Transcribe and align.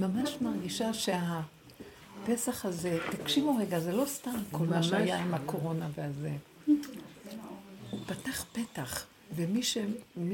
ממש 0.00 0.36
מרגישה 0.40 0.90
שהפסח 0.94 2.64
הזה, 2.64 2.98
תקשיבו 3.10 3.56
רגע, 3.56 3.80
זה 3.80 3.92
לא 3.92 4.04
סתם 4.06 4.38
כל 4.50 4.66
מה 4.66 4.82
שהיה 4.82 5.18
עם 5.18 5.34
הקורונה 5.34 5.88
והזה. 5.94 6.32
פתח 8.06 8.44
פתח, 8.52 9.06
ומי 9.36 9.62
ש, 9.62 9.78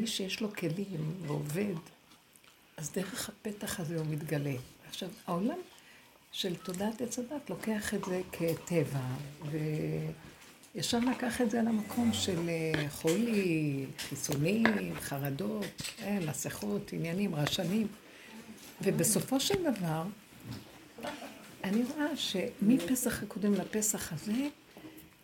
שיש 0.07 0.41
לו 0.41 0.53
כלים 0.53 1.15
ועובד, 1.27 1.75
אז 2.77 2.93
דרך 2.93 3.29
הפתח 3.29 3.81
הזה 3.81 3.99
הוא 3.99 4.07
מתגלה. 4.11 4.55
עכשיו, 4.89 5.09
העולם 5.27 5.59
של 6.33 6.55
תודעת 6.57 7.01
עץ 7.01 7.19
הדת 7.19 7.51
לוקח 7.51 7.95
את 7.95 8.05
זה 8.05 8.21
כטבע, 8.33 9.01
וישר 10.75 10.99
לקח 10.99 11.41
את 11.41 11.51
זה 11.51 11.61
על 11.61 11.67
המקום 11.69 12.13
של 12.13 12.49
אה, 12.49 12.89
חולי, 12.91 13.87
חיסונים, 13.99 14.65
חרדות, 15.01 15.83
אה, 16.03 16.19
מסכות, 16.29 16.93
עניינים, 16.93 17.35
רשמים. 17.35 17.87
ובסופו 18.83 19.41
של 19.41 19.55
דבר, 19.63 20.03
אני 21.65 21.83
רואה 21.85 22.17
שמפסח 22.17 23.23
הקודם 23.23 23.55
לפסח 23.55 24.13
הזה, 24.13 24.49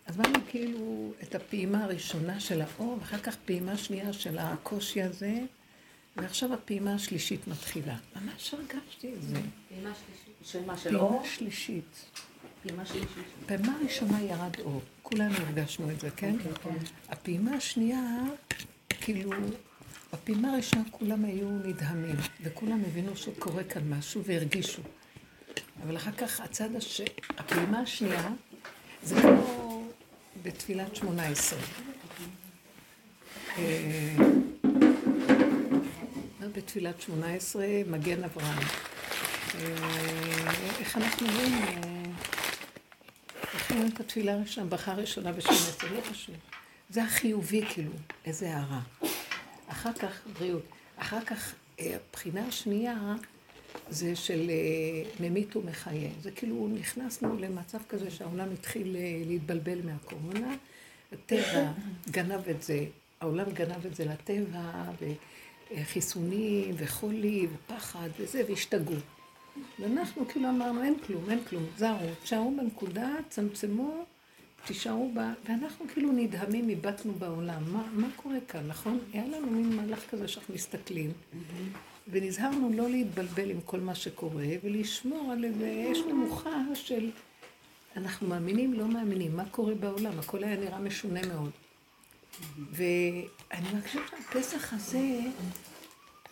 עברנו 0.06 0.38
כאילו 0.48 1.12
את 1.22 1.34
הפעימה 1.34 1.84
הראשונה 1.84 2.40
של 2.40 2.60
האור, 2.60 2.98
ואחר 3.00 3.18
כך 3.18 3.36
פעימה 3.44 3.76
שנייה 3.76 4.12
של 4.12 4.38
הקושי 4.38 5.02
הזה, 5.02 5.40
ועכשיו 6.16 6.54
הפעימה 6.54 6.94
השלישית 6.94 7.48
מתחילה. 7.48 7.96
ממש 8.16 8.54
הרגשתי 8.54 9.14
את 9.14 9.22
זה. 9.22 9.40
פעימה 9.68 9.90
שלישית? 9.94 10.34
של 10.44 10.64
מה, 10.66 10.78
של 10.78 10.96
אור? 10.96 11.10
פעימה 11.10 11.34
שלישית. 11.36 12.04
פעימה 12.62 12.86
שלישית. 12.86 13.08
פעימה 13.46 13.76
ראשונה 13.84 14.22
ירד 14.22 14.60
אור. 14.60 14.82
כולנו 15.02 15.34
הרגשנו 15.34 15.90
את 15.90 16.00
זה, 16.00 16.10
כן? 16.10 16.34
אוקיי, 16.38 16.52
כן. 16.72 16.84
הפעימה 17.08 17.54
השנייה, 17.54 18.18
כאילו, 19.00 19.30
בפעימה 20.12 20.52
הראשונה 20.52 20.82
כולם 20.90 21.24
היו 21.24 21.48
נדהמים, 21.48 22.16
וכולם 22.42 22.82
הבינו 22.86 23.16
שקורה 23.16 23.64
כאן 23.64 23.82
משהו 23.88 24.24
והרגישו. 24.24 24.82
אבל 25.82 25.96
אחר 25.96 26.12
כך 26.12 26.40
הצד 26.40 26.76
הש... 26.76 27.00
הפעימה 27.38 27.80
השנייה, 27.80 28.28
זה 29.02 29.20
כמו 29.22 29.84
בתפילת 30.42 30.96
שמונה 30.96 31.26
עשרה. 31.26 31.58
אה, 33.58 34.14
בתפילת 36.52 37.00
שמונה 37.00 37.34
עשרה, 37.34 37.66
מגן 37.86 38.24
אברהם. 38.24 38.62
אה, 39.54 40.50
איך 40.78 40.96
אנחנו 40.96 41.26
רואים? 41.26 41.52
אה, 41.54 42.02
איך 43.54 43.72
רואים 43.72 43.88
את 43.94 44.00
התפילה 44.00 44.32
הראשונה, 44.32 44.66
ברכה 44.66 44.94
ראשונה 44.94 45.32
בשמונה 45.32 45.58
עשרה, 45.58 45.90
לא 45.90 46.00
פשוט. 46.00 46.34
זה 46.90 47.04
החיובי 47.04 47.62
כאילו, 47.68 47.92
איזה 48.24 48.56
הערה. 48.56 48.80
אחר 49.70 49.92
כך, 49.92 50.20
בריאות. 50.38 50.62
אחר 50.96 51.20
כך, 51.20 51.54
הבחינה 51.78 52.46
השנייה 52.46 53.14
זה 53.88 54.16
של 54.16 54.50
ממית 55.20 55.56
ומחיה. 55.56 56.10
זה 56.22 56.30
כאילו 56.30 56.68
נכנסנו 56.74 57.38
למצב 57.38 57.78
כזה 57.88 58.10
שהעולם 58.10 58.52
התחיל 58.52 58.96
להתבלבל 59.26 59.86
מהקורונה, 59.86 60.54
הטבע 61.12 61.72
גנב 62.10 62.48
את 62.48 62.62
זה, 62.62 62.84
העולם 63.20 63.50
גנב 63.52 63.86
את 63.86 63.94
זה 63.94 64.04
לטבע, 64.04 64.84
וחיסונים, 65.72 66.74
וחולי, 66.78 67.46
ופחד, 67.54 68.08
וזה, 68.18 68.42
והשתגעו. 68.48 68.96
ואנחנו 69.78 70.28
כאילו 70.28 70.48
אמרנו, 70.48 70.82
אין 70.82 70.94
כלום, 71.06 71.30
אין 71.30 71.44
כלום, 71.44 71.66
זרו, 71.76 71.96
תשארו 72.22 72.56
בנקודה, 72.56 73.08
צמצמו, 73.28 74.04
תישארו 74.64 75.12
בה, 75.14 75.32
ואנחנו 75.48 75.86
כאילו 75.92 76.12
נדהמים, 76.12 76.68
איבדנו 76.68 77.12
בעולם. 77.12 77.72
מה, 77.72 77.82
מה 77.92 78.08
קורה 78.16 78.38
כאן, 78.48 78.66
נכון? 78.66 78.98
היה 79.12 79.26
לנו 79.26 79.46
מין 79.46 79.76
מהלך 79.76 80.10
כזה 80.10 80.28
שאנחנו 80.28 80.54
מסתכלים, 80.54 81.12
ונזהרנו 82.08 82.72
לא 82.72 82.90
להתבלבל 82.90 83.50
עם 83.50 83.60
כל 83.60 83.80
מה 83.80 83.94
שקורה, 83.94 84.46
ולשמור 84.64 85.32
על 85.32 85.44
איזה 85.44 85.88
אש 85.92 85.98
נמוכה 86.08 86.62
של 86.74 87.10
אנחנו 87.96 88.28
מאמינים, 88.28 88.72
לא 88.72 88.88
מאמינים, 88.88 89.36
מה 89.36 89.44
קורה 89.50 89.74
בעולם? 89.74 90.18
הכל 90.18 90.44
היה 90.44 90.56
נראה 90.56 90.78
משונה 90.78 91.20
מאוד. 91.26 91.50
ואני 92.72 93.72
מרגישה 93.74 94.00
שהפסח 94.10 94.72
הזה, 94.72 95.20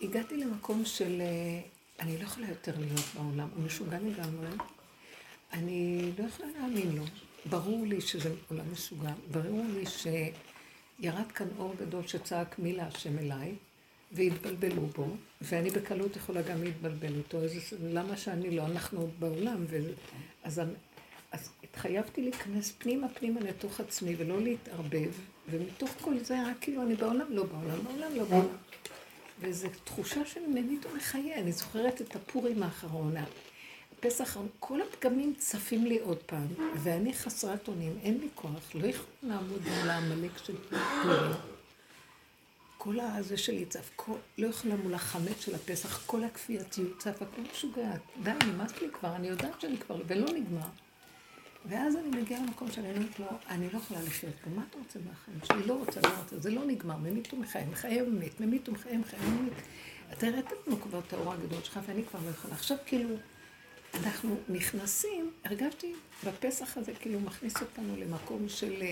הגעתי 0.01 0.37
למקום 0.37 0.85
של, 0.85 1.21
אה, 1.21 1.59
אני 1.99 2.17
לא 2.17 2.23
יכולה 2.23 2.49
יותר 2.49 2.73
להיות 2.79 3.05
בעולם, 3.15 3.47
הוא 3.55 3.63
משוגע 3.65 3.97
לגמרי. 3.99 4.47
אני 5.53 6.11
לא 6.19 6.23
יכולה 6.23 6.49
להאמין 6.59 6.95
לו. 6.95 7.03
ברור 7.45 7.85
לי 7.85 8.01
שזה 8.01 8.33
עולם 8.49 8.73
משוגע, 8.73 9.11
ברור 9.31 9.65
לי 9.73 9.85
שירד 9.85 11.31
כאן 11.31 11.47
אור 11.57 11.75
גדול 11.79 12.07
שצעק 12.07 12.59
מי 12.59 12.73
להשם 12.73 13.19
אליי, 13.19 13.55
והתבלבלו 14.11 14.85
בו, 14.85 15.07
ואני 15.41 15.69
בקלות 15.69 16.15
יכולה 16.15 16.41
גם 16.41 16.63
להתבלבל 16.63 17.15
איתו, 17.15 17.43
אז 17.43 17.51
למה 17.83 18.17
שאני 18.17 18.51
לא, 18.55 18.65
אנחנו 18.65 19.09
בעולם, 19.19 19.65
ו... 19.69 19.77
אז 20.43 20.61
אז 21.31 21.49
התחייבתי 21.63 22.21
להיכנס 22.21 22.73
פנימה 22.77 23.09
פנימה 23.09 23.39
לתוך 23.39 23.79
עצמי 23.79 24.15
ולא 24.17 24.41
להתערבב, 24.41 25.11
ומתוך 25.49 25.89
כל 26.01 26.17
זה 26.17 26.47
רק 26.47 26.57
כאילו 26.61 26.83
אני 26.83 26.95
בעולם, 26.95 27.25
לא 27.29 27.43
בעולם, 27.43 27.83
בעולם, 27.83 28.15
לא 28.15 28.23
בעולם. 28.23 28.47
וזו 29.39 29.67
תחושה 29.83 30.25
של 30.25 30.39
ממית 30.47 30.85
ומחיה. 30.85 31.39
אני 31.39 31.51
זוכרת 31.51 32.01
את 32.01 32.15
הפורים 32.15 32.63
האחרון, 32.63 33.13
הפסח, 33.99 34.37
כל 34.59 34.81
הפגמים 34.81 35.33
צפים 35.37 35.85
לי 35.85 35.99
עוד 35.99 36.17
פעם, 36.17 36.47
ואני 36.75 37.13
חסרת 37.13 37.67
אונים, 37.67 37.97
אין 38.03 38.17
לי 38.17 38.27
כוח, 38.35 38.75
לא 38.75 38.87
יכולה 38.87 39.07
לעמוד 39.23 39.61
מול 39.61 39.89
העמלק 39.89 40.37
של 40.37 40.55
פורים. 40.69 41.31
כל 42.77 42.99
הזה 42.99 43.37
שלי 43.37 43.65
צף, 43.65 43.89
כל, 43.95 44.13
לא 44.37 44.47
יכולה 44.47 44.75
מול 44.75 44.93
החמץ 44.93 45.39
של 45.39 45.55
הפסח, 45.55 46.03
כל 46.05 46.23
הכפייתיות 46.23 46.97
צף, 46.97 47.21
הכל 47.21 47.41
משוגעת. 47.51 48.01
די, 48.23 48.31
נמאס 48.45 48.81
לי 48.81 48.87
כבר, 48.93 49.15
אני 49.15 49.27
יודעת 49.27 49.61
שאני 49.61 49.77
כבר, 49.77 50.01
ולא 50.07 50.25
נגמר. 50.33 50.67
ואז 51.65 51.95
אני 51.95 52.21
מגיעה 52.21 52.41
למקום 52.41 52.71
שאני 52.71 52.91
אומרת 52.91 53.19
לו, 53.19 53.25
אני 53.49 53.67
לא 53.73 53.77
יכולה 53.77 54.01
לחיות 54.01 54.33
פה, 54.43 54.49
מה 54.49 54.63
אתה 54.69 54.77
רוצה 54.77 54.99
מהחיים 55.09 55.39
שלי? 55.43 55.67
לא 55.67 55.73
רוצה, 55.73 56.01
לא 56.01 56.09
רוצה, 56.19 56.39
זה 56.39 56.51
לא 56.51 56.65
נגמר, 56.65 56.97
ממית 56.97 57.33
ומחיה, 57.33 57.65
מחיה 57.71 58.03
ומית, 58.03 58.39
ממית 58.39 58.69
ומחיה, 58.69 58.97
מחיה 58.97 59.19
ומית. 59.19 59.53
אתה 60.13 60.27
הראית 60.27 60.45
לנו 60.67 60.81
כבר 60.81 60.99
את 61.07 61.13
האור 61.13 61.33
הגדול 61.33 61.63
שלך, 61.63 61.79
ואני 61.87 62.03
כבר 62.03 62.19
לא 62.25 62.29
יכולה. 62.29 62.53
עכשיו 62.53 62.77
כאילו, 62.85 63.15
אנחנו 63.93 64.37
נכנסים, 64.49 65.31
הרגשתי 65.43 65.93
בפסח 66.23 66.77
הזה, 66.77 66.91
כאילו 66.99 67.19
מכניס 67.19 67.53
אותנו 67.61 67.95
למקום 67.97 68.49
של 68.49 68.73
uh, 68.79 68.85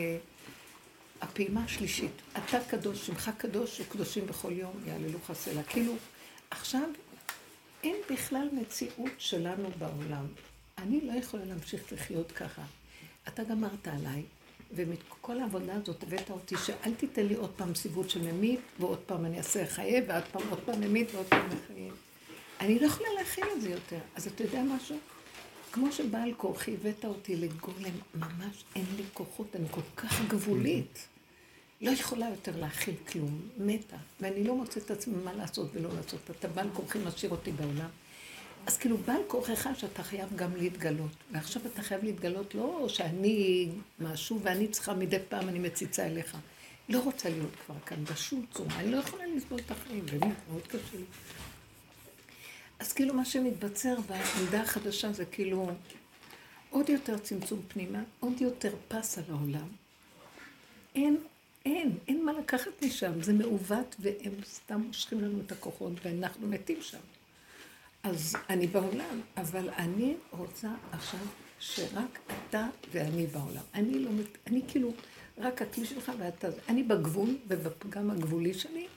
הפעימה 1.22 1.63
השלישית. 1.63 2.12
אתה 2.31 2.59
קדוש, 2.69 3.08
שמך 3.08 3.31
קדוש, 3.38 3.81
וקדושים 3.81 4.28
בכל 4.28 4.52
יום 4.52 4.74
יעללו 4.85 5.19
חסלה. 5.28 5.63
כאילו, 5.63 5.94
עכשיו 6.52 6.90
אין 7.84 7.96
בכלל 8.12 8.47
מציאות 8.52 9.12
שלנו 9.18 9.69
בעולם. 9.80 10.25
אני 10.78 11.02
לא 11.02 11.12
יכולה 11.12 11.46
להמשיך 11.46 11.94
לחיות 11.94 12.31
ככה. 12.31 12.62
אתה 13.28 13.44
גמרת 13.44 13.88
עליי, 13.88 14.24
ומכל 14.72 15.40
העבודה 15.40 15.74
הזאת 15.75 16.03
הבאת 16.03 16.29
אותי 16.29 16.56
שאל 16.66 16.94
תיתן 16.94 17.25
לי 17.25 17.35
עוד 17.35 17.52
פעם 17.56 17.75
סיבוב 17.75 18.09
של 18.09 18.22
ממית, 18.22 18.59
ועוד 18.79 19.00
פעם 19.00 19.25
אני 19.25 19.38
אעשה 19.38 19.66
חיי, 19.66 20.03
ועוד 20.08 20.24
פעם 20.31 20.50
עוד 20.50 20.59
פעם 20.66 20.81
ממית, 20.81 21.08
ועוד 21.14 21.25
פעם 21.25 21.47
מחיי. 21.47 21.90
אני 22.59 22.79
לא 22.79 22.85
יכולה 22.85 23.09
להכין 23.19 23.44
את 23.56 23.62
זה 23.62 23.69
יותר. 23.69 24.00
אז 24.16 24.28
אתה 24.28 24.44
יודע 24.44 24.63
משהו? 24.63 24.97
כמו 25.72 25.91
שבעל 25.91 26.34
כורחי 26.38 26.73
הבאת 26.73 27.06
אותי 27.06 27.35
לגולם, 27.35 27.95
ממש 28.16 28.63
אין 28.75 28.85
לי 28.97 29.03
כוחות, 29.13 29.56
אני 29.56 29.68
כל 29.72 29.81
כך 29.95 30.22
גבולית. 30.28 31.07
לא 31.81 31.91
יכולה 31.91 32.29
יותר 32.29 32.59
להכיל 32.59 32.96
כלום, 33.12 33.41
מתה. 33.57 33.96
ואני 34.19 34.44
לא 34.44 34.56
מוצאת 34.56 34.85
את 34.85 34.91
עצמי 34.91 35.16
מה 35.23 35.34
לעשות 35.34 35.69
ולא 35.73 35.90
לעשות. 35.96 36.31
אתה 36.31 36.47
בעל 36.47 36.69
כורחי 36.73 37.00
משאיר 37.00 37.31
אותי 37.31 37.51
בעולם. 37.51 37.90
אז 38.66 38.78
כאילו 38.78 38.97
בעל 38.97 39.22
כוחך 39.28 39.67
שאתה 39.75 40.03
חייב 40.03 40.29
גם 40.35 40.56
להתגלות. 40.56 41.12
ועכשיו 41.31 41.62
אתה 41.73 41.81
חייב 41.81 42.03
להתגלות 42.03 42.56
לא 42.56 42.85
שאני 42.90 43.69
משהו 44.00 44.40
ואני 44.44 44.67
צריכה 44.67 44.94
מדי 44.94 45.17
פעם 45.29 45.50
אני 45.50 45.59
מציצה 45.59 46.06
אליך. 46.06 46.38
לא 46.90 47.00
רוצה 47.00 47.29
להיות 47.29 47.56
כבר 47.66 47.75
כאן 47.85 48.03
בשום 48.03 48.46
צורה, 48.53 48.79
אני 48.79 48.91
לא 48.91 48.97
יכולה 48.97 49.23
לסבול 49.35 49.59
את 49.66 49.72
החיים, 49.72 50.06
באמת, 50.06 50.35
מאוד 50.50 50.67
קשה 50.67 50.97
לי. 50.97 51.03
אז 52.79 52.93
כאילו 52.93 53.13
מה 53.13 53.25
שמתבצר 53.25 53.95
בעמדה 54.01 54.61
החדשה 54.61 55.11
זה 55.11 55.25
כאילו 55.25 55.69
עוד 56.69 56.90
יותר 56.90 57.17
צמצום 57.17 57.61
פנימה, 57.67 57.99
עוד 58.19 58.41
יותר 58.41 58.75
פס 58.87 59.17
על 59.17 59.23
העולם. 59.29 59.67
אין, 60.96 61.17
אין, 61.66 61.97
אין 62.07 62.25
מה 62.25 62.34
לקחת 62.34 62.84
משם, 62.84 63.22
זה 63.22 63.34
מעוות 63.34 63.96
והם 63.99 64.34
סתם 64.43 64.81
מושכים 64.81 65.22
לנו 65.22 65.40
את 65.46 65.52
הכוחות 65.52 65.93
ואנחנו 66.03 66.47
מתים 66.47 66.81
שם. 66.81 66.99
אז 68.03 68.35
אני 68.49 68.67
בעולם, 68.67 69.22
אבל 69.37 69.69
אני 69.69 70.16
רוצה 70.31 70.69
עכשיו 70.91 71.19
שרק 71.59 72.19
אתה 72.49 72.67
ואני 72.91 73.28
בעולם. 73.28 73.63
אני 73.73 73.99
לא, 73.99 74.09
אני 74.47 74.61
כאילו, 74.67 74.93
רק 75.37 75.61
הכלי 75.61 75.85
שלך 75.85 76.11
ואתה, 76.19 76.47
אני 76.69 76.84
בגבול 76.84 77.37
ובפגם 77.47 78.11
הגבולי 78.11 78.53
שלי, 78.53 78.87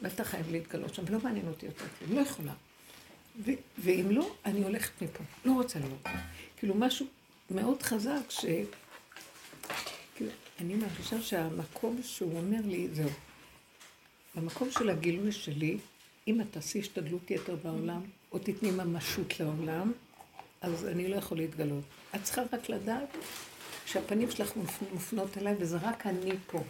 ואתה 0.00 0.24
חייב 0.24 0.50
להתגלות 0.50 0.94
שם, 0.94 1.02
ולא 1.06 1.18
מעניין 1.22 1.48
אותי 1.48 1.66
יותר 1.66 1.84
כלום, 1.98 2.16
לא 2.16 2.20
יכולה. 2.20 2.52
ו- 3.38 3.50
ואם 3.78 4.10
לא, 4.10 4.34
אני 4.44 4.64
הולכת 4.64 5.02
מפה, 5.02 5.24
לא 5.44 5.52
רוצה 5.52 5.78
להיות. 5.78 6.06
כאילו 6.56 6.74
משהו 6.74 7.06
מאוד 7.50 7.82
חזק, 7.82 8.20
ש... 8.28 8.44
כאילו, 10.14 10.30
אני 10.60 10.74
מרגישה 10.74 11.22
שהמקום 11.22 12.00
שהוא 12.02 12.36
אומר 12.38 12.60
לי, 12.64 12.88
זהו. 12.92 13.10
במקום 14.34 14.70
של 14.70 14.90
הגילוי 14.90 15.32
שלי, 15.32 15.78
אם 16.28 16.40
את 16.40 16.46
תעשי 16.50 16.78
השתדלות 16.78 17.30
יתר 17.30 17.56
בעולם, 17.64 18.00
או 18.32 18.38
תתני 18.38 18.70
ממשות 18.70 19.40
לעולם, 19.40 19.92
אז 20.60 20.84
אני 20.86 21.08
לא 21.08 21.16
יכול 21.16 21.38
להתגלות. 21.38 21.84
את 22.14 22.22
צריכה 22.22 22.42
רק 22.52 22.68
לדעת 22.68 23.08
שהפנים 23.86 24.30
שלך 24.30 24.52
מופנות 24.92 25.38
אליי, 25.38 25.54
וזה 25.58 25.76
רק 25.82 26.06
אני 26.06 26.32
פה. 26.46 26.62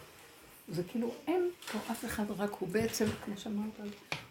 זה 0.69 0.83
כאילו, 0.83 1.15
אין 1.27 1.51
פה 1.73 1.79
אף 1.91 2.05
אחד, 2.05 2.31
רק 2.31 2.53
הוא 2.53 2.69
בעצם, 2.69 3.05
כמו 3.25 3.37
שאמרת, 3.37 3.81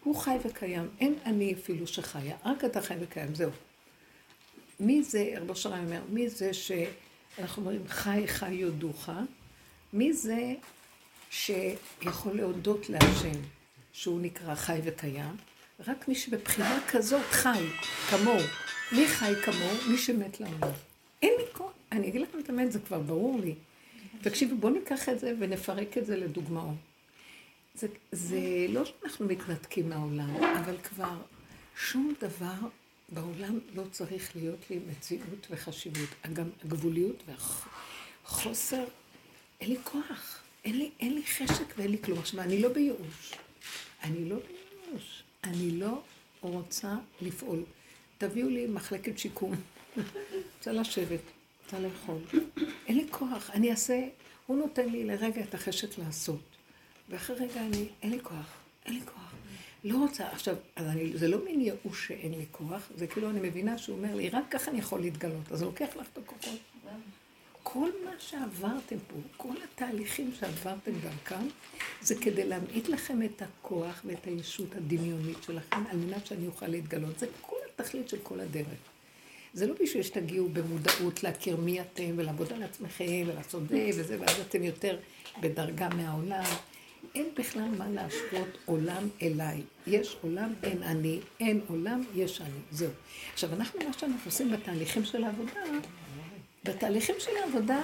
הוא 0.04 0.16
חי 0.16 0.38
וקיים. 0.46 0.90
אין 1.00 1.16
אני 1.26 1.54
אפילו 1.54 1.88
שחיה, 1.88 2.36
רק 2.46 2.66
אתה 2.66 2.82
חי 2.82 2.96
וקיים, 3.00 3.36
זהו. 3.36 3.52
מי 4.80 5.04
זה, 5.04 5.34
רבו 5.38 5.56
שרי 5.56 5.80
אומר, 5.80 6.02
מי 6.10 6.30
זה 6.30 6.54
שאנחנו 6.54 7.62
אומרים 7.62 7.88
חי 7.88 8.24
חי 8.28 8.54
יודוך? 8.54 9.10
מי 9.94 10.14
זה 10.14 10.54
שיכול 11.30 12.38
להודות 12.38 12.90
להשם 12.90 13.42
שהוא 13.92 14.22
נקרא 14.22 14.56
חי 14.56 14.80
וקיים? 14.84 15.36
רק 15.88 16.08
מי 16.08 16.16
שבבחינה 16.16 16.80
כזאת 16.92 17.22
חי, 17.22 17.66
כמוהו. 18.10 18.44
מי 18.92 19.08
חי 19.08 19.34
כמוהו? 19.46 19.78
מי 19.92 19.98
שמת 19.98 20.40
לעולם. 20.40 20.74
אין 21.22 21.34
לי 21.38 21.44
כוח. 21.54 21.72
אני 21.92 22.08
אגיד 22.08 22.22
לכם 22.22 22.40
את 22.40 22.50
האמת, 22.50 22.72
זה 22.72 22.80
כבר 22.80 23.00
ברור 23.00 23.40
לי. 23.40 23.56
תקשיבו, 24.22 24.56
בואו 24.56 24.74
ניקח 24.74 25.10
את 25.10 25.20
זה 25.20 25.34
ונפרק 25.40 25.98
את 25.98 26.06
זה 26.06 26.18
לדוגמאות. 26.18 26.76
זה, 27.76 27.88
זה 28.12 28.66
לא 28.70 28.86
שאנחנו 28.86 29.26
מתנתקים 29.26 29.90
מהעולם, 29.90 30.36
אבל 30.36 30.78
כבר 30.78 31.18
שום 31.76 32.14
דבר 32.22 32.68
בעולם 33.10 33.60
לא 33.76 33.84
צריך 33.92 34.36
להיות 34.36 34.70
לי 34.70 34.80
מציאות 34.92 35.48
וחשיבות. 35.50 36.10
גם 36.34 36.50
הגבוליות 36.66 37.24
והחוסר, 37.28 38.84
אין 39.62 39.70
לי 39.70 39.78
כוח. 39.84 40.42
אין 40.66 40.78
לי, 40.78 40.92
אין 41.00 41.14
לי 41.14 41.24
חשק 41.24 41.74
ואין 41.78 41.92
לי 41.92 41.98
כלום. 42.02 42.20
עכשיו, 42.20 42.42
אני 42.42 42.62
לא 42.62 42.70
בייאוש. 42.70 43.34
אני 44.04 44.30
לא 44.30 44.36
בייאוש. 44.36 45.24
אני 45.44 45.72
לא 45.72 46.02
רוצה 46.42 46.96
לפעול. 47.22 47.64
תביאו 48.18 48.50
לי 48.50 48.68
מחלקת 48.68 49.18
שיקום. 49.18 49.56
רוצה 50.58 50.72
לשבת, 50.72 51.20
רוצה 51.74 51.88
לאכול. 51.88 52.44
אין 52.88 52.98
לי 52.98 53.06
כוח. 53.12 53.50
אני 53.54 53.72
אעשה, 53.72 54.08
הוא 54.48 54.58
נותן 54.58 54.90
לי 54.90 55.06
לרגע 55.06 55.42
את 55.42 55.54
החשק 55.54 55.98
לעשות. 55.98 56.40
ואחרי 57.10 57.36
רגע 57.36 57.62
אני, 57.62 57.88
אין 58.02 58.12
לי 58.12 58.20
כוח. 58.24 58.58
אין 58.86 58.94
לי 58.94 59.02
כוח. 59.06 59.34
לא 59.84 59.98
רוצה, 59.98 60.28
עכשיו, 60.28 60.56
אני, 60.78 61.18
זה 61.18 61.28
לא 61.28 61.46
מין 61.46 61.62
ייאוש 61.62 62.08
שאין 62.08 62.32
לי 62.32 62.46
כוח, 62.52 62.92
זה 62.96 63.08
כאילו 63.08 63.30
אני 63.30 63.50
מבינה 63.50 63.78
שהוא 63.78 63.98
אומר 63.98 64.16
לי, 64.16 64.30
רק 64.30 64.44
ככה 64.52 64.72
אני 64.72 64.80
יכול 64.80 65.02
להתגלות. 65.02 65.52
אז 65.52 65.62
הוא 65.62 65.70
לוקח 65.72 65.96
לך 65.96 66.08
את 66.14 66.18
הכוחות. 66.18 66.60
כל 67.64 67.90
מה 68.06 68.12
שעברתם 68.20 68.98
פה, 69.08 69.16
כל 69.38 69.56
התהליכים 69.64 70.32
שעברתם 70.40 70.92
דרכם, 71.02 71.48
זה 72.02 72.16
כדי 72.16 72.48
להמעיט 72.48 72.88
לכם 72.88 73.24
את 73.24 73.42
הכוח 73.42 74.02
ואת 74.06 74.26
הישות 74.26 74.76
הדמיונית 74.76 75.44
שלכם, 75.44 75.84
על 75.90 75.98
מנת 75.98 76.26
שאני 76.26 76.48
אוכל 76.48 76.68
להתגלות. 76.68 77.20
זה 77.20 77.28
כל 77.42 77.56
התכלית 77.74 78.10
של 78.10 78.18
כל 78.24 78.40
הדרך. 78.40 78.91
זה 79.54 79.68
לא 79.68 79.74
בשביל 79.84 80.04
שתגיעו 80.04 80.50
במודעות 80.50 81.24
להכיר 81.24 81.58
מי 81.58 81.82
אתם 81.82 82.14
ולעבוד 82.16 82.54
על 82.54 82.64
עצמכם 82.64 83.24
ולעשות 83.28 83.64
זה 83.70 83.90
וזה, 83.98 84.18
ואז 84.20 84.40
אתם 84.40 84.64
יותר 84.64 84.98
בדרגה 85.42 85.90
מהעולם. 85.90 86.44
אין 87.16 87.26
בכלל 87.38 87.70
מה 87.78 87.90
להשוות 87.90 88.58
עולם 88.66 89.08
אליי. 89.22 89.62
יש 89.88 90.18
עולם, 90.22 90.54
אין 90.64 90.84
אני, 90.84 91.20
אין 91.40 91.62
עולם, 91.68 92.04
יש 92.16 92.42
אני. 92.42 92.60
זהו. 92.72 92.90
עכשיו, 93.34 93.54
אנחנו, 93.54 93.80
מה 93.88 93.94
שאנחנו 93.94 94.26
עושים 94.26 94.52
בתהליכים 94.52 95.06
של 95.06 95.24
העבודה, 95.24 95.60
בתהליכים 96.64 97.16
של 97.20 97.32
העבודה, 97.44 97.82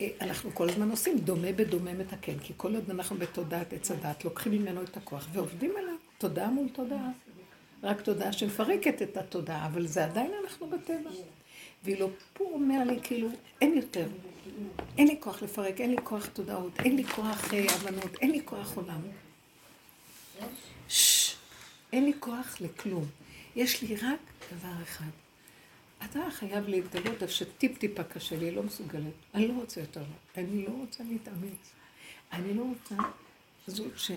אה, 0.00 0.08
אנחנו 0.20 0.50
כל 0.54 0.68
הזמן 0.68 0.90
עושים 0.90 1.18
דומה 1.18 1.52
בדומה 1.52 1.92
מתקן, 1.92 2.38
כי 2.38 2.52
כל 2.56 2.74
עוד 2.74 2.90
אנחנו 2.90 3.16
בתודעת 3.16 3.72
עץ 3.72 3.90
הדת, 3.90 4.24
לוקחים 4.24 4.52
ממנו 4.52 4.82
את 4.82 4.96
הכוח 4.96 5.28
ועובדים 5.32 5.72
עליו, 5.78 5.94
תודעה 6.18 6.50
מול 6.50 6.68
תודעה. 6.68 7.08
רק 7.82 8.00
תודעה 8.00 8.32
שמפרקת 8.32 9.02
את 9.02 9.16
התודעה, 9.16 9.66
אבל 9.66 9.86
זה 9.86 10.04
עדיין 10.04 10.30
אנחנו 10.44 10.66
בטבע. 10.66 11.10
ואילו 11.84 12.10
פה 12.32 12.44
הוא 12.44 12.54
אומר 12.54 12.84
לי, 12.84 12.98
כאילו, 13.02 13.28
אין 13.60 13.76
יותר. 13.76 14.08
אין 14.98 15.06
לי 15.08 15.16
כוח 15.20 15.42
לפרק, 15.42 15.80
אין 15.80 15.90
לי 15.90 15.96
כוח 16.04 16.26
תודעות, 16.26 16.72
אין 16.80 16.96
לי 16.96 17.04
כוח 17.04 17.54
אה, 17.54 17.74
הבנות, 17.74 18.14
אין 18.20 18.30
לי 18.30 18.40
כוח 18.44 18.76
עולם. 18.76 19.00
אין 21.92 22.04
לי 22.04 22.12
כוח 22.20 22.56
לכלום. 22.60 23.04
יש 23.56 23.82
לי 23.82 23.96
רק 23.96 24.20
דבר 24.52 24.82
אחד. 24.82 25.10
אתה 26.04 26.20
חייב 26.30 26.68
להתגלות 26.68 27.22
איפה 27.22 27.32
שטיפ-טיפה 27.32 28.04
קשה 28.04 28.36
לי, 28.36 28.50
לא 28.50 28.62
מסוגלת. 28.62 29.12
אני 29.34 29.48
לא 29.48 29.52
רוצה 29.52 29.80
יותר. 29.80 30.02
אני 30.36 30.66
לא 30.66 30.72
רוצה 30.72 31.04
להתאמץ. 31.04 31.72
אני 32.32 32.54
לא 32.54 32.62
רוצה 32.62 32.94
זאת 33.66 33.92
ש... 33.96 34.10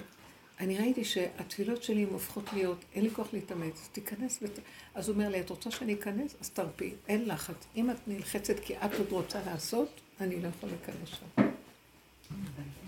אני 0.60 0.78
ראיתי 0.78 1.06
שהתפילות 1.06 1.84
שלי 1.84 2.04
הופכות 2.04 2.54
להיות, 2.54 2.78
אין 2.96 3.04
לי 3.04 3.10
כוח 3.12 3.28
להתאמץ, 3.34 3.74
אז 3.82 3.90
תיכנס 3.92 4.40
ות... 4.42 4.60
אז 4.96 5.08
הוא 5.08 5.14
אומר 5.14 5.30
לי, 5.30 5.40
את 5.40 5.50
רוצה 5.50 5.72
שאני 5.72 5.94
אכנס? 5.94 6.36
אז 6.42 6.50
תרפי, 6.50 6.94
אין 7.08 7.28
לחץ. 7.28 7.56
אם 7.76 7.92
את 7.92 8.08
נלחצת 8.08 8.60
כי 8.60 8.78
את 8.78 8.94
עוד 8.94 9.12
רוצה 9.12 9.40
לעשות, 9.46 9.90
אני 10.22 10.42
לא 10.42 10.48
יכול 10.48 10.70
להיכנס 10.70 11.10
שם. 11.10 11.44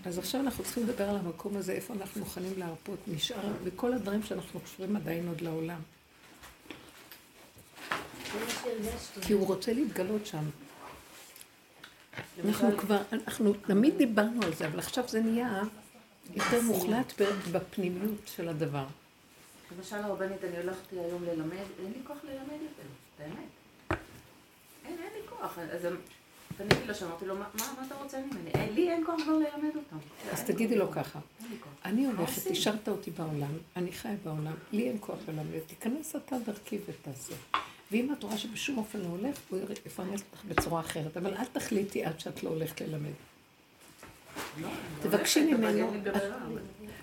אז 0.06 0.20
עכשיו 0.20 0.42
אנחנו 0.42 0.64
צריכים 0.64 0.84
לדבר 0.84 1.10
על 1.10 1.16
המקום 1.18 1.58
הזה, 1.58 1.72
איפה 1.72 1.94
אנחנו 1.94 2.22
מוכנים 2.22 2.54
להרפות 2.58 3.00
משאר, 3.08 3.54
וכל 3.64 3.94
הדברים 3.94 4.24
שאנחנו 4.24 4.60
קשורים 4.60 4.96
עדיין 4.96 5.28
עוד 5.28 5.42
לעולם. 5.42 5.80
כי 9.22 9.34
הוא 9.34 9.48
רוצה 9.48 9.74
להתגלות 9.74 10.26
שם. 10.26 10.44
אנחנו 12.46 12.78
כבר, 12.78 13.02
אנחנו 13.12 13.54
תמיד 13.54 13.98
דיברנו 13.98 14.44
על 14.44 14.56
זה, 14.56 14.68
אבל 14.68 14.80
עכשיו 14.80 15.08
זה 15.08 15.22
נהיה 15.22 15.64
יותר 16.34 16.62
מוחלט 16.62 17.22
בפנימיות 17.52 18.22
של 18.26 18.50
הדבר. 18.50 18.86
למשל 19.78 19.96
הרבנית, 19.96 20.44
אני 20.44 20.58
הולכתי 20.58 21.00
היום 21.00 21.24
ללמד, 21.24 21.66
אין 21.80 21.92
לי 21.96 22.00
כוח 22.08 22.18
ללמד 22.24 22.62
יותר, 22.62 22.90
באמת. 23.20 23.50
אין, 24.86 24.98
אין 24.98 25.14
לי 25.14 25.28
כוח. 25.30 25.58
אז 25.72 25.88
פניתי 26.58 26.88
לו 26.88 26.96
שאמרתי 26.96 27.26
לו, 27.26 27.36
מה 27.38 27.48
אתה 27.88 27.96
רוצה 27.96 28.20
ממני? 28.20 28.74
לי 28.76 28.90
אין 28.92 29.06
כוח 29.06 29.22
כבר 29.24 29.34
ללמד 29.34 29.76
אותם. 29.76 29.98
אז 30.32 30.44
תגידי 30.44 30.76
לו 30.76 30.92
ככה, 30.92 31.20
אני 31.86 32.06
הולכת, 32.06 32.52
השארת 32.52 32.90
אותי 32.90 33.12
בעולם, 33.12 33.58
אני 33.76 33.92
חיה 33.92 34.16
בעולם, 34.24 34.54
לי 34.72 34.90
אין 34.90 34.98
כוח 35.00 35.20
ללמד, 35.28 35.60
תיכנס 35.68 36.16
אתה 36.16 36.36
דרכי 36.46 36.78
ותעשה. 36.88 37.34
ואם 37.92 38.14
את 38.14 38.24
רואה 38.24 38.38
שבשום 38.38 38.78
אופן 38.78 39.00
לא 39.00 39.08
הולך, 39.08 39.38
הוא 39.50 39.60
יפרנס 39.86 40.22
אותך 40.32 40.46
בצורה 40.46 40.80
אחרת, 40.82 41.18
אבל 41.18 41.34
אל 41.34 41.46
תחליטי 41.46 42.06
עד 42.06 42.20
שאת 42.20 42.44
לא 42.44 42.50
הולכת 42.50 42.82
ללמד. 42.82 43.14
תבקשי 45.02 45.54
ממנו. 45.54 45.92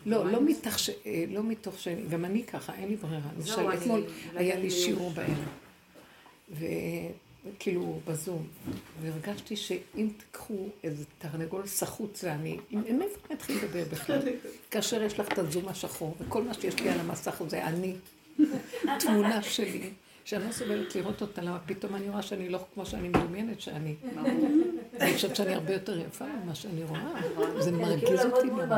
לא, 0.07 0.31
לא 0.31 0.43
מתוך 0.43 0.79
ש... 0.79 0.91
לא 1.29 1.43
מתוך 1.43 1.79
ש... 1.79 1.89
גם 2.11 2.25
אני 2.25 2.43
ככה, 2.43 2.75
אין 2.75 2.89
לי 2.89 2.97
ברירה. 2.97 3.29
למשל, 3.39 3.73
אתמול 3.75 4.05
היה 4.35 4.57
לי 4.57 4.71
שיעור 4.71 5.11
בערב. 5.11 5.49
וכאילו 6.51 8.01
בזום, 8.07 8.47
והרגשתי 9.03 9.57
שאם 9.57 10.09
תיקחו 10.17 10.69
איזה 10.85 11.05
תרנגול 11.19 11.67
סחוט 11.67 12.17
זה 12.17 12.33
אני, 12.33 12.59
מאיפה 12.71 13.19
אני 13.27 13.35
אתחיל 13.35 13.57
לדבר 13.65 13.85
בכלל? 13.91 14.19
כאשר 14.71 15.03
יש 15.03 15.21
לך 15.21 15.33
את 15.33 15.39
הזום 15.39 15.69
השחור, 15.69 16.15
וכל 16.21 16.43
מה 16.43 16.55
שיש 16.55 16.81
לי 16.81 16.89
על 16.89 17.01
המסך 17.01 17.43
זה 17.49 17.65
אני, 17.65 17.95
תמונה 19.01 19.43
שלי. 19.43 19.91
שאני 20.25 20.47
לא 20.47 20.53
סובלת 20.53 20.95
לראות 20.95 21.23
אותה, 21.23 21.43
למה 21.43 21.59
פתאום 21.67 21.95
אני 21.95 22.09
רואה 22.09 22.23
שאני 22.23 22.49
לא 22.49 22.65
כמו 22.75 22.87
שאני 22.87 23.09
מדומיינת 23.09 23.61
שאני. 23.61 23.95
אני 25.01 25.15
חושבת 25.15 25.37
שאני 25.37 25.55
הרבה 25.55 25.73
יותר 25.73 25.99
יפה 25.99 26.25
ממה 26.45 26.55
שאני 26.55 26.85
רואה. 26.85 27.13
זה 27.59 27.73
מרגיז 27.73 28.25
אותי 28.25 28.51
מאוד. 28.51 28.69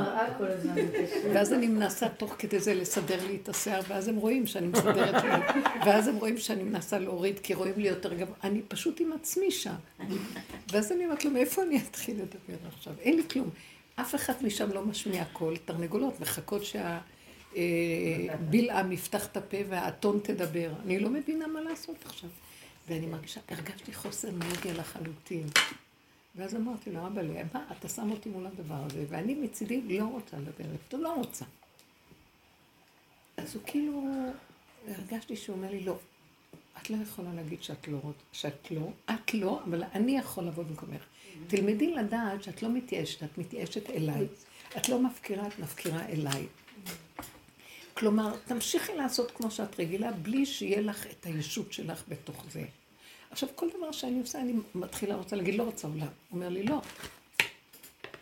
ואז 1.32 1.52
אני 1.52 1.66
מנסה 1.66 2.08
תוך 2.08 2.34
כדי 2.38 2.60
זה 2.60 2.74
לסדר 2.74 3.26
לי 3.26 3.38
את 3.42 3.48
השיער, 3.48 3.80
ואז 3.88 4.08
הם 4.08 4.16
רואים 4.16 4.46
שאני 4.46 4.66
מסדרת 4.66 5.24
לי, 5.24 5.30
ואז 5.86 6.08
הם 6.08 6.16
רואים 6.16 6.38
שאני 6.38 6.62
מנסה 6.62 6.98
להוריד, 6.98 7.38
כי 7.38 7.54
רואים 7.54 7.74
לי 7.76 7.88
יותר 7.88 8.14
גבוה. 8.14 8.36
אני 8.44 8.62
פשוט 8.68 9.00
עם 9.00 9.12
עצמי 9.12 9.50
שם. 9.50 9.74
ואז 10.72 10.92
אני 10.92 11.04
אומרת 11.04 11.24
לו, 11.24 11.30
מאיפה 11.30 11.62
אני 11.62 11.82
אתחיל 11.90 12.16
לדבר 12.16 12.68
עכשיו? 12.76 12.92
אין 13.00 13.16
לי 13.16 13.22
כלום. 13.30 13.50
אף 13.96 14.14
אחד 14.14 14.32
משם 14.42 14.72
לא 14.72 14.84
משמיע 14.84 15.24
קול, 15.24 15.56
תרנגולות 15.56 16.20
מחכות 16.20 16.64
שה... 16.64 16.98
בלעם 18.50 18.92
יפתח 18.92 19.26
את 19.26 19.36
הפה 19.36 19.56
והאתון 19.68 20.20
תדבר. 20.22 20.72
אני 20.84 20.98
לא 20.98 21.10
מבינה 21.10 21.46
מה 21.46 21.60
לעשות 21.60 21.96
עכשיו. 22.06 22.30
ואני 22.88 23.06
מרגישה, 23.06 23.40
הרגשתי 23.48 23.94
חוסר 23.94 24.28
אנרגיה 24.28 24.72
לחלוטין. 24.74 25.46
ואז 26.36 26.56
אמרתי 26.56 26.90
לו, 26.90 27.06
אבא, 27.06 27.22
מה, 27.54 27.64
אתה 27.78 27.88
שם 27.88 28.10
אותי 28.10 28.28
מול 28.28 28.46
הדבר 28.46 28.84
הזה, 28.84 29.04
ואני 29.08 29.34
מצידי 29.34 29.98
לא 29.98 30.04
רוצה 30.04 30.36
לדבר 30.36 30.72
איתו, 30.72 30.98
לא 30.98 31.14
רוצה. 31.14 31.44
אז 33.36 33.54
הוא 33.54 33.62
כאילו, 33.66 34.04
הרגשתי 34.88 35.36
שהוא 35.36 35.56
אומר 35.56 35.70
לי, 35.70 35.80
לא, 35.80 35.98
את 36.82 36.90
לא 36.90 36.96
יכולה 37.02 37.34
להגיד 37.34 37.62
שאת 37.62 37.88
לא, 37.88 38.00
שאת 38.32 38.70
לא, 38.70 38.88
את 39.10 39.34
לא, 39.34 39.60
אבל 39.64 39.82
אני 39.94 40.18
יכול 40.18 40.44
לבוא 40.44 40.64
במקומך. 40.64 41.02
תלמדי 41.46 41.94
לדעת 41.94 42.42
שאת 42.42 42.62
לא 42.62 42.68
מתייאשת, 42.68 43.22
את 43.22 43.38
מתייאשת 43.38 43.90
אליי. 43.90 44.26
את 44.76 44.88
לא 44.88 45.02
מפקירה, 45.02 45.46
את 45.46 45.58
מפקירה 45.58 46.06
אליי. 46.06 46.46
כלומר, 47.94 48.34
תמשיכי 48.44 48.94
לעשות 48.94 49.30
כמו 49.30 49.50
שאת 49.50 49.80
רגילה, 49.80 50.12
בלי 50.12 50.46
שיהיה 50.46 50.80
לך 50.80 51.06
את 51.06 51.26
הישות 51.26 51.72
שלך 51.72 52.02
בתוך 52.08 52.44
זה. 52.52 52.64
עכשיו, 53.30 53.48
כל 53.54 53.68
דבר 53.78 53.92
שאני 53.92 54.20
עושה, 54.20 54.40
אני 54.40 54.52
מתחילה 54.74 55.14
רוצה 55.14 55.36
להגיד, 55.36 55.54
לא 55.54 55.62
רוצה 55.62 55.88
עולם. 55.88 56.00
הוא 56.00 56.08
אומר 56.32 56.48
לי, 56.48 56.62
לא. 56.62 56.80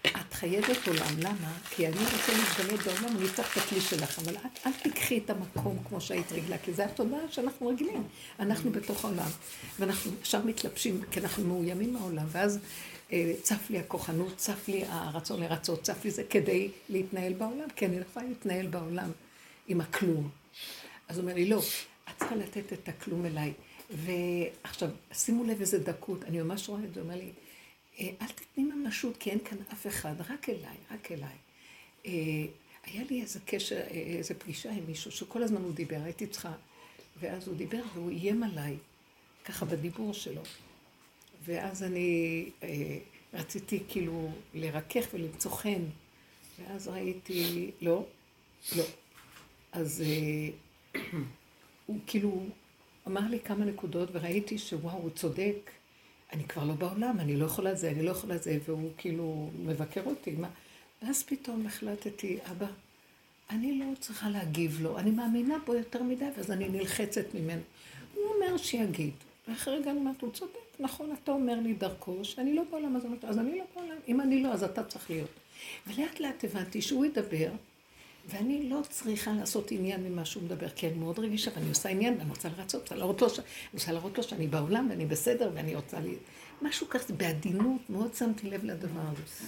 את 0.07 0.35
חייבת 0.35 0.88
עולם, 0.88 1.19
למה? 1.19 1.59
כי 1.71 1.87
אני 1.87 1.97
רוצה 1.97 2.33
להתגלות 2.33 2.81
בעולם, 2.81 3.17
אני 3.17 3.29
צריך 3.35 3.59
את 3.59 3.62
הכלי 3.62 3.81
שלך, 3.81 4.19
אבל 4.19 4.37
את, 4.37 4.67
אל 4.67 4.73
תיקחי 4.83 5.19
את 5.19 5.31
המקום 5.31 5.79
כמו 5.88 6.00
שהיית 6.00 6.33
רגילה, 6.33 6.59
כי 6.59 6.73
זו 6.73 6.83
התודעה 6.83 7.21
שאנחנו 7.31 7.67
רגילים. 7.67 8.05
אנחנו 8.41 8.73
בתוך 8.73 9.05
העולם, 9.05 9.29
ואנחנו 9.79 10.12
עכשיו 10.21 10.41
מתלבשים, 10.45 11.00
כי 11.11 11.21
אנחנו 11.21 11.45
מאוימים 11.45 11.93
מהעולם, 11.93 12.26
ואז 12.29 12.59
אה, 13.12 13.33
צף 13.43 13.71
לי 13.71 13.79
הכוחנות, 13.79 14.37
צף 14.37 14.69
לי 14.69 14.85
הרצון 14.88 15.41
לרצות, 15.41 15.83
צף 15.83 16.05
לי 16.05 16.11
זה 16.11 16.25
כדי 16.31 16.71
להתנהל 16.88 17.33
בעולם, 17.33 17.69
כי 17.76 17.87
אני 17.87 17.97
לא 17.97 18.05
יכולה 18.11 18.26
להתנהל 18.26 18.67
בעולם 18.67 19.11
עם 19.69 19.81
הכלום. 19.81 20.31
אז 21.09 21.16
הוא 21.19 21.23
אומר 21.23 21.35
לי, 21.35 21.49
לא, 21.49 21.62
את 22.11 22.19
צריכה 22.19 22.37
לתת 22.37 22.73
את 22.73 22.88
הכלום 22.88 23.26
אליי. 23.26 23.52
ועכשיו, 23.90 24.88
שימו 25.12 25.45
לב 25.45 25.61
איזה 25.61 25.78
דקות, 25.78 26.25
אני 26.25 26.42
ממש 26.42 26.69
רואה 26.69 26.85
את 26.85 26.95
זה, 26.95 27.00
אומר 27.00 27.16
לי, 27.16 27.31
אה, 28.00 28.09
אל 28.23 28.26
תתני 28.26 28.64
ממשות, 28.64 29.16
כי 29.16 29.31
אין 29.31 29.38
כאן 29.45 29.59
אף 29.73 29.87
אחד, 29.87 30.14
רק 30.28 30.49
אליי, 30.49 30.76
רק 30.90 31.12
אליי. 31.12 31.37
אה, 32.07 32.12
היה 32.85 33.04
לי 33.11 33.23
איזה 33.23 33.40
קשר, 33.45 33.76
אה, 33.76 33.90
איזה 33.90 34.35
פגישה 34.35 34.71
עם 34.71 34.85
מישהו 34.88 35.11
שכל 35.11 35.42
הזמן 35.42 35.62
הוא 35.62 35.73
דיבר, 35.73 36.00
הייתי 36.04 36.26
צריכה, 36.26 36.52
ואז 37.21 37.49
הוא 37.49 37.57
דיבר 37.57 37.83
והוא 37.95 38.11
איים 38.11 38.42
עליי, 38.42 38.76
ככה 39.45 39.66
בדיבור 39.66 40.14
שלו. 40.14 40.42
ואז 41.45 41.83
אני 41.83 42.50
רציתי 43.35 43.83
כאילו 43.88 44.31
לרכך 44.54 45.07
ולמצוא 45.14 45.50
חן, 45.50 45.83
ואז 46.59 46.88
ראיתי, 46.88 47.71
לא, 47.81 48.04
לא. 48.76 48.85
אז 49.73 50.05
הוא 51.87 51.99
כאילו 52.07 52.43
אמר 53.07 53.21
לי 53.31 53.41
כמה 53.41 53.64
נקודות 53.64 54.09
וראיתי 54.12 54.59
שוואו, 54.59 54.99
הוא 54.99 55.11
צודק. 55.11 55.71
אני 56.33 56.45
כבר 56.45 56.64
לא 56.64 56.75
בעולם, 56.75 57.21
אני 57.21 57.37
לא 57.37 57.45
יכולה 57.45 57.75
זה, 57.75 57.91
אני 57.91 58.02
לא 58.02 58.11
יכולה 58.11 58.38
זה, 58.38 58.59
והוא 58.64 58.91
כאילו 58.97 59.50
מבקר 59.64 60.02
אותי. 60.07 60.31
מה? 60.31 60.49
ואז 61.02 61.23
פתאום 61.23 61.67
החלטתי, 61.67 62.38
אבא, 62.50 62.67
אני 63.50 63.79
לא 63.79 63.85
צריכה 64.00 64.31
להגיב 64.31 64.79
לו, 64.83 64.99
אני 64.99 65.11
מאמינה 65.11 65.59
בו 65.67 65.75
יותר 65.75 66.02
מדי, 66.02 66.25
ואז 66.37 66.50
אני 66.50 66.69
נלחצת 66.69 67.35
ממנו. 67.35 67.62
הוא 68.14 68.25
אומר 68.35 68.57
שיגיד. 68.57 69.12
ואחרי 69.49 69.79
רגע 69.79 69.91
אני 69.91 70.00
הוא 70.21 70.33
צודק, 70.33 70.52
נכון, 70.81 71.14
אתה 71.23 71.33
אומר 71.33 71.61
לי 71.61 71.75
דרכו 71.75 72.25
שאני 72.25 72.55
לא 72.55 72.62
בעולם, 72.71 72.97
אז, 72.97 73.02
אז 73.23 73.38
אני 73.38 73.59
לא 73.59 73.64
בעולם. 73.75 73.97
אם 74.09 74.21
אני 74.21 74.43
לא, 74.43 74.49
אז 74.49 74.64
אתה 74.64 74.85
צריך 74.85 75.11
להיות. 75.11 75.31
ולאט 75.87 76.21
לאט 76.21 76.45
הבנתי 76.45 76.83
שהוא 76.83 77.07
ידבר, 77.07 77.50
ואני 78.26 78.69
לא 78.69 78.81
צריכה 78.91 79.33
לעשות 79.33 79.71
עניין 79.71 80.05
ממה 80.05 80.25
שהוא 80.25 80.43
מדבר, 80.43 80.69
כי 80.69 80.88
אני 80.88 80.99
מאוד 80.99 81.19
רגישה, 81.19 81.50
ואני 81.55 81.69
עושה 81.69 81.88
עניין, 81.88 82.19
ואני 82.19 82.31
רוצה 82.31 82.49
לרצות, 82.49 82.83
רוצה 82.83 82.95
להראות 82.95 83.23
לו, 83.23 83.29
רוצה 83.75 83.93
להראות 83.93 84.19
לו 84.19 84.25
שאני 84.25 84.47
בעולם, 84.47 84.87
ואני 84.91 85.07
בסדר, 85.07 85.50
ואני 85.55 85.75
רוצה 85.75 86.00
לי... 86.00 86.14
משהו 86.62 86.88
כזה, 86.91 87.14
בעדינות, 87.14 87.91
מאוד 87.91 88.14
שמתי 88.14 88.50
לב 88.50 88.64
לדבר 88.64 89.00
הזה. 89.00 89.45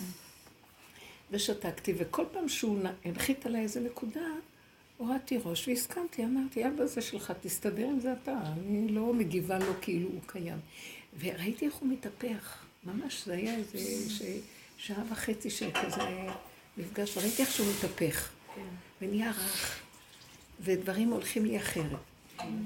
ושתקתי, 1.31 1.95
וכל 1.99 2.25
פעם 2.33 2.49
שהוא 2.49 2.79
הנחית 3.05 3.47
עליי 3.47 3.63
איזה 3.63 3.81
נקודה, 3.81 4.27
הורדתי 4.97 5.39
ראש 5.45 5.69
והסכמתי, 5.69 6.25
אמרתי, 6.25 6.69
אבא 6.69 6.87
זה 6.87 7.01
שלך, 7.01 7.33
תסתדר 7.41 7.87
עם 7.87 8.01
זה 8.01 8.13
אתה, 8.13 8.39
אני 8.53 8.89
לא 8.89 9.13
מגיבה 9.13 9.59
לו 9.59 9.73
כאילו 9.81 10.09
הוא 10.09 10.21
קיים. 10.27 10.59
וראיתי 11.21 11.67
איך 11.67 11.75
הוא 11.75 11.89
מתהפך, 11.89 12.65
ממש 12.85 13.25
זה 13.27 13.33
היה 13.33 13.57
איזה 13.57 13.79
ש... 14.11 14.23
שעה 14.77 15.05
וחצי 15.11 15.51
של 15.51 15.71
כזה 15.71 16.03
מפגש, 16.77 17.17
וראיתי 17.17 17.43
איך 17.43 17.53
שהוא 17.53 17.67
מתהפך. 17.79 18.34
ונהיה 19.01 19.31
רך, 19.31 19.81
ודברים 20.61 21.11
הולכים 21.11 21.45
לי 21.45 21.59
אחרת. 21.59 21.99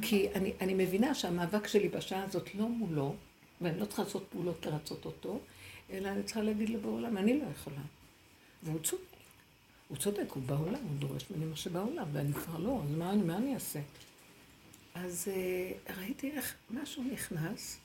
כי 0.02 0.28
אני, 0.34 0.52
אני 0.60 0.74
מבינה 0.74 1.14
שהמאבק 1.14 1.66
שלי 1.66 1.88
בשעה 1.88 2.24
הזאת 2.24 2.54
לא 2.54 2.68
מולו, 2.68 3.14
ואני 3.60 3.80
לא 3.80 3.84
צריכה 3.84 4.02
לעשות 4.02 4.26
פעולות 4.30 4.66
לרצות 4.66 5.04
אותו, 5.04 5.40
אלא 5.90 6.08
אני 6.08 6.22
צריכה 6.22 6.42
להגיד 6.42 6.70
לו 6.70 6.80
בעולם, 6.80 7.18
אני 7.18 7.40
לא 7.40 7.44
יכולה. 7.52 7.80
והוא 8.62 8.80
צודק. 8.82 9.02
הוא 9.88 9.96
צודק, 9.96 10.30
הוא 10.30 10.42
בעולם, 10.42 10.74
הוא 10.74 10.96
דורש 10.98 11.24
ממני 11.30 11.44
מה 11.44 11.56
שבעולם, 11.56 12.06
ואני 12.12 12.32
כבר 12.32 12.58
לא, 12.58 12.80
אז 12.84 12.90
מה, 12.90 13.14
מה 13.14 13.36
אני 13.36 13.54
אעשה? 13.54 13.80
אז 14.94 15.28
uh, 15.28 15.92
ראיתי 15.98 16.30
איך 16.30 16.54
משהו 16.70 17.04
נכנס 17.12 17.78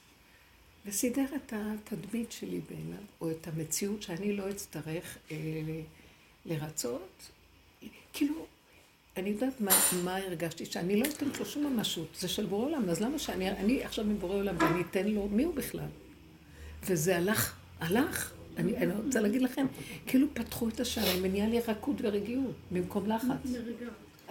וסידר 0.86 1.26
את 1.36 1.54
התדמית 1.56 2.32
שלי 2.32 2.62
בעיניו, 2.70 3.04
או 3.22 3.32
את 3.32 3.48
המציאות 3.48 4.02
שאני 4.02 4.34
לא 4.34 4.50
אצטרך 4.50 5.18
uh, 5.30 5.32
לרצות, 6.46 7.30
כאילו, 8.14 8.46
אני 9.18 9.30
יודעת 9.30 9.62
מה, 9.62 9.72
מה 10.04 10.18
הרגשתי, 10.18 10.66
שאני 10.66 11.00
לא 11.00 11.06
אתן 11.06 11.26
לו 11.40 11.46
שום 11.46 11.66
ממשות, 11.66 12.08
זה 12.20 12.28
של 12.28 12.46
בורא 12.46 12.66
עולם, 12.66 12.90
אז 12.90 13.02
למה 13.02 13.20
שאני, 13.20 13.50
אני 13.50 13.84
עכשיו 13.84 14.06
מבורא 14.06 14.36
עולם 14.36 14.56
ואני 14.60 14.82
אתן 14.82 15.08
לו, 15.08 15.28
מי 15.28 15.44
הוא 15.44 15.56
בכלל? 15.56 15.88
וזה 16.84 17.18
הלך, 17.18 17.56
הלך, 17.80 18.34
אני, 18.58 18.78
אני 18.78 18.94
רוצה 19.06 19.22
להגיד 19.22 19.42
לכם, 19.42 19.66
כאילו 20.08 20.28
פתחו 20.34 20.70
את 20.70 20.80
השערים 20.80 21.20
ונהיה 21.24 21.48
לי 21.48 21.60
רכות 21.60 21.96
ורגיעות 22.02 22.56
במקום 22.72 23.10
לחץ. 23.10 23.52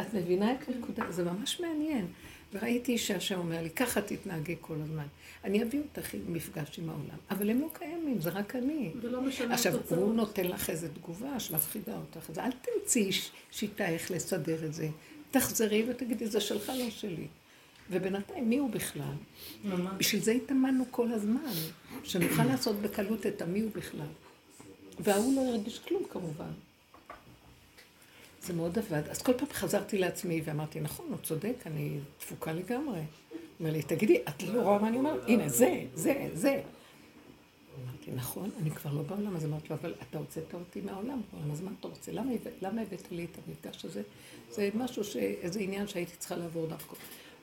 את 0.00 0.14
מבינה 0.14 0.52
את 0.52 0.68
הנקודה? 0.68 1.10
זה 1.10 1.24
ממש 1.24 1.60
מעניין. 1.60 2.06
וראיתי 2.52 2.98
שהשם 2.98 3.38
אומר 3.38 3.62
לי, 3.62 3.70
ככה 3.70 4.02
תתנהגי 4.02 4.56
כל 4.60 4.74
הזמן. 4.82 5.06
אני 5.44 5.62
אביא 5.62 5.80
אותך 5.80 6.14
למפגש 6.14 6.78
עם 6.78 6.88
העולם. 6.88 7.16
אבל 7.30 7.50
הם 7.50 7.60
לא 7.60 7.68
קיימים, 7.72 8.20
זה 8.20 8.30
רק 8.30 8.56
אני. 8.56 8.90
זה 9.02 9.10
לא 9.10 9.20
משנה 9.20 9.54
עכשיו, 9.54 9.72
הוא 9.88 10.14
נותן 10.14 10.44
לך 10.44 10.70
איזו 10.70 10.86
תגובה 10.94 11.40
שמפחידה 11.40 11.96
אותך. 11.96 12.30
אז 12.30 12.38
אל 12.38 12.50
תמצאי 12.52 13.10
שיטה 13.50 13.88
איך 13.88 14.10
לסדר 14.10 14.64
את 14.64 14.74
זה. 14.74 14.88
תחזרי 15.30 15.84
ותגידי, 15.88 16.26
זה 16.26 16.40
שלך, 16.40 16.72
לא 16.78 16.90
שלי. 16.90 17.26
ובינתיים, 17.90 18.48
מי 18.48 18.58
הוא 18.58 18.70
בכלל? 18.70 19.14
ממש. 19.64 19.92
בשביל 19.98 20.22
זה 20.22 20.32
התאמנו 20.32 20.84
כל 20.90 21.12
הזמן, 21.12 21.52
שנוכל 22.04 22.44
לעשות 22.44 22.76
בקלות 22.76 23.26
את 23.26 23.42
המי 23.42 23.60
הוא 23.60 23.70
בכלל. 23.74 24.06
וההוא 25.00 25.34
לא 25.36 25.40
ירגיש 25.40 25.78
כלום 25.78 26.02
כמובן. 26.10 26.50
זה 28.44 28.52
מאוד 28.52 28.78
עבד. 28.78 29.02
אז 29.08 29.22
כל 29.22 29.32
פעם 29.32 29.48
חזרתי 29.52 29.98
לעצמי 29.98 30.42
ואמרתי, 30.44 30.80
נכון, 30.80 31.06
הוא 31.08 31.18
צודק, 31.22 31.54
אני 31.66 31.98
תפוקה 32.18 32.52
לגמרי. 32.52 33.00
אומר 33.60 33.72
לי, 33.72 33.82
תגידי, 33.82 34.18
את 34.28 34.42
לא 34.42 34.62
רואה 34.62 34.78
מה 34.78 34.88
אני 34.88 34.96
אומרת? 34.96 35.20
הנה, 35.26 35.48
זה, 35.48 35.84
זה, 35.94 36.28
זה. 36.34 36.62
אמרתי, 37.84 38.10
נכון, 38.14 38.50
אני 38.60 38.70
כבר 38.70 38.92
לא 38.92 39.02
בעולם, 39.02 39.36
אז 39.36 39.44
אמרתי 39.44 39.66
לו, 39.70 39.76
אבל 39.82 39.94
אתה 40.10 40.18
הוצאת 40.18 40.54
אותי 40.54 40.80
מהעולם, 40.80 41.20
אז 41.52 41.60
מה 41.60 41.70
אתה 41.80 41.88
רוצה? 41.88 42.12
למה, 42.12 42.32
למה 42.62 42.82
הבאת 42.82 43.12
לי 43.12 43.24
את 43.24 43.38
המפגש 43.46 43.84
הזה? 43.84 44.02
זה 44.50 44.70
משהו, 44.74 45.04
ש... 45.04 45.16
איזה 45.16 45.60
עניין 45.60 45.88
שהייתי 45.88 46.16
צריכה 46.18 46.36
לעבור 46.36 46.66
דרכו. 46.66 46.96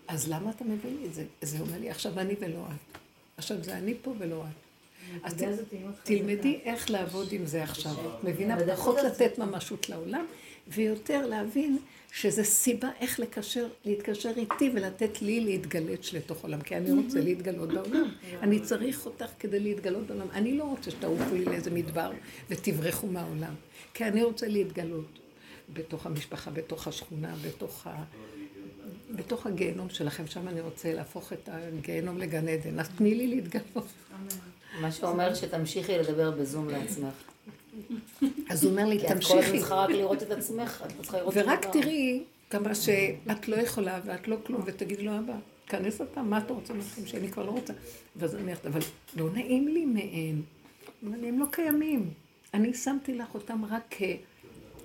אז 0.08 0.30
למה 0.30 0.50
אתה 0.50 0.64
מביא 0.64 0.90
לי 1.00 1.06
את 1.06 1.14
זה? 1.14 1.26
זה 1.42 1.60
אומר 1.60 1.80
לי, 1.80 1.90
עכשיו 1.90 2.20
אני 2.20 2.36
ולא 2.40 2.66
את. 2.68 2.98
עכשיו 3.38 3.64
זה 3.64 3.78
אני 3.78 3.94
פה 4.02 4.14
ולא 4.20 4.44
את. 4.44 4.70
אז 5.24 5.44
תלמדי 6.04 6.60
איך 6.64 6.90
לעבוד 6.90 7.28
עם 7.32 7.46
זה 7.46 7.64
עכשיו. 7.64 7.92
את 7.92 8.24
מבינה? 8.24 8.58
פחות 8.76 8.98
לתת 9.06 9.38
ממשות 9.38 9.90
לעולם, 9.90 10.26
ויותר 10.70 11.26
להבין 11.26 11.78
שזה 12.12 12.44
סיבה 12.44 12.90
איך 13.00 13.20
לקשר, 13.20 13.68
להתקשר 13.86 14.32
איתי 14.38 14.72
ולתת 14.74 15.22
לי 15.22 15.40
להתגלץ 15.40 16.14
לתוך 16.14 16.44
עולם, 16.44 16.62
כי 16.62 16.78
אני 16.78 16.92
רוצה 16.92 17.22
להתגלות 17.22 17.70
בעולם. 17.70 18.10
אני 18.42 18.60
צריך 18.60 19.06
אותך 19.06 19.30
כדי 19.40 19.60
להתגלות 19.60 20.08
בעולם. 20.08 20.28
אני 20.34 20.58
לא 20.58 20.64
רוצה 20.64 20.92
שתעופו 20.92 21.36
לי 21.36 21.46
לאיזה 21.46 21.72
מדבר 21.72 22.12
ותברחו 22.50 23.08
מהעולם, 23.08 23.54
כי 23.94 24.06
אני 24.06 24.24
רוצה 24.24 24.48
להתגלות 24.48 25.20
בתוך 25.74 26.06
המשפחה, 26.06 26.52
בתוך 26.52 26.88
השכונה, 26.88 27.36
בתוך 27.48 27.88
ה... 27.88 28.04
בתוך 29.16 29.46
הגיהנום 29.46 29.90
שלכם, 29.90 30.28
שם 30.28 30.48
אני 30.48 30.62
רוצה 30.62 30.94
להפוך 30.94 31.34
את 31.34 31.50
הגיהנום 31.52 32.18
לגן 32.18 32.48
עדן. 32.48 32.80
אז 32.80 32.90
תני 32.98 33.16
לי 33.16 33.28
להתגלות. 33.28 33.88
מה 34.82 34.92
שאומר 34.92 35.36
שתמשיכי 35.36 35.98
לדבר 35.98 36.32
בזום 36.32 36.70
לעצמך. 36.70 37.14
אז 38.50 38.64
הוא 38.64 38.72
אומר 38.72 38.86
לי, 38.86 38.98
תמשיכי. 39.08 39.20
כי 39.20 39.26
את 39.26 39.26
כל 39.26 39.40
הזמן 39.40 39.60
צריכה 39.60 39.76
רק 39.76 39.90
לראות 39.90 40.24
את 40.24 40.32
עצמך, 40.32 40.84
את 40.88 41.02
צריכה 41.02 41.18
לראות 41.18 41.38
את 41.38 41.46
ורק 41.46 41.66
תראי 41.66 42.24
כמה 42.50 42.76
שאת 42.76 43.48
לא 43.48 43.56
יכולה 43.56 44.00
ואת 44.06 44.28
לא 44.28 44.36
כלום, 44.46 44.62
ותגידי 44.66 45.04
לו, 45.04 45.18
אבא, 45.20 45.34
כנס 45.68 46.02
אתה, 46.02 46.22
מה 46.22 46.38
אתה 46.38 46.54
רוצה 46.54 46.74
מהחיים 46.74 47.08
שאני 47.08 47.32
כבר 47.32 47.46
לא 47.46 47.52
רוצה. 47.52 47.74
ואז 48.16 48.36
אני 48.36 48.42
אומרת, 48.42 48.66
אבל 48.66 48.80
לא 49.16 49.30
נעים 49.34 49.68
לי 49.68 49.86
מהם. 49.86 50.42
הם 51.24 51.40
לא 51.40 51.46
קיימים. 51.52 52.10
אני 52.54 52.74
שמתי 52.74 53.14
לך 53.14 53.28
אותם 53.34 53.66
רק 53.66 53.96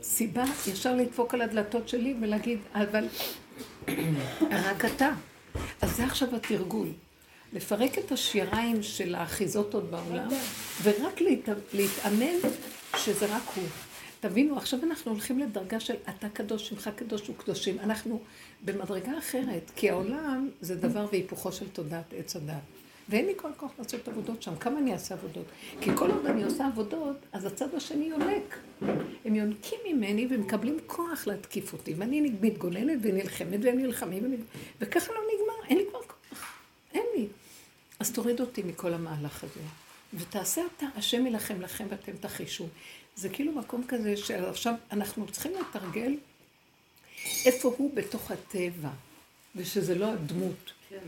כסיבה 0.01 0.45
ישר 0.69 0.97
לדפוק 0.97 1.35
על 1.35 1.43
הדלתות 1.43 1.89
שלי 1.89 2.15
ולהגיד, 2.21 2.59
אבל 2.75 3.07
רק 4.69 4.85
אתה. 4.85 5.11
אז 5.83 5.97
זה 5.97 6.05
עכשיו 6.05 6.37
התרגול. 6.37 6.89
לפרק 7.53 7.99
את 7.99 8.13
השיריים 8.13 8.83
של 8.83 9.15
האחיזות 9.15 9.75
עוד 9.75 9.91
בעולם, 9.91 10.29
ורק 10.83 11.21
להת... 11.21 11.49
להתאמן 11.73 12.49
שזה 12.99 13.37
רק 13.37 13.43
הוא. 13.55 13.65
תבינו, 14.21 14.57
עכשיו 14.57 14.81
אנחנו 14.83 15.11
הולכים 15.11 15.39
לדרגה 15.39 15.81
של 15.81 15.95
אתה 16.09 16.29
קדוש, 16.29 16.69
שמך 16.69 16.91
קדוש 16.97 17.31
וקדושים. 17.31 17.79
אנחנו 17.79 18.21
במדרגה 18.65 19.19
אחרת, 19.19 19.71
כי 19.77 19.91
העולם 19.91 20.49
זה 20.61 20.75
דבר 20.75 21.07
והיפוכו 21.13 21.53
של 21.53 21.69
תודעת 21.69 22.15
עץ 22.17 22.37
הדת. 22.37 22.55
ואין 23.09 23.27
לי 23.27 23.33
כל 23.37 23.49
כך 23.59 23.69
לעשות 23.79 24.09
עבודות 24.09 24.43
שם. 24.43 24.57
כמה 24.57 24.79
אני 24.79 24.93
אעשה 24.93 25.15
עבודות? 25.15 25.45
כי 25.81 25.91
כל 25.97 26.11
עוד 26.11 26.27
אני 26.27 26.45
עושה 26.45 26.67
עבודות, 26.67 27.17
אז 27.33 27.45
הצד 27.45 27.75
השני 27.75 28.05
יונק. 28.05 28.59
הם 29.25 29.35
יונקים 29.35 29.79
ממני 29.89 30.27
ומקבלים 30.31 30.79
כוח 30.87 31.27
להתקיף 31.27 31.73
אותי. 31.73 31.95
ואני 31.95 32.21
מתגוננת 32.41 32.99
ונלחמת 33.03 33.61
והם 33.63 33.79
נלחמים, 33.79 34.45
וככה 34.81 35.13
לא 35.13 35.21
נגמר, 35.21 35.69
אין 35.69 35.79
לי 35.79 35.85
כבר 35.91 36.03
כוח. 36.03 36.53
אין 36.95 37.05
לי. 37.17 37.27
אז 38.01 38.13
תוריד 38.13 38.41
אותי 38.41 38.63
מכל 38.63 38.95
המהלך 38.95 39.45
הזה. 39.45 39.84
ותעשה 40.19 40.63
אתה, 40.77 40.87
השם 40.97 41.27
יילחם 41.27 41.61
לכם 41.61 41.87
ואתם 41.91 42.13
תחישו. 42.21 42.67
זה 43.17 43.29
כאילו 43.29 43.53
מקום 43.53 43.85
כזה 43.89 44.17
שעכשיו 44.17 44.75
אנחנו 44.93 45.27
צריכים 45.27 45.53
לתרגל 45.61 46.17
איפה 47.47 47.75
הוא 47.79 47.95
בתוך 47.95 48.31
הטבע, 48.31 48.89
ושזה 49.57 49.95
לא 49.95 50.13
הדמות. 50.13 50.73
כן. 50.89 50.99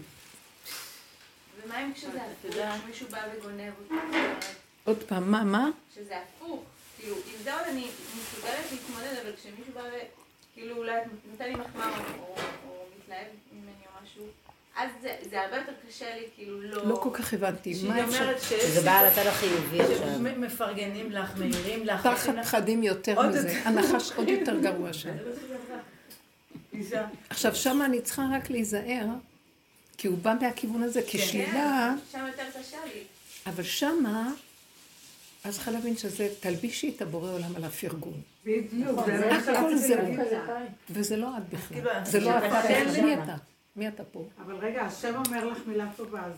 ומה 1.62 1.84
אם 1.84 1.94
כשזה 1.94 2.18
הפוך, 2.22 2.86
מישהו 2.88 3.08
בא 3.08 3.22
וגונב 3.36 3.72
אותי? 3.78 3.94
עוד 4.84 5.02
פעם, 5.02 5.30
מה, 5.30 5.44
מה? 5.44 5.70
שזה 5.94 6.14
הפוך. 6.18 6.64
כאילו, 6.98 7.16
עם 7.16 7.42
זה 7.44 7.54
עוד 7.54 7.66
אני 7.68 7.88
מסוגלת 8.20 8.72
להתמודד, 8.72 9.16
אבל 9.22 9.36
כשמישהו 9.36 9.74
בא 9.74 9.82
וכאילו 9.82 10.76
אולי 10.76 11.00
נותן 11.30 11.44
לי 11.44 11.54
מחמאה 11.54 11.98
או 12.68 12.86
מתלהב 12.98 13.26
ממני 13.52 13.72
או 13.86 14.02
משהו, 14.04 14.26
אז 14.76 14.90
זה 15.30 15.40
הרבה 15.40 15.56
יותר 15.56 15.72
קשה 15.88 16.16
לי, 16.16 16.22
כאילו 16.34 16.62
לא... 16.62 16.86
לא 16.86 16.96
כל 17.02 17.10
כך 17.12 17.34
הבנתי. 17.34 17.74
מה 17.88 18.04
אפשר? 18.04 18.38
שזה 18.38 18.80
בא 18.80 18.98
על 18.98 19.06
הצד 19.06 19.26
החיובי 19.26 19.80
עכשיו. 19.80 20.18
מפרגנים 20.18 21.12
לך, 21.12 21.38
מעירים 21.38 21.86
לך. 21.86 22.02
תחת 22.02 22.34
פחדים 22.42 22.82
יותר 22.82 23.28
מזה. 23.28 23.62
הנחש 23.64 24.12
עוד 24.12 24.28
יותר 24.28 24.60
גרוע 24.60 24.92
שם. 25.00 25.16
עכשיו, 27.30 27.54
שם 27.54 27.82
אני 27.84 28.00
צריכה 28.00 28.22
רק 28.32 28.50
להיזהר, 28.50 29.06
כי 29.98 30.08
הוא 30.08 30.18
בא 30.18 30.34
מהכיוון 30.40 30.82
הזה, 30.82 31.00
כן, 31.02 31.18
שלילה... 31.18 31.94
שם 32.12 32.26
יותר 32.26 32.60
קשה 32.60 32.76
לי. 32.94 33.00
אבל 33.46 33.62
שמה, 33.62 34.30
אז 35.44 35.54
צריכה 35.54 35.70
להבין 35.70 35.96
שזה, 35.96 36.28
תלבישי 36.40 36.92
את 36.96 37.02
הבורא 37.02 37.30
עולם 37.30 37.56
על 37.56 37.64
הפרגון. 37.64 38.20
בדיוק, 38.44 38.98
הכל 39.48 39.76
זהו. 39.76 40.06
וזה 40.90 41.16
לא 41.16 41.28
את 41.36 41.48
בכלל. 41.48 42.04
זה 42.04 42.20
לא 42.20 42.38
אתה. 42.38 43.02
מי 43.02 43.14
אתה? 43.14 43.36
מי 43.76 43.88
אתה 43.88 44.02
פה? 44.04 44.24
אבל 44.46 44.54
רגע, 44.54 44.82
השם 44.82 45.14
אומר 45.26 45.44
לך 45.44 45.58
מילה 45.66 45.86
טובה, 45.96 46.20
אז 46.20 46.32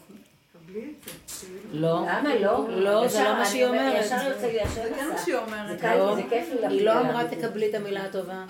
קבלי 0.52 0.80
את 0.80 1.08
זה. 1.28 1.46
לא. 1.72 2.00
למה 2.08 2.34
לא? 2.34 2.66
לא, 2.70 3.08
זה 3.08 3.24
לא 3.24 3.32
מה 3.32 3.44
שהיא 3.46 3.66
אומרת. 3.66 4.04
ישר 4.04 4.28
יוצא 4.28 4.46
לי 4.46 4.60
השם 4.60 4.74
זה 4.74 4.94
כן 4.96 5.08
מה 5.12 5.18
שהיא 5.18 5.34
אומרת. 5.34 5.78
זה 6.16 6.22
כיף 6.30 6.48
לי 6.60 6.66
היא 6.66 6.84
לא 6.84 7.00
אמרה 7.00 7.28
תקבלי 7.28 7.70
את 7.70 7.74
המילה 7.74 8.04
הטובה. 8.04 8.44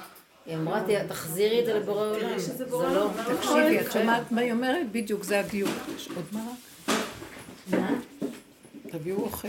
היא 0.47 0.57
אמרה 0.57 0.81
תחזירי 1.09 1.61
את 1.61 1.67
זה 1.67 1.75
לבורא 1.75 2.07
עולם. 2.07 2.39
זה 2.39 2.65
לא... 2.69 3.11
תקשיבי, 3.37 3.81
את 3.81 3.93
שומעת 3.93 4.33
מה 4.33 4.41
היא 4.41 4.53
אומרת? 4.53 4.93
בדיוק, 4.93 5.23
זה 5.23 5.41
הדיוק. 5.41 5.71
יש 5.97 6.09
עוד 6.17 6.25
מה? 6.33 6.45
מה? 7.71 7.91
תביאו 8.91 9.17
אוכל. 9.17 9.49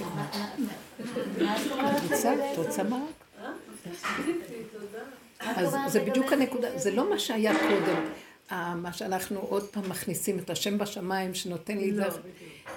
את 2.53 2.58
רוצה 2.58 2.84
מרק? 2.84 3.01
אז 5.39 5.75
זה 5.88 6.00
בדיוק 6.00 6.34
הנקודה, 6.34 6.77
זה 6.77 6.91
לא 6.91 7.10
מה 7.10 7.19
שהיה 7.19 7.53
קודם. 7.60 8.01
מה 8.51 8.94
שאנחנו 8.94 9.39
עוד 9.39 9.63
פעם 9.63 9.89
מכניסים 9.89 10.39
את 10.39 10.50
השם 10.50 10.77
בשמיים 10.77 11.34
שנותן 11.34 11.77
לי 11.77 11.91
דרך. 11.91 12.18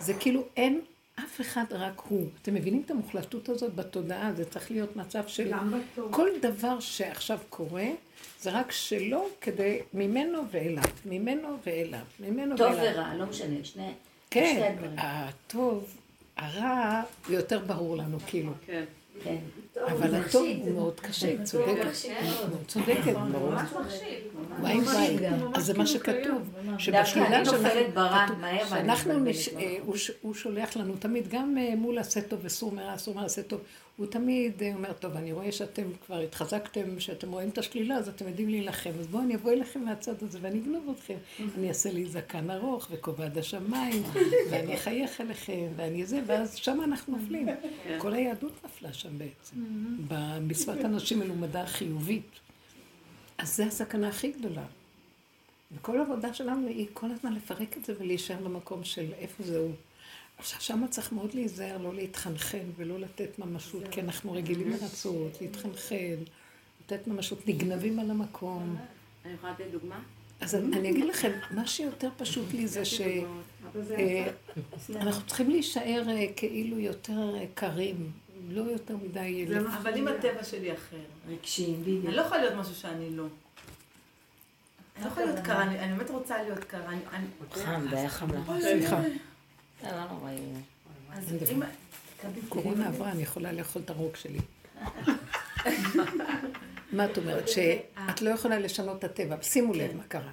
זה 0.00 0.14
כאילו 0.14 0.44
אין 0.56 0.80
אף 1.18 1.40
אחד 1.40 1.64
רק 1.70 2.02
הוא. 2.08 2.28
אתם 2.42 2.54
מבינים 2.54 2.82
את 2.86 2.90
המוחלטות 2.90 3.48
הזאת 3.48 3.74
בתודעה? 3.74 4.32
זה 4.36 4.44
צריך 4.44 4.70
להיות 4.70 4.96
מצב 4.96 5.26
של... 5.26 5.52
כל 6.10 6.28
דבר 6.42 6.80
שעכשיו 6.80 7.38
קורה, 7.48 7.86
זה 8.40 8.50
רק 8.50 8.72
שלו 8.72 9.28
כדי... 9.40 9.80
ממנו 9.94 10.42
ואליו. 10.50 10.82
ממנו 11.06 11.48
ואליו. 11.66 12.00
ממנו 12.20 12.56
טוב 12.56 12.72
ואליו. 12.72 12.92
ורע, 12.94 13.14
לא 13.14 13.26
משנה, 13.26 13.64
שני... 13.64 13.92
כן, 14.30 14.76
הטוב, 14.96 15.96
הרע, 16.36 17.02
יותר 17.28 17.58
ברור 17.58 17.96
לנו, 17.96 18.18
כאילו. 18.26 18.52
כן. 18.66 18.84
כן. 19.24 19.36
אבל 19.86 20.14
הטוב 20.14 20.46
הוא 20.64 20.74
מאוד 20.74 21.00
קשה, 21.00 21.28
היא 21.28 21.44
צודקת. 21.44 21.84
מאוד 22.50 22.64
צודקת, 22.66 23.14
ברור. 23.32 23.52
וואי 24.60 24.80
וואי, 24.80 25.16
אז 25.54 25.66
זה 25.66 25.74
מה 25.74 25.86
שכתוב, 25.86 26.42
שבשלילה 26.78 27.44
שאנחנו. 28.68 29.12
אה, 29.58 29.76
הוא 30.22 30.34
שולח 30.34 30.76
לנו 30.76 30.94
תמיד, 30.98 31.28
גם 31.28 31.58
אה, 31.58 31.76
מול 31.76 31.98
עשה 31.98 32.20
טוב 32.20 32.40
וסור 32.42 32.72
מרע, 32.72 32.94
אסור 32.94 33.14
מרע, 33.14 33.24
עשה 33.24 33.42
טוב, 33.42 33.60
הוא 34.02 34.10
תמיד 34.10 34.62
אה, 34.62 34.74
אומר, 34.74 34.92
טוב, 34.92 35.16
אני 35.16 35.32
רואה 35.32 35.52
שאתם 35.52 35.82
כבר 36.06 36.18
התחזקתם, 36.18 37.00
שאתם 37.00 37.32
רואים 37.32 37.48
את 37.48 37.58
השלילה, 37.58 37.96
אז 37.96 38.08
אתם 38.08 38.28
יודעים 38.28 38.48
להילחם, 38.48 38.90
אז 39.00 39.06
בואו 39.06 39.22
אני 39.22 39.34
אבוא 39.34 39.52
אליכם 39.52 39.84
מהצד 39.84 40.22
הזה 40.22 40.38
ואני 40.42 40.58
אגנוב 40.58 40.94
אתכם. 40.96 41.14
אני 41.58 41.68
אעשה 41.68 41.92
לי 41.92 42.06
זקן 42.06 42.50
ארוך 42.50 42.88
וכובע 42.90 43.24
עד 43.24 43.38
השמיים, 43.38 44.02
ואני 44.50 44.74
אחייך 44.74 45.20
אליכם, 45.20 45.66
ואני 45.76 46.06
זה, 46.06 46.20
ואז 46.26 46.56
שם 46.56 46.80
אנחנו 46.84 47.16
נופלים. 47.16 47.48
כל 47.98 48.14
היהדות 48.14 48.52
נפלה 48.64 48.92
שם 48.92 49.18
בעצם, 49.18 49.56
בשפת 50.46 50.84
אנשים 50.84 51.18
מלומדה 51.18 51.66
חיובית. 51.66 52.30
אז 53.38 53.56
זה 53.56 53.66
הסכנה 53.66 54.08
הכי 54.08 54.32
גדולה. 54.32 54.64
וכל 55.76 55.98
העבודה 55.98 56.34
שלנו 56.34 56.66
היא 56.66 56.86
כל 56.92 57.10
הזמן 57.10 57.32
לפרק 57.32 57.76
את 57.76 57.84
זה 57.84 57.92
ולהישאר 57.98 58.36
במקום 58.44 58.84
של 58.84 59.06
איפה 59.18 59.42
זה 59.42 59.58
הוא. 59.58 59.72
עכשיו, 60.42 60.60
שמה 60.60 60.88
צריך 60.88 61.12
מאוד 61.12 61.34
להיזהר, 61.34 61.78
לא 61.78 61.94
להתחנחן 61.94 62.58
ולא 62.76 62.98
לתת 63.00 63.38
ממשות, 63.38 63.82
כי 63.90 64.00
אנחנו 64.00 64.32
רגילים 64.32 64.70
לרצות, 64.70 65.38
להתחנחן, 65.40 66.14
לתת 66.84 67.06
ממשות, 67.06 67.48
נגנבים 67.48 67.98
על 67.98 68.10
המקום. 68.10 68.76
אני 69.24 69.32
יכולה 69.34 69.52
לתת 69.52 69.64
דוגמה? 69.72 70.00
אז 70.40 70.54
אני 70.54 70.76
אני 70.78 70.90
אגיד 70.90 71.04
לכם, 71.04 71.32
מה 71.50 71.66
שיותר 71.66 72.08
פשוט 72.16 72.52
לי 72.52 72.66
זה 72.68 72.82
שאנחנו 74.88 75.26
צריכים 75.26 75.50
להישאר 75.50 76.02
אה, 76.08 76.26
כאילו 76.36 76.78
יותר 76.78 77.34
אה, 77.36 77.44
קרים, 77.54 78.10
לא 78.48 78.62
יותר 78.62 78.96
מדי... 78.96 79.46
אבל 79.78 79.94
אם 79.94 80.08
הטבע 80.08 80.44
שלי 80.44 80.72
אחר, 80.72 80.96
אני 81.28 81.36
בדיוק. 81.82 82.04
לא 82.14 82.20
יכולה 82.22 82.40
להיות 82.40 82.54
משהו 82.54 82.74
שאני 82.74 83.10
לא. 83.10 83.24
אני 84.96 85.04
לא 85.04 85.10
יכולה 85.10 85.26
להיות 85.26 85.38
קרה, 85.44 85.62
אני 85.62 85.78
אני 85.80 85.94
באמת 85.98 86.10
רוצה 86.10 86.42
להיות 86.42 86.64
קרה. 86.64 86.88
אני- 86.88 87.00
אני- 87.12 87.26
חם, 87.64 87.86
זה 87.90 87.96
היה 87.96 88.08
חם 88.08 88.28
לך. 88.30 88.52
סליחה, 88.60 89.00
לא, 89.82 89.90
לא 89.90 90.04
נורא. 90.10 90.30
אז 91.12 91.34
אם... 91.52 91.62
קורונה 92.48 92.88
עברה, 92.88 93.12
אני 93.12 93.22
יכולה 93.22 93.52
לאכול 93.52 93.82
את 93.82 93.90
הרוק 93.90 94.16
שלי. 94.16 94.38
מה 96.92 97.04
את 97.04 97.18
אומרת? 97.18 97.48
שאת 97.48 98.22
לא 98.22 98.30
יכולה 98.30 98.58
לשנות 98.58 98.98
את 98.98 99.04
הטבע. 99.04 99.36
שימו 99.42 99.74
לב 99.74 99.96
מה 99.96 100.02
קרה. 100.08 100.30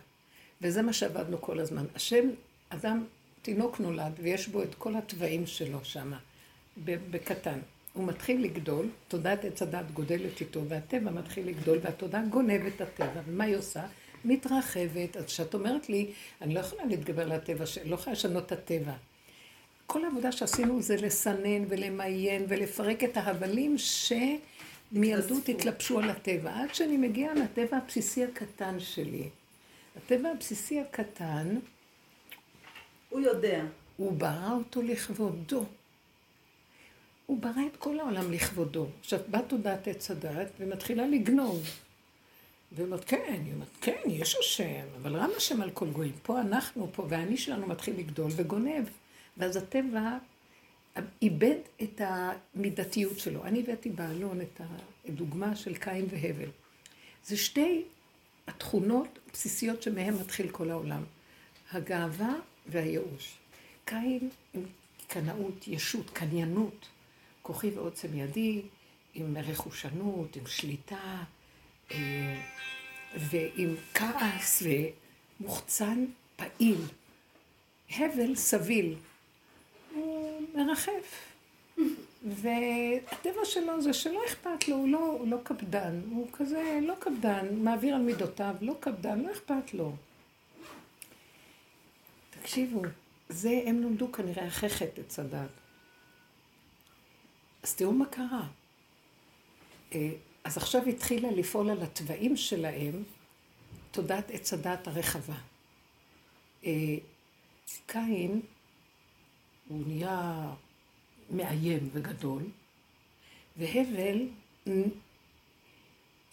וזה 0.61 0.81
מה 0.81 0.93
שעבדנו 0.93 1.41
כל 1.41 1.59
הזמן. 1.59 1.85
השם, 1.95 2.29
אדם, 2.69 3.05
תינוק 3.41 3.79
נולד, 3.79 4.11
ויש 4.21 4.47
בו 4.47 4.63
את 4.63 4.75
כל 4.75 4.95
התוואים 4.95 5.47
שלו 5.47 5.79
שם, 5.83 6.13
בקטן. 6.85 7.59
הוא 7.93 8.07
מתחיל 8.07 8.43
לגדול, 8.43 8.89
תודעת 9.07 9.45
עץ 9.45 9.61
הדת 9.61 9.91
גודלת 9.91 10.41
איתו, 10.41 10.61
והטבע 10.67 11.11
מתחיל 11.11 11.47
לגדול, 11.47 11.79
והתודעה 11.81 12.25
גונבת 12.25 12.73
את 12.75 12.81
הטבע. 12.81 13.21
ומה 13.25 13.43
היא 13.43 13.55
עושה? 13.55 13.83
מתרחבת. 14.25 15.17
אז 15.17 15.25
כשאת 15.25 15.53
אומרת 15.53 15.89
לי, 15.89 16.11
אני 16.41 16.53
לא 16.53 16.59
יכולה 16.59 16.85
להתגבר 16.85 17.21
על 17.21 17.31
הטבע, 17.31 17.65
לא 17.85 17.95
יכולה 17.95 18.13
לשנות 18.13 18.45
את 18.45 18.51
הטבע. 18.51 18.93
כל 19.91 20.05
העבודה 20.05 20.31
שעשינו 20.31 20.81
זה 20.81 20.95
לסנן 20.95 21.65
ולמיין 21.69 22.45
ולפרק 22.47 23.03
את 23.03 23.17
ההבלים 23.17 23.75
שמילדות 23.77 25.49
התלבשו 25.49 25.99
על 25.99 26.09
הטבע. 26.09 26.53
עד 26.55 26.75
שאני 26.75 26.97
מגיעה 26.97 27.33
לטבע 27.33 27.77
הבסיסי 27.77 28.23
הקטן 28.23 28.79
שלי. 28.79 29.29
הטבע 29.97 30.29
הבסיסי 30.29 30.79
הקטן, 30.79 31.55
הוא 33.09 33.19
יודע. 33.19 33.63
הוא 33.97 34.11
ברא 34.11 34.51
אותו 34.51 34.81
לכבודו. 34.81 35.65
הוא 37.25 37.41
ברא 37.41 37.61
את 37.73 37.77
כל 37.77 37.99
העולם 37.99 38.31
לכבודו. 38.31 38.87
עכשיו, 38.99 39.19
באה 39.27 39.41
תודעת 39.41 39.87
עץ 39.87 40.11
הדת 40.11 40.47
ומתחילה 40.59 41.07
לגנוב. 41.07 41.63
והיא 42.71 42.85
אומרת, 42.85 43.03
כן, 43.05 43.41
היא 43.45 43.53
אומרת, 43.53 43.77
כן, 43.81 44.01
יש 44.05 44.35
השם, 44.39 44.85
אבל 45.01 45.15
רם 45.15 45.29
השם 45.37 45.61
על 45.61 45.69
כל 45.69 45.89
גויים. 45.89 46.13
פה 46.23 46.41
אנחנו, 46.41 46.89
פה, 46.93 47.05
והאני 47.09 47.37
שלנו 47.37 47.67
מתחיל 47.67 47.99
לגדול 47.99 48.31
וגונב. 48.35 48.85
ואז 49.39 49.55
הטבע 49.55 50.17
איבד 51.21 51.55
את 51.83 52.01
המידתיות 52.03 53.19
שלו. 53.19 53.45
אני 53.45 53.59
הבאתי 53.59 53.89
בעלון 53.89 54.41
את 54.41 54.61
הדוגמה 55.05 55.55
של 55.55 55.75
קין 55.75 56.05
והבל. 56.09 56.49
זה 57.25 57.37
שתי 57.37 57.83
התכונות 58.47 59.19
הבסיסיות 59.29 59.83
שמהן 59.83 60.13
מתחיל 60.13 60.49
כל 60.49 60.71
העולם. 60.71 61.03
הגאווה 61.71 62.33
והייאוש. 62.67 63.37
קין 63.85 64.29
עם 64.53 64.63
קנאות, 65.07 65.67
ישות, 65.67 66.09
קניינות, 66.09 66.87
כוחי 67.41 67.69
ועוצם 67.69 68.07
ידי, 68.13 68.61
עם 69.13 69.37
רכושנות, 69.37 70.35
עם 70.35 70.47
שליטה, 70.47 71.23
אה, 71.91 72.41
ועם 73.15 73.75
כעס 73.93 74.63
ומוחצן 75.39 76.05
פעיל. 76.35 76.81
הבל 77.89 78.35
סביל, 78.35 78.95
מרחף. 80.55 81.29
והטבע 82.23 83.45
שלו 83.45 83.81
זה 83.81 83.93
שלא 83.93 84.21
אכפת 84.25 84.67
לו, 84.67 84.75
הוא 84.75 84.89
לא, 84.89 84.99
הוא 84.99 85.27
לא 85.27 85.37
קפדן, 85.43 86.01
הוא 86.11 86.27
כזה 86.33 86.79
לא 86.81 86.93
קפדן, 86.99 87.55
מעביר 87.55 87.95
על 87.95 88.01
מידותיו, 88.01 88.55
לא 88.61 88.75
קפדן, 88.79 89.19
לא 89.19 89.31
אכפת 89.31 89.73
לו. 89.73 89.95
תקשיבו, 92.29 92.81
זה 93.29 93.61
הם 93.65 93.81
למדו 93.81 94.11
כנראה 94.11 94.47
אחרי 94.47 94.69
חטא 94.69 95.01
עץ 95.01 95.19
הדת. 95.19 95.49
אז 97.63 97.75
תראו 97.75 97.91
מה 97.91 98.05
קרה. 98.05 98.47
אה, 99.93 100.11
אז 100.43 100.57
עכשיו 100.57 100.85
התחילה 100.85 101.31
לפעול 101.31 101.69
על 101.69 101.81
התוואים 101.81 102.37
שלהם 102.37 103.03
תודעת 103.91 104.31
עץ 104.31 104.53
הדת 104.53 104.87
הרחבה. 104.87 105.37
אה, 106.65 106.95
קין, 107.87 108.41
הוא 109.69 109.83
נהיה 109.87 110.49
מאיים 111.29 111.89
וגדול, 111.93 112.43
והבל 113.57 114.27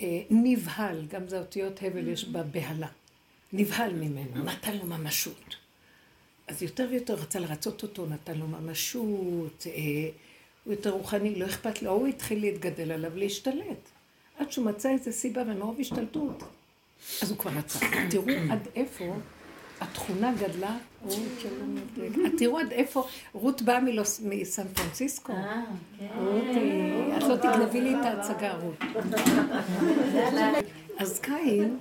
אה, 0.00 0.22
נבהל, 0.30 1.06
גם 1.06 1.28
זה 1.28 1.38
אותיות 1.38 1.82
הבל 1.82 2.08
יש 2.08 2.24
בה 2.24 2.42
בהלה. 2.42 2.88
נבהל 3.52 3.92
ממנו, 3.92 4.44
נתן 4.44 4.76
לו 4.76 4.86
ממשות. 4.86 5.56
אז 6.46 6.62
יותר 6.62 6.86
ויותר 6.90 7.14
רצה 7.14 7.38
לרצות 7.38 7.82
אותו, 7.82 8.06
נתן 8.06 8.38
לו 8.38 8.46
ממשות, 8.46 9.66
אה, 9.66 9.72
הוא 10.64 10.72
יותר 10.74 10.90
רוחני, 10.90 11.34
לא 11.34 11.46
אכפת 11.46 11.82
לו, 11.82 11.90
הוא 11.90 12.06
התחיל 12.06 12.40
להתגדל 12.40 12.92
עליו, 12.92 13.16
להשתלט. 13.16 13.88
עד 14.38 14.52
שהוא 14.52 14.66
מצא 14.66 14.90
איזה 14.90 15.12
סיבה 15.12 15.42
ומרוב 15.42 15.80
השתלטות. 15.80 16.42
אז 17.22 17.30
הוא 17.30 17.38
כבר 17.38 17.50
רצה. 17.50 17.78
תראו 18.10 18.26
עד 18.50 18.68
איפה 18.74 19.16
התכונה 19.80 20.32
גדלה, 20.40 20.76
רות 21.02 21.18
שלום, 21.38 21.76
תראו 22.38 22.58
עד 22.58 22.72
איפה, 22.72 23.06
רות 23.32 23.62
באה 23.62 23.78
מסן 24.22 24.68
פרנסיסקו. 24.68 25.32
אה, 25.32 25.62
כן. 25.98 26.06
רותי, 26.18 26.92
את 27.16 27.22
לא 27.22 27.36
תגנבי 27.36 27.80
לי 27.80 27.94
את 27.94 28.04
ההצגה, 28.04 28.54
רות. 28.54 28.78
אז 30.98 31.20
קין 31.20 31.78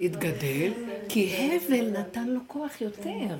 התגדל, 0.00 0.72
כי 1.08 1.36
הבל 1.36 1.90
נתן 1.90 2.28
לו 2.28 2.40
כוח 2.46 2.80
יותר. 2.80 3.36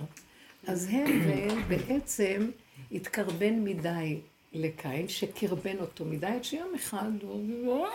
אז 0.67 0.88
הבל 0.93 1.62
בעצם 1.69 2.51
התקרבן 2.93 3.64
מדי 3.64 4.21
לקין, 4.53 5.09
שקרבן 5.09 5.79
אותו 5.81 6.05
מדי, 6.05 6.27
עד 6.27 6.45
שיום 6.45 6.75
אחד 6.75 7.11
הוא 7.23 7.87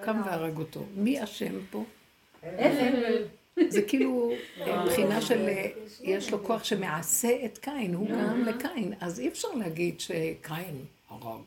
קם 0.00 0.20
והרג 0.24 0.58
אותו. 0.58 0.84
מי 0.96 1.24
אשם 1.24 1.54
פה? 1.70 1.84
הבל. 2.42 3.24
זה 3.68 3.82
כאילו 3.82 4.32
אה, 4.60 4.84
מבחינה 4.84 5.22
של, 5.22 5.48
אה, 5.48 5.70
יש 6.02 6.30
לו 6.30 6.44
כוח 6.44 6.64
שמעשה 6.64 7.44
את 7.44 7.58
קין, 7.58 7.94
הוא 7.94 8.08
גרם 8.08 8.44
לקין, 8.44 8.92
אז 9.00 9.20
אי 9.20 9.28
אפשר 9.28 9.48
להגיד 9.48 10.00
שקין 10.00 10.84
הרג. 11.08 11.42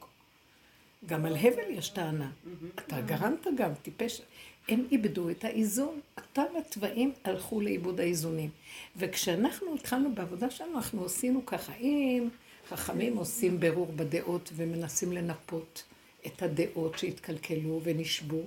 גם 1.06 1.26
על 1.26 1.36
הבל 1.36 1.70
יש 1.70 1.90
טענה. 1.90 2.32
אתה 2.76 3.02
גרמת 3.02 3.48
גם, 3.56 3.72
טיפש. 3.82 4.22
הם 4.70 4.88
איבדו 4.92 5.30
את 5.30 5.44
האיזון. 5.44 6.00
אותם 6.18 6.58
התוואים 6.58 7.12
הלכו 7.24 7.62
לאיבוד 7.62 8.00
האיזונים. 8.00 8.50
וכשאנחנו 8.98 9.76
התחלנו 9.76 10.16
בעבודה 10.16 10.50
שלנו, 10.50 10.76
אנחנו 10.78 11.06
עשינו 11.06 11.46
ככה. 11.46 11.74
אם 11.74 12.30
חכמים 12.70 13.18
עושים 13.18 13.60
ברור 13.60 13.92
בדעות 13.96 14.52
ומנסים 14.56 15.12
לנפות 15.12 15.84
את 16.28 16.42
הדעות 16.42 16.98
שהתקלקלו 17.00 17.82
ונשבו, 17.84 18.42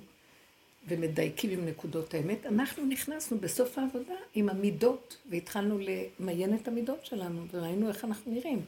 ומדייקים 0.88 1.50
עם 1.50 1.66
נקודות 1.66 2.14
האמת, 2.14 2.46
אנחנו 2.46 2.84
נכנסנו 2.84 3.38
בסוף 3.38 3.78
העבודה 3.78 4.14
עם 4.34 4.48
המידות, 4.48 5.16
והתחלנו 5.30 5.78
למיין 5.78 6.54
את 6.54 6.68
המידות 6.68 7.06
שלנו, 7.06 7.44
וראינו 7.52 7.88
איך 7.88 8.04
אנחנו 8.04 8.32
נראים. 8.32 8.62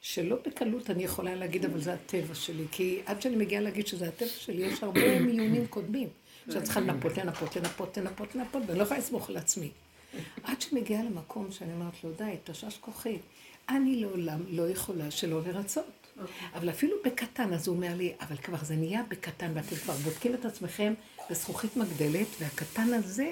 שלא 0.00 0.36
בקלות 0.46 0.90
אני 0.90 1.04
יכולה 1.04 1.34
להגיד, 1.34 1.64
אבל 1.64 1.80
זה 1.80 1.92
הטבע 1.94 2.34
שלי, 2.34 2.64
כי 2.72 3.00
עד 3.06 3.22
שאני 3.22 3.36
מגיעה 3.36 3.62
להגיד 3.62 3.86
שזה 3.86 4.08
הטבע 4.08 4.28
שלי, 4.28 4.62
יש 4.62 4.82
הרבה 4.82 5.18
מיונים 5.26 5.66
קודמים, 5.66 6.08
שאת 6.50 6.64
צריכה 6.64 6.80
לנפות, 6.80 7.18
לנפות, 7.18 7.56
לנפות, 7.56 7.96
לנפות, 7.96 8.34
לנפות, 8.34 8.62
ואני 8.66 8.78
לא 8.78 8.82
יכולה 8.82 9.00
לסמוך 9.00 9.30
על 9.30 9.36
עצמי. 9.36 9.70
עד 10.42 10.60
שמגיעה 10.60 11.02
למקום 11.02 11.52
שאני 11.52 11.72
אומרת 11.72 12.04
לו, 12.04 12.12
די, 12.12 12.36
תשש 12.44 12.78
כוחי, 12.80 13.18
אני 13.68 13.96
לעולם 13.96 14.40
לא 14.48 14.68
יכולה 14.68 15.10
שלא 15.10 15.40
לרצות. 15.46 16.04
אבל 16.54 16.70
אפילו 16.70 16.96
בקטן, 17.04 17.52
אז 17.52 17.68
הוא 17.68 17.76
אומר 17.76 17.94
לי, 17.96 18.12
אבל 18.20 18.36
כבר 18.36 18.58
זה 18.62 18.76
נהיה 18.76 19.02
בקטן, 19.08 19.52
ואתם 19.54 19.76
כבר 19.76 19.94
בודקים 19.94 20.34
את 20.34 20.44
עצמכם 20.44 20.94
בזכוכית 21.30 21.76
מגדלת, 21.76 22.26
והקטן 22.40 22.92
הזה, 22.92 23.30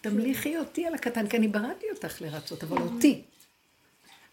תמליכי 0.00 0.58
אותי 0.58 0.86
על 0.86 0.94
הקטן, 0.94 1.28
כי 1.28 1.36
אני 1.36 1.48
בראתי 1.48 1.86
אותך 1.94 2.22
לרצות, 2.22 2.64
אבל 2.64 2.82
אותי. 2.82 3.22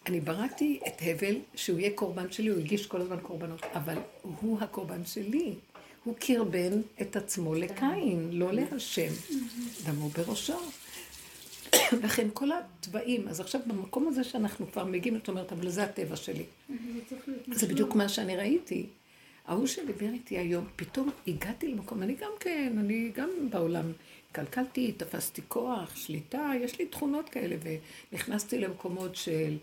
אני 0.06 0.20
בראתי 0.20 0.80
את 0.88 1.02
הבל, 1.02 1.36
שהוא 1.56 1.80
יהיה 1.80 1.92
קורבן 1.96 2.32
שלי, 2.32 2.50
הוא 2.50 2.60
הגיש 2.60 2.88
כל 2.88 3.02
הזמן 3.02 3.20
קורבנות, 3.22 3.64
אבל 3.64 3.98
הוא 4.22 4.60
הקורבן 4.62 5.06
שלי. 5.06 5.54
הוא 6.04 6.16
קרבן 6.20 6.82
את 7.02 7.16
עצמו 7.16 7.56
לקין, 7.56 8.30
לא 8.32 8.54
להשם. 8.54 9.14
דמו 9.86 10.10
בראשו. 10.10 10.60
לכן 12.04 12.28
כל 12.34 12.50
התוואים, 12.52 13.28
אז 13.28 13.40
עכשיו 13.40 13.62
במקום 13.68 14.08
הזה 14.08 14.24
שאנחנו 14.24 14.72
כבר 14.72 14.86
מגיעים, 14.86 15.18
את 15.18 15.28
אומרת, 15.28 15.52
אבל 15.52 15.70
זה 15.70 15.84
הטבע 15.84 16.16
שלי. 16.16 16.44
זה 17.52 17.68
בדיוק 17.68 17.96
מה 17.96 18.10
שאני 18.10 18.38
ראיתי. 18.38 18.86
ההוא 19.48 19.68
שדיבר 19.68 20.10
איתי 20.14 20.38
היום, 20.38 20.68
פתאום 20.76 21.10
הגעתי 21.28 21.68
למקום, 21.68 22.04
אני 22.04 22.16
גם 22.16 22.32
כן, 22.40 22.76
אני 22.80 23.12
גם 23.16 23.30
בעולם 23.50 23.92
קלקלתי, 24.32 24.92
תפסתי 24.92 25.42
כוח, 25.48 25.96
שליטה, 25.96 26.52
יש 26.62 26.80
לי 26.80 26.86
תכונות 26.86 27.30
כאלה, 27.30 27.56
ונכנסתי 28.12 28.60
למקומות 28.60 29.16
של, 29.16 29.58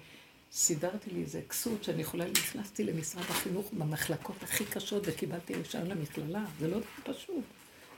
סידרתי 0.52 1.10
לי 1.10 1.20
איזה 1.20 1.40
כסות 1.48 1.84
שאני 1.84 2.02
יכולה, 2.02 2.24
נכנסתי 2.30 2.84
למשרד 2.84 3.22
החינוך 3.22 3.72
במחלקות 3.72 4.42
הכי 4.42 4.64
קשות 4.64 5.02
וקיבלתי 5.06 5.54
רישיון 5.54 5.86
למכללה, 5.86 6.44
זה 6.60 6.68
לא 6.68 6.78
פשוט. 7.04 7.44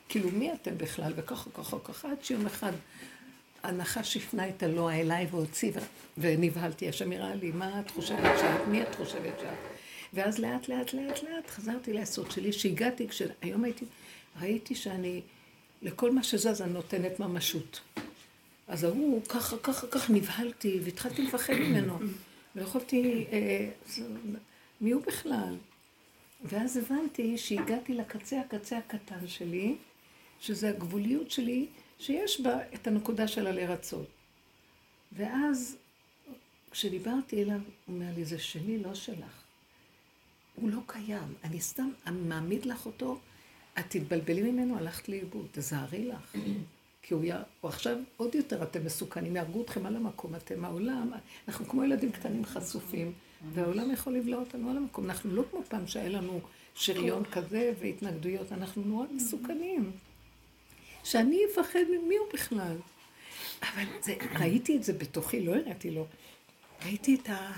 כאילו, 0.09 0.31
מי 0.31 0.53
אתם 0.53 0.79
בכלל? 0.79 1.12
וככה, 1.16 1.51
ככה, 1.51 1.77
ככה, 1.85 2.11
עד 2.11 2.25
שיום 2.25 2.47
אחד 2.47 2.73
הנחש 3.62 4.16
הפנה 4.16 4.49
את 4.49 4.62
הלוע 4.62 4.94
אליי 4.94 5.27
והוציא, 5.31 5.73
ונבהלתי. 6.18 6.88
השם 6.88 7.12
הראה 7.12 7.35
לי, 7.35 7.51
מה 7.51 7.81
את 7.81 7.90
חושבת 7.90 8.38
שאת? 8.40 8.68
מי 8.68 8.83
את 8.83 8.94
חושבת 8.94 9.40
שאת? 9.40 9.74
ואז 10.14 10.38
לאט, 10.38 10.68
לאט, 10.68 10.92
לאט, 10.92 11.22
לאט 11.22 11.50
חזרתי 11.50 11.92
לעשות 11.92 12.31
שלי, 12.31 12.53
שהגעתי, 12.53 13.09
כשהיום 13.09 13.64
הייתי, 13.64 13.85
ראיתי 14.40 14.74
שאני, 14.74 15.20
לכל 15.83 16.11
מה 16.11 16.22
שזז 16.22 16.62
אני 16.62 16.72
נותנת 16.72 17.20
ממשות. 17.20 17.81
אז 18.68 18.85
ההוא, 18.85 19.22
ככה, 19.29 19.57
ככה, 19.62 19.87
ככה, 19.87 20.12
נבהלתי, 20.12 20.81
והתחלתי 20.85 21.22
לפחד 21.22 21.55
ממנו. 21.55 21.98
לא 22.57 22.62
יכולתי, 22.62 23.27
אה, 23.33 23.68
מי 24.81 24.90
הוא 24.90 25.03
בכלל? 25.03 25.57
ואז 26.44 26.77
הבנתי 26.77 27.38
שהגעתי 27.38 27.94
לקצה 27.94 28.40
הקצה 28.40 28.79
הקטן 28.79 29.27
שלי, 29.27 29.77
שזה 30.40 30.68
הגבוליות 30.68 31.31
שלי, 31.31 31.66
שיש 31.98 32.40
בה 32.40 32.59
את 32.74 32.87
הנקודה 32.87 33.29
של 33.29 33.46
הלרצות. 33.46 34.07
ואז 35.12 35.77
כשדיברתי 36.70 37.42
אליו, 37.42 37.61
הוא 37.87 37.94
אומר 37.94 38.07
לי, 38.16 38.24
זה 38.24 38.38
שלי, 38.38 38.79
לא 38.79 38.94
שלך. 38.94 39.44
הוא 40.55 40.71
לא 40.71 40.79
קיים. 40.87 41.35
אני 41.45 41.61
סתם 41.61 41.88
מעמיד 42.12 42.67
לך 42.67 42.87
אותו, 42.87 43.19
את 43.79 43.85
תתבלבלי 43.88 44.53
ממנו, 44.53 44.79
הלכת 44.79 45.09
לאיבוד, 45.09 45.47
תזהרי 45.53 46.05
לך. 46.05 46.37
כי 47.03 47.14
הוא, 47.14 47.25
י... 47.25 47.33
הוא 47.61 47.69
עכשיו 47.69 47.97
עוד 48.17 48.35
יותר 48.35 48.62
אתם 48.62 48.85
מסוכנים, 48.85 49.37
יהרגו 49.37 49.62
אתכם 49.62 49.87
על 49.87 49.97
המקום, 49.97 50.35
אתם 50.35 50.64
העולם, 50.64 51.12
אנחנו 51.49 51.69
כמו 51.69 51.85
ילדים 51.85 52.12
קטנים 52.12 52.45
חשופים, 52.45 53.12
והעולם 53.53 53.90
יכול 53.90 54.12
לבלוע 54.12 54.40
אותנו 54.40 54.71
על 54.71 54.77
המקום. 54.77 55.05
אנחנו 55.05 55.31
לא 55.31 55.43
כמו 55.51 55.62
פעם 55.69 55.87
שהיה 55.87 56.09
לנו 56.09 56.40
שריון 56.75 57.25
כזה 57.25 57.73
והתנגדויות, 57.81 58.53
אנחנו 58.53 58.83
נורא 58.83 59.07
מסוכנים. 59.11 59.93
שאני 61.05 61.40
אפחד 61.53 61.85
ממי 61.90 62.17
הוא 62.17 62.27
בכלל. 62.33 62.77
אבל 63.62 63.85
זה, 64.03 64.14
ראיתי 64.40 64.77
את 64.77 64.85
זה 64.85 64.93
בתוכי, 64.93 65.47
לא 65.47 65.55
הראיתי 65.55 65.90
לו. 65.90 66.07
ראיתי 66.85 67.14
את 67.14 67.29
ה... 67.29 67.53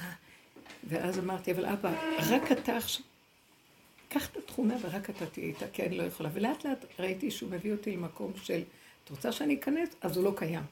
ואז 0.87 1.19
אמרתי, 1.19 1.53
אבל 1.53 1.67
אבא, 1.67 1.93
רק 2.19 2.53
אתה 2.53 2.77
עכשיו... 2.77 3.03
קח 4.09 4.31
את 4.31 4.37
התכונה 4.37 4.75
ורק 4.81 5.11
אתה 5.11 5.27
תהיה 5.27 5.47
איתה, 5.47 5.67
כי 5.73 5.83
אני 5.83 5.99
לא 5.99 6.03
יכולה. 6.03 6.29
ולאט 6.33 6.67
לאט 6.67 6.85
ראיתי 6.99 7.31
שהוא 7.31 7.51
מביא 7.51 7.73
אותי 7.73 7.97
למקום 7.97 8.33
של, 8.43 8.63
את 9.05 9.11
רוצה 9.11 9.33
שאני 9.33 9.55
אכנס? 9.55 9.89
אז 10.01 10.17
הוא 10.17 10.25
לא 10.25 10.33
קיים. 10.37 10.63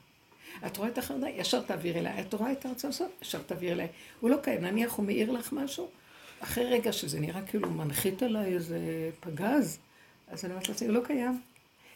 את 0.66 0.76
רואה 0.76 0.88
את 0.88 0.98
החרדה? 0.98 1.28
ישר 1.28 1.62
תעביר 1.62 1.98
אליי. 1.98 2.20
את 2.20 2.34
רואה 2.34 2.52
את 2.52 2.66
הרצון 2.66 2.90
לעשות? 2.90 3.10
ישר 3.22 3.42
תעביר 3.42 3.72
אליי. 3.72 3.88
הוא 4.20 4.30
לא 4.30 4.36
קיים. 4.42 4.60
נניח 4.64 4.92
הוא 4.92 5.06
מעיר 5.06 5.32
לך 5.32 5.52
משהו, 5.52 5.88
אחרי 6.40 6.64
רגע 6.64 6.92
שזה 6.92 7.20
נראה 7.20 7.42
כאילו 7.42 7.70
מנחית 7.70 8.22
עליי 8.22 8.54
איזה 8.54 9.10
פגז, 9.20 9.78
אז 10.28 10.44
אני 10.44 10.52
אומרת 10.52 10.68
לעצמי, 10.68 10.88
הוא 10.88 10.96
לא 10.96 11.00
קיים. 11.04 11.40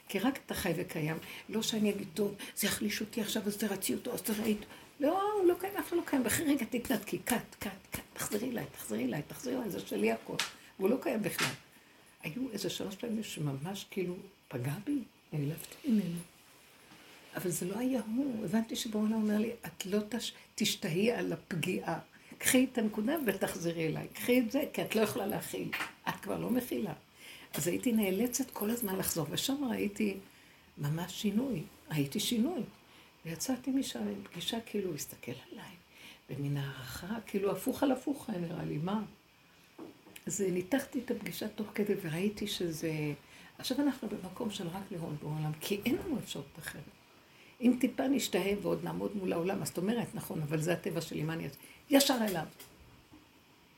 כי 0.09 0.19
רק 0.19 0.39
אתה 0.47 0.55
חי 0.55 0.73
וקיים. 0.77 1.17
לא 1.49 1.63
שאני 1.63 1.91
אגיד, 1.91 2.09
טוב, 2.15 2.35
זה 2.57 2.67
יחליש 2.67 3.01
אותי 3.01 3.21
עכשיו, 3.21 3.43
אז 3.47 3.57
תרצי 3.57 3.95
אותו, 3.95 4.15
אז 4.15 4.23
תראי 4.23 4.53
אותו. 4.53 4.67
לא, 5.01 5.33
הוא 5.33 5.49
לא 5.49 5.55
קיים, 5.61 5.77
אף 5.77 5.89
אחד 5.89 5.97
לא 5.97 6.03
קיים. 6.07 6.25
ואחרי 6.25 6.47
רגע 6.55 6.67
תתנתקי, 6.71 7.19
קט, 7.19 7.55
קט, 7.59 7.71
קט, 7.91 8.01
תחזרי 8.13 8.51
אליי, 8.51 8.65
תחזרי 8.73 9.05
אליי, 9.05 9.23
תחזרי 9.23 9.57
אליי, 9.57 9.71
זה 9.71 9.81
שלי 9.81 10.13
הכל. 10.13 10.35
והוא 10.79 10.91
לא 10.91 10.97
קיים 11.03 11.23
בכלל. 11.23 11.53
היו 12.23 12.43
איזה 12.53 12.71
שלוש 12.71 12.97
פעמים 12.97 13.23
שממש 13.23 13.87
כאילו 13.91 14.15
פגע 14.49 14.75
בי, 14.85 14.99
נעלבתי 15.33 15.77
ממנו. 15.89 16.19
אבל 17.37 17.51
זה 17.51 17.67
לא 17.67 17.79
היה 17.79 18.01
הוא. 18.17 18.45
הבנתי 18.45 18.77
שבעולם 18.77 19.13
אומר 19.13 19.39
לי, 19.39 19.51
את 19.67 19.87
לא 19.87 19.99
תש... 20.09 20.33
תשתהי 20.55 21.13
על 21.13 21.33
הפגיעה. 21.33 21.99
קחי 22.39 22.67
את 22.73 22.79
הנקודה 22.79 23.17
ותחזרי 23.27 23.87
אליי. 23.87 24.09
קחי 24.13 24.41
את 24.41 24.51
זה, 24.51 24.65
כי 24.73 24.83
את 24.83 24.97
לא 24.97 25.01
יכולה 25.01 25.27
להכיל. 25.27 25.71
את 26.09 26.15
כבר 26.23 26.39
לא 26.39 26.51
מכילה. 26.51 26.93
אז 27.55 27.69
הייתי 27.69 27.93
נאלצת 27.93 28.51
כל 28.51 28.71
הזמן 28.71 28.97
לחזור, 28.97 29.27
ושם 29.31 29.65
ראיתי 29.71 30.17
ממש 30.79 31.23
שינוי. 31.23 31.63
ראיתי 31.91 32.21
שינוי. 32.21 32.63
ויצאתי 33.29 33.71
משם 33.71 33.99
עם 33.99 34.25
פגישה, 34.25 34.61
כאילו, 34.67 34.87
הוא 34.87 34.95
הסתכל 34.95 35.33
עליי, 35.53 35.71
במין 36.31 36.57
הערכה, 36.57 37.15
כאילו 37.27 37.53
הפוך 37.53 37.83
על 37.83 37.93
הפוך, 37.93 38.31
היה 38.31 38.39
נראה 38.39 38.65
לי, 38.65 38.79
מה? 38.79 39.03
אז 40.27 40.41
ניתחתי 40.41 41.01
את 41.05 41.11
הפגישה 41.11 41.49
תוך 41.49 41.67
כדי 41.75 41.95
וראיתי 42.03 42.47
שזה... 42.47 42.93
עכשיו 43.59 43.81
אנחנו 43.81 44.09
במקום 44.09 44.51
של 44.51 44.69
רק 44.69 44.83
להון 44.91 45.17
בעולם, 45.23 45.53
כי 45.61 45.81
אין 45.85 45.97
לנו 45.97 46.19
אפשרות 46.19 46.59
אחרת. 46.59 46.83
אם 47.61 47.77
טיפה 47.81 48.09
נשתהה 48.09 48.53
ועוד 48.63 48.85
נעמוד 48.85 49.17
מול 49.17 49.33
העולם, 49.33 49.63
אז 49.63 49.69
את 49.69 49.79
אומרת, 49.79 50.15
נכון, 50.15 50.43
אבל 50.43 50.61
זה 50.61 50.73
הטבע 50.73 51.01
שלי, 51.01 51.23
מה 51.23 51.33
אני 51.33 51.45
אעשה? 51.45 51.57
ישר 51.91 52.19
אליו. 52.29 52.47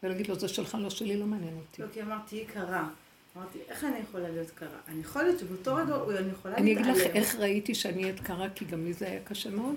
ולהגיד 0.03 0.29
לו, 0.29 0.35
זה 0.35 0.49
שלך, 0.49 0.79
לא 0.81 0.91
שלי, 0.91 1.17
לא 1.17 1.27
מעניין 1.27 1.57
אותי. 1.57 1.83
לא, 1.83 1.87
כי 1.93 2.03
אמרתי, 2.03 2.37
היא 2.37 2.47
קרה. 2.47 2.89
אמרתי, 3.37 3.59
איך 3.69 3.85
אני 3.85 3.99
יכולה 3.99 4.29
להיות 4.29 4.51
קרה? 4.51 4.69
אני 4.89 5.01
יכול 5.01 5.23
להיות 5.23 5.39
שבאותו 5.39 5.75
רגע 5.75 6.19
אני 6.19 6.31
יכולה 6.33 6.57
אני 6.57 6.73
אגיד 6.73 6.87
לך 6.87 6.97
להתעלם. 6.97 7.17
איך 7.17 7.35
ראיתי 7.35 7.75
שאני 7.75 8.03
אהיה 8.03 8.15
קרה, 8.17 8.51
כי 8.55 8.65
גם 8.65 8.85
לי 8.85 8.93
זה 8.93 9.07
היה 9.07 9.21
קשה 9.25 9.51
מאוד. 9.51 9.75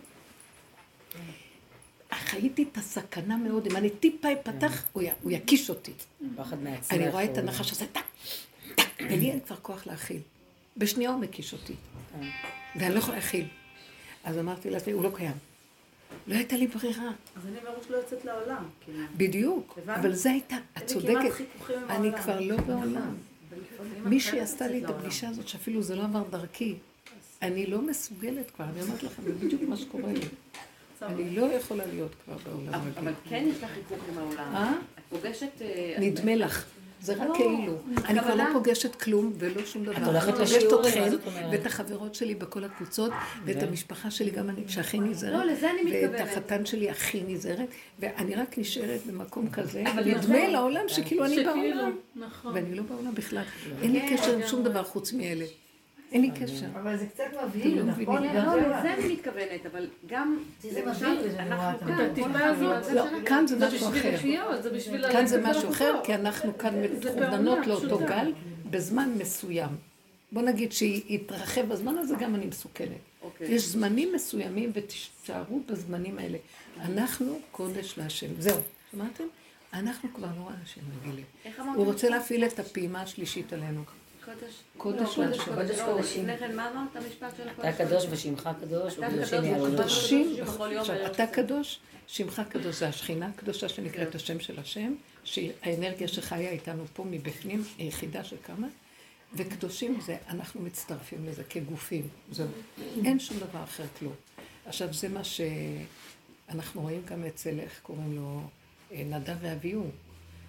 חייתי 2.14 2.66
את 2.72 2.78
הסכנה 2.78 3.38
מאוד, 3.38 3.68
אם 3.68 3.76
אני 3.76 3.90
טיפה 3.90 4.28
אפתח, 4.34 4.86
הוא 4.94 5.32
יקיש 5.32 5.70
אותי. 5.70 5.92
פחד 6.36 6.64
מעצמך. 6.64 6.94
אני 6.94 7.10
רואה 7.10 7.24
את 7.24 7.38
הנחש 7.38 7.70
עושה 7.70 7.86
טק, 7.86 8.02
טק, 8.76 8.84
ולי 9.00 9.32
אין 9.32 9.40
כבר 9.40 9.56
כוח 9.56 9.88
להכיל. 9.88 10.22
בשנייה 10.78 11.10
הוא 11.10 11.20
מקיש 11.20 11.54
אותי. 11.54 11.74
ואני 12.76 12.94
לא 12.94 13.00
יכולה 13.00 13.18
להכיל. 13.18 13.48
אז 14.24 14.38
אמרתי 14.38 14.70
לעצמי, 14.70 14.94
הוא 14.94 15.04
לא 15.04 15.12
קיים. 15.16 15.36
לא 16.28 16.36
הייתה 16.36 16.58
לי 16.58 16.68
ברירה. 16.68 17.12
אז 17.36 17.48
אני 17.48 17.56
מראש 17.64 17.86
לא 17.90 17.98
יוצאת 17.98 18.26
לעולם. 18.26 18.64
כאילו. 18.86 19.00
בדיוק. 19.18 19.80
אבל 19.88 20.14
זה 20.14 20.32
הייתה, 20.32 20.56
את 20.78 20.86
צודקת. 20.86 21.32
חיכוכים 21.32 21.78
עם 21.78 21.90
אני. 21.90 22.18
כבר 22.18 22.40
לא 22.40 22.58
בעולם. 22.58 23.16
מישהי 24.06 24.40
עשתה 24.40 24.68
לי 24.68 24.78
את 24.78 24.84
לעולם. 24.84 25.00
הפגישה 25.00 25.30
הזאת, 25.30 25.48
שאפילו 25.48 25.82
זה 25.82 25.96
לא 25.96 26.04
עבר 26.04 26.24
דרכי. 26.30 26.76
אני 27.42 27.66
לא 27.66 27.82
מסוגלת 27.82 28.52
כבר, 28.52 28.66
אני 28.66 28.82
אומרת 28.82 29.04
לכם, 29.04 29.24
זה 29.24 29.34
בדיוק 29.34 29.62
מה 29.62 29.78
שקורה 29.78 30.14
לי. 30.14 30.20
אני 31.02 31.36
לא 31.36 31.46
יכולה 31.46 31.86
להיות 31.86 32.12
כבר 32.26 32.38
בעולם 32.38 32.82
אבל. 32.98 33.14
כן 33.30 33.46
יש 33.48 33.64
לך 33.64 33.70
חיכוך 33.72 34.00
עם 34.12 34.18
העולם. 34.18 34.56
אה? 34.56 34.74
את 34.98 35.04
פוגשת... 35.10 35.62
אה, 35.62 35.96
נדמה 36.00 36.36
לך. 36.36 36.66
זה 37.04 37.14
רק 37.14 37.30
לא, 37.30 37.36
כאילו. 37.36 37.78
אני 38.06 38.20
כבר 38.22 38.36
לא 38.36 38.44
פוגשת 38.54 38.96
כלום 38.96 39.34
ולא 39.38 39.66
שום 39.66 39.84
דבר. 39.84 39.98
את 39.98 40.04
הולכת 40.08 40.30
אתכם 40.30 41.02
מה 41.02 41.10
זאת 41.10 41.28
אומרת? 41.28 41.46
ואת 41.52 41.66
החברות 41.66 42.16
שלי 42.16 42.36
בכל 42.36 42.64
הקבוצות, 42.64 43.12
ואת 43.46 43.64
המשפחה 43.64 44.12
שלי, 44.12 44.32
גם 44.32 44.50
אני, 44.50 44.62
שהכי 44.68 45.00
נזהרת. 45.00 45.34
לא, 45.34 45.46
לזה 45.46 45.72
אני 45.72 45.82
ואת 45.92 46.12
מתכוונת. 46.12 46.30
החתן 46.32 46.66
שלי 46.66 46.90
הכי 46.90 47.24
נזהרת, 47.28 47.68
ואני 48.00 48.36
רק 48.36 48.58
נשארת 48.58 49.06
במקום 49.06 49.50
כזה, 49.50 49.84
נכון. 49.84 50.52
לעולם 50.52 50.84
שכאילו 50.88 51.26
אני 51.26 51.44
בעולם. 51.44 51.96
נכון. 52.16 52.54
ואני 52.54 52.76
לא 52.76 52.84
בעולם 52.84 53.16
בכלל. 53.16 53.44
אין 53.82 53.92
לי 53.92 54.02
קשר 54.12 54.36
עם 54.36 54.48
שום 54.48 54.64
דבר 54.64 54.84
חוץ 54.84 55.14
מאלה. 55.14 55.46
אין 56.14 56.22
לי 56.22 56.32
קשר. 56.32 56.66
אבל 56.82 56.98
זה 56.98 57.06
קצת 57.08 57.24
מבהיל, 57.48 57.80
לא 57.80 57.84
נכון? 57.86 58.24
לא, 58.24 58.52
זה- 58.52 58.68
לזה 58.68 58.94
אני 58.94 59.14
מתכוונת, 59.14 59.66
אבל 59.72 59.88
גם... 60.06 60.38
זה 60.62 60.82
למשל, 60.86 61.06
אנחנו 61.40 61.80
כאן, 61.88 62.10
לא, 62.94 63.06
כאן 63.26 63.48
זה 63.48 63.68
משהו 63.68 63.90
אחר. 63.90 64.18
כאן 65.12 65.26
זה 65.26 65.42
משהו 65.42 65.70
אחר. 65.70 65.94
כי 66.04 66.16
אנחנו 66.16 66.58
כאן 66.58 66.74
פעולה 67.02 67.38
לאותו. 67.66 67.98
גל 68.00 68.34
בזמן 68.70 69.14
מסוים. 69.18 69.70
בוא 70.32 70.42
נגיד 70.42 70.72
שהיא 70.72 71.02
יתרחב 71.08 71.62
בזמן 71.62 71.98
הזה, 71.98 72.16
גם 72.20 72.36
אני 72.36 72.46
מסוכנת. 72.46 72.90
אוקיי. 73.22 73.48
יש 73.52 73.68
זמנים 73.68 74.10
מסוימים 74.16 74.72
ותישארו 74.74 75.60
בזמנים 75.68 76.18
האלה. 76.20 76.38
אנחנו 76.82 77.40
קודש 77.52 77.98
להשם. 77.98 78.28
זהו, 78.40 78.58
שמעתם? 78.92 79.24
אנחנו 79.74 80.10
כבר 80.14 80.28
לא 80.38 80.50
אנשים 80.62 80.84
רגילים. 81.02 81.26
הוא 81.76 81.86
רוצה 81.86 82.10
להפעיל 82.10 82.46
את 82.46 82.60
הפעימה 82.60 83.02
השלישית 83.02 83.54
עלינו. 83.54 83.84
קודש. 84.26 84.54
קודש 84.78 85.18
לא. 85.18 85.56
קודש 85.56 85.80
קודשים. 85.80 86.28
לפני 86.28 86.38
כן, 86.38 86.56
מה 86.56 86.72
אמרת 86.72 86.96
המשפט 86.96 87.34
של 87.38 87.50
אתה 87.50 87.72
קדוש 87.74 88.06
ושמך 88.10 88.50
קדוש, 88.62 88.94
אתה 88.94 89.08
וקדושים 89.08 89.42
קדוש 89.42 89.50
יעלו. 89.50 89.64
וקדוש. 89.64 89.82
קדושים, 89.82 90.36
בכל 90.44 90.70
יום 90.72 90.82
עכשיו 90.82 90.96
בערב 90.96 91.12
אתה 91.12 91.26
זה. 91.26 91.34
קדוש, 91.34 91.80
שמך 92.08 92.42
קדוש 92.50 92.76
זה 92.76 92.88
השכינה 92.88 93.28
הקדושה 93.28 93.70
שנקראת 93.70 94.16
השם 94.16 94.40
של 94.40 94.60
השם, 94.60 94.94
שהיא 95.24 95.52
האנרגיה 95.62 96.08
שחיה 96.08 96.52
איתנו 96.52 96.84
פה 96.94 97.04
מבפנים, 97.10 97.64
היחידה 97.78 98.24
שקמה, 98.24 98.68
וקדושים 99.34 100.02
זה, 100.02 100.18
אנחנו 100.30 100.62
מצטרפים 100.62 101.26
לזה 101.26 101.44
כגופים, 101.44 102.08
זהו. 102.32 102.48
אין 103.06 103.20
שום 103.20 103.38
דבר 103.38 103.64
אחר 103.64 103.86
כלום. 104.00 104.14
עכשיו 104.66 104.94
זה 104.94 105.10
מה 105.10 105.22
שאנחנו 105.24 106.82
רואים 106.82 107.02
גם 107.06 107.26
אצל, 107.26 107.60
איך 107.60 107.80
קוראים 107.84 108.16
לו, 108.16 108.42
אה, 108.92 109.04
נדב 109.06 109.36
ואביהו, 109.42 109.90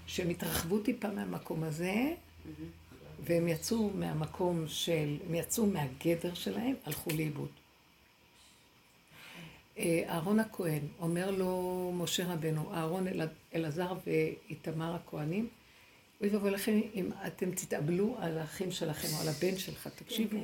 שהם 0.06 0.30
התרחבו 0.30 0.78
טיפה 0.78 1.08
מהמקום 1.08 1.62
הזה, 1.62 1.94
והם 3.24 3.48
יצאו 3.48 3.90
מהמקום 3.94 4.64
של, 4.66 5.16
הם 5.28 5.34
יצאו 5.34 5.66
מהגדר 5.66 6.34
שלהם, 6.34 6.74
הלכו 6.86 7.10
לאיבוד. 7.16 7.48
אה, 9.78 10.02
אהרון 10.08 10.40
הכהן, 10.40 10.82
אומר 11.00 11.30
לו 11.30 11.90
משה 11.94 12.32
רבנו, 12.32 12.74
אהרון 12.74 13.08
אל- 13.08 13.20
אלעזר 13.54 13.92
ואיתמר 14.06 14.94
הכהנים, 14.94 15.48
אוי 16.20 16.28
ואבוי 16.28 16.50
לכם 16.50 16.80
אם 16.94 17.10
אתם 17.26 17.50
תתאבלו 17.50 18.16
על 18.18 18.38
האחים 18.38 18.70
שלכם 18.70 19.08
או 19.16 19.20
על 19.22 19.28
הבן 19.28 19.58
שלך, 19.58 19.88
תקשיבו. 19.96 20.36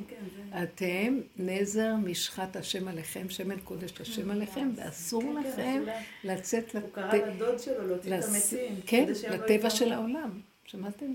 אתם 0.62 1.20
נזר 1.36 1.94
משחת 2.04 2.56
השם 2.56 2.88
עליכם, 2.88 3.28
שמן 3.28 3.60
קודש 3.64 4.00
השם 4.00 4.30
עליכם, 4.30 4.70
ואסור 4.76 5.34
לכם 5.34 5.82
לצאת 6.24 6.76
הוא 6.76 6.90
קרא 6.92 7.14
לדוד 7.14 7.58
שלו 7.58 7.86
להוציא 7.88 8.18
את 8.18 8.24
המתים. 8.24 8.80
כן, 8.86 9.06
לטבע. 9.30 9.70
של 9.70 9.92
העולם. 9.92 10.40
שמעתם? 10.64 11.06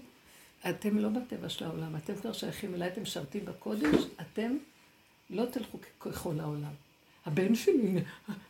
אתם 0.69 0.97
לא 0.97 1.10
בטבע 1.10 1.49
של 1.49 1.65
העולם, 1.65 1.95
אתם 1.95 2.15
כבר 2.15 2.34
שייכים 2.34 2.73
אליי, 2.75 2.88
אתם 2.88 3.01
משרתים 3.01 3.45
בקודש, 3.45 3.95
אתם 4.21 4.58
לא 5.30 5.45
תלכו 5.45 5.78
ככל 5.99 6.39
העולם. 6.39 6.71
הבן 7.25 7.56
שלי, 7.56 8.01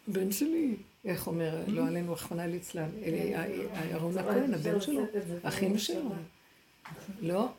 הבן 0.07 0.31
שלי, 0.31 0.75
איך 1.05 1.27
אומר, 1.27 1.63
לא 1.67 1.87
עלינו, 1.87 2.13
רחמנא 2.13 2.41
ליצלן, 2.41 2.89
אלי- 3.03 3.35
אהרון 3.75 4.17
הכהן, 4.17 4.53
הבן 4.53 4.81
שלו, 4.81 5.01
אחים 5.43 5.77
שלו. 5.77 6.09
לא. 7.21 7.49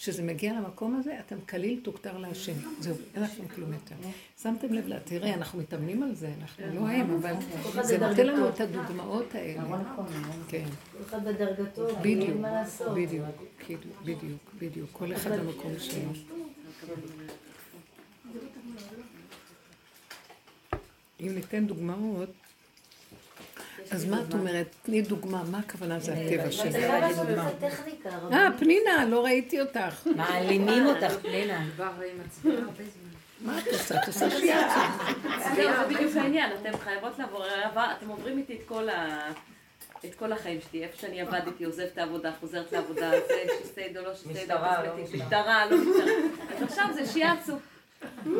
כשזה 0.00 0.22
מגיע 0.22 0.52
למקום 0.52 0.96
הזה, 0.96 1.20
אתם 1.20 1.36
כליל 1.48 1.80
תוכתר 1.82 2.18
להשם. 2.18 2.52
זהו, 2.80 2.96
אין 3.14 3.22
לכם 3.22 3.48
כלום 3.48 3.72
יותר. 3.72 3.94
שמתם 4.42 4.72
לב, 4.72 4.98
תראה, 5.04 5.34
אנחנו 5.34 5.58
מתאמנים 5.58 6.02
על 6.02 6.14
זה, 6.14 6.32
אנחנו 6.40 6.64
לא 6.74 6.88
הם, 6.88 7.10
אבל 7.10 7.34
זה 7.82 7.98
נותן 7.98 8.26
לנו 8.26 8.48
את 8.48 8.60
הדוגמאות 8.60 9.34
האלה. 9.34 9.62
כן, 10.48 10.64
אחד 11.06 11.24
בדרגתו. 11.24 11.86
בדיוק, 12.02 12.36
בדיוק, 12.94 13.26
בדיוק, 14.04 14.40
בדיוק, 14.58 14.90
כל 14.92 15.12
אחד 15.12 15.30
במקום 15.40 15.72
שלו. 15.78 16.12
אם 21.20 21.34
ניתן 21.34 21.66
דוגמאות, 21.66 22.30
אז 23.90 24.04
מה 24.04 24.22
את 24.28 24.34
אומרת? 24.34 24.66
תני 24.82 25.02
דוגמה, 25.02 25.42
מה 25.50 25.58
הכוונה 25.58 25.98
זה 26.00 26.12
הטבע 26.12 26.52
שלי? 26.52 26.84
אה. 28.32 28.48
פנינה, 28.58 29.04
לא 29.08 29.24
ראיתי 29.24 29.60
אותך. 29.60 30.06
מעלימים 30.16 30.86
אותך, 30.86 31.12
פנינה. 31.22 31.64
מה 33.40 33.58
את 33.58 33.66
עושה? 33.72 34.02
את 34.02 34.06
עושה. 34.06 34.28
זהו, 34.28 35.70
זה 35.78 35.94
בדיוק 35.94 36.16
העניין, 36.16 36.52
אתם 36.60 36.78
חייבות 36.78 37.18
לעבור, 37.18 37.44
אתם 37.98 38.08
עוברים 38.08 38.38
איתי 38.38 38.54
את 38.54 38.62
כל 38.66 38.88
ה... 38.88 39.30
את 40.04 40.14
כל 40.14 40.32
החיים 40.32 40.60
שלי, 40.70 40.84
איפה 40.84 40.96
שאני 40.96 41.20
עבדתי, 41.20 41.64
עוזבת 41.64 41.92
את 41.92 41.98
העבודה, 41.98 42.32
חוזרת 42.40 42.72
לעבודה, 42.72 43.10
זה 43.28 43.44
שיסטייד 43.58 43.98
או 43.98 44.02
לא 44.02 44.14
שיסטייד, 44.14 44.36
משטרה, 44.36 44.84
לא 44.84 45.02
משטרה. 45.02 45.24
משטרה, 45.24 45.66
לא 45.70 45.76
משטרה. 45.76 46.56
אז 46.56 46.62
עכשיו 46.62 46.86
זה 46.94 47.06
שיאצו. 47.06 47.56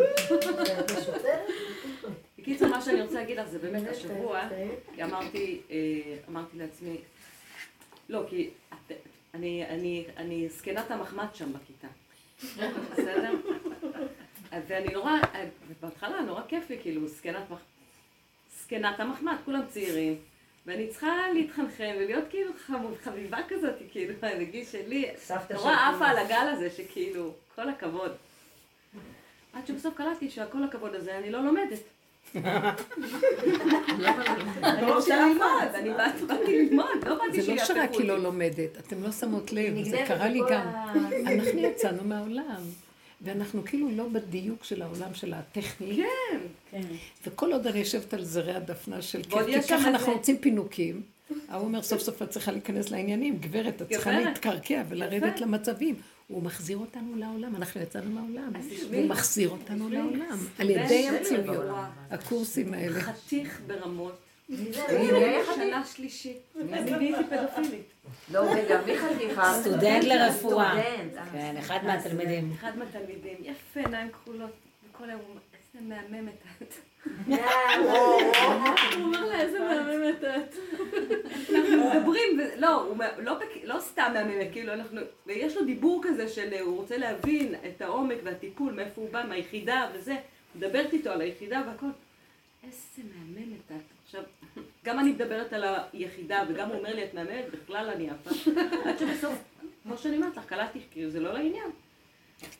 בקיצור, 2.40 2.68
מה 2.68 2.80
שאני 2.82 3.02
רוצה 3.02 3.14
להגיד 3.14 3.38
לך 3.38 3.48
זה 3.48 3.58
באמת 3.58 3.88
השבוע, 3.88 4.40
כי 4.94 5.04
אמרתי, 5.04 5.60
אה, 5.70 5.76
אמרתי 6.28 6.58
לעצמי, 6.58 6.96
לא, 8.08 8.22
כי 8.28 8.50
את- 8.72 8.92
אני, 9.34 9.66
אני, 9.68 10.04
אני 10.16 10.48
זקנת 10.48 10.90
המחמד 10.90 11.26
שם 11.34 11.52
בכיתה, 11.52 11.86
בסדר? 12.92 13.34
ואני 14.66 14.92
נורא, 14.92 15.12
בהתחלה 15.80 16.20
נורא 16.20 16.42
כיף 16.48 16.70
לי, 16.70 16.78
כאילו, 16.82 17.08
זקנת. 17.08 17.42
זקנת 18.60 19.00
המחמד, 19.00 19.36
כולם 19.44 19.60
צעירים, 19.68 20.16
ואני 20.66 20.88
צריכה 20.88 21.14
להתחנחן 21.34 21.92
ולהיות 21.98 22.24
כאילו 22.30 22.52
חמוד, 22.66 22.94
חביבה 23.02 23.38
כזאת, 23.48 23.74
כאילו, 23.92 24.14
בגיל 24.40 24.64
שלי, 24.64 25.10
נורא 25.50 25.72
עפה 25.94 26.06
על 26.06 26.18
הגל 26.18 26.48
הזה, 26.52 26.70
שכאילו, 26.70 27.34
כל 27.54 27.68
הכבוד. 27.68 28.12
עד 29.52 29.66
שבסוף 29.66 29.94
קלטתי 29.94 30.30
שהכל 30.30 30.64
הכבוד 30.64 30.94
הזה, 30.94 31.18
אני 31.18 31.30
לא 31.30 31.40
לומדת. 31.44 31.78
אני 34.64 34.92
רוצה 34.92 35.16
ללמוד, 35.26 35.44
אני 35.74 35.90
באת- 35.90 36.26
באתי 36.28 36.58
ללמוד, 36.64 36.86
לא 37.06 37.14
באתי 37.14 37.42
זה 37.42 37.54
לא 37.54 37.64
שרק 37.64 37.92
היא 37.92 38.08
לא. 38.08 38.18
לומדת, 38.18 38.76
אתם 38.86 39.02
לא 39.02 39.12
שמות 39.12 39.52
לב, 39.52 39.82
זה 39.90 40.04
קרה 40.06 40.28
לי 40.28 40.40
גם. 40.50 40.66
אנחנו 41.26 41.58
יצאנו 41.60 42.04
מהעולם, 42.04 42.62
ואנחנו 43.22 43.64
כאילו 43.64 43.88
לא 43.96 44.08
בדיוק 44.08 44.64
של 44.64 44.82
העולם 44.82 45.14
של 45.14 45.34
הטכני. 45.34 45.96
כן. 45.96 46.38
כן. 46.70 46.80
וכל 47.26 47.52
עוד 47.52 47.66
אני 47.66 47.78
יושבת 47.78 48.14
על 48.14 48.24
זרי 48.24 48.54
הדפנה 48.54 49.02
של 49.02 49.22
כיף, 49.22 49.46
כי 49.46 49.68
ככה 49.68 49.88
אנחנו 49.88 50.12
רוצים 50.12 50.38
פינוקים. 50.38 51.02
ההוא 51.48 51.64
אומר, 51.64 51.82
סוף 51.82 52.00
סוף 52.00 52.22
את 52.22 52.30
צריכה 52.30 52.52
להיכנס 52.52 52.90
לעניינים, 52.90 53.36
גברת, 53.40 53.82
את 53.82 53.88
צריכה. 53.92 54.10
להתקרקע 54.20 54.82
ולרדת. 54.88 55.40
למצבים. 55.40 55.94
הוא 56.30 56.42
מחזיר 56.42 56.78
אותנו 56.78 57.16
לעולם, 57.16 57.56
אנחנו 57.56 57.80
יצאנו 57.80 58.10
מהעולם. 58.10 58.52
הוא 58.92 59.06
מחזיר 59.08 59.48
אותנו. 59.48 59.88
לעולם, 59.88 60.38
על 60.58 60.70
ידי 60.70 61.08
ברורה. 61.46 61.90
הקורסים 62.10 62.74
האלה. 62.74 63.00
חתיך 63.00 63.60
ברמות. 63.66 64.18
שנה 65.54 65.84
שלישית. 65.86 66.36
אני 66.60 66.90
נהייתי 66.90 67.22
פדופילית. 67.30 67.92
לא, 68.32 68.52
רגע, 68.54 68.80
מי 68.86 68.98
חתיכה? 68.98 69.60
סטודנט 69.60 70.04
לרפואה. 70.04 70.72
סטודנט. 70.72 71.16
אה. 71.16 71.26
כן, 71.32 71.56
אחד 71.58 71.78
מהתלמידים. 71.84 72.52
אחד 72.52 72.78
מהתלמידים, 72.78 73.36
יפה, 73.42 73.80
עיניים 73.80 74.10
כחולות. 74.10 74.50
וכל 74.90 75.10
היום, 75.10 75.20
איזה 75.74 75.88
מהממת 75.88 76.34
את. 76.62 76.74
הוא 77.06 77.36
אומר 78.98 79.26
לה, 79.26 79.40
איזה 79.40 79.58
את. 80.10 80.54
אנחנו 81.50 81.90
מדברים, 81.94 82.40
לא, 82.56 82.92
לא 83.18 83.36
לא 83.64 83.80
סתם 83.80 84.10
מהמם, 84.14 84.52
כאילו 84.52 84.72
אנחנו, 84.72 85.00
ויש 85.26 85.56
לו 85.56 85.64
דיבור 85.64 86.02
כזה 86.04 86.28
של 86.28 86.52
אה, 86.52 86.60
הוא 86.60 86.76
רוצה 86.76 86.96
להבין 86.96 87.54
את 87.68 87.82
העומק 87.82 88.18
והטיפול, 88.24 88.72
מאיפה 88.72 89.00
הוא 89.00 89.10
בא, 89.10 89.24
מהיחידה 89.28 89.90
וזה, 89.94 90.16
מדברת 90.54 90.92
איתו 90.92 91.10
על 91.10 91.20
היחידה 91.20 91.62
והכל. 91.66 91.86
איזה 92.64 93.02
מהממת 93.14 93.58
את. 93.66 93.82
עכשיו, 94.04 94.22
גם 94.84 94.98
אני 94.98 95.10
מדברת 95.10 95.52
על 95.52 95.64
היחידה, 95.92 96.42
וגם 96.48 96.68
הוא 96.68 96.78
אומר 96.78 96.94
לי 96.94 97.04
את 97.04 97.14
מהממת, 97.14 97.44
בכלל 97.52 97.90
אני 97.90 98.10
עפה. 98.10 98.30
עד 98.84 98.98
שבסוף, 98.98 99.34
כמו 99.82 99.98
שאני 99.98 100.16
אומרת 100.16 100.36
לך, 100.36 100.44
קלטתי, 100.44 100.80
כאילו 100.90 101.10
זה 101.10 101.20
לא 101.20 101.32
לעניין. 101.32 101.70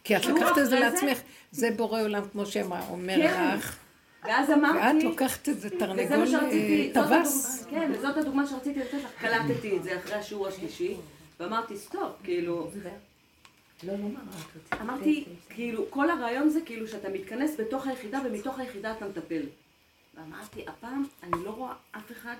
כי 0.05 0.17
את 0.17 0.25
לקחת 0.27 0.59
את 0.59 0.67
זה 0.67 0.81
לעצמך, 0.81 1.19
זה 1.51 1.71
בורא 1.71 2.03
עולם, 2.03 2.23
כמו 2.33 2.47
שאומר 2.47 3.17
כן. 3.17 3.55
לך, 3.57 3.79
ואז 4.25 4.51
אמרתי... 4.51 4.79
ואת 4.79 5.05
לוקחת 5.05 5.49
את 5.49 5.61
זה 5.61 5.69
וזה 5.69 5.79
תרנגול 5.79 6.17
מה 6.17 6.27
שרציתי, 6.27 6.93
אה, 6.97 7.05
טווס. 7.05 7.67
כן, 7.71 7.93
וזאת 7.95 8.17
הדוגמה 8.17 8.47
שרציתי 8.47 8.81
לתת 8.81 8.95
לך, 8.95 9.11
קלטתי 9.21 9.77
את 9.77 9.83
זה 9.83 9.99
אחרי 9.99 10.15
השיעור 10.15 10.49
השלישי, 10.49 10.97
ואמרתי, 11.41 11.77
סטופ, 11.77 12.13
כאילו, 12.23 12.71
לא, 13.83 13.93
לא. 13.93 13.99
אמרתי, 14.81 15.25
כאילו, 15.49 15.91
כל 15.91 16.11
הרעיון 16.11 16.49
זה 16.49 16.61
כאילו 16.61 16.89
שאתה 16.89 17.09
מתכנס 17.09 17.55
בתוך 17.59 17.87
היחידה, 17.87 18.21
ומתוך 18.25 18.59
היחידה 18.59 18.93
אתה 18.93 19.09
מטפל. 19.09 19.43
ואמרתי, 20.15 20.65
הפעם 20.69 21.05
אני 21.23 21.45
לא 21.45 21.51
רואה 21.51 21.73
אף 21.93 22.13
אחד, 22.13 22.35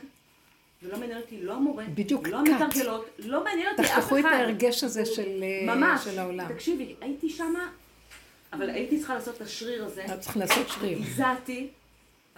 ולא 0.83 0.99
מעניין 0.99 1.21
אותי 1.21 1.43
לא 1.43 1.55
המורה, 1.55 1.85
בדיוק 1.95 2.29
לא. 2.29 2.39
המתרגלות, 2.39 3.07
לא 3.19 3.45
מעניין 3.45 3.69
אותי 3.71 3.83
אף 3.83 3.89
אחד. 3.89 4.01
תחתכו 4.01 4.19
את 4.19 4.25
ההרגש 4.25 4.85
הזה 4.85 5.07
של 5.07 5.43
אה, 5.43 5.75
ממש, 5.75 6.05
של 6.05 6.19
העולם. 6.19 6.49
תקשיבי, 6.49 6.95
הייתי 7.01 7.29
שמה, 7.29 7.71
אבל 8.53 8.71
הייתי 8.71 8.99
צריכה 8.99 9.15
לעשות 9.15 9.37
את 9.37 9.41
השריר 9.41 9.85
הזה, 9.85 10.05
את 10.15 10.21
צריכה 10.21 10.39
לעשות 10.39 10.69
שריר. 10.69 10.99
הזעתי, 10.99 11.69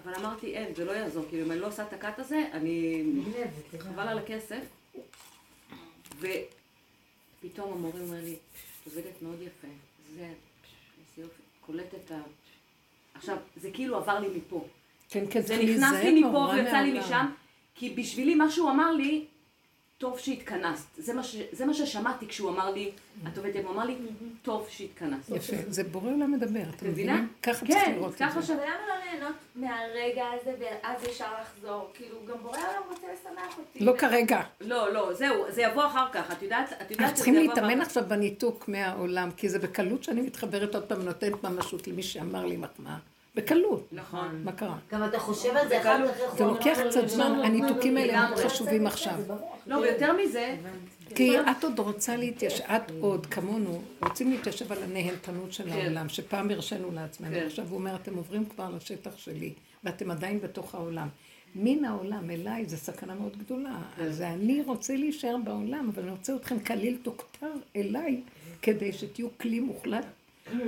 אבל 0.05 0.14
אמרתי, 0.14 0.46
אין, 0.55 0.75
זה 0.75 0.85
לא 0.85 0.92
יעזור, 0.92 1.25
כאילו, 1.29 1.46
אם 1.46 1.53
אני 1.53 1.61
לא 1.61 1.66
עושה 1.66 1.83
את 1.83 1.92
הקאט 1.92 2.18
הזה, 2.18 2.48
אני... 2.53 3.05
חבל 3.79 4.09
על 4.09 4.18
הכסף. 4.18 4.62
ופתאום 6.18 7.72
המורה 7.72 8.01
אומר 8.01 8.20
לי, 8.25 8.33
את 8.33 8.87
עובדת 8.87 9.22
מאוד 9.22 9.42
יפה, 9.42 9.68
זה, 10.14 10.22
איזה 10.22 11.22
יופי, 11.22 11.42
קולט 11.61 11.94
את 11.94 12.11
ה... 12.11 12.20
עכשיו, 13.14 13.37
זה 13.57 13.70
כאילו 13.70 13.96
עבר 13.96 14.20
לי 14.20 14.29
מפה. 14.37 14.66
כן, 15.09 15.25
כן, 15.31 15.40
זה 15.40 15.57
נכנס 15.57 16.03
לי 16.03 16.22
מפה 16.22 16.51
ויצא 16.55 16.77
לי. 16.77 16.98
משם, 16.98 17.27
כי 17.75 17.90
בשבילי 17.90 18.35
מה 18.35 18.51
שהוא 18.51 18.70
אמר 18.70 18.92
לי, 18.92 19.25
טוב 20.02 20.18
שהתכנסת. 20.18 20.88
זה 20.96 21.14
מה, 21.14 21.22
ש... 21.22 21.36
זה 21.52 21.66
מה 21.66 21.74
ששמעתי 21.74 22.26
כשהוא 22.28 22.50
אמר 22.50 22.70
לי, 22.70 22.90
את 23.28 23.38
עובדת, 23.38 23.64
הוא 23.64 23.72
אמר 23.72 23.84
לי, 23.84 23.96
טוב 24.42 24.66
שהתכנסת. 24.70 25.30
יפה, 25.36 25.56
זה 25.68 25.84
בורא 25.84 26.10
עולם 26.10 26.32
מדבר, 26.32 26.62
אתם 26.76 26.86
מבינה? 26.86 27.24
ככה 27.42 27.66
צריך 27.66 27.84
כן, 27.84 27.92
לראות 27.94 28.14
את 28.14 28.18
ככה 28.18 28.40
זה. 28.40 28.46
ש... 28.46 28.50
למה 28.50 28.62
לא 28.88 28.94
ליהנות 29.04 29.36
מהרגע 29.54 30.24
הזה 30.40 30.54
ואז 30.60 31.04
ישר 31.04 31.32
לחזור? 31.40 31.90
כאילו, 31.94 32.16
גם 32.28 32.38
בורא 32.42 32.56
העולם 32.58 32.82
רוצה 32.90 33.06
לשמח 33.12 33.58
אותי. 33.58 33.84
לא 33.84 33.92
כרגע. 33.98 34.40
לא, 34.60 34.92
לא, 34.92 35.14
זהו, 35.14 35.44
זה 35.48 35.62
יבוא 35.62 35.86
אחר 35.86 36.06
כך, 36.12 36.32
את 36.32 36.42
יודעת, 36.42 36.72
את 36.72 37.14
צריכים 37.14 37.34
שזה 37.34 37.42
יבוא 37.42 37.52
אחר 37.52 37.62
להתאמן 37.62 37.80
כך. 37.80 37.86
עכשיו 37.86 38.04
בניתוק 38.08 38.68
מהעולם, 38.68 39.30
כי 39.36 39.48
זה 39.48 39.58
בקלות 39.58 40.04
שאני 40.04 40.20
מתחברת 40.20 40.74
עוד 40.74 40.84
פעם, 40.84 41.02
נותנת 41.02 41.44
ממשות 41.44 41.88
למי 41.88 42.02
שאמר 42.02 42.46
לי 42.46 42.56
מחמאה. 42.56 42.96
בקלות. 43.35 43.88
נכון. 43.92 44.40
מה 44.45 44.53
קרה? 44.53 44.79
גם 44.92 45.05
אתה 45.05 45.18
חושב 45.18 45.57
על 45.57 45.68
זה 45.68 45.81
אחר 45.81 46.09
כך, 46.09 46.37
זה 46.37 46.45
לוקח 46.45 46.79
אמר 46.81 46.90
קצת 46.90 47.09
זמן, 47.09 47.38
לא, 47.38 47.45
הניתוקים 47.45 47.95
לא, 47.95 48.01
האלה. 48.01 48.29
מאוד 48.29 48.38
חשובים 48.38 48.87
עכשיו. 48.87 49.14
לא, 49.66 49.77
ויותר 49.77 50.12
מזה, 50.12 50.57
כי 51.14 51.40
את 51.40 51.64
עוד 51.64 51.79
רוצה 51.79 52.16
להתיישב, 52.16 52.64
את 52.64 52.90
עוד, 53.01 53.27
כמונו, 53.27 53.83
רוצים 54.03 54.31
להתיישב 54.31 54.73
על 54.73 54.83
הנהנתנות 54.83 55.53
של 55.53 55.64
כן. 55.64 55.71
העולם, 55.71 56.09
שפעם 56.09 56.51
הרשינו 56.51 56.90
לעצמנו. 56.90 57.35
כן. 57.35 57.47
עכשיו 57.47 57.64
הוא 57.68 57.79
אומר, 57.79 57.95
אתם 57.95 58.14
עוברים 58.14 58.45
כבר 58.45 58.71
לשטח 58.77 59.16
שלי, 59.16 59.53
ואתם 59.85 60.11
עדיין 60.11 60.40
בתוך 60.40 60.75
העולם. 60.75 61.09
מן 61.55 61.85
העולם 61.85 62.31
אליי 62.31 62.64
זה 62.66 62.77
סכנה 62.77 63.14
מאוד 63.14 63.37
גדולה. 63.37 63.79
כן. 63.97 64.03
אז 64.03 64.21
אני 64.21 64.62
רוצה 64.66 64.97
להישאר 64.97 65.37
בעולם, 65.45 65.90
אבל 65.95 66.03
אני 66.03 66.11
רוצה 66.11 66.37
אתכם 66.37 66.61
כליל 66.61 66.99
תוכתר 67.03 67.53
אליי, 67.77 68.21
כדי 68.62 68.92
שתהיו 68.92 69.29
כלי 69.40 69.61
מוחלט 69.61 70.07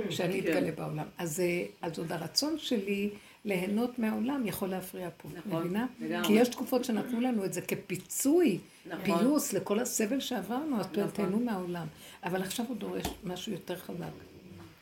שאני 0.09 0.41
כן. 0.41 0.47
אתגלה 0.47 0.71
בעולם. 0.71 1.05
אז, 1.17 1.39
אה, 1.39 1.65
אז 1.81 1.99
עוד 1.99 2.11
הרצון 2.11 2.57
שלי 2.57 3.09
ליהנות 3.45 3.99
מהעולם 3.99 4.45
יכול 4.45 4.69
להפריע 4.69 5.09
פה, 5.17 5.29
נכון, 5.33 5.61
מבינה? 5.63 5.85
לגמרי. 5.99 6.27
כי 6.27 6.33
יש 6.33 6.47
תקופות 6.47 6.85
שנתנו 6.85 7.21
לנו 7.21 7.45
את 7.45 7.53
זה 7.53 7.61
כפיצוי, 7.61 8.59
נכון. 8.85 9.03
פיוס 9.03 9.53
לכל 9.53 9.79
הסבל 9.79 10.19
שעברנו, 10.19 10.79
אז 10.79 10.85
נכון. 10.85 11.07
תהנו 11.07 11.39
מהעולם. 11.39 11.87
אבל 12.23 12.41
עכשיו 12.41 12.65
הוא 12.67 12.77
דורש 12.77 13.05
משהו 13.23 13.51
יותר 13.51 13.75
חזק. 13.75 14.05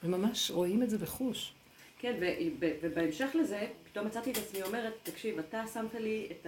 וממש 0.03 0.51
רואים 0.51 0.83
את 0.83 0.89
זה 0.89 0.97
בחוש. 0.97 1.53
כן, 1.99 2.13
ובהמשך 2.81 3.29
לזה, 3.33 3.67
פתאום 3.91 4.07
מצאתי 4.07 4.31
את 4.31 4.37
עצמי 4.37 4.61
אומרת, 4.61 4.93
תקשיב, 5.03 5.39
אתה 5.39 5.63
שמת 5.73 5.93
לי 5.93 6.27
את 6.31 6.47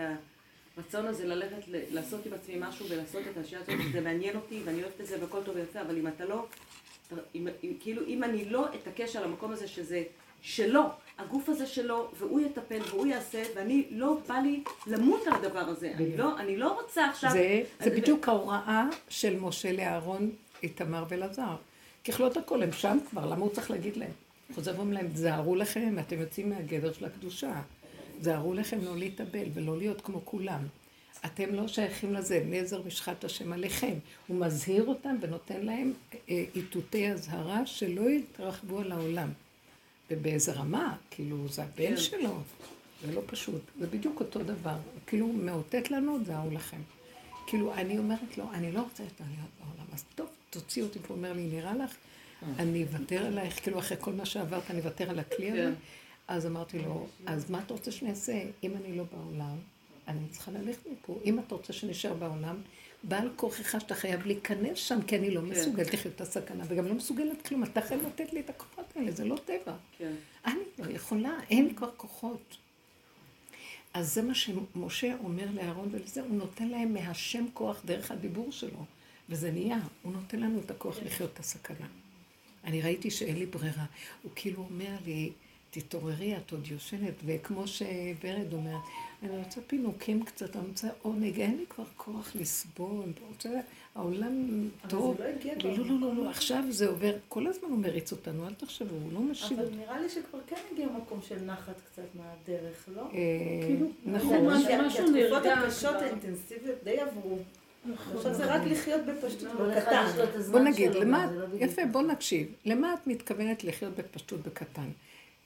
הרצון 0.77 1.05
הזה 1.05 1.25
ללכת, 1.25 1.67
לעשות 1.67 2.25
עם 2.25 2.33
עצמי 2.33 2.55
משהו 2.59 2.85
ולעשות 2.89 3.21
את 3.31 3.37
השעה 3.37 3.59
הזאת, 3.61 3.75
זה 3.91 4.01
מעניין 4.01 4.35
אותי 4.35 4.61
ואני 4.65 4.83
אוהבת 4.83 5.01
את 5.01 5.07
זה 5.07 5.21
והכל 5.21 5.43
טוב 5.45 5.55
ויפה, 5.55 5.81
אבל 5.81 5.97
אם 5.97 6.07
אתה 6.07 6.25
לא, 6.25 6.45
אם, 7.35 7.47
אם, 7.63 7.73
כאילו 7.79 8.01
אם 8.07 8.23
אני 8.23 8.45
לא 8.45 8.67
אתעקש 8.75 9.15
על 9.15 9.23
המקום 9.23 9.51
הזה 9.51 9.67
שזה 9.67 10.03
שלו, 10.41 10.83
הגוף 11.17 11.49
הזה 11.49 11.67
שלו, 11.67 12.11
והוא 12.17 12.39
יטפל 12.39 12.81
והוא 12.89 13.05
יעשה, 13.05 13.43
ואני 13.55 13.85
לא 13.91 14.17
בא 14.27 14.35
לי 14.35 14.63
למות 14.87 15.27
על 15.27 15.33
הדבר 15.33 15.59
הזה, 15.59 15.91
אני 15.95 16.17
לא, 16.17 16.39
אני 16.39 16.57
לא 16.57 16.81
רוצה 16.81 17.09
עכשיו... 17.09 17.31
זה, 17.31 17.63
זה 17.79 17.89
בדיוק 17.89 18.27
ההוראה 18.29 18.87
של 19.09 19.39
משה 19.39 19.71
לאהרון, 19.71 20.31
איתמר 20.63 21.03
ואלעזר. 21.09 21.55
ככלות 22.05 22.37
הכל, 22.37 22.63
הם 22.63 22.71
שם 22.71 22.97
כבר, 23.09 23.25
למה 23.25 23.41
הוא 23.41 23.49
צריך 23.49 23.71
להגיד 23.71 23.97
להם? 23.97 24.11
חוזר 24.55 24.73
ואומר 24.77 24.93
להם, 24.93 25.07
זהרו 25.13 25.55
לכם, 25.55 25.95
אתם 25.99 26.19
יוצאים 26.19 26.49
מהגדר 26.49 26.93
של 26.93 27.05
הקדושה. 27.05 27.61
זהרו 28.21 28.53
לכם 28.53 28.81
לא 28.81 28.97
להתאבל 28.97 29.47
ולא 29.53 29.77
להיות 29.77 30.01
כמו 30.01 30.21
כולם. 30.25 30.67
אתם 31.25 31.53
לא 31.53 31.67
שייכים 31.67 32.13
לזה, 32.13 32.43
נזר 32.45 32.81
משחת 32.87 33.23
השם 33.23 33.53
עליכם. 33.53 33.93
הוא 34.27 34.37
מזהיר 34.39 34.85
אותם 34.87 35.15
ונותן 35.21 35.65
להם 35.65 35.93
אה, 36.29 36.43
איתותי 36.55 37.11
אזהרה 37.11 37.65
שלא 37.65 38.09
יתרחבו 38.09 38.79
על 38.79 38.91
העולם. 38.91 39.29
ובאיזה 40.11 40.53
רמה, 40.53 40.95
כאילו, 41.11 41.47
זה 41.47 41.63
הבן 41.63 41.89
כן. 41.89 41.97
שלו. 41.97 42.39
זה 43.05 43.13
לא 43.13 43.21
פשוט. 43.25 43.61
זה 43.79 43.87
בדיוק 43.87 44.19
אותו 44.19 44.43
דבר. 44.43 44.77
כאילו 45.07 45.27
מאותת 45.27 45.91
לנו, 45.91 46.17
זהו 46.25 46.51
לכם. 46.51 46.81
כאילו, 47.47 47.73
אני 47.73 47.97
אומרת 47.97 48.37
לו, 48.37 48.45
אני 48.53 48.71
לא 48.71 48.81
רוצה 48.81 49.03
יותר 49.03 49.23
להיות 49.27 49.49
בעולם, 49.59 49.87
אז 49.93 50.03
טוב, 50.15 50.27
תוציא 50.49 50.83
אותי. 50.83 50.99
הוא 51.07 51.17
אומר 51.17 51.33
לי, 51.33 51.47
נראה 51.47 51.73
לך, 51.75 51.95
אני 52.59 52.83
אוותר 52.83 53.25
עלייך, 53.25 53.63
כאילו, 53.63 53.79
אחרי 53.79 53.97
כל 53.99 54.13
מה 54.13 54.25
שעברת, 54.25 54.71
אני 54.71 54.79
אוותר 54.79 55.09
על 55.09 55.19
הכלי 55.19 55.51
הזה. 55.51 55.73
כן. 56.27 56.33
אז 56.33 56.45
אמרתי 56.45 56.79
לו, 56.79 57.07
אז 57.25 57.49
מה 57.51 57.59
אתה 57.59 57.73
רוצה 57.73 57.91
שאני 57.91 58.09
אעשה? 58.09 58.43
אם 58.63 58.71
אני 58.77 58.97
לא 58.97 59.03
בעולם, 59.03 59.57
אני 60.07 60.27
צריכה 60.29 60.51
ללכת 60.51 60.87
מפה. 60.91 61.19
אם 61.25 61.39
אתה 61.39 61.55
רוצה 61.55 61.73
שנשאר 61.73 62.13
בעולם, 62.13 62.61
בעל 63.03 63.29
כוחך 63.35 63.75
שאתה 63.81 63.95
חייב 63.95 64.25
להיכנס 64.25 64.77
שם, 64.77 65.01
כי 65.01 65.17
אני 65.17 65.31
לא 65.31 65.41
כן. 65.41 65.47
מסוגלת 65.47 65.93
לחיות 65.93 66.15
את 66.15 66.21
הסכנה, 66.21 66.63
וגם 66.67 66.85
לא 66.85 66.93
מסוגלת 66.93 67.47
כלום. 67.47 67.63
אתה 67.63 67.81
חייב 67.81 68.01
לתת 68.07 68.33
לי 68.33 68.39
את 68.39 68.49
הכוחות 68.49 68.85
האלה, 68.95 69.11
זה 69.11 69.25
לא 69.25 69.37
טבע. 69.45 69.75
כן. 69.97 70.13
אני 70.45 70.63
לא 70.79 70.91
יכולה, 70.91 71.37
אין 71.49 71.67
לי 71.67 71.75
כבר 71.75 71.89
כוחות. 71.97 72.57
אז 73.93 74.13
זה 74.13 74.21
מה 74.21 74.35
שמשה 74.35 75.15
אומר 75.23 75.45
לאהרון 75.53 75.89
ולזה, 75.91 76.21
הוא 76.21 76.35
נותן 76.35 76.67
להם 76.67 76.93
מהשם 76.93 77.45
כוח 77.53 77.81
דרך 77.85 78.11
הדיבור 78.11 78.51
שלו, 78.51 78.85
וזה 79.29 79.51
נהיה, 79.51 79.79
הוא 80.01 80.13
נותן 80.13 80.39
לנו 80.39 80.59
את 80.59 80.71
הכוח 80.71 80.97
לחיות 81.05 81.29
את 81.33 81.39
הסכנה. 81.39 81.87
אני 82.63 82.81
ראיתי 82.81 83.11
שאין 83.11 83.35
לי 83.35 83.45
ברירה. 83.45 83.85
הוא 84.23 84.31
כאילו 84.35 84.65
אומר 84.69 84.95
לי, 85.05 85.31
תתעוררי, 85.79 86.37
את 86.37 86.51
עוד 86.51 86.67
יושנת, 86.67 87.13
וכמו 87.25 87.67
שוורד 87.67 88.53
אומר, 88.53 88.77
אני 89.23 89.37
רוצה 89.37 89.61
פינוקים 89.67 90.23
קצת, 90.23 90.55
אני 90.55 90.67
רוצה 90.67 90.87
עונג, 91.01 91.39
אין 91.39 91.57
לי 91.57 91.65
כבר 91.69 91.83
כוח 91.97 92.31
לסבול, 92.35 93.03
אני 93.03 93.13
רוצה, 93.29 93.49
העולם 93.95 94.67
טוב. 94.87 95.17
זה 95.17 95.23
לא 95.23 95.29
הגיע 95.29 95.53
לא, 95.63 95.77
לא, 95.77 95.99
לא, 96.01 96.15
לא, 96.15 96.29
עכשיו 96.29 96.63
זה 96.69 96.87
עובר, 96.87 97.15
כל 97.27 97.47
הזמן 97.47 97.69
הוא 97.69 97.79
מריץ 97.79 98.11
אותנו, 98.11 98.47
אל 98.47 98.53
תחשבו, 98.53 98.95
הוא 98.95 99.13
לא 99.13 99.19
משיב 99.19 99.59
אבל 99.59 99.69
נראה 99.75 99.99
לי 99.99 100.09
שכבר 100.09 100.39
כן 100.47 100.55
הגיע 100.71 100.87
מקום 100.87 101.19
של 101.27 101.41
נחת 101.45 101.81
קצת 101.91 102.03
מהדרך, 102.15 102.89
לא? 102.95 103.01
אה, 103.01 103.07
כאילו, 103.67 103.87
נכון. 104.05 104.47
משהו 104.47 104.69
משהו 104.85 105.03
התקופות 105.03 105.43
נרגע 105.43 105.53
הקשות. 105.53 105.95
האינטנסיביות 105.95 106.83
די 106.83 106.99
עברו. 106.99 107.37
עכשיו 108.15 108.33
זה 108.33 108.55
רק 108.55 108.61
לחיות 108.65 109.01
בפשטות 109.05 109.51
בקטן. 109.51 110.05
בוא 110.51 110.59
נגיד, 110.59 110.91
למה, 110.91 111.27
זה 111.27 111.39
לא 111.39 111.45
יפה. 111.59 111.81
בוא 111.91 112.01
נקשיב. 112.01 112.47
למה 112.65 112.93
את 112.93 113.07
מתכוונת 113.07 113.63
לחיות 113.63 113.95
בפשטות 113.95 114.39
בקטן? 114.39 114.89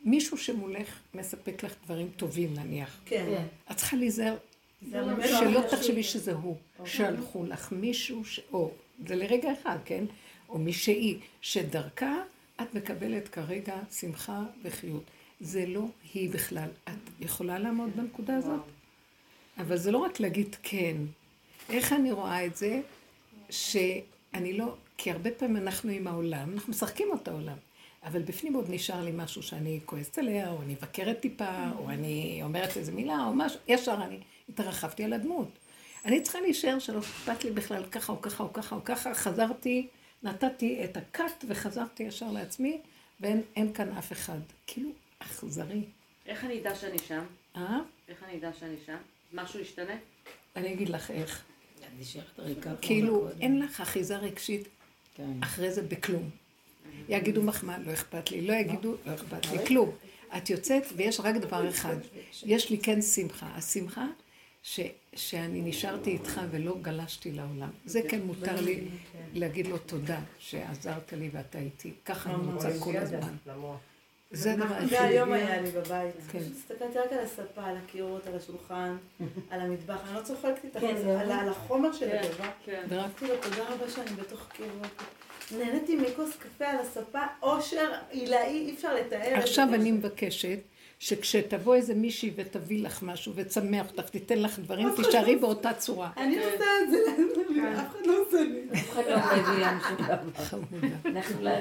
מישהו 0.05 0.37
שמולך 0.37 0.99
מספק 1.13 1.63
לך 1.63 1.73
דברים 1.85 2.09
טובים 2.17 2.53
נניח. 2.53 2.99
כן. 3.05 3.25
כן. 3.25 3.43
את 3.71 3.77
צריכה 3.77 3.97
להיזהר 3.97 4.37
שלא. 4.91 5.61
תחשבי 5.71 6.03
שזה 6.03 6.33
הוא. 6.33 6.55
שלחו 6.85 7.45
לך 7.45 7.71
מישהו, 7.71 8.25
ש... 8.25 8.39
או, 8.53 8.71
זה 9.07 9.15
לרגע 9.15 9.53
אחד, 9.61 9.77
כן? 9.85 10.03
או 10.49 10.57
מישהי, 10.57 11.19
שדרכה 11.41 12.15
את 12.61 12.73
מקבלת 12.73 13.27
כרגע 13.27 13.75
שמחה 13.91 14.43
וחיות. 14.63 15.03
זה 15.41 15.65
לא 15.65 15.85
היא 16.13 16.29
בכלל. 16.29 16.69
את 16.83 17.09
יכולה 17.19 17.59
לעמוד 17.59 17.89
בנקודה 17.95 18.35
הזאת? 18.35 18.61
אבל 19.57 19.77
זה 19.77 19.91
לא 19.91 19.97
רק 19.97 20.19
להגיד 20.19 20.55
כן. 20.63 20.97
איך 21.69 21.93
אני 21.93 22.11
רואה 22.11 22.45
את 22.45 22.57
זה? 22.57 22.81
שאני 23.49 24.53
לא... 24.53 24.75
כי 24.97 25.11
הרבה 25.11 25.31
פעמים 25.31 25.57
אנחנו 25.57 25.91
עם 25.91 26.07
העולם, 26.07 26.53
אנחנו 26.53 26.71
משחקים 26.71 27.07
אותה 27.11 27.31
עולם. 27.31 27.57
אבל 28.03 28.21
בפנים 28.21 28.53
עוד 28.53 28.65
נשאר 28.69 29.03
לי 29.03 29.11
משהו 29.13 29.43
שאני 29.43 29.79
כועסת 29.85 30.17
עליה, 30.17 30.49
או 30.49 30.61
אני 30.61 30.73
מבקרת 30.73 31.19
טיפה, 31.19 31.69
או 31.77 31.89
אני 31.89 32.39
אומרת 32.43 32.77
איזה 32.77 32.91
מילה, 32.91 33.25
או 33.25 33.33
משהו, 33.33 33.59
ישר 33.67 33.99
אני 34.03 34.19
התרחבתי 34.49 35.03
על 35.03 35.13
הדמות. 35.13 35.47
אני 36.05 36.21
צריכה 36.21 36.41
להישאר 36.41 36.79
שלא 36.79 36.99
אכפת 36.99 37.43
לי 37.43 37.51
בכלל 37.51 37.85
ככה 37.85 38.11
או 38.11 38.21
ככה 38.21 38.43
או 38.43 38.53
ככה 38.53 38.75
או 38.75 38.83
ככה. 38.83 39.13
חזרתי, 39.13 39.87
נתתי 40.23 40.83
את 40.83 40.97
הקאט 40.97 41.45
וחזרתי 41.47 42.03
ישר 42.03 42.31
לעצמי, 42.31 42.81
ואין 43.19 43.41
אין 43.55 43.73
כאן 43.73 43.97
אף 43.97 44.11
אחד. 44.11 44.39
כאילו, 44.67 44.89
אכזרי. 45.19 45.83
איך 46.25 46.43
אני 46.43 46.61
אדע 46.61 46.75
שאני 46.75 46.97
שם? 47.07 47.23
אה? 47.55 47.79
איך 48.07 48.23
אני 48.23 48.37
אדע 48.37 48.53
שאני 48.59 48.75
שם? 48.85 48.97
משהו 49.33 49.59
ישתנה? 49.59 49.95
אני 50.55 50.73
אגיד 50.73 50.89
לך 50.89 51.11
איך. 51.11 51.43
כאילו. 52.81 53.29
אין 53.41 53.59
לך 53.59 53.81
אחיזה 53.81 54.17
רגשית 54.17 54.67
כן. 55.15 55.43
אחרי 55.43 55.71
זה 55.71 55.81
בכלום. 55.81 56.29
יגידו 57.09 57.43
מחמאה, 57.43 57.77
לא 57.77 57.93
אכפת 57.93 58.31
לי, 58.31 58.41
לא 58.41 58.53
יגידו, 58.53 58.95
לא 59.05 59.13
אכפת 59.13 59.45
לי, 59.51 59.65
כלום. 59.67 59.91
את 60.37 60.49
יוצאת 60.49 60.83
ויש 60.95 61.19
רק 61.19 61.35
דבר 61.35 61.69
אחד, 61.69 61.95
יש 62.43 62.69
לי 62.69 62.77
כן 62.77 63.01
שמחה. 63.01 63.47
השמחה 63.55 64.05
ש, 64.63 64.79
שאני 65.15 65.61
נשארתי 65.61 66.09
איתך 66.09 66.41
ולא 66.51 66.77
גלשתי 66.81 67.31
לעולם. 67.31 67.69
זה 67.85 68.01
כן 68.09 68.21
מותר 68.21 68.61
לי 68.61 68.81
להגיד 69.33 69.67
לו 69.67 69.77
תודה 69.77 70.19
שעזרת 70.39 71.13
לי 71.13 71.29
ואתה 71.33 71.59
איתי. 71.59 71.93
ככה 72.05 72.29
אני 72.33 72.53
רוצה 72.53 72.69
כל 72.79 72.97
הזמן. 72.97 73.35
זה 74.31 74.53
הדבר 74.53 74.65
היחידי. 74.73 74.89
זה 74.89 75.01
היום 75.03 75.31
היה 75.33 75.61
לי 75.61 75.71
בבית. 75.71 76.15
כן. 76.31 76.39
הסתכלתי 76.39 76.97
רק 76.99 77.11
על 77.13 77.19
הספה, 77.19 77.63
על 77.63 77.77
הקירות, 77.77 78.27
על 78.27 78.35
השולחן, 78.35 78.97
על 79.51 79.61
המטבח. 79.61 79.99
אני 80.07 80.15
לא 80.15 80.21
צוחקת 80.21 80.63
איתך 80.65 80.79
כן, 80.79 80.87
על 80.87 81.01
זה, 81.01 81.19
על- 81.21 81.49
החומר 81.49 81.93
של 81.93 82.09
כן, 82.09 82.21
הדבר. 82.23 82.49
כן. 82.65 82.85
ורק 82.89 83.19
תודה 83.43 83.69
רבה 83.69 83.89
שאני 83.89 84.11
בתוך 84.15 84.47
קירות. 84.53 85.03
נהניתי 85.57 85.95
מכוס 85.95 86.35
קפה 86.37 86.65
על 86.65 86.79
הספה, 86.79 87.19
אושר 87.43 87.91
עילאי, 88.09 88.47
אי 88.47 88.73
אפשר 88.75 88.95
לתאר. 88.95 89.33
עכשיו. 89.33 89.67
אני 89.73 89.91
מבקשת 89.91 90.59
שכשתבוא 90.99 91.75
איזה 91.75 91.95
מישהי 91.95 92.31
ותביא 92.35 92.83
לך 92.83 93.03
משהו 93.03 93.33
ותשמח 93.35 93.87
אותך, 93.91 94.09
תיתן 94.09 94.39
לך 94.41 94.59
דברים, 94.59 94.87
תישארי 94.95 95.35
באותה 95.35 95.73
צורה. 95.73 96.09
אני 96.17 96.37
עושה 96.37 96.65
את 96.83 96.91
זה, 96.91 96.97
אף 97.81 97.89
אחד 97.89 98.05
לא 98.05 98.13
עושה 98.27 98.41
לי. 98.43 98.61
אף 98.73 98.89
אחד 98.89 99.03
לא 99.09 99.17
מביא 99.17 99.65
שום 99.87 100.05
דבר. 100.05 100.43
חמודה. 100.43 100.87
לא... 101.41 101.51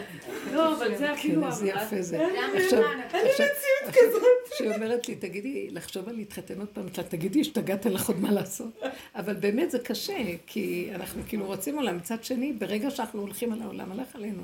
לא, 0.55 0.75
אבל 0.77 0.97
זה 0.97 1.07
כן, 1.07 1.13
אפילו... 1.13 1.47
איזה 1.47 1.69
יפה 1.69 2.03
זה. 2.03 2.27
עכשיו, 2.55 2.81
למען 2.83 3.01
עכשיו, 3.01 3.47
עכשיו, 3.87 4.03
שהיא 4.59 4.75
אומרת 4.75 5.09
לי, 5.09 5.15
תגידי, 5.15 5.69
לחשוב 5.71 6.09
על 6.09 6.15
להתחתן 6.17 6.59
עוד 6.59 6.69
פעם, 6.69 6.89
תגידי, 7.09 7.41
השתגעת 7.41 7.87
לך 7.87 8.09
עוד 8.09 8.21
מה 8.21 8.33
לעשות. 8.33 8.83
אבל 9.15 9.35
באמת 9.35 9.71
זה 9.71 9.79
קשה, 9.79 10.17
כי 10.47 10.89
אנחנו 10.95 11.23
כאילו 11.29 11.47
רוצים 11.47 11.77
עולם. 11.79 11.97
מצד 11.97 12.25
שני, 12.25 12.53
ברגע 12.53 12.91
שאנחנו 12.91 13.21
הולכים 13.21 13.53
על 13.53 13.63
העולם, 13.63 13.93
הלך 13.93 14.15
עלינו. 14.15 14.43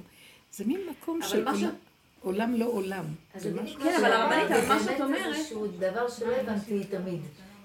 זה 0.52 0.64
מין 0.64 0.80
מקום 0.90 1.20
אבל 1.22 1.30
של 1.30 1.44
מה 1.44 1.58
ש- 1.58 1.62
עולם- 2.24 2.50
עולם 2.52 2.60
לא 2.60 2.66
עולם. 2.66 3.04
אז 3.34 3.42
זה 3.42 3.50
כן, 3.82 3.94
אבל 4.00 4.12
הרבנית, 4.12 4.48
זה 4.48 4.68
מה 4.68 4.80
שאת 4.84 5.00
אומרת- 5.00 5.26
איזשהו 5.34 5.66
דבר 5.66 6.08
שלא 6.08 6.32
הבנתי 6.36 6.84
תמיד. 6.84 7.20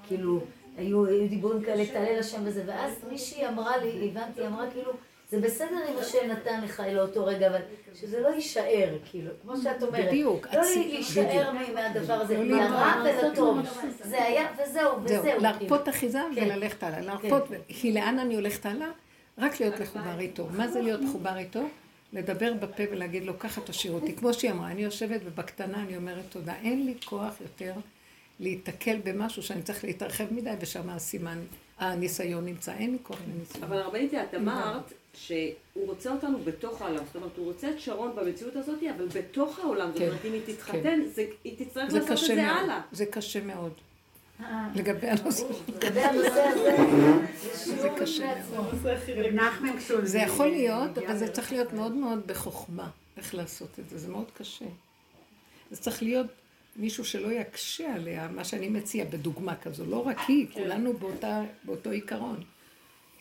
כאילו, 0.08 0.42
היו 0.78 1.06
דיבורים 1.30 1.62
כאלה, 1.64 1.86
תעלה 1.86 2.20
לשם 2.20 2.42
וזה, 2.46 2.64
ואז 2.66 2.92
מישהי 3.12 3.48
אמרה 3.48 3.78
לי, 3.78 4.12
הבנתי, 4.12 4.48
אמרה 4.48 4.66
כאילו, 4.74 4.92
זה 5.30 5.40
בסדר 5.40 5.78
אם 5.94 6.00
השם 6.00 6.18
נתן 6.32 6.62
לך 6.64 6.84
לאותו 6.94 7.26
רגע, 7.26 7.48
אבל 7.48 7.60
שזה 7.96 8.20
לא 8.20 8.28
יישאר, 8.28 8.90
כאילו, 9.12 9.32
כמו 9.44 9.58
שאת 9.58 9.84
אומרת. 9.84 10.06
בדיוק, 10.08 10.48
לא 10.54 10.62
להישאר 10.62 11.52
מהדבר 11.76 12.14
הזה, 12.14 12.38
לא 12.38 12.44
להיפרד. 12.44 13.24
ולטוב. 13.24 13.58
זה 14.04 14.24
היה, 14.24 14.48
וזהו, 14.54 14.92
וזהו. 15.04 15.06
זהו, 15.06 15.24
כאילו. 15.24 15.42
להרפות 15.42 15.90
אחיזה 15.90 16.22
כן. 16.36 16.42
וללכת 16.46 16.84
הלאה. 16.84 17.02
להרפות, 17.02 17.44
כי 17.68 17.92
לאן 17.92 18.20
אני 18.20 18.36
הולכת 18.36 18.66
הלאה? 18.66 18.88
רק 19.38 19.60
להיות 19.60 19.80
מחובר 19.82 20.20
איתו. 20.20 20.48
מה 20.58 20.68
זה 20.68 20.82
להיות 20.82 21.02
מחובר 21.02 21.38
איתו? 21.38 21.62
לדבר 22.14 22.54
בפה 22.54 22.84
ולהגיד 22.92 23.24
לו, 23.24 23.40
ככה 23.40 23.62
תשאיר 23.62 23.94
אותי. 23.94 24.16
כמו 24.16 24.34
שהיא 24.34 24.52
אמרה, 24.52 24.72
אני 24.72 24.82
יושבת 24.84 25.22
ובקטנה 25.26 25.84
אני 25.84 25.98
אומרת 25.98 26.24
תודה. 26.30 26.54
אין 26.56 26.86
לי 26.86 26.94
כוח 27.06 27.34
יותר 27.42 27.74
להיתקל 28.40 29.00
במשהו 29.04 29.44
שאני 29.44 29.62
צריך 29.64 29.84
להתרחב 29.84 30.34
מדי, 30.34 30.50
ושם 30.60 30.90
הסימן, 30.90 31.40
הניסיון 31.80 32.46
נמצא. 32.46 32.74
אין 32.74 32.92
לי 32.92 32.98
כוח 33.04 33.18
לניסיון. 33.34 33.64
אבל 33.64 33.78
הרבנית, 33.78 34.14
את 34.14 34.34
אמרת 34.36 34.94
שהוא 35.14 35.42
רוצה 35.88 36.12
אותנו 36.12 36.40
בתוך 36.44 36.82
העולם. 36.82 37.04
זאת 37.06 37.16
אומרת, 37.16 37.38
הוא 37.38 37.46
רוצה 37.46 37.70
את 37.70 37.80
שרון 37.80 38.12
במציאות 38.16 38.56
הזאת, 38.56 38.80
אבל 38.98 39.08
בתוך 39.08 39.60
העולם. 39.60 39.90
זאת 39.92 39.98
כן, 39.98 40.08
אומרת, 40.08 40.26
אם 40.26 40.34
היא 40.34 40.42
תתחתן, 40.46 41.00
זה- 41.16 41.26
היא 41.44 41.66
תצטרך 41.66 41.94
לעשות 41.94 42.12
את 42.12 42.28
זה 42.28 42.36
מאוד. 42.36 42.48
הלאה. 42.64 42.82
זה 42.92 43.06
קשה 43.06 43.44
מאוד. 43.44 43.74
לגבי 44.76 45.08
הנושא. 45.08 45.44
לגבי 45.68 46.02
הנושא 46.02 46.42
הזה, 46.42 46.78
זה 47.82 47.90
קשה 48.00 48.34
יכול 50.20 50.48
להיות, 50.48 50.98
אבל 50.98 51.18
זה 51.18 51.28
צריך 51.28 51.52
להיות. 51.52 51.74
מאוד 51.74 51.92
מאוד 51.92 52.28
בחוכמה, 52.28 52.90
איך 53.18 53.36
לעשות 53.36 53.80
את 53.80 53.90
זה, 53.90 53.98
זה 53.98 54.08
מאוד 54.08 54.32
קשה. 54.38 54.66
זה 55.72 55.78
צריך 55.78 56.04
להיות 56.04 56.28
מישהו 56.76 57.06
שלא 57.06 57.32
יקשה 57.32 57.96
עליה, 57.96 58.28
מה 58.28 58.44
שאני 58.44 58.70
מציע 58.70 59.06
בדוגמה 59.06 59.56
כזו, 59.56 59.86
לא 59.86 60.08
רק 60.08 60.18
היא, 60.28 60.48
כולנו 60.54 60.94
באותה, 60.94 61.42
באותו 61.64 61.90
עיקרון. 61.90 62.44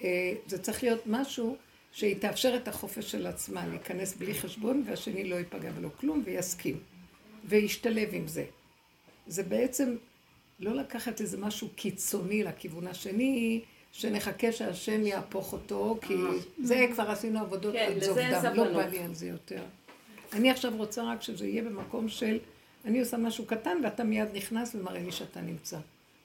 אה, 0.05 0.33
זה 0.47 0.59
צריך 0.63 0.83
להיות 0.83 1.03
משהו 1.07 1.57
שהיא 1.93 2.17
תאפשר 2.21 2.57
את 2.57 2.69
החופש 2.69 3.11
של 3.11 3.27
עצמה, 3.27 3.67
להיכנס 3.67 4.17
בלי 4.17 4.35
חשבון, 4.35 4.85
והשני 4.87 5.25
לא 5.25 5.37
ייפגע 5.37 5.71
ולא 5.77 5.89
כלום, 6.01 6.23
ויסכים. 6.25 6.81
וישתלב 7.45 8.09
עם 8.13 8.29
זה. 8.29 8.45
זה 9.27 9.43
בעצם 9.43 9.97
לא 10.61 10.75
לקחת 10.75 11.21
איזה 11.21 11.39
משהו 11.39 11.69
קיצוני 11.77 12.43
לכיוון 12.43 12.87
השני, 12.87 13.61
שנחכה 13.93 14.53
שהשם 14.53 15.07
יהפוך 15.07 15.53
אותו, 15.53 15.99
כי 16.03 16.15
זה 16.63 16.87
כבר 16.93 17.11
עשינו 17.11 17.41
עבודות 17.41 17.75
כן, 17.75 17.87
עד 17.91 17.97
לזה 17.97 18.07
זוב 18.07 18.19
דם, 18.19 18.55
לא. 18.57 18.75
בא 18.75 18.87
לי 18.87 18.99
על 18.99 19.15
זה 19.15 19.27
יותר. 19.27 19.63
אני 20.33 20.51
עכשיו 20.51 20.73
רוצה 20.77 21.03
רק 21.03 21.23
שזה 21.23 21.47
יהיה 21.47 21.63
במקום 21.63 22.09
של, 22.09 22.39
אני 22.85 23.01
עושה 23.01 23.17
משהו 23.17 23.47
קטן 23.47 23.79
ואתה 23.85 24.05
מיד 24.05 24.29
נכנס 24.35 24.75
ומראה 24.75 25.03
לי 25.03 25.13
שאתה 25.13 25.41
נמצא. 25.41 25.79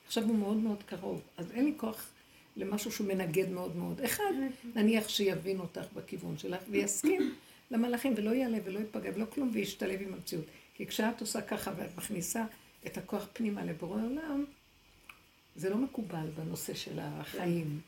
עכשיו 0.07 0.23
הוא 0.23 0.35
מאוד 0.35 0.57
מאוד 0.57 0.83
קרוב, 0.85 1.21
אז 1.37 1.51
אין 1.51 1.65
לי 1.65 1.73
כוח 1.77 2.09
למשהו 2.57 2.91
שהוא 2.91 3.07
מנגד 3.07 3.49
מאוד 3.49 3.75
מאוד. 3.75 4.01
אחד, 4.01 4.33
נניח 4.75 5.09
שיבין 5.09 5.59
אותך 5.59 5.85
בכיוון 5.93 6.37
שלך 6.37 6.61
ויסכים 6.69 7.33
למהלכים 7.71 8.13
ולא 8.17 8.29
יעלה 8.29 8.57
ולא 8.63 8.79
ייפגע 8.79 9.09
ולא 9.15 9.25
כלום 9.25 9.49
וישתלב 9.53 10.01
עם 10.01 10.13
המציאות. 10.13 10.45
כי 10.75 10.85
כשאת 10.85 11.21
עושה 11.21 11.41
ככה 11.41 11.71
ואת 11.77 11.97
מכניסה 11.97 12.43
את 12.87 12.97
הכוח 12.97 13.27
פנימה 13.33 13.65
לבורא 13.65 14.01
עולם, 14.01 14.45
זה 15.55 15.69
לא 15.69 15.77
מקובל 15.77 16.27
בנושא 16.35 16.73
של 16.73 16.99
החיים. 17.01 17.79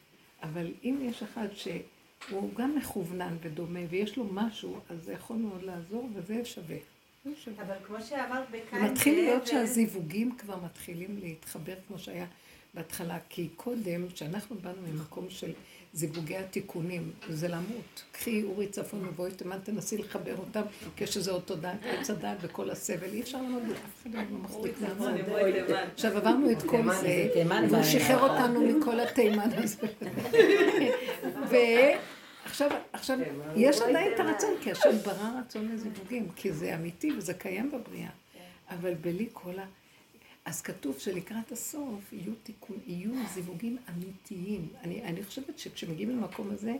אבל 0.44 0.74
אם 0.84 0.98
יש 1.02 1.24
אחד 1.24 1.48
שהוא 1.56 2.54
גם 2.56 2.76
מכוונן 2.76 3.38
ודומה 3.42 3.80
ויש 3.90 4.18
לו 4.18 4.24
משהו, 4.24 4.80
אז 4.90 5.04
זה 5.04 5.14
יכול 5.14 5.38
מאוד 5.38 5.64
לעזור 5.64 6.10
וזה 6.14 6.46
שווה. 6.46 6.78
אבל 7.58 7.76
כמו 7.88 7.98
שאמרת 8.02 8.50
בקין 8.52 8.84
מתחיל 8.84 9.16
להיות 9.16 9.44
והבל, 9.44 9.52
שהזיווגים 9.52 10.36
כבר 10.38 10.58
מתחילים 10.66 11.18
להתחבר 11.22 11.76
כמו 11.88 12.00
שהיה 12.00 12.26
בהתחלה, 12.74 13.18
כי 13.30 13.50
קודם, 13.56 14.08
כשאנחנו 14.08 14.56
באנו 14.56 14.82
ממקום 14.82 15.30
של 15.30 15.52
זיווגי 15.96 16.38
התיקונים, 16.38 17.12
זה 17.30 17.48
למות. 17.48 18.04
קחי 18.12 18.44
אורי 18.44 18.68
צפון 18.68 19.08
ובואי 19.08 19.32
תימן, 19.32 19.58
תנסי 19.64 19.98
לחבר 19.98 20.38
אותם, 20.38 20.62
כשזה 20.98 21.32
אותו 21.32 21.56
דעת, 21.56 21.80
עץ 21.84 22.10
הדעת 22.10 22.38
וכל 22.42 22.70
הסבל, 22.70 23.14
אי 23.14 23.22
אפשר 23.22 23.42
לעמוד 23.42 23.64
בזה, 23.64 23.74
אף 23.74 24.08
אחד 24.08 24.26
לא 24.32 24.38
מחזיק 24.38 24.82
מעמד. 24.82 25.20
עכשיו 25.94 26.18
עברנו 26.18 26.52
את 26.52 26.64
כל 26.64 26.94
זה, 26.94 27.28
זה 27.34 27.44
והוא. 27.50 27.84
שחרר 27.84 28.30
אותנו 28.30 28.62
מכל 28.62 29.00
התימן 29.00 29.50
הזה. 29.54 29.88
ועכשיו, 32.46 32.70
עכשיו, 32.94 33.20
יש 33.56 33.82
עדיין 33.82 34.14
את 34.14 34.20
הרצון, 34.20 34.52
כי 34.62 34.72
השם 34.72 34.98
ברא 35.06 35.30
רצון 35.40 35.72
לזיווגים, 35.74 36.30
כי 36.36 36.54
זה 36.54 36.76
אמיתי 36.76 37.12
וזה 37.18 37.34
קיים 37.34 37.72
בבריאה. 37.72 38.10
אבל 38.70 38.94
בלי 38.94 39.28
כל 39.34 39.60
ה... 39.60 39.66
אז 40.46 40.62
כתוב 40.62 41.00
שלקראת 41.00 41.52
הסוף 41.52 42.14
יהיו, 42.14 42.34
תיקון, 42.44 42.78
יהיו 42.88 43.12
זיווגים 43.34 43.78
אמיתיים. 43.90 44.68
אני, 44.84 45.04
אני 45.04 45.24
חושבת 45.24 45.60
שכשמגיעים 45.60 46.10
למקום 46.10 46.52
הזה, 46.52 46.74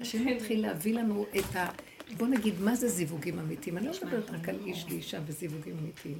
השם 0.00 0.26
מתחיל 0.26 0.62
להביא 0.62 0.94
לנו 0.94 1.26
את 1.38 1.56
ה... 1.56 1.70
בוא 2.16 2.26
נגיד, 2.26 2.60
מה 2.60 2.74
זה 2.74 2.88
זיווגים 2.88 3.38
אמיתיים? 3.38 3.78
אני 3.78 3.86
לא 3.86 3.92
מדברת 4.02 4.30
רק 4.30 4.48
על 4.48 4.58
איש 4.66 4.84
ואישה 4.88 5.20
וזיווגים 5.26 5.76
אמיתיים. 5.78 6.18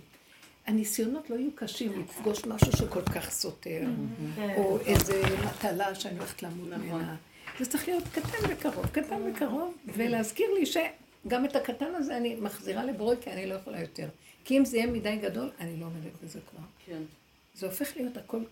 הניסיונות 0.67 1.31
לא 1.31 1.35
יהיו 1.35 1.51
קשים 1.55 2.01
לפגוש 2.01 2.45
משהו 2.45 2.73
שכל 2.73 3.03
כך 3.03 3.31
סותר, 3.31 3.83
או 4.57 4.79
איזה 4.81 5.23
מטלה 5.47 5.95
שאני 5.95 6.19
הולכת 6.19 6.43
למות 6.43 6.69
ממנה. 6.69 7.17
זה 7.59 7.67
צריך 7.67 7.89
להיות 7.89 8.05
קטן 8.13 8.39
וקרוב, 8.49 8.87
קטן 8.87 9.23
וקרוב, 9.31 9.75
ולהזכיר 9.87 10.47
לי 10.55 10.67
שגם 10.67 11.45
את 11.45 11.57
הקטן 11.57 11.95
הזה 11.95 12.17
אני 12.17 12.37
מחזירה 12.37 12.85
לבורא, 12.85 13.15
כי 13.21 13.31
אני 13.31 13.47
לא 13.47 13.55
יכולה 13.55 13.81
יותר. 13.81 14.09
כי 14.45 14.59
אם 14.59 14.65
זה 14.65 14.77
יהיה 14.77 14.87
מדי 14.87 15.17
גדול, 15.23 15.51
אני 15.61 15.81
לא 15.81 15.87
עומדת 15.87 16.13
בזה 16.23 16.41
כבר. 16.51 16.65
כן. 16.87 17.03
זה 17.55 17.67
הופך 17.67 17.97
להיות 17.97 18.17
הכל 18.17 18.43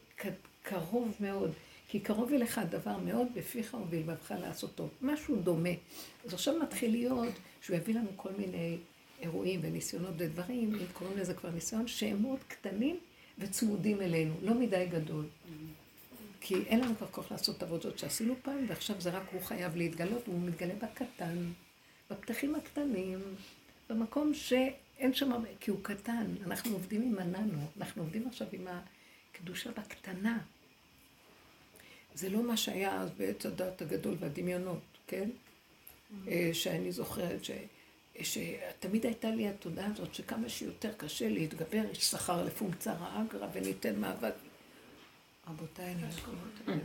קרוב 0.62 1.16
מאוד. 1.20 1.52
כי 1.88 2.00
קרוב 2.00 2.32
אליך 2.32 2.58
הדבר 2.58 2.96
מאוד 2.96 3.26
בפיך 3.34 3.74
ובלבבך 3.74 4.32
לעשותו. 4.40 4.88
משהו 5.02 5.36
דומה. 5.36 5.68
אז 6.24 6.34
עכשיו 6.34 6.58
מתחיל 6.62 6.90
להיות 6.90 7.34
שהוא 7.60 7.76
יביא 7.76 7.94
לנו 7.94 8.08
כל 8.16 8.30
מיני 8.38 8.78
אירועים 9.20 9.60
וניסיונות 9.62 10.14
ודברים, 10.16 10.74
אם 10.74 10.86
קוראים 10.92 11.18
לזה 11.18 11.34
כבר 11.34 11.50
ניסיון, 11.50 11.86
שהם 11.86 12.22
מאוד 12.22 12.38
קטנים 12.48 12.98
וצמודים 13.38 14.00
אלינו, 14.00 14.34
לא 14.42 14.54
מדי 14.54 14.86
גדול. 14.90 15.24
כי 16.40 16.54
אין 16.54 16.80
לנו 16.80 16.96
כבר 16.96 17.06
כוח 17.06 17.32
לעשות 17.32 17.56
את 17.56 17.62
העבודות 17.62 17.98
שעשינו 17.98 18.34
פעם, 18.42 18.64
ועכשיו 18.68 19.00
זה 19.00 19.10
רק 19.10 19.22
הוא 19.32 19.42
חייב 19.42 19.76
להתגלות, 19.76 20.28
והוא 20.28 20.40
מתגלה 20.40 20.74
בקטן, 20.74 21.36
בפתחים 22.10 22.54
הקטנים, 22.54 23.18
במקום 23.90 24.34
שאין 25.00 25.14
שם 25.14 25.32
כי 25.60 25.70
הוא 25.70 25.78
קטן, 25.82 26.26
אנחנו 26.46 26.72
עובדים 26.72 27.02
עם 27.02 27.18
הננו, 27.18 27.58
אנחנו 27.80 28.02
עובדים 28.02 28.28
עכשיו 28.28 28.46
עם 28.52 28.66
הקדושה 29.34 29.70
בקטנה. 29.70 30.38
זה 32.14 32.28
לא 32.28 32.42
מה 32.42 32.56
שהיה 32.56 33.00
אז 33.00 33.10
בעץ 33.10 33.46
הדת 33.46 33.82
הגדול 33.82 34.16
והדמיונות, 34.20 34.80
כן? 35.06 35.30
אה, 36.28 36.50
שאני 36.52 36.92
זוכרת 36.92 37.44
ש... 37.44 37.50
שתמיד 38.22 39.06
הייתה 39.06 39.30
לי 39.30 39.48
התודעה 39.48 39.86
הזאת 39.86 40.14
שכמה 40.14 40.48
שיותר 40.48 40.92
קשה 40.96 41.28
להתגבר, 41.28 41.82
יש 41.92 42.04
שכר 42.04 42.44
לפונקציה 42.44 42.92
האגרא 42.98 43.46
וניתן 43.52 44.00
מאבק. 44.00 44.34
רבותיי, 45.48 45.92
אני 45.92 46.02
לא 46.02 46.08
יכולה 46.08 46.78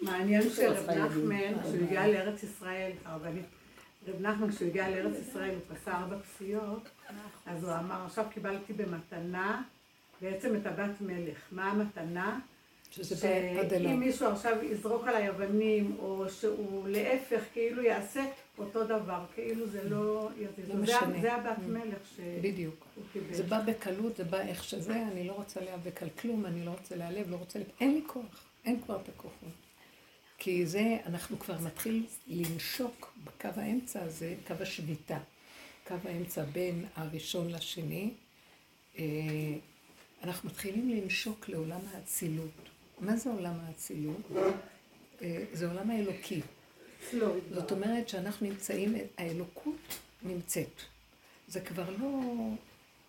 מעניין 0.00 0.42
שרב 0.56 0.90
נחמן, 0.90 1.62
כשהוא 1.62 1.84
הגיע 1.86 2.08
לארץ 2.08 2.42
ישראל, 2.42 2.92
הרבנית, 3.04 3.44
רב 4.06 4.20
נחמן 4.20 4.50
כשהוא 4.52 4.68
הגיע 4.68 4.90
לארץ 4.90 5.16
ישראל, 5.28 5.54
הוא 5.54 5.76
פסע 5.76 5.92
ארבע 5.92 6.16
פסיעות, 6.18 6.88
אז 7.46 7.64
הוא 7.64 7.72
אמר, 7.72 8.04
עכשיו 8.04 8.24
קיבלתי 8.30 8.72
במתנה 8.72 9.62
בעצם 10.20 10.56
את 10.56 10.66
הבת 10.66 11.00
מלך. 11.00 11.38
מה 11.52 11.70
המתנה? 11.70 12.40
שאם 12.90 14.00
מישהו 14.00 14.26
עכשיו 14.28 14.64
יזרוק 14.64 15.08
עליי 15.08 15.28
אבנים, 15.28 15.96
או 15.98 16.24
שהוא 16.28 16.88
להפך, 16.88 17.40
כאילו 17.52 17.82
יעשה 17.82 18.24
אותו 18.58 18.84
דבר, 18.84 19.24
כאילו 19.34 19.66
זה 19.66 19.88
לא 19.88 20.30
יזיז. 20.38 20.68
לא 20.68 20.74
משנה. 20.76 21.20
זה 21.20 21.34
הבת 21.34 21.58
מלך 21.68 21.98
שהוא 22.16 22.26
בדיוק. 22.42 22.86
קיבל. 23.12 23.34
זה 23.34 23.42
בא 23.42 23.60
בקלות, 23.60 24.16
זה 24.16 24.24
בא 24.24 24.40
איך 24.40 24.64
שזה, 24.64 25.02
אני 25.12 25.28
לא 25.28 25.32
רוצה 25.32 25.60
להיאבק 25.60 26.02
על 26.02 26.08
כלום, 26.20 26.46
אני 26.46 26.64
לא 26.64 26.70
רוצה 26.70 26.96
להיעלב, 26.96 27.30
לא 27.30 27.36
רוצה... 27.36 27.58
אין 27.80 27.94
לי 27.94 28.02
כוח, 28.06 28.44
אין 28.64 28.80
כבר 28.80 28.96
את 28.96 29.08
הכוחות. 29.08 29.65
כי 30.38 30.66
זה, 30.66 30.96
אנחנו 31.06 31.38
כבר 31.38 31.60
נתחיל 31.60 32.06
לנשוק 32.26 33.12
בקו 33.24 33.48
האמצע 33.56 34.02
הזה, 34.02 34.34
קו 34.46 34.54
השביתה. 34.60 35.18
קו 35.88 35.94
האמצע 36.04 36.44
בין 36.44 36.84
הראשון 36.94 37.50
לשני. 37.50 38.10
אה, 38.98 39.04
אנחנו 40.22 40.48
מתחילים 40.48 40.90
לנשוק 40.90 41.48
לעולם 41.48 41.80
האצילות. 41.92 42.50
מה 43.00 43.16
זה 43.16 43.30
עולם 43.30 43.54
האצילות? 43.66 44.22
אה, 45.22 45.44
זה 45.52 45.68
עולם 45.68 45.90
האלוקי. 45.90 46.40
זאת 47.50 47.72
אומרת 47.72 48.08
שאנחנו 48.08 48.46
נמצאים, 48.46 48.94
האלוקות 49.18 49.98
נמצאת. 50.22 50.80
זה 51.48 51.60
כבר 51.60 51.90
לא 51.90 52.20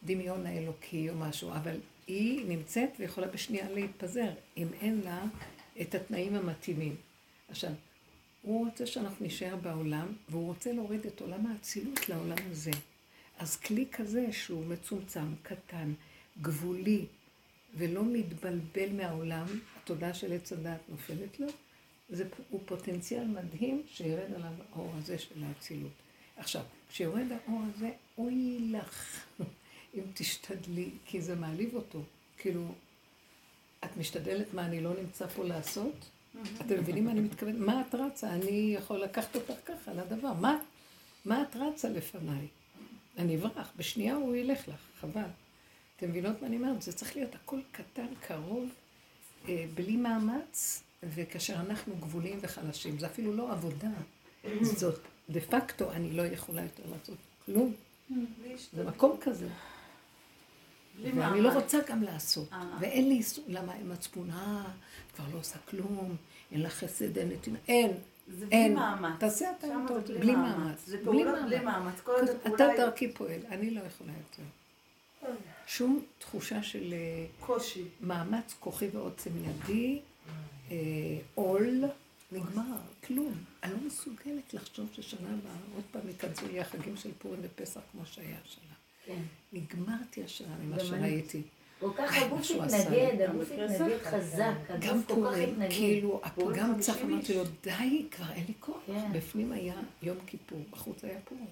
דמיון 0.04 0.46
האלוקי 0.46 1.10
או 1.10 1.16
משהו, 1.16 1.50
אבל 1.52 1.80
היא 2.08 2.46
נמצאת 2.46 2.90
ויכולה 3.00 3.28
בשנייה 3.28 3.70
להתפזר, 3.70 4.30
אם 4.58 4.68
אין 4.82 5.02
לה 5.06 5.24
את 5.82 5.96
התנאים 5.96 6.36
המתאימים. 6.36 6.96
עכשיו, 7.48 7.72
הוא 8.42 8.66
רוצה 8.66 8.86
שאנחנו 8.86 9.26
נישאר 9.26 9.56
בעולם, 9.56 10.08
והוא 10.30 10.48
רוצה 10.48 10.72
להוריד 10.72 11.06
את 11.06 11.22
עולם 11.22 11.46
האצילות 11.46 12.10
לעולם 12.10 12.38
הזה. 12.52 12.72
אז 13.38 13.56
כלי 13.56 13.86
כזה 13.92 14.32
שהוא 14.32 14.66
מצומצם, 14.66 15.36
קטן, 15.44 15.94
גבולי, 16.42 17.06
ולא 17.76 18.04
מתבלבל 18.06 18.94
מהעולם, 18.94 19.46
התודעה 19.78 20.14
של 20.14 20.34
עץ 20.34 20.54
הדעת 20.54 20.82
נופלת 20.90 21.40
לו, 21.40 21.48
זה, 22.10 22.28
הוא 22.50 22.62
פוטנציאל 22.66 23.28
מדהים 23.28 23.84
שירד 23.88 24.34
עליו 24.36 24.54
האור 24.74 24.92
הזה 24.98 25.20
של 25.20 25.44
האצילות. 25.44 25.92
עכשיו, 26.38 26.64
כשיורד 26.90 27.32
האור 27.32 27.62
הזה, 27.76 27.92
אוי 28.18 28.58
לך, 28.72 29.26
אם 29.96 30.04
תשתדלי, 30.14 30.90
כי 31.06 31.22
זה 31.22 31.36
מעליב 31.36 31.76
אותו. 31.76 32.02
כאילו, 32.38 32.74
את 33.86 33.98
משתדלת 33.98 34.54
מה 34.54 34.66
אני 34.66 34.82
לא 34.82 34.94
נמצא 35.02 35.28
פה 35.28 35.44
לעשות? 35.44 36.10
אתם 36.62 36.80
מבינים 36.80 37.06
מה 37.06 37.12
אני 37.12 37.20
מתכוונת? 37.20 37.56
מה 37.60 37.82
את 37.82 37.96
רצה? 37.96 38.30
אני 38.30 38.76
יכול 38.78 39.00
לקחת 39.00 39.36
אותך 39.36 39.54
ככה 39.66 39.94
לדבר. 39.94 40.34
מה, 40.34 40.58
מה 41.26 41.42
את 41.42 41.56
רצה 41.56 41.90
לפניי? 41.90 42.48
אני 43.18 43.36
אברח, 43.36 43.72
בשנייה 43.78 44.16
הוא 44.16 44.36
ילך 44.36 44.68
לך, 44.68 44.80
חבל. 45.02 45.30
אתם 45.98 46.10
מבינות 46.10 46.42
מה 46.42 46.48
אני 46.48 46.58
אומרת? 46.58 46.82
זה 46.82 46.94
צריך 46.94 47.16
להיות 47.16 47.36
הכל 47.36 47.60
קטן, 47.72 48.08
קרוב, 48.20 48.70
אה, 49.48 49.66
בלי 49.76 49.98
מאמץ, 49.98 50.84
וכאשר 51.04 51.56
אנחנו 51.56 51.96
גבוליים 51.96 52.40
וחלשים. 52.42 53.00
זה 53.00 53.06
אפילו 53.06 53.34
לא 53.34 53.52
עבודה. 53.52 53.90
זאת, 54.62 55.00
דה 55.30 55.40
פקטו, 55.40 55.92
אני 55.92 56.12
לא 56.12 56.22
יכולה 56.22 56.62
יותר 56.62 56.84
לעשות 56.92 57.18
כלום. 57.46 57.74
זה 58.74 58.84
מקום 58.84 59.18
כזה. 59.22 59.48
ואני 61.04 61.42
לא 61.42 61.54
רוצה 61.54 61.80
גם 61.90 62.04
לעשות. 62.04 62.50
ואין 62.80 63.10
לי 63.10 63.16
איסור, 63.16 63.46
למה 63.48 63.76
אין 63.76 63.92
מצפון, 63.92 64.32
אה, 64.32 64.64
כבר 65.16 65.26
לא 65.34 65.40
עושה 65.40 65.58
כלום, 65.70 66.16
אין 66.52 66.62
לה 66.62 66.70
חסד, 66.70 67.18
אין 67.18 67.30
נתינה, 67.30 67.58
אין. 67.68 67.92
זה 68.28 68.46
בלי. 68.46 68.70
מאמץ. 68.70 69.20
תעשה 69.20 69.52
אתה 69.60 69.68
אותו, 69.90 70.14
בלי 70.20 70.36
מאמץ. 70.36 70.86
זה 70.86 70.98
פעולה 71.04 71.46
בלי 71.46 71.60
מאמץ. 71.60 72.02
אתה 72.48 72.68
דרכי 72.78 73.12
פועל, 73.12 73.40
אני 73.50 73.72
לא 73.72 73.82
יכולה 73.82 74.12
יותר. 74.18 74.44
שום 75.68 76.06
תחושה 76.20 76.64
של 76.64 76.94
אה, 76.94 77.26
קושי. 77.40 77.84
מאמץ 78.02 78.56
כוחי 78.60 78.88
ועוצם 78.94 79.32
ידי, 79.44 80.00
אה, 80.72 80.78
עול, 81.36 81.84
נגמר, 82.32 82.78
כלום. 83.08 83.34
אני 83.64 83.72
לא 83.72 83.78
מסוגלת 83.88 84.54
לחשוב 84.54 84.90
ששנה 84.94 85.30
הבאה 85.30 85.54
עוד 85.76 85.84
פעם 85.92 86.08
ייכנסו 86.08 86.48
לי 86.52 86.60
החגים 86.60 86.98
של 86.98 87.12
פורים 87.20 87.40
ופסח 87.44 87.82
כמו 87.92 88.06
שהיה 88.06 88.38
השנה. 88.46 88.77
כן. 89.08 89.22
נגמרתי 89.54 90.24
השנה 90.24 90.56
ממה. 90.64 90.80
שראיתי. 90.80 91.42
כל 91.80 91.90
כך 91.98 92.14
איי, 92.14 92.24
הגוף 92.24 92.52
התנגד. 92.52 93.22
הגוף 93.22 93.52
התנגד 93.52 94.04
חזק, 94.04 94.54
גם 94.80 95.00
הגוף 95.00 95.08
כל 95.08 95.30
כך 95.32 95.38
התנגד. 95.38 95.70
כאילו, 95.70 96.22
פורים 96.36 96.58
גם 96.58 96.74
חמישים 96.74 96.94
צח 96.96 97.02
אמרתי 97.04 97.34
לו, 97.34 97.44
די, 97.64 98.06
כבר 98.12 98.32
אין 98.32 98.44
לי 98.48 98.54
כוח. 98.60 98.78
כן. 98.86 99.14
בפנים 99.14 99.52
היה 99.52 99.76
יום 100.04 100.18
כיפור, 100.28 100.60
בחוץ 100.72 101.04
היה 101.04 101.20
פורים. 101.26 101.46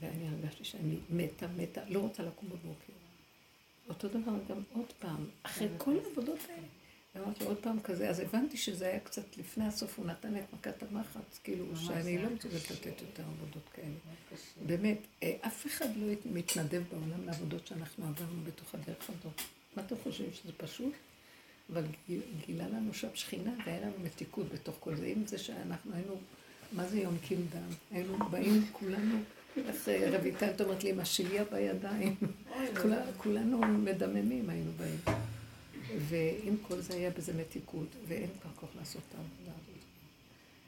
ואני 0.00 0.28
הרגשתי 0.28 0.64
שאני 0.64 0.96
מתה, 1.10 1.46
מתה, 1.56 1.80
לא 1.88 1.98
רוצה 1.98 2.22
לקום 2.22 2.48
בבוקר. 2.48 2.92
אותו 3.88 4.08
דבר 4.08 4.32
גם 4.48 4.62
עוד 4.72 4.92
פעם, 4.98 5.24
אחרי 5.42 5.68
כל 5.78 5.96
העבודות 6.04 6.38
האלה. 6.48 6.66
אמרתי 7.16 7.44
עוד 7.44 7.56
פעם 7.56 7.80
כזה, 7.80 8.10
אז 8.10 8.20
הבנתי 8.20 8.56
שזה 8.56 8.86
היה 8.86 9.00
קצת 9.00 9.36
לפני 9.38 9.64
הסוף, 9.66 9.98
הוא 9.98 10.06
נתן 10.06 10.36
את 10.36 10.42
מכת 10.52 10.82
המחץ, 10.82 11.40
כאילו, 11.44 11.64
שאני 11.76 12.18
לא 12.18 12.28
מסוגלת 12.30 12.70
לתת 12.70 13.00
יותר 13.00 13.22
עבודות 13.22 13.68
כאלה. 13.74 13.88
באמת, 14.66 14.98
אה, 15.22 15.36
אף 15.40 15.66
אחד 15.66 15.86
לא 15.96 16.06
מתנדב 16.24 16.82
בעולם 16.92 17.26
לעבודות 17.26 17.66
שאנחנו 17.66 18.06
עברנו 18.08 18.40
בתוך 18.46 18.74
הדרך 18.74 19.10
הזאת. 19.10 19.40
מה 19.76 19.82
אתם 19.86 19.94
חושבים 20.02 20.30
שזה 20.32 20.52
פשוט? 20.56 20.92
אבל 21.72 21.82
גיל- 22.08 22.20
גילה 22.46 22.68
לנו 22.68 22.94
שם 22.94 23.08
שכינה 23.14 23.50
והיה 23.66 23.80
לנו 23.80 23.92
מתיקות 24.04 24.46
בתוך 24.52 24.76
כל 24.80 24.96
זה. 24.96 25.06
עם 25.06 25.26
זה 25.26 25.38
שאנחנו 25.38 25.94
היינו, 25.94 26.16
מה 26.72 26.86
זה 26.88 27.00
יונקים 27.00 27.46
דם? 27.52 27.68
היינו 27.90 28.18
באים 28.30 28.66
כולנו, 28.72 29.16
איך 29.56 29.88
אה, 29.88 30.18
רויטל 30.20 30.50
אומרת 30.64 30.84
לי, 30.84 30.90
עם 30.90 31.00
השליה 31.00 31.44
בידיים. 31.44 32.16
כולה- 32.82 33.12
כולנו 33.16 33.58
מדממים 33.58 34.50
היינו 34.50 34.70
באים. 34.72 34.98
ועם 35.98 36.56
כל 36.68 36.80
זה 36.80 36.94
היה 36.94 37.10
בזה 37.10 37.32
מתיקות, 37.34 37.88
ואין 38.08 38.28
כבר 38.40 38.50
כוח 38.56 38.70
לעשות 38.78 39.02
את 39.08 39.14
העבודה 39.14 39.58
הזאת. 39.62 39.70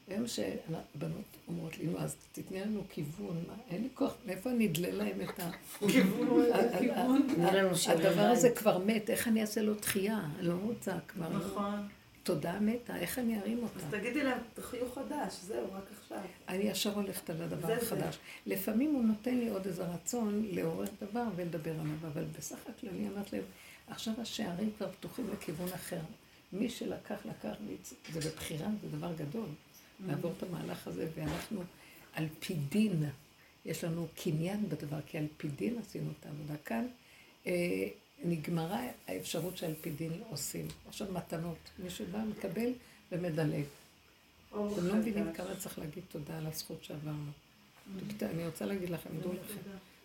היום 0.08 0.26
שהבנות 0.26 1.24
אומרות 1.48 1.78
לי, 1.78 1.86
נו, 1.86 1.98
אז 1.98 2.16
תתני 2.32 2.60
לנו 2.60 2.82
כיוון, 2.90 3.44
מה, 3.48 3.54
אין 3.70 3.82
לי 3.82 3.88
כוח, 3.94 4.14
מאיפה 4.26 4.50
אני 4.50 4.66
אדלה 4.66 4.90
להם 4.90 5.20
את 5.20 5.40
ה... 5.40 5.50
כיוון. 5.88 7.28
שיעורי 7.74 8.08
הדבר. 8.08 8.20
הזה 8.20 8.50
כבר 8.50 8.78
מת, 8.78 9.10
איך 9.10 9.28
אני 9.28 9.40
אעשה 9.40 9.62
לו 9.62 9.74
דחייה? 9.74 10.20
אני 10.38 10.48
לא 10.48 10.54
רוצה 10.62 10.92
כבר. 11.08 11.28
לא. 11.28 11.36
נכון. 11.36 11.88
תודעה 12.22 12.60
מתה, 12.60 12.96
איך 12.96 13.18
אני 13.18 13.38
ארים 13.40 13.58
אז 13.58 13.62
אותה? 13.84 13.98
תגידי 13.98 14.24
להם, 14.24 14.38
תחיו 14.54 14.90
חדש, 14.94 15.34
זהו, 15.42 15.66
רק 15.72 15.84
עכשיו. 16.00 16.18
אני 16.48 16.64
ישר 16.64 16.94
הולכת 16.94 17.30
על 17.30 17.42
הדבר. 17.42 17.72
החדש. 17.72 18.18
לפעמים 18.46 18.94
הוא 18.94 19.04
נותן 19.04 19.34
לי 19.34 19.48
עוד 19.48 19.66
איזה 19.66 19.84
רצון 19.84 20.46
לעורר 20.50 20.86
דבר 21.02 21.24
ולדבר 21.36 21.70
עליו, 21.70 21.96
אבל 22.12 22.24
בסך 22.38 22.58
הכללי 22.68 23.08
אמרת 23.08 23.32
להם, 23.32 23.42
עכשיו 23.86 24.14
השערים 24.20 24.70
כבר 24.76 24.92
פתוחים 24.92 25.30
לכיוון 25.32 25.72
אחר. 25.72 26.00
מי 26.52 26.70
שלקח, 26.70 27.16
לקח, 27.24 27.54
זה 28.12 28.30
בבחירה, 28.30 28.66
זה 28.82 28.96
דבר 28.96 29.12
גדול. 29.14 29.48
לעבור 30.06 30.32
את 30.38 30.42
המהלך 30.42 30.86
הזה, 30.86 31.08
ואנחנו 31.14 31.62
על 32.12 32.26
פי 32.40 32.54
דין, 32.54 33.04
יש 33.64 33.84
לנו 33.84 34.06
קניין 34.22 34.68
בדבר, 34.68 35.00
כי 35.06 35.18
על 35.18 35.26
פי 35.36 35.48
דין 35.48 35.78
עשינו 35.78 36.10
את 36.20 36.26
העבודה. 36.26 36.54
כאן 36.64 36.86
אה, 37.46 37.88
נגמרה 38.24 38.80
האפשרות 39.06 39.56
שעל 39.56 39.74
פי 39.80 39.90
דין 39.90 40.12
עושים. 40.30 40.68
עכשיו 40.88 41.12
מתנות, 41.12 41.58
מי 41.78 41.90
שבא 41.90 42.18
מקבל 42.18 42.72
ומדלג. 43.12 43.64
אתם 44.48 44.86
לא 44.86 44.94
מבינים. 44.94 45.32
כמה 45.32 45.56
צריך 45.56 45.78
להגיד 45.78 46.04
תודה 46.08 46.38
על 46.38 46.46
הזכות 46.46 46.84
שעברנו. 46.84 47.30
אני 48.22 48.46
רוצה 48.46 48.66
להגיד 48.66 48.90
לכם, 48.90 49.10
דעו 49.20 49.32
לכם, 49.32 49.60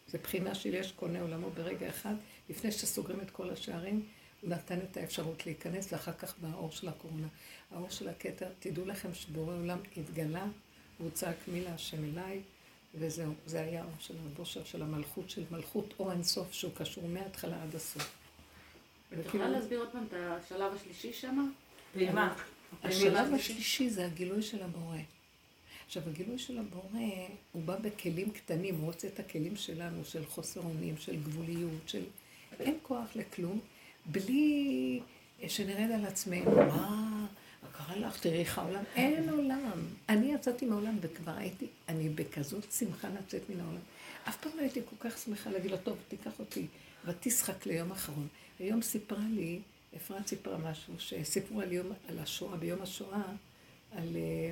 זה 0.07 0.17
בחינה 0.17 0.55
של 0.55 0.73
יש 0.73 0.91
קונה 0.91 1.21
עולמו 1.21 1.49
ברגע 1.49 1.89
אחד, 1.89 2.13
לפני 2.49 2.71
שסוגרים 2.71 3.21
את 3.21 3.31
כל 3.31 3.49
השערים, 3.49 4.05
הוא 4.41 4.49
נתן 4.49 4.79
את 4.79 4.97
האפשרות 4.97 5.45
להיכנס, 5.45 5.93
ואחר 5.93 6.13
כך 6.13 6.33
באור 6.41 6.71
של 6.71 6.87
הקורונה. 6.87 7.27
האור 7.71 7.89
של 7.89 8.09
הכתר, 8.09 8.47
תדעו 8.59 8.85
לכם 8.85 9.13
שבורא 9.13 9.55
עולם 9.55 9.79
התגלה, 9.97 10.45
והוא 10.99 11.11
צעק 11.11 11.35
מי 11.47 11.61
להשם 11.61 12.03
אליי, 12.03 12.41
וזהו, 12.95 13.33
זה 13.45 13.61
היה 13.61 13.81
האור 13.81 13.93
של 13.99 14.13
הבושר 14.25 14.63
של 14.63 14.81
המלכות, 14.81 15.29
של 15.29 15.43
מלכות 15.51 15.93
אור 15.99 16.11
אינסוף, 16.11 16.53
שהוא 16.53 16.71
קשור 16.75 17.07
מההתחלה 17.07 17.63
עד 17.63 17.75
הסוף. 17.75 18.17
את 19.13 19.25
יכולה 19.25 19.49
להסביר 19.49 19.79
עוד 19.79 19.89
פעם 19.91 20.03
את 20.07 20.13
השלב 20.13 20.73
השלישי 20.75 21.13
שם? 21.13 21.51
פעימה. 21.93 22.35
השלב 22.83 23.33
השלישי 23.33 23.89
זה 23.89 24.05
הגילוי 24.05 24.41
של 24.41 24.63
הבורא. 24.63 24.97
עכשיו, 25.85 26.03
הגילוי 26.09 26.39
של 26.39 26.57
הבורא, 26.57 26.99
הוא 27.51 27.63
בא 27.63 27.75
בכלים 27.75 28.31
קטנים, 28.31 28.75
הוא 28.75 28.85
רוצה 28.85 29.07
את 29.07 29.19
הכלים 29.19 29.55
שלנו, 29.55 30.05
של 30.05 30.25
חוסר 30.25 30.61
אונים, 30.61 30.97
של 30.97 31.23
גבוליות, 31.23 31.81
של... 31.87 32.03
אין 32.59 32.77
כוח 32.81 33.07
לכלום, 33.15 33.59
בלי 34.05 34.99
שנרד 35.47 35.91
על 35.91 36.05
עצמנו, 36.05 36.51
מה, 36.51 37.25
לקח 37.69 37.89
הלך, 37.89 38.19
תראי 38.19 38.39
איך 38.39 38.57
העולם, 38.57 38.83
אין 38.95 39.29
עולם. 39.29 39.85
אני 40.09 40.33
יצאתי 40.33 40.65
מהעולם 40.65 40.97
וכבר 41.01 41.31
הייתי, 41.37 41.67
אני 41.89 42.09
בכזאת 42.09 42.71
שמחה 42.71 43.07
לצאת 43.09 43.41
מן 43.49 43.59
העולם. 43.59 43.81
אף 44.29 44.37
פעם 44.37 44.51
לא 44.55 44.61
הייתי 44.61 44.81
כל 44.89 45.09
כך 45.09 45.17
שמחה 45.17 45.49
להגיד 45.49 45.71
לו, 45.71 45.77
טוב, 45.77 45.97
תיקח 46.07 46.39
אותי, 46.39 46.67
ותשחק 47.05 47.65
ליום 47.65 47.91
אחרון. 47.91 48.27
היום 48.59 48.81
סיפרה 48.81 49.23
לי, 49.29 49.59
אפרת 49.95 50.27
סיפרה 50.27 50.57
משהו, 50.57 50.93
שסיפרו 50.97 51.61
על, 51.61 51.71
יום, 51.71 51.91
על 52.09 52.19
השואה, 52.19 52.57
ביום 52.57 52.81
השואה, 52.81 53.21
על 53.91 54.15
אה, 54.15 54.51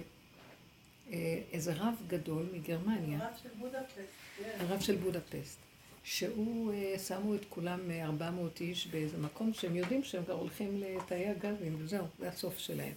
אה, 1.12 1.42
איזה 1.52 1.74
רב 1.74 1.94
גדול 2.08 2.46
מגרמניה. 2.54 3.20
הרב 3.20 3.34
של 3.44 3.50
בודפשט, 3.60 3.98
כן. 4.38 4.58
הרב 4.60 4.82
של 4.82 4.96
בודפסט. 4.96 5.65
שהוא, 6.06 6.74
אה, 6.74 7.00
שמו 7.00 7.36
את 7.36 7.46
כולם 7.50 7.92
400 7.92 8.62
איש 8.62 8.88
באיזה 8.88 9.18
מקום 9.18 9.54
שהם 9.54 9.76
יודעים 9.76 10.04
שהם 10.04 10.24
כבר 10.24 10.34
הולכים 10.34 10.82
לתאי 10.82 11.28
הגזים, 11.28 11.76
וזהו, 11.80 12.06
זה 12.20 12.30
הסוף 12.30 12.58
שלהם. 12.58 12.94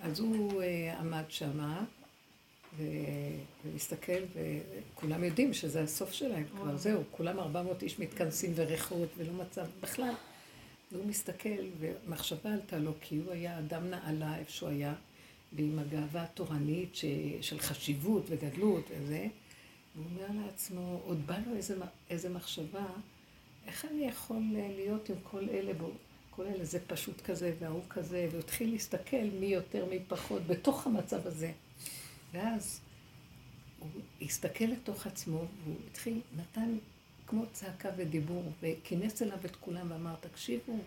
אז 0.00 0.20
הוא 0.20 0.62
אה, 0.62 0.98
עמד 0.98 1.24
שמה, 1.28 1.84
והסתכל, 3.64 4.22
וכולם 4.34 5.24
יודעים 5.24 5.54
שזה 5.54 5.82
הסוף 5.82 6.12
שלהם 6.12 6.44
כבר, 6.44 6.76
זהו, 6.76 7.02
כולם 7.10 7.38
400 7.38 7.82
איש 7.82 7.98
מתכנסים 7.98 8.52
וריחות 8.54 9.08
ולא 9.16 9.32
מצב 9.32 9.66
בכלל. 9.80 10.14
והוא 10.92 11.06
מסתכל, 11.06 11.64
ומחשבה 11.78 12.52
עלתה 12.52 12.78
לו, 12.78 12.92
כי 13.00 13.16
הוא 13.16 13.32
היה 13.32 13.58
אדם 13.58 13.90
נעלה 13.90 14.38
איפה 14.38 14.50
שהוא 14.50 14.68
היה, 14.68 14.94
ועם 15.52 15.78
הגאווה 15.78 16.22
התורנית. 16.22 16.94
של 17.40 17.58
חשיבות 17.58 18.24
וגדלות 18.28 18.90
וזה, 18.90 19.26
והוא 19.94 20.06
אומר 20.06 20.44
לעצמו, 20.44 21.00
עוד 21.04 21.26
בא 21.26 21.38
לו 21.46 21.56
איזה, 21.56 21.76
איזה 22.10 22.28
מחשבה, 22.28 22.86
איך 23.66 23.84
אני 23.84 24.06
יכול 24.06 24.42
להיות 24.76 25.08
עם 25.08 25.16
כל 25.22 25.48
אלה, 25.50 25.74
בו, 25.74 25.90
כל 26.30 26.46
אלה, 26.46 26.64
זה 26.64 26.78
פשוט 26.86 27.20
כזה 27.20 27.54
וההוא 27.58 27.82
כזה, 27.90 28.28
והוא 28.30 28.40
התחיל 28.40 28.72
להסתכל 28.72 29.24
מי 29.40 29.46
יותר 29.46 29.84
מי 29.84 29.98
פחות 30.08 30.46
בתוך 30.46 30.86
המצב 30.86 31.26
הזה. 31.26 31.52
ואז 32.32 32.80
הוא 33.78 33.90
הסתכל 34.22 34.64
לתוך 34.64 35.06
עצמו, 35.06 35.44
והוא 35.64 35.76
התחיל, 35.90 36.20
נתן 36.36 36.76
כמו 37.26 37.44
צעקה 37.52 37.88
ודיבור, 37.96 38.52
וכינס 38.62 39.22
אליו 39.22 39.38
את 39.44 39.56
כולם 39.56 39.90
ואמר, 39.90 40.14
תקשיבו, 40.20 40.78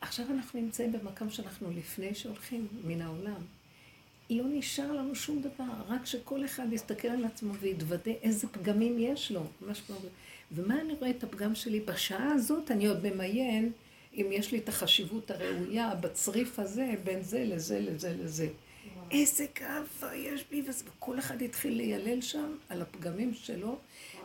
עכשיו 0.00 0.26
אנחנו 0.30 0.60
נמצאים 0.60 0.92
במקום 0.92 1.30
שאנחנו 1.30 1.70
לפני 1.70 2.14
שהולכים 2.14 2.68
מן 2.84 3.02
העולם. 3.02 3.42
לא 4.30 4.44
נשאר 4.48 4.92
לנו 4.92 5.14
שום 5.14 5.42
דבר, 5.42 5.72
רק 5.88 6.06
שכל 6.06 6.44
אחד 6.44 6.72
יסתכל 6.72 7.08
על 7.08 7.24
עצמו 7.24 7.54
ויתוודה 7.54 8.10
איזה 8.22 8.46
פגמים 8.48 8.96
יש 8.98 9.32
לו. 9.32 9.42
ממש 9.62 9.80
כמו... 9.80 9.96
ומה 10.52 10.80
אני 10.80 10.92
רואה 10.92 11.10
את 11.10 11.24
הפגם 11.24 11.54
שלי? 11.54 11.80
בשעה 11.80 12.32
הזאת 12.32 12.70
אני 12.70 12.86
עוד 12.86 13.08
ממיין 13.08 13.72
אם 14.14 14.26
יש 14.32 14.52
לי 14.52 14.58
את 14.58 14.68
החשיבות 14.68 15.30
הראויה 15.30 15.94
בצריף 15.94 16.58
הזה, 16.58 16.94
בין 17.04 17.22
זה 17.22 17.44
לזה 17.44 17.80
לזה 17.80 18.16
לזה. 18.22 18.48
איזה 19.10 19.46
גאווה 19.60 20.16
יש 20.16 20.44
בי, 20.50 20.62
וכל 20.86 21.18
אחד 21.18 21.42
התחיל 21.42 21.76
ליילל 21.76 22.20
שם 22.20 22.54
על 22.68 22.82
הפגמים 22.82 23.34
שלו, 23.34 23.78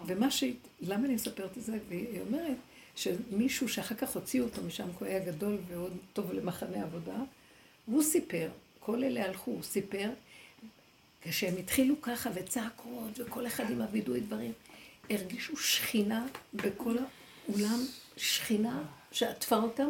ומה 0.06 0.32
ש... 0.32 0.44
למה 0.82 1.06
אני 1.06 1.14
מספרת 1.14 1.58
את 1.58 1.64
זה? 1.64 1.78
והיא 1.90 2.22
אומרת 2.22 2.58
שמישהו 2.96 3.70
שאחר 3.70 3.96
כך 3.96 4.16
הוציאו 4.16 4.46
אותו 4.46 4.62
משם, 4.64 4.84
כי 4.84 4.98
הוא 5.00 5.08
היה 5.08 5.26
גדול 5.26 5.58
ועוד 5.68 5.98
טוב 6.14 6.34
למחנה 6.34 6.84
עבודה, 6.84 7.16
הוא 7.86 8.04
סיפר, 8.04 8.50
כל 8.86 9.04
אלה 9.04 9.26
הלכו, 9.26 9.52
הוא 9.52 9.64
סיפר, 9.64 10.10
כשהם 11.22 11.58
התחילו 11.58 12.02
ככה 12.02 12.30
וצעקות, 12.34 13.20
וכל 13.20 13.48
אחד 13.48 13.72
עם 13.72 13.82
הווידוי 13.82 14.20
דברים, 14.20 14.52
הרגישו 15.10 15.58
שכינה 15.58 16.26
בכל 16.54 16.96
האולם, 16.98 17.80
שכינה 18.18 18.84
שעטפה 19.12 19.56
אותם, 19.56 19.90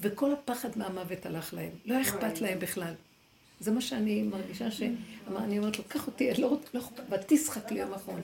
וכל 0.00 0.32
הפחד 0.32 0.78
מהמוות 0.78 1.26
הלך 1.26 1.54
להם. 1.54 1.70
לא 1.84 2.02
אכפת 2.02 2.40
להם 2.40 2.58
בכלל. 2.58 2.94
זה 3.60 3.70
מה 3.70 3.80
שאני 3.80 4.22
מרגישה 4.22 4.70
ש... 4.70 4.82
אני 5.36 5.58
אומרת 5.58 5.78
לו, 5.78 5.84
קח 5.88 6.06
אותי, 6.06 6.34
לא 6.38 6.58
לא 6.74 6.80
אכפת, 6.80 7.02
ותשחק 7.10 7.70
לי 7.70 7.80
יום 7.80 7.94
אחרון. 7.94 8.20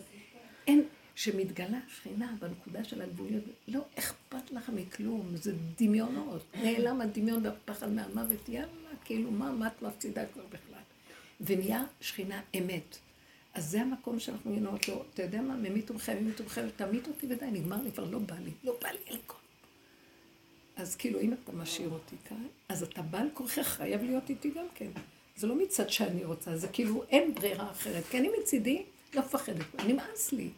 אין, 0.67 0.85
שמתגלה 1.15 1.79
שכינה 1.89 2.35
בנקודה 2.41 2.85
של 2.85 3.03
הגבוליות, 3.03 3.45
לא 3.69 3.81
אכפת 3.99 4.51
לך 4.51 4.71
מכלום, 4.75 5.37
זה 5.37 5.53
דמיונות. 5.79 6.43
נעלם 6.63 7.01
הדמיון 7.01 7.47
והפחד 7.47 7.93
מהמוות, 7.93 8.49
יאללה, 8.49 8.69
כאילו, 9.05 9.31
מה, 9.31 9.53
מה 9.53 9.67
את 9.67 9.83
מפסידה 9.83 10.27
כבר 10.27 10.45
בכלל? 10.47 10.81
ונהיה 11.41 11.85
שכינה 12.01 12.41
אמת. 12.59 12.99
אז 13.55 13.71
זה 13.71 13.81
המקום 13.81 14.19
שאנחנו 14.19 14.57
אומרות 14.57 14.89
לו, 14.89 15.05
אתה 15.15 15.23
יודע 15.23 15.43
מה, 15.43 15.57
ממית 15.57 15.91
ומחייב, 15.91 16.23
ממית 16.23 16.41
ומחייב, 16.41 16.71
תמית 16.77 17.09
אותי 17.09 17.27
ודי, 17.31 17.47
נגמר 17.53 17.83
לי, 17.83 17.93
כבר 17.93 18.05
לא 18.05 18.19
בא 18.19 18.35
לי, 18.39 18.51
לא 18.65 18.77
בא 18.83 18.89
לי, 18.89 18.99
אין 19.07 19.19
כוח. 19.27 19.41
אז 20.77 20.97
כאילו, 20.97 21.21
אם 21.21 21.33
אתה 21.33 21.53
משאיר 21.53 21.91
אותי 21.91 22.17
כאן, 22.29 22.47
אז 22.69 22.83
אתה 22.83 23.03
בעל 23.03 23.29
כוחך 23.35 23.63
חייב 23.63 24.03
להיות 24.03 24.31
איתי 24.31 24.51
גם 24.51 24.67
כן. 24.75 24.91
זה 25.37 25.47
לא 25.47 25.55
מצד 25.63 25.91
שאני 25.91 26.25
רוצה, 26.25 26.57
זה 26.57 26.69
כאילו 26.69 27.05
אין 27.09 27.35
ברירה 27.35 27.71
אחרת. 27.71 28.05
כי 28.11 28.19
אני 28.19 28.29
מצידי 28.41 28.83
לא 29.15 29.21
מפחדת, 29.21 29.85
נמאס 29.87 30.33
לי. 30.33 30.49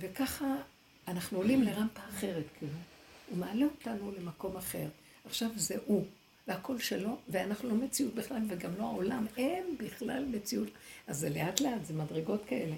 וככה 0.00 0.54
אנחנו 1.08 1.38
עולים 1.38 1.62
לרמפה 1.62 2.00
אחרת, 2.08 2.44
כאילו. 2.58 2.72
הוא 3.30 3.38
מעלה 3.38 3.64
אותנו 3.64 4.12
למקום 4.18 4.56
אחר. 4.56 4.88
עכשיו 5.26 5.50
זה 5.56 5.76
הוא, 5.86 6.04
והכל 6.48 6.78
שלו, 6.78 7.16
ואנחנו 7.28 7.68
לא 7.68 7.74
מציאות 7.74 8.14
בכלל, 8.14 8.40
וגם 8.48 8.70
לא 8.78 8.84
העולם. 8.84 9.26
אין 9.36 9.76
בכלל 9.78 10.24
מציאות. 10.24 10.68
אז 11.06 11.18
זה 11.18 11.30
לאט 11.30 11.60
לאט, 11.60 11.84
זה 11.84 11.94
מדרגות 11.94 12.44
כאלה. 12.46 12.74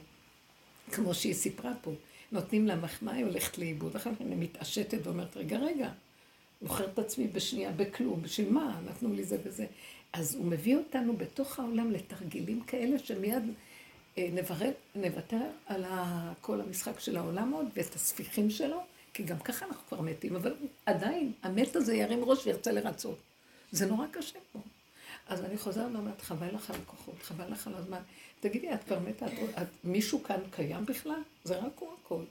כמו 0.93 1.14
שהיא 1.14 1.35
סיפרה 1.35 1.73
פה. 1.83 1.93
נותנים 2.33 2.66
לה 2.66 2.77
מחמאה, 2.77 3.14
היא 3.14 3.25
הולכת 3.25 3.59
לאיבוד, 3.59 3.95
ואחר 3.95 4.14
כך 4.14 4.21
אני 4.21 4.35
מתעשתת 4.35 4.99
ואומרת, 5.07 5.37
רגע, 5.37 5.59
רגע, 5.59 5.91
מוכרת 6.62 6.93
את 6.95 6.99
עצמי 6.99 7.27
בשנייה, 7.27 7.73
בכלום, 7.73 8.23
בשביל 8.23 8.51
מה? 8.51 8.81
נתנו 8.87 9.12
לי 9.14 9.25
זה 9.25 9.37
וזה. 9.45 9.66
אז 10.12 10.35
הוא 10.35 10.45
מביא 10.45 10.77
אותנו 10.77 11.16
בתוך 11.16 11.59
העולם 11.59 11.91
לתרגילים 11.91 12.61
כאלה 12.61 12.99
שמיד 12.99 13.43
נברד, 14.33 14.73
נוותר 14.95 15.47
על 15.66 15.85
כל 16.41 16.61
המשחק 16.61 17.01
של 17.01 17.16
העולם 17.16 17.53
עוד 17.53 17.66
ואת 17.77 17.95
הספיחים 17.95 18.51
שלו, 18.51 18.83
כי 19.14 19.23
גם 19.23 19.39
ככה 19.39 19.66
אנחנו 19.66 19.83
כבר 19.89 20.01
מתים, 20.01 20.37
אבל 20.37 20.55
עדיין 20.87 21.33
המת 21.43 21.77
הזה 21.77 21.95
ירים 21.95 22.25
ראש 22.25 22.47
וירצה 22.47 22.73
לרצות. 22.73 23.19
זה 23.73 23.87
נורא 23.87 24.07
קשה 24.12 24.39
פה. 24.53 24.59
אז 25.29 25.45
אני 25.45 25.59
חוזרת 25.59 25.93
ואומרת, 25.95 26.21
חבל 26.21 26.55
לך 26.55 26.71
על 26.71 26.77
הכוחות, 26.83 27.23
חבל 27.23 27.53
לך 27.53 27.66
על 27.66 27.75
הזמן. 27.75 28.01
תגידי, 28.41 28.75
את 28.75 28.85
כבר 28.85 28.99
מתה, 28.99 29.27
את, 29.27 29.33
את, 29.62 29.66
מישהו 29.85 30.23
כאן 30.23 30.41
קיים 30.51 30.87
בכלל? 30.87 31.23
זה 31.45 31.59
רק 31.59 31.73
הוא 31.79 31.89
הכל. 32.03 32.23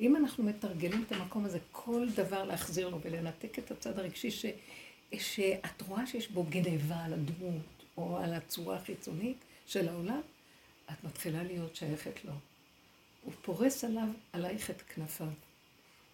אם 0.00 0.16
אנחנו 0.16 0.44
מתרגלים 0.44 1.04
את 1.06 1.12
המקום 1.12 1.44
הזה, 1.44 1.58
כל 1.72 2.08
דבר 2.14 2.44
להחזיר 2.44 2.88
לו 2.88 2.98
ולנתק 3.02 3.58
את 3.58 3.70
הצד 3.70 3.98
הרגשי, 3.98 4.30
ש, 4.30 4.46
שאת 5.18 5.82
רואה 5.88 6.06
שיש 6.06 6.30
בו 6.30 6.44
גנבה 6.48 6.96
על 7.04 7.12
הדמות, 7.12 7.62
או 7.96 8.18
על 8.18 8.34
הצורה 8.34 8.76
החיצונית 8.76 9.36
של 9.66 9.88
העולם, 9.88 10.20
את 10.90 11.04
מתחילה 11.04 11.42
להיות 11.42 11.76
שייכת 11.76 12.24
לו. 12.24 12.32
הוא 13.22 13.32
פורס 13.42 13.84
עליו, 13.84 14.08
עלייך 14.32 14.70
את 14.70 14.82
כנפיו. 14.82 15.28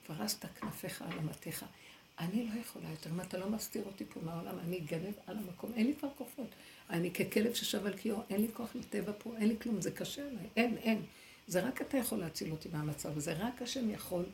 פרסת 0.06 0.44
כנפיך 0.60 1.02
על 1.02 1.18
אמתיך. 1.18 1.64
אני 2.18 2.44
לא 2.44 2.60
יכולה 2.60 2.90
יותר, 2.90 3.10
אם 3.10 3.20
אתה 3.20 3.38
לא 3.38 3.48
מסתיר 3.48 3.82
אותי 3.86 4.04
פה 4.04 4.20
מהעולם, 4.24 4.58
אני 4.58 4.78
אגנב 4.78 5.14
על 5.26 5.36
המקום, 5.36 5.72
אין 5.76 5.86
לי 5.86 5.94
כבר 5.94 6.08
כוחות. 6.16 6.46
אני 6.90 7.10
ככלב 7.10 7.54
ששב 7.54 7.86
על 7.86 7.96
קיאו, 7.96 8.16
אין 8.30 8.40
לי 8.40 8.48
כוח 8.52 8.68
לטבע 8.74 9.12
פה, 9.18 9.36
אין 9.36 9.48
לי 9.48 9.56
כלום, 9.62 9.80
זה 9.80 9.90
קשה 9.90 10.22
עליי, 10.22 10.46
אין, 10.56 10.76
אין. 10.76 11.02
זה 11.46 11.60
רק 11.60 11.82
אתה 11.82 11.96
יכול 11.96 12.18
להציל 12.18 12.50
אותי 12.50 12.68
מהמצב 12.72 13.16
הזה, 13.16 13.32
רק 13.32 13.62
השם 13.62 13.90
יכול 13.90 14.24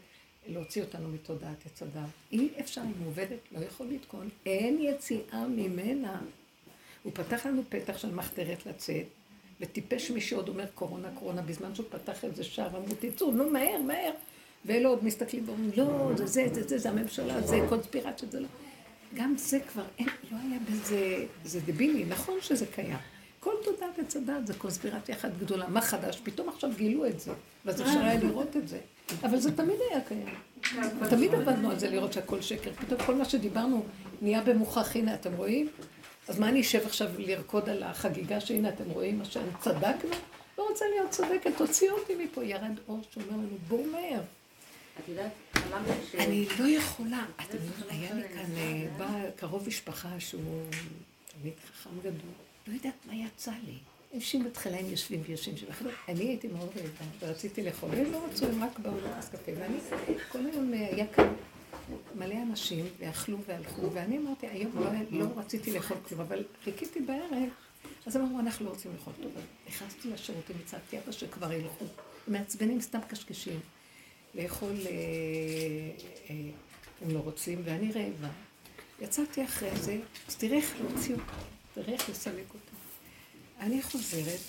להוציא 0.47 0.83
אותנו 0.83 1.09
מתודעת 1.09 1.67
עץ 1.67 1.83
הדת. 1.83 2.09
אי 2.33 2.49
אפשר, 2.61 2.81
אם 2.81 3.05
עובדת, 3.05 3.39
לא 3.53 3.65
יכול 3.65 3.87
לתקון, 3.87 4.29
אין 4.47 4.79
יציאה 4.81 5.47
ממנה. 5.47 6.21
הוא 7.03 7.13
פתח 7.15 7.47
לנו 7.47 7.63
פתח 7.69 7.99
של 7.99 8.15
מחתרת 8.15 8.67
לצאת, 8.67 9.07
וטיפש 9.61 10.11
מי 10.11 10.21
שעוד 10.21 10.49
אומר 10.49 10.67
קורונה, 10.75 11.09
קורונה, 11.15 11.43
בזמן 11.43 11.75
שהוא 11.75 11.87
פתח 11.91 12.25
איזה 12.25 12.45
שער, 12.45 12.69
אמרו, 12.69 12.95
תצאו, 13.01 13.31
נו, 13.31 13.51
מהר, 13.51 13.83
מהר. 13.87 14.13
ואלה 14.65 14.89
עוד 14.89 15.05
מסתכלים 15.05 15.45
ואומרים, 15.47 15.71
לא, 15.77 16.11
זה 16.17 16.27
זה, 16.27 16.47
זה 16.53 16.69
זה, 16.69 16.79
זה 16.79 16.89
הממשלה, 16.91 17.41
זה 17.41 17.59
קונספירציה, 17.69 18.29
זה 18.29 18.41
לא. 18.41 18.49
גם 19.15 19.35
זה 19.39 19.61
כבר, 19.61 19.85
אין, 19.99 20.09
לא 20.31 20.37
היה 20.49 20.59
בזה, 20.71 21.25
זה 21.45 21.61
דבילי, 21.61 22.05
נכון 22.05 22.35
שזה 22.41 22.67
קיים. 22.67 22.97
כל 23.41 23.55
תודעת 23.65 23.99
עץ 23.99 24.17
הדת 24.17 24.47
זה 24.47 24.55
קונספירציה 24.55 25.15
אחת 25.15 25.31
גדולה. 25.41 25.69
מה 25.69 25.81
חדש? 25.81 26.21
פתאום 26.23 26.49
עכשיו 26.49 26.71
גילו 26.77 27.07
את 27.07 27.21
זה, 27.21 27.33
ואז 27.65 27.81
אפשר 27.81 27.99
היה 27.99 28.21
לראות 28.21 28.57
את 28.57 28.69
זה. 28.69 28.79
אבל 29.23 29.39
זה 29.39 29.57
תמיד 29.57 29.77
היה 29.91 30.01
קיים. 30.01 30.35
תמיד 31.11 31.35
עבדנו 31.35 31.71
על 31.71 31.79
זה 31.79 31.91
לראות 31.91 32.13
שהכל 32.13 32.41
שקר. 32.41 32.71
פתאום 32.73 33.01
כל 33.07 33.15
מה 33.15 33.25
שדיברנו 33.25 33.85
נהיה 34.23 34.43
במוכח, 34.43 34.97
הנה, 34.97 35.15
אתם 35.15 35.35
רואים? 35.35 35.69
אז 36.29 36.39
מה 36.39 36.49
אני 36.49 36.61
אשב 36.61 36.87
עכשיו 36.87 37.09
לרקוד 37.19 37.69
על 37.69 37.83
החגיגה 37.83 38.41
שהנה, 38.41 38.69
אתם 38.69 38.91
רואים 38.91 39.19
מה 39.19 39.25
שאני 39.25 39.51
צדקנו? 39.61 40.11
לא 40.59 40.69
רוצה 40.69 40.85
להיות 40.95 41.11
צודקת, 41.11 41.51
תוציא 41.57 41.91
אותי 41.91 42.15
מפה. 42.15 42.45
ירד 42.45 42.79
אור 42.89 43.01
שאומר 43.11 43.31
לנו, 43.31 43.57
בואו 43.69 43.85
מהר. 43.85 44.21
את 45.01 45.09
יודעת, 45.09 45.31
אמרת 45.57 45.97
ש... 46.11 46.15
אני 46.15 46.47
לא 46.59 46.69
יכולה. 46.69 47.25
אתם 47.37 47.57
יודעים, 47.57 48.01
היה 48.01 48.15
לי 48.15 48.29
כאן, 48.29 48.57
אה, 48.57 48.87
בא 48.99 49.31
קרוב 49.37 49.69
משפחה 49.69 50.09
שהוא 50.19 50.63
תמיד 51.27 51.55
חכם 51.73 51.91
גדול. 52.01 52.33
לא 52.67 52.73
יודעת 52.73 53.07
מה 53.07 53.15
יצא 53.15 53.53
לי. 53.67 53.75
אנשים 54.15 54.45
בתחילה 54.45 54.79
הם 54.79 54.87
יושבים 54.87 55.23
ויושבים 55.27 55.57
שם. 55.57 55.67
אני 56.09 56.25
הייתי 56.25 56.49
מאוד 56.49 56.69
רעבה, 56.77 57.27
ורציתי 57.27 57.63
לאכול. 57.63 57.91
הם 57.93 58.13
לא 58.13 58.27
רצו, 58.31 58.47
הם 58.47 58.65
רק 58.65 58.79
באו 58.79 58.93
לכוס 58.97 59.29
קפה. 59.29 59.53
ואני 59.59 59.79
כל 60.29 60.39
היום 60.53 60.75
אה, 60.75 60.89
היה 60.93 61.07
כאן 61.07 61.35
מלא 62.15 62.35
אנשים, 62.43 62.87
ואכלו 62.99 63.39
והלכו, 63.47 63.93
ואני 63.93 64.19
אמרתי, 64.19 64.47
היום 64.47 64.73
לא, 64.75 64.91
לא 65.11 65.27
רציתי 65.37 65.73
לאכול 65.73 65.97
כלום, 66.09 66.21
אבל 66.21 66.45
חיכיתי 66.65 67.01
בערב, 67.01 67.49
אז 68.07 68.17
אמרו, 68.17 68.41
אנחנו 68.41 68.65
לא 68.65 68.71
רוצים 68.71 68.93
לאכול 68.93 69.13
טוב. 69.23 69.33
נכנסתי 69.69 70.11
לשירותים, 70.11 70.57
הצעתי 70.65 70.99
אבא 70.99 71.13
שכבר 71.13 71.53
ילכו. 71.53 71.85
מעצבנים 72.29 72.81
סתם 72.81 72.99
קשקשים. 73.09 73.61
לאכול, 74.35 74.77
אה, 74.87 74.91
אה, 76.31 76.51
הם 77.03 77.11
לא 77.11 77.19
רוצים, 77.19 77.63
ואני 77.65 77.93
רעבה. 77.93 78.29
יצאתי 79.01 79.45
אחרי 79.45 79.77
זה, 79.77 79.99
אז 80.29 80.37
תראה 80.37 80.57
איך 80.57 80.75
להוציא 80.81 81.15
אותה, 81.15 81.33
תראה 81.75 81.93
איך 81.93 82.11
לסלק 82.11 82.45
אותה. 82.49 82.77
אני 83.61 83.83
חוזרת, 83.83 84.41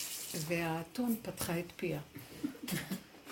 והאתון 0.47 1.15
פתחה 1.21 1.59
את 1.59 1.71
פיה. 1.75 1.99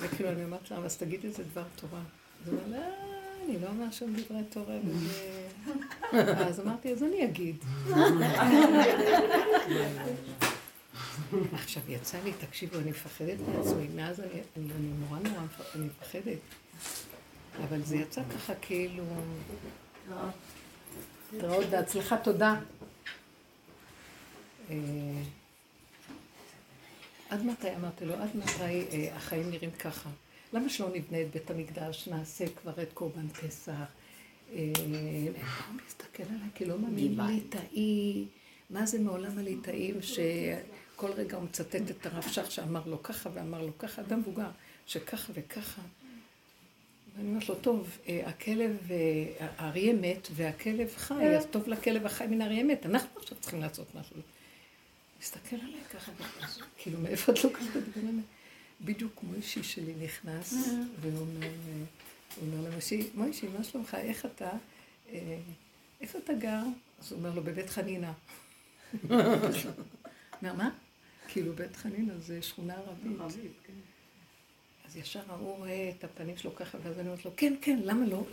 וכאילו 0.01 0.29
אני 0.29 0.43
אומרת 0.43 0.71
לה, 0.71 0.77
אז 0.77 0.97
תגידי 0.97 1.27
איזה 1.27 1.43
דבר 1.43 1.63
תורה. 1.75 2.01
אז 2.41 2.53
הוא 2.53 2.59
אומר, 2.65 2.79
לא, 2.79 3.22
אני 3.45 3.59
לא 3.59 3.67
אומר 3.67 3.91
שום 3.91 4.13
דברי 4.13 4.43
תורה. 4.49 4.75
וזה... 4.85 5.47
אז 6.47 6.59
אמרתי, 6.59 6.91
אז 6.91 7.03
אני 7.03 7.25
אגיד. 7.25 7.55
עכשיו 11.53 11.83
יצא 11.87 12.17
לי, 12.23 12.33
תקשיבו, 12.33 12.79
אני 12.79 12.89
מפחדת 12.89 13.37
מעצמי, 13.47 13.87
מאז 13.95 14.19
אני, 14.19 14.41
נורא 14.99 15.19
נורא 15.19 15.41
מפחדת. 15.75 16.37
אבל 17.67 17.81
זה 17.83 17.95
יצא 17.95 18.21
ככה 18.35 18.53
כאילו... 18.61 19.03
להתראות 21.33 21.65
בהצלחה, 21.65 22.17
תודה. 22.17 22.55
אה, 24.69 24.75
עד 27.29 27.45
מתי, 27.45 27.75
אמרתי 27.75 28.05
לו, 28.05 28.13
עד 28.13 28.29
מתי 28.35 28.85
אה, 28.91 29.15
החיים 29.15 29.49
נראים 29.49 29.71
ככה? 29.71 30.09
למה 30.53 30.69
שלא 30.69 30.89
נבנה 30.93 31.21
את 31.21 31.31
בית 31.31 31.51
המקדש, 31.51 32.07
נעשה 32.07 32.45
כבר 32.61 32.81
את 32.81 32.93
קורבן 32.93 33.27
פסח? 33.27 33.71
אה, 34.53 34.71
הוא 34.77 35.81
מסתכל 35.87 36.23
עליי, 36.23 36.49
כי 36.55 36.65
לא 36.65 36.79
מאמין 36.79 37.19
ליטאי. 37.19 38.25
מה 38.69 38.85
זה 38.85 38.99
מעולם 38.99 39.37
הליטאים 39.37 40.01
שכל 40.01 41.11
רגע 41.11 41.37
הוא 41.37 41.43
מצטט 41.43 41.91
את 41.91 42.05
הרב 42.05 42.23
שך 42.31 42.51
שאמר 42.51 42.81
לו 42.85 43.03
ככה 43.03 43.29
ואמר 43.33 43.61
לו 43.61 43.77
ככה, 43.77 44.01
אדם 44.01 44.19
מבוגר, 44.19 44.49
שככה 44.85 45.31
וככה. 45.35 45.81
ואני 47.17 47.29
אומרת 47.29 47.49
לו, 47.49 47.55
טוב, 47.55 47.97
אה, 48.07 48.21
הכלב, 48.25 48.77
אה, 48.91 49.47
האריה 49.57 49.93
מת 49.93 50.27
והכלב 50.31 50.93
חי, 50.97 51.35
אז 51.37 51.45
טוב 51.51 51.67
לכלב 51.67 52.05
החי 52.05 52.27
מן 52.27 52.41
האריה 52.41 52.63
מת, 52.63 52.85
אנחנו 52.85 53.19
עכשיו 53.19 53.37
צריכים 53.37 53.61
לעשות 53.61 53.95
משהו. 53.95 54.15
מסתכל 55.21 55.55
עליי 55.55 55.83
ככה, 55.93 56.11
כאילו, 56.77 56.99
מאיפה 56.99 57.31
את 57.31 57.43
לוקחת 57.43 57.77
את 57.77 57.97
האלה? 57.97 58.09
בדיוק 58.83 59.23
מוישי 59.23 59.63
שלי 59.63 59.93
נכנס, 60.03 60.53
והוא 61.01 61.19
אומר, 61.19 61.47
הוא 62.35 62.47
אומר 62.47 62.69
למוישי, 62.69 63.09
מוישי, 63.15 63.47
מה 63.57 63.63
שלומך, 63.63 63.95
איך 63.95 64.25
אתה, 64.25 64.49
איפה 66.01 66.19
אתה 66.23 66.33
גר? 66.33 66.63
אז 66.99 67.11
הוא 67.11 67.19
אומר 67.19 67.33
לו, 67.33 67.43
בבית 67.43 67.69
חנינה. 67.69 68.13
אומר, 70.41 70.53
מה? 70.53 70.69
כאילו, 71.27 71.53
בית 71.53 71.75
חנינה 71.75 72.13
זה 72.17 72.41
שכונה 72.41 72.73
ערבית. 72.73 73.17
אז 74.85 74.97
ישר 74.97 75.21
ההוא 75.29 75.57
רואה 75.57 75.91
את 75.97 76.03
הפנים 76.03 76.37
שלו 76.37 76.55
ככה, 76.55 76.77
ואז 76.83 76.99
אני 76.99 77.07
אומרת 77.07 77.25
לו, 77.25 77.31
כן, 77.37 77.53
כן, 77.61 77.79
למה 77.83 78.05
לא? 78.05 78.23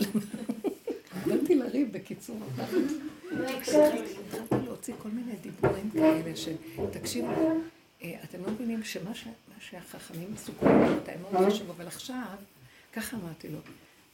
באתי 1.26 1.54
לריב, 1.54 1.92
בקיצור. 1.92 2.38
התחלתי 3.32 4.14
להוציא 4.66 4.94
כל 4.98 5.08
מיני 5.08 5.36
דיבורים 5.36 5.90
כאלה 5.90 6.36
של, 6.36 6.54
תקשיבו, 6.92 7.60
אתם 7.98 8.42
לא 8.46 8.50
מבינים 8.50 8.84
שמה 8.84 9.14
שהחכמים 9.60 10.34
עשו 10.34 10.52
כל 10.60 10.68
מיני, 10.68 10.94
מאוד 11.22 11.52
חשוב, 11.52 11.70
אבל 11.70 11.86
עכשיו, 11.86 12.36
ככה 12.92 13.16
אמרתי 13.16 13.48
לו, 13.48 13.58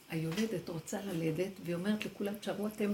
היולדת 0.09 0.69
רוצה 0.69 1.01
ללדת, 1.01 1.51
והיא 1.63 1.75
אומרת 1.75 2.05
לכולם, 2.05 2.33
תשארו 2.35 2.67
אתם 2.67 2.93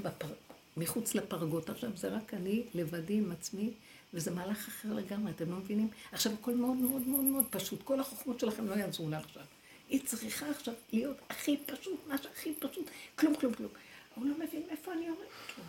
מחוץ 0.77 1.15
לפרגות, 1.15 1.69
עכשיו 1.69 1.89
זה 1.95 2.07
רק 2.07 2.33
אני 2.33 2.63
לבדי 2.73 3.17
עם 3.17 3.31
עצמי, 3.31 3.69
וזה 4.13 4.31
מהלך 4.31 4.67
אחר 4.67 4.93
לגמרי, 4.93 5.31
אתם 5.31 5.51
לא 5.51 5.57
מבינים? 5.57 5.89
עכשיו 6.11 6.33
הכל 6.33 6.55
מאוד 6.55 6.77
מאוד 6.77 7.07
מאוד 7.07 7.23
מאוד 7.23 7.45
פשוט, 7.49 7.83
כל 7.83 7.99
החוכמות 7.99 8.39
שלכם 8.39 8.67
לא 8.67 8.75
יעזרו 8.75 9.09
לה 9.09 9.17
עכשיו. 9.17 9.43
היא 9.89 10.01
צריכה 10.05 10.49
עכשיו 10.49 10.73
להיות 10.93 11.17
הכי 11.29 11.57
פשוט, 11.57 11.99
מה 12.07 12.17
שהכי 12.17 12.53
פשוט, 12.59 12.89
כלום 13.15 13.35
כלום 13.35 13.53
כלום. 13.53 13.71
הוא 14.15 14.25
לא 14.25 14.35
מבין 14.35 14.63
איפה 14.69 14.93
אני 14.93 15.05
יורדת 15.05 15.21
לו. 15.57 15.63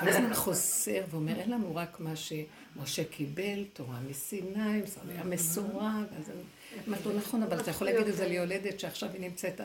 כל 0.00 0.08
הזמן 0.08 0.34
חוסר 0.34 1.02
ואומר, 1.10 1.40
אין 1.40 1.50
לנו 1.50 1.76
רק 1.76 2.00
מה 2.00 2.16
שמשה 2.74 3.04
קיבל, 3.04 3.64
תורה 3.72 4.00
מסיני, 4.10 4.82
היה 5.08 5.24
מסורה, 5.24 6.04
ואז 6.12 6.30
אמרתי 6.88 7.08
לו, 7.08 7.16
נכון, 7.16 7.42
אבל 7.42 7.60
אתה 7.60 7.70
יכול 7.70 7.86
להגיד 7.86 8.06
את 8.06 8.16
זה 8.16 8.28
ליולדת 8.28 8.80
שעכשיו 8.80 9.10
היא 9.12 9.20
נמצאת 9.20 9.60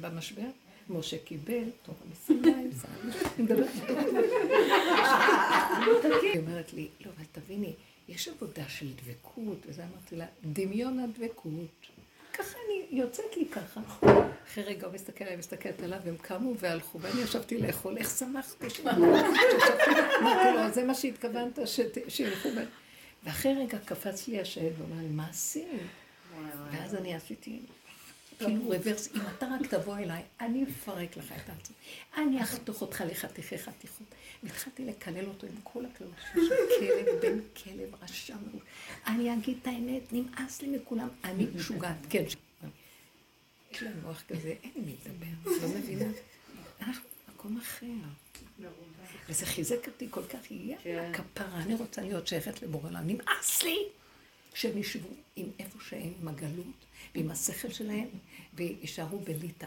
במשבר? 0.00 0.46
משה 0.90 1.18
קיבל, 1.18 1.64
תורה 1.82 1.98
מסיני, 2.12 2.52
אני 2.52 3.44
מדברת. 3.44 3.68
היא 6.22 6.40
אומרת 6.40 6.72
לי, 6.72 6.88
לא, 7.04 7.10
אבל 7.16 7.24
תביני, 7.32 7.72
יש 8.08 8.28
עבודה 8.28 8.68
של 8.68 8.86
דבקות, 8.92 9.58
וזה 9.66 9.82
אמרתי 9.84 10.16
לה, 10.16 10.26
דמיון 10.44 10.98
הדבקות. 10.98 11.86
ככה 12.38 12.58
אני, 12.66 12.98
יוצאת 12.98 13.36
לי 13.36 13.46
ככה. 13.46 13.80
אחרי 14.44 14.64
רגע 14.64 14.86
הוא 14.86 14.94
מסתכל 14.94 15.24
עליי, 15.24 15.36
מסתכלת 15.36 15.82
עליו, 15.82 15.98
והם 16.04 16.16
קמו 16.16 16.54
והלכו, 16.58 17.00
ואני 17.00 17.20
ישבתי 17.20 17.58
לאכול, 17.58 17.96
איך 17.98 18.10
שמחתי 18.18 18.66
אמרתי 20.20 20.56
לו, 20.56 20.70
זה 20.72 20.84
מה 20.84 20.94
שהתכוונת, 20.94 21.58
שילכו. 22.08 22.48
ואחרי 23.24 23.54
רגע 23.54 23.78
קפץ 23.78 24.28
לי 24.28 24.40
השד, 24.40 24.70
ואומר 24.78 25.02
לי, 25.02 25.08
מה 25.08 25.28
עשינו? 25.30 25.78
ואז 26.72 26.94
אני 26.94 27.14
עשיתי, 27.14 27.60
כאילו 28.44 28.68
רוורס, 28.68 29.08
אם 29.14 29.20
אתה 29.36 29.46
רק 29.46 29.74
תבוא 29.74 29.98
אליי, 29.98 30.22
אני 30.40 30.64
אפרק 30.64 31.16
לך 31.16 31.32
את 31.32 31.48
העצמי. 31.48 31.76
אני 32.16 32.42
אחתוך 32.42 32.82
אותך 32.82 33.04
לחתיכי 33.06 33.58
חתיכות. 33.58 34.06
והתחלתי 34.42 34.84
לקלל 34.84 35.26
אותו 35.26 35.46
עם 35.46 35.52
כל 35.62 35.84
הכללות 35.86 36.14
של 36.32 36.40
כלב 36.80 37.20
בן 37.22 37.38
כלב 37.62 37.94
רשע 38.02 38.36
מאוד. 38.46 38.62
אני 39.06 39.34
אגיד 39.34 39.58
את 39.62 39.66
האמת, 39.66 40.12
נמאס 40.12 40.62
לי 40.62 40.68
מכולם. 40.68 41.08
אני 41.24 41.46
משוגעת, 41.54 41.96
כן. 42.10 42.24
יש 43.72 43.82
להם 43.82 44.00
מוח 44.02 44.22
כזה, 44.28 44.54
אין 44.62 44.84
מי 44.84 44.94
לדבר, 45.04 45.50
לא 45.62 45.68
מבינה. 45.68 46.04
אנחנו 46.80 47.08
במקום 47.28 47.58
אחר. 47.58 47.86
וזה 49.28 49.46
חיזק 49.46 49.86
אותי 49.86 50.06
כל 50.10 50.22
כך, 50.24 50.50
יאללה, 50.50 51.12
כפרה, 51.12 51.62
אני 51.62 51.74
רוצה 51.74 52.02
להיות 52.02 52.26
שייכת 52.26 52.62
לבורא 52.62 52.88
עולם. 52.88 53.06
נמאס 53.06 53.62
לי 53.62 53.78
שהם 54.54 54.78
ישבו 54.78 55.08
עם 55.36 55.46
איפה 55.58 55.78
שהם, 55.88 56.12
עם 56.22 56.28
הגלות, 56.28 56.84
ועם 57.14 57.30
השכל 57.30 57.70
שלהם, 57.70 58.08
ויישארו 58.54 59.18
בליטא. 59.18 59.66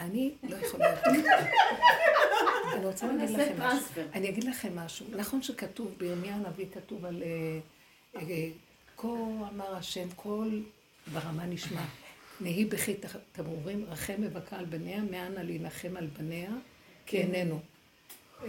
אני 0.00 0.30
לא 0.42 0.56
יכולה 0.56 0.90
יותר. 0.90 1.10
אני 2.74 2.86
רוצה 2.86 3.12
להגיד 3.12 3.36
לכם 3.36 3.54
משהו. 3.58 4.02
אני 4.14 4.28
אגיד 4.28 4.44
לכם 4.44 4.76
משהו. 4.76 5.06
נכון 5.16 5.42
שכתוב, 5.42 5.94
בירמיה 5.98 6.34
הנביא 6.34 6.66
כתוב 6.74 7.04
על 7.04 7.22
כה 8.96 9.08
אמר 9.54 9.74
השם, 9.74 10.08
קול 10.16 10.62
ברמה 11.12 11.46
נשמע. 11.46 11.84
נהי 12.40 12.64
בכי 12.64 12.94
תמרורים, 13.32 13.84
רחם 13.88 14.14
מבכה 14.18 14.56
על 14.56 14.64
בניה, 14.64 15.02
מאנה 15.10 15.42
להנחם 15.42 15.96
על 15.96 16.06
בניה, 16.06 16.50
כי 17.06 17.16
איננו. 17.16 17.60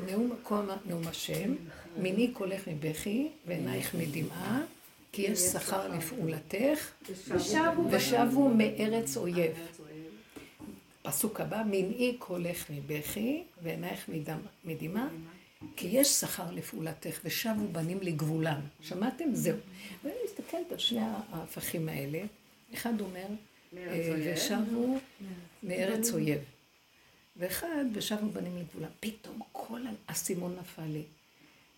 נאום 0.05 0.36
כה 0.43 0.59
אמר 0.59 0.77
נאום 0.86 1.07
השם, 1.07 1.55
מיני 1.97 2.32
קולך 2.32 2.67
מבכי, 2.67 3.29
ועינייך 3.45 3.95
מדמעה. 3.95 4.61
כי 5.12 5.22
יש 5.22 5.39
שכר 5.39 5.88
לפעולתך, 5.88 6.91
ושבו 7.91 8.49
מארץ 8.49 9.18
אויב. 9.18 9.51
פסוק 11.01 11.41
הבא, 11.41 11.64
מנעי 11.66 12.16
קולך 12.20 12.70
מבכי, 12.70 13.43
ועינייך 13.64 14.09
מדמעה, 14.66 15.07
כי 15.76 15.88
יש 15.88 16.07
שכר 16.07 16.51
לפעולתך, 16.51 17.20
ושבו 17.24 17.68
בנים 17.72 17.97
לגבולם. 18.01 18.59
שמעתם? 18.82 19.36
זהו. 19.36 19.57
ואני 20.03 20.16
מסתכלת 20.26 20.72
על 20.72 20.78
שני 20.78 20.99
ההפכים 21.32 21.89
האלה, 21.89 22.22
אחד 22.74 23.01
אומר, 23.01 23.26
ושבו 23.74 24.97
מארץ 25.64 26.12
אויב. 26.14 26.39
ואחד, 27.38 27.86
ושבו 27.93 28.30
בנים 28.30 28.57
לגבולם. 28.57 28.89
פתאום 28.99 29.39
כל 29.51 29.82
האסימון 30.07 30.55
נפל 30.59 30.86
לי. 30.86 31.03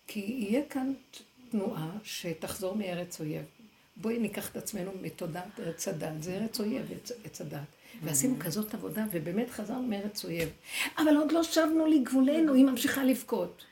כי 0.06 0.20
יהיה 0.20 0.62
כאן 0.70 0.92
תנועה 1.54 1.90
שתחזור 2.04 2.74
מארץ 2.74 3.20
אויב. 3.20 3.42
בואי 3.96 4.18
ניקח 4.18 4.50
את 4.50 4.56
עצמנו 4.56 4.90
מתודעת 5.02 5.60
ארץ 5.60 5.88
הדת, 5.88 6.22
זה 6.22 6.34
ארץ 6.34 6.60
אויב, 6.60 6.86
עץ 7.24 7.40
הדת. 7.40 7.58
ועשינו 8.02 8.36
כזאת 8.40 8.74
עבודה, 8.74 9.04
ובאמת 9.12 9.50
חזרנו 9.50 9.82
מארץ 9.82 10.24
אויב. 10.24 10.48
אבל 10.98 11.16
עוד 11.16 11.32
לא 11.32 11.42
שבנו 11.42 11.86
לגבולנו, 11.86 12.54
היא 12.54 12.64
ממשיכה 12.64 13.04
לבכות. 13.04 13.64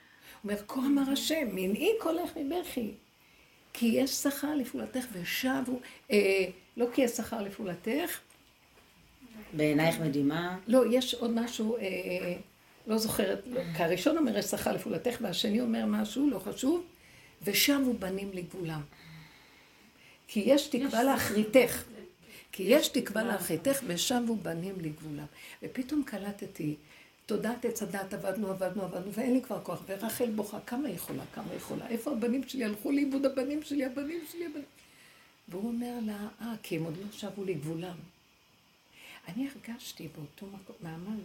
אומר, 0.44 0.56
כה 0.68 0.80
אמר 0.80 1.10
השם, 1.12 1.48
מנעי 1.52 1.90
קולך 2.00 2.30
מבכי. 2.36 2.90
כי 3.72 3.86
יש 3.86 4.10
שכר 4.10 4.54
לפעולתך 4.54 5.04
ושבו, 5.12 5.80
אה, 6.10 6.44
לא 6.76 6.86
כי 6.94 7.02
יש 7.02 7.10
שכר 7.10 7.42
לפעולתך. 7.42 8.18
בעינייך 9.52 10.00
מדהימה. 10.00 10.58
לא, 10.66 10.84
יש 10.90 11.14
עוד 11.14 11.30
משהו, 11.30 11.76
אה, 11.76 11.82
לא 12.86 12.98
זוכרת, 12.98 13.46
לא, 13.46 13.60
כי 13.76 13.82
הראשון 13.82 14.18
אומר 14.18 14.38
יש 14.38 14.44
שכר 14.44 14.72
לפעולתך, 14.72 15.16
והשני 15.20 15.60
אומר 15.60 15.86
משהו, 15.86 16.30
לא 16.30 16.38
חשוב. 16.38 16.84
ושבו 17.44 17.92
בנים 17.98 18.30
לגבולם. 18.32 18.80
כי 20.28 20.40
יש 20.40 20.66
תקווה 20.66 21.04
לאחריתך. 21.04 21.82
כי 22.52 22.62
יש 22.62 22.88
תקווה 22.88 23.24
לאחריתך 23.24 23.80
ושבו 23.86 24.36
בנים 24.36 24.74
לגבולם. 24.80 25.26
ופתאום 25.62 26.02
קלטתי 26.06 26.76
תודעת 27.26 27.64
עץ 27.64 27.82
הדת, 27.82 28.14
עבדנו, 28.14 28.50
עבדנו, 28.50 28.82
עבדנו, 28.82 29.12
ואין 29.12 29.32
לי 29.34 29.42
כבר 29.42 29.60
כוח. 29.62 29.82
ורחל 29.86 30.30
בוכה, 30.30 30.60
כמה 30.60 30.90
יכולה, 30.90 31.22
כמה 31.34 31.54
יכולה? 31.54 31.88
איפה 31.88 32.12
הבנים 32.12 32.48
שלי? 32.48 32.64
הלכו 32.64 32.92
לאיבוד 32.92 33.26
הבנים 33.26 33.62
שלי, 33.62 33.84
הבנים 33.84 34.20
שלי, 34.32 34.46
הבנים. 34.46 34.64
והוא 35.48 35.68
אומר 35.68 35.94
לה, 36.06 36.28
אה, 36.40 36.54
כי 36.62 36.76
הם 36.76 36.84
עוד 36.84 36.96
לא 36.96 37.12
שבו 37.12 37.44
לגבולם. 37.44 37.96
אני 39.28 39.48
הרגשתי 39.48 40.08
באותו 40.16 40.46
מקום, 40.46 40.76
מעמד, 40.80 41.20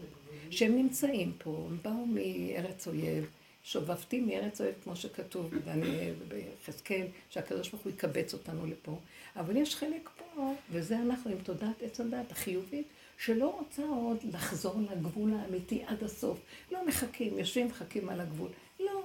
שהם 0.50 0.76
נמצאים 0.76 1.32
פה, 1.38 1.68
הם 1.70 1.78
באו 1.82 2.06
מארץ 2.06 2.88
אויב, 2.88 3.30
שובבתי 3.68 4.22
מארץ 4.22 4.62
אויב, 4.62 4.76
כמו 4.84 4.96
שכתוב 4.96 5.56
בדניאל 5.56 6.14
וביחזקאל, 6.20 7.08
שהקדוש 7.30 7.70
ברוך 7.70 7.84
הוא 7.84 7.92
יקבץ 7.92 8.34
אותנו 8.34 8.66
לפה. 8.66 9.00
אבל 9.36 9.58
יש 9.58 9.76
חלק 9.76 10.10
פה, 10.18 10.54
וזה 10.72 10.98
אנחנו 10.98 11.32
עם 11.32 11.38
תודעת 11.44 11.82
עץ 11.82 12.00
הדת 12.00 12.32
החיובית, 12.32 12.88
שלא 13.18 13.60
רוצה 13.60 13.84
עוד 13.84 14.18
לחזור 14.34 14.76
לגבול 14.92 15.34
האמיתי 15.34 15.84
עד 15.88 16.04
הסוף. 16.04 16.40
לא 16.72 16.88
מחכים, 16.88 17.40
יושבים, 17.40 17.68
מחכים 17.68 18.10
על 18.10 18.22
הגבול. 18.22 18.50
לא, 18.80 19.02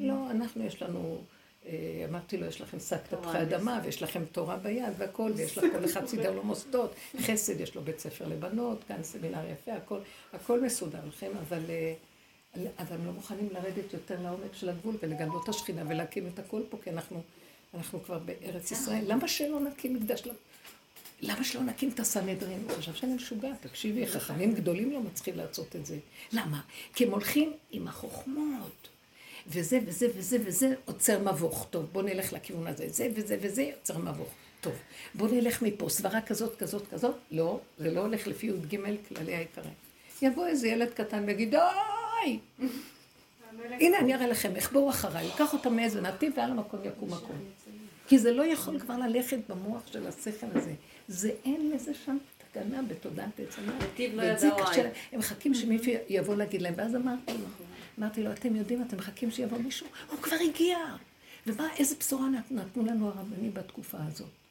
לא, 0.00 0.30
אנחנו 0.30 0.64
יש 0.64 0.82
לנו... 0.82 1.18
אה, 1.66 2.06
אמרתי 2.08 2.36
לו, 2.36 2.46
יש 2.46 2.60
לכם 2.60 2.78
שק 2.78 3.06
תפוחי 3.06 3.42
אדמה, 3.42 3.80
ויש 3.84 4.02
לכם 4.02 4.24
תורה 4.32 4.56
ביד 4.56 4.92
והכל, 4.98 5.32
ויש 5.36 5.58
לך 5.58 5.64
כל 5.72 5.84
אחד 5.84 6.06
סידר 6.06 6.34
לו 6.34 6.42
מוסדות, 6.42 6.94
חסד, 7.20 7.60
יש 7.60 7.74
לו 7.74 7.82
בית 7.82 7.98
ספר 7.98 8.28
לבנות, 8.28 8.84
כאן 8.84 9.02
סמינר 9.02 9.50
יפה, 9.52 9.72
הכל, 9.72 9.98
הכל 10.32 10.60
מסודר 10.60 11.00
לכם, 11.08 11.30
אבל, 11.40 11.60
אה, 12.56 12.62
אבל 12.78 12.96
הם 12.96 13.06
לא 13.06 13.12
מוכנים 13.12 13.48
לרדת 13.52 13.92
יותר 13.92 14.20
לעומק 14.22 14.54
של 14.54 14.68
הגבול 14.68 14.96
ולגלות 15.02 15.44
את 15.44 15.48
השכינה 15.48 15.82
ולהקים 15.88 16.26
את 16.34 16.38
הכל 16.38 16.62
פה, 16.70 16.78
כי 16.82 16.90
אנחנו, 16.90 17.22
אנחנו 17.74 18.04
כבר 18.04 18.18
בארץ 18.18 18.70
ישראל. 18.70 19.04
למה 19.06 19.28
שלא 19.28 19.60
נקים 19.60 19.94
מקדש? 19.94 20.22
למה 21.20 21.44
שלא 21.44 21.62
נקים 21.62 21.90
את 21.94 22.00
הסנהדרין? 22.00 22.64
הוא 22.68 22.78
חשב 22.78 22.94
שאני 22.94 23.14
משוגע, 23.14 23.52
תקשיבי, 23.60 24.06
חכמים 24.06 24.54
גדולים 24.54 24.92
לא 24.92 25.00
מצליחים 25.00 25.36
לעשות 25.36 25.76
את 25.76 25.86
זה. 25.86 25.98
למה? 26.32 26.60
כי 26.94 27.04
הם 27.04 27.10
הולכים 27.10 27.52
עם 27.70 27.88
החוכמות. 27.88 28.88
וזה 29.46 29.78
וזה 29.86 30.06
וזה 30.16 30.38
וזה 30.44 30.74
עוצר 30.84 31.18
מבוך. 31.18 31.66
טוב, 31.70 31.86
בוא 31.92 32.02
נלך 32.02 32.32
לכיוון 32.32 32.66
הזה. 32.66 32.88
זה 32.88 33.08
וזה 33.14 33.36
וזה 33.40 33.70
עוצר 33.78 33.98
מבוך. 33.98 34.28
טוב, 34.60 34.72
בוא 35.14 35.28
נלך 35.28 35.62
מפה. 35.62 35.88
סברה 35.88 36.20
כזאת, 36.20 36.58
כזאת, 36.58 36.88
כזאת. 36.90 37.16
לא, 37.30 37.60
זה 37.78 37.90
לא 37.90 38.00
הולך 38.00 38.26
לפי 38.26 38.46
י"ג 38.46 38.76
כללי 39.08 39.34
העיקרים. 39.34 39.72
יבוא 40.22 40.46
איזה 40.46 40.68
ילד 40.68 40.90
קטן 40.90 41.24
ויגיד, 41.26 41.54
די! 42.24 42.38
הנה, 43.80 43.98
אני 43.98 44.14
אראה 44.14 44.26
לכם 44.26 44.56
איך 44.56 44.72
בואו 44.72 44.90
אחריי. 44.90 45.26
ייקח 45.26 45.52
אותם 45.52 45.76
מאיזה 45.76 46.00
נתיב 46.00 46.32
ועל 46.36 46.50
המקום 46.50 46.80
יקום 46.84 47.12
מקום. 47.12 47.36
כי 48.08 48.18
זה 48.18 48.32
לא 48.32 48.42
יכול 48.42 48.80
כבר 48.80 48.96
ללכת 48.98 49.38
במוח 49.48 49.86
של 49.86 50.06
השכל 50.06 50.46
הזה. 50.54 50.74
זה 51.08 51.30
אין 51.44 51.70
לזה 51.70 51.94
שם 51.94 52.16
תקנה 52.38 52.82
בתודעת 52.82 53.40
עץ 53.40 53.58
הדת. 53.58 53.82
נתיב 53.82 54.14
לא 54.14 54.22
ידעו 54.22 54.50
הם 55.12 55.18
מחכים 55.18 55.54
שמישהו 55.54 55.92
יבוא 56.08 56.34
להגיד 56.34 56.62
להם, 56.62 56.74
ואז 56.76 56.96
אמרתי 56.96 57.32
לו, 57.32 57.46
אמרתי 57.98 58.22
לו, 58.22 58.32
אתם 58.32 58.56
יודעים, 58.56 58.82
אתם 58.82 58.96
מחכים 58.96 59.30
שיבוא 59.30 59.58
מישהו? 59.58 59.86
הוא 60.10 60.18
כבר 60.18 60.36
הגיע. 60.50 60.78
ומה, 61.46 61.68
איזה 61.78 61.94
בשורה 62.00 62.28
נתנו 62.50 62.86
לנו 62.86 63.08
הרבנים 63.08 63.54
בתקופה 63.54 63.98
הזאת? 64.08 64.41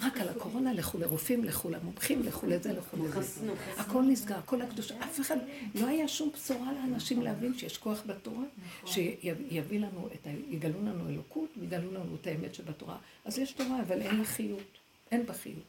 רק 0.00 0.20
על 0.20 0.28
הקורונה, 0.28 0.72
לכו 0.72 0.98
לרופאים, 0.98 1.44
לכו 1.44 1.70
למומחים, 1.70 2.22
לכו 2.22 2.46
לזה, 2.46 2.72
לכו 2.72 2.96
לזה. 2.96 3.52
הכל 3.76 4.02
נסגר, 4.02 4.38
הכל 4.38 4.62
הקדוש. 4.62 4.92
אף 4.92 5.20
אחד, 5.20 5.36
לא 5.74 5.86
היה 5.86 6.08
שום 6.08 6.30
בשורה 6.34 6.72
לאנשים 6.72 7.22
להבין 7.22 7.58
שיש 7.58 7.78
כוח 7.78 8.02
בתורה, 8.06 8.44
שיביא 8.86 9.80
לנו 9.80 10.08
את 10.14 10.26
ה... 10.26 10.30
יגלו 10.48 10.82
לנו 10.82 11.08
אלוקות, 11.08 11.50
ויגלו 11.60 11.92
לנו 11.92 12.16
את 12.20 12.26
האמת 12.26 12.54
שבתורה. 12.54 12.96
אז 13.24 13.38
יש 13.38 13.52
תורה, 13.52 13.80
אבל 13.80 14.00
אין 14.00 14.16
לה 14.16 14.24
חיות. 14.24 14.78
אין 15.10 15.26
בה 15.26 15.34
חיות. 15.34 15.64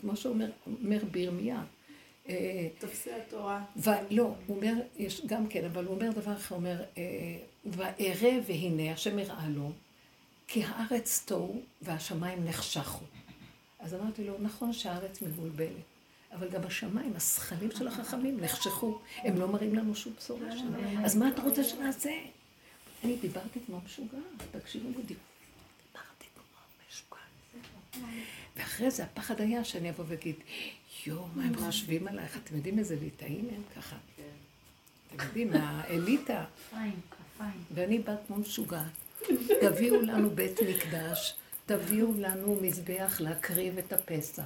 כמו 0.00 0.16
שאומר 0.16 0.50
בירמיה. 1.10 1.62
אה, 2.28 2.68
תופסי 2.78 3.10
התורה. 3.12 3.64
לא, 4.10 4.34
הוא 4.46 4.56
אומר, 4.56 4.72
יש 4.98 5.22
גם 5.26 5.46
כן, 5.46 5.64
אבל 5.64 5.84
הוא 5.84 5.94
אומר 5.94 6.10
דבר 6.10 6.32
אחר, 6.32 6.54
הוא 6.54 6.56
אומר, 6.56 6.82
אה, 6.98 7.02
וארא 7.66 8.30
והנה, 8.46 8.92
השם 8.92 9.18
הראה 9.18 9.48
לו, 9.48 9.72
כי 10.46 10.62
הארץ 10.64 11.22
תוהו 11.26 11.62
והשמיים 11.82 12.44
נחשכו. 12.44 13.04
אז 13.84 13.94
אמרתי 13.94 14.24
לו, 14.24 14.34
נכון 14.40 14.72
שהארץ 14.72 15.22
מבולבלת, 15.22 15.82
אבל 16.32 16.48
גם 16.48 16.60
השמיים, 16.64 17.12
השכלים 17.16 17.70
של 17.70 17.88
החכמים 17.88 18.40
נחשכו, 18.40 19.00
הם 19.16 19.38
לא 19.38 19.48
מראים 19.48 19.74
לנו 19.74 19.94
שום 19.94 20.12
בשורה 20.18 20.56
שלנו. 20.56 21.04
אז 21.04 21.16
מה 21.16 21.28
אתה 21.28 21.42
רוצה 21.42 21.64
שנעשה? 21.64 22.10
אני 23.04 23.16
דיברתי 23.16 23.60
כמו 23.66 23.80
משוגע, 23.84 24.18
תקשיבו 24.52 24.88
לי, 24.88 24.94
דיברתי 24.94 26.26
כמו 26.34 26.60
משוגע. 26.88 28.06
ואחרי 28.56 28.90
זה 28.90 29.04
הפחד 29.04 29.40
היה 29.40 29.64
שאני 29.64 29.90
אבוא 29.90 30.04
ואגיד, 30.08 30.36
יואו, 31.06 31.26
מה 31.34 31.44
הם 31.44 31.56
חושבים 31.56 32.08
עלייך? 32.08 32.36
אתם 32.36 32.56
יודעים 32.56 32.78
איזה 32.78 32.96
ליטאים 33.00 33.48
הם 33.56 33.62
ככה? 33.76 33.96
אתם 35.16 35.24
יודעים, 35.24 35.50
האליטה. 35.52 36.44
ואני 37.74 37.98
באה 37.98 38.16
כמו 38.26 38.36
משוגעת. 38.36 38.90
תביאו 39.60 40.02
לנו 40.02 40.30
בית 40.30 40.60
מקדש, 40.60 41.34
תביאו 41.66 42.12
לנו 42.18 42.58
מזבח 42.62 43.20
להקריב 43.20 43.78
את 43.78 43.92
הפסח. 43.92 44.42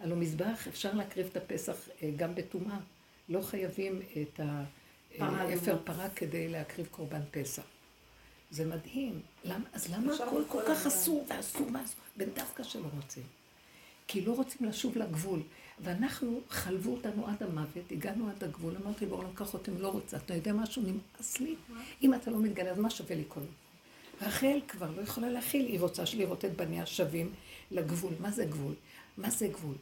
הלוא 0.00 0.16
מזבח 0.16 0.68
אפשר 0.68 0.94
להקריב 0.94 1.26
את 1.32 1.36
הפסח 1.36 1.76
אה, 2.02 2.10
גם 2.16 2.34
בטומאה. 2.34 2.78
לא 3.28 3.42
חייבים 3.42 4.02
את 4.22 4.40
האפר 5.18 5.78
פרה 5.84 6.08
כדי 6.08 6.48
להקריב 6.48 6.86
קורבן 6.90 7.20
פסח. 7.30 7.62
זה 8.50 8.66
מדהים. 8.66 9.20
למה, 9.44 9.64
אז 9.72 9.94
למה 9.94 10.14
הכל 10.14 10.42
כל 10.48 10.62
כך 10.68 10.86
אסור 10.86 11.26
ואסור 11.28 11.66
ואסור? 11.66 12.00
ודווקא 12.16 12.62
שלא 12.62 12.88
רוצים. 12.96 13.22
כי 14.08 14.20
לא 14.20 14.32
רוצים 14.32 14.68
לשוב 14.68 14.98
לגבול. 14.98 15.40
ואנחנו, 15.80 16.40
חלבו 16.48 16.92
אותנו 16.92 17.26
עד 17.26 17.42
המוות, 17.42 17.90
הגענו 17.90 18.28
עד 18.28 18.44
הגבול, 18.44 18.76
אמרתי 18.84 19.06
בעולם 19.06 19.34
ככה 19.34 19.58
אתם 19.58 19.80
לא 19.80 19.88
רוצה, 19.88 20.16
אתה 20.16 20.34
יודע 20.34 20.52
משהו, 20.52 20.82
נמאס 20.82 21.40
לי, 21.40 21.54
אם 22.02 22.14
אתה 22.14 22.30
לא 22.30 22.38
מתגלה, 22.38 22.70
אז 22.70 22.78
מה 22.78 22.90
שווה 22.90 23.16
לי 23.16 23.24
כל 23.28 23.40
רחל 24.22 24.60
כבר 24.68 24.90
לא 24.96 25.02
יכולה 25.02 25.28
להכיל, 25.28 25.66
היא 25.66 25.80
רוצה 25.80 26.02
לראות 26.16 26.44
את 26.44 26.56
בניה 26.56 26.86
שווים 26.86 27.32
לגבול. 27.70 28.12
מה 28.20 28.30
זה 28.30 28.44
גבול? 28.44 28.74
מה 29.18 29.30
זה 29.30 29.48
גבול? 29.48 29.74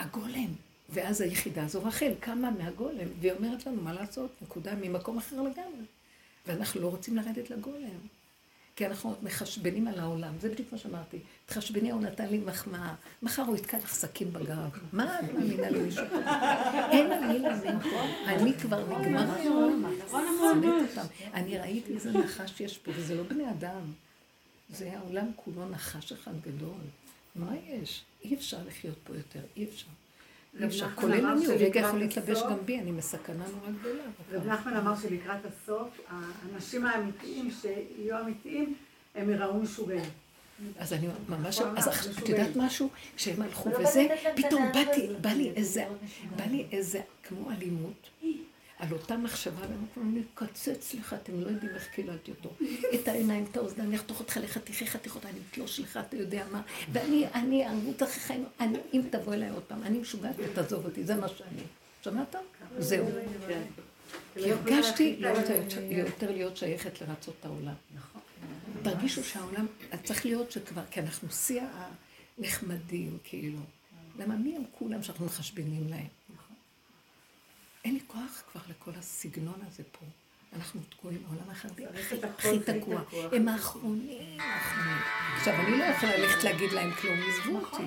הגולם. 0.00 0.52
ואז 0.88 1.20
היחידה 1.20 1.64
הזו, 1.64 1.84
רחל, 1.84 2.12
קמה 2.20 2.50
מהגולם, 2.50 3.08
והיא 3.20 3.32
אומרת 3.32 3.66
לנו 3.66 3.82
מה 3.82 3.92
לעשות, 3.92 4.30
נקודה, 4.42 4.74
ממקום 4.74 5.18
אחר 5.18 5.36
לגמרי. 5.36 5.84
ואנחנו 6.46 6.80
לא 6.80 6.88
רוצים 6.88 7.16
לרדת 7.16 7.50
לגולם. 7.50 7.98
כי 8.76 8.86
אנחנו 8.86 9.14
מחשבנים 9.22 9.88
על 9.88 10.00
העולם, 10.00 10.34
זה 10.40 10.48
בדיוק 10.48 10.72
מה 10.72 10.78
שאמרתי. 10.78 11.18
תחשבני, 11.46 11.90
הוא 11.90 12.00
נתן 12.00 12.26
לי 12.28 12.38
מחמאה, 12.38 12.94
מחר 13.22 13.42
הוא 13.42 13.56
יתקע 13.56 13.78
לך 13.78 13.94
סכין 13.94 14.32
בגב. 14.32 14.70
מה 14.92 15.20
את 15.20 15.32
מאמינה 15.34 15.70
למישהו? 15.70 16.04
אין 16.92 17.12
על 17.12 17.26
מי 17.26 17.38
להאמין. 17.38 17.78
אני 18.26 18.52
כבר 18.54 18.98
נגמר. 18.98 19.26
אני 21.34 21.58
ראיתי 21.58 21.94
איזה 21.94 22.12
נחש 22.12 22.60
יש 22.60 22.78
פה, 22.78 22.90
וזה 22.96 23.14
לא 23.14 23.22
בני 23.22 23.50
אדם. 23.50 23.92
זה 24.70 24.92
העולם 24.98 25.26
כולו 25.36 25.68
נחש 25.68 26.12
אחד 26.12 26.32
גדול. 26.40 26.80
מה 27.36 27.52
יש? 27.66 28.04
אי 28.24 28.34
אפשר 28.34 28.58
לחיות 28.66 28.96
פה 29.04 29.16
יותר, 29.16 29.40
אי 29.56 29.64
אפשר. 29.64 29.86
אי 30.60 30.66
אפשר, 30.66 30.86
כולל 30.94 31.26
אני, 31.26 31.46
הוא 31.46 31.54
רגע 31.58 31.80
יכול 31.80 31.98
להתלבש 31.98 32.42
גם 32.42 32.58
בי, 32.64 32.80
אני 32.80 32.90
מסכנה 32.90 33.44
נורא 33.54 33.78
גדולה. 33.80 34.02
רב 34.32 34.46
נחמן 34.46 34.76
אמר 34.76 34.96
שלקראת 34.96 35.40
הסוף, 35.44 36.00
האנשים 36.08 36.86
האמיתיים 36.86 37.50
שיהיו 37.50 38.20
אמיתיים, 38.20 38.74
הם 39.14 39.30
יראו 39.30 39.58
משוגעים. 39.58 40.04
אז 40.78 40.92
אני 40.92 41.06
ממש, 41.28 41.60
אז 41.76 42.08
את 42.18 42.28
יודעת 42.28 42.56
משהו? 42.56 42.88
כשהם 43.16 43.42
הלכו 43.42 43.70
וזה, 43.80 44.06
פתאום 44.36 44.72
באתי, 44.74 45.08
בא 45.20 45.30
לי 45.30 45.52
איזה, 45.56 45.84
בא 46.36 46.44
לי 46.44 46.66
איזה, 46.72 47.00
כמו 47.22 47.50
אלימות. 47.50 48.10
על 48.78 48.92
אותה 48.92 49.16
מחשבה, 49.16 49.66
ואני 49.96 50.20
מקצץ 50.20 50.94
לך, 50.94 51.14
אתם 51.14 51.40
לא 51.40 51.48
יודעים 51.48 51.74
איך 51.74 51.88
קיללתי 51.88 52.30
אותו. 52.30 52.54
את 52.94 53.08
העיניים, 53.08 53.46
את 53.50 53.56
האוזניים, 53.56 53.88
אני 53.88 53.96
אחתוך 53.96 54.20
אותך 54.20 54.36
לחתיכי 54.42 54.86
חתיכות, 54.86 55.26
אני 55.26 55.38
אתלוש 55.50 55.80
לך, 55.80 55.98
אתה 56.08 56.16
יודע 56.16 56.44
מה. 56.52 56.62
ואני, 56.92 57.26
אני, 57.34 57.66
אחריך, 58.04 58.32
אני, 58.60 58.78
אם 58.94 59.02
תבוא 59.10 59.34
אליי 59.34 59.50
עוד 59.50 59.62
פעם, 59.62 59.82
אני 59.82 59.98
משוגעת 59.98 60.34
ותעזוב 60.38 60.84
אותי, 60.84 61.04
זה 61.04 61.14
מה 61.14 61.28
שאני. 61.28 61.62
שמעת? 62.02 62.36
זהו. 62.78 63.06
כי 64.34 64.52
הרגשתי 64.52 65.16
לא 65.20 65.28
רוצה 65.28 65.54
יותר 65.90 66.30
להיות 66.30 66.56
שייכת 66.56 67.00
לרצות 67.00 67.34
את 67.40 67.44
העולם. 67.44 67.74
תרגישו 68.82 69.24
שהעולם, 69.24 69.66
צריך 70.04 70.26
להיות 70.26 70.52
שכבר, 70.52 70.82
כי 70.90 71.00
אנחנו 71.00 71.30
שיא 71.30 71.62
הנחמדים, 72.38 73.18
כאילו. 73.24 73.58
למה 74.18 74.36
מי 74.36 74.56
הם 74.56 74.62
כולם 74.78 75.02
שאנחנו 75.02 75.26
מחשבנים 75.26 75.88
להם? 75.88 76.06
אין 77.86 77.94
לי 77.94 78.00
כוח 78.06 78.42
כבר 78.52 78.60
לכל 78.68 78.90
הסגנון 78.98 79.60
הזה 79.66 79.82
פה. 79.92 80.06
אנחנו 80.52 80.80
תקועים 80.88 81.22
בעולם 81.22 81.50
החרדי, 81.50 81.84
הכי 82.22 82.58
תקוע. 82.60 83.02
הם 83.32 83.48
האחרונים, 83.48 84.40
האחרונים. 84.40 85.02
עכשיו, 85.36 85.54
אני 85.54 85.78
לא 85.78 85.84
יכולה 85.84 86.16
ללכת 86.16 86.44
להגיד 86.44 86.72
להם 86.72 86.90
כלום, 86.90 87.18
עזבו 87.28 87.58
אותי. 87.58 87.82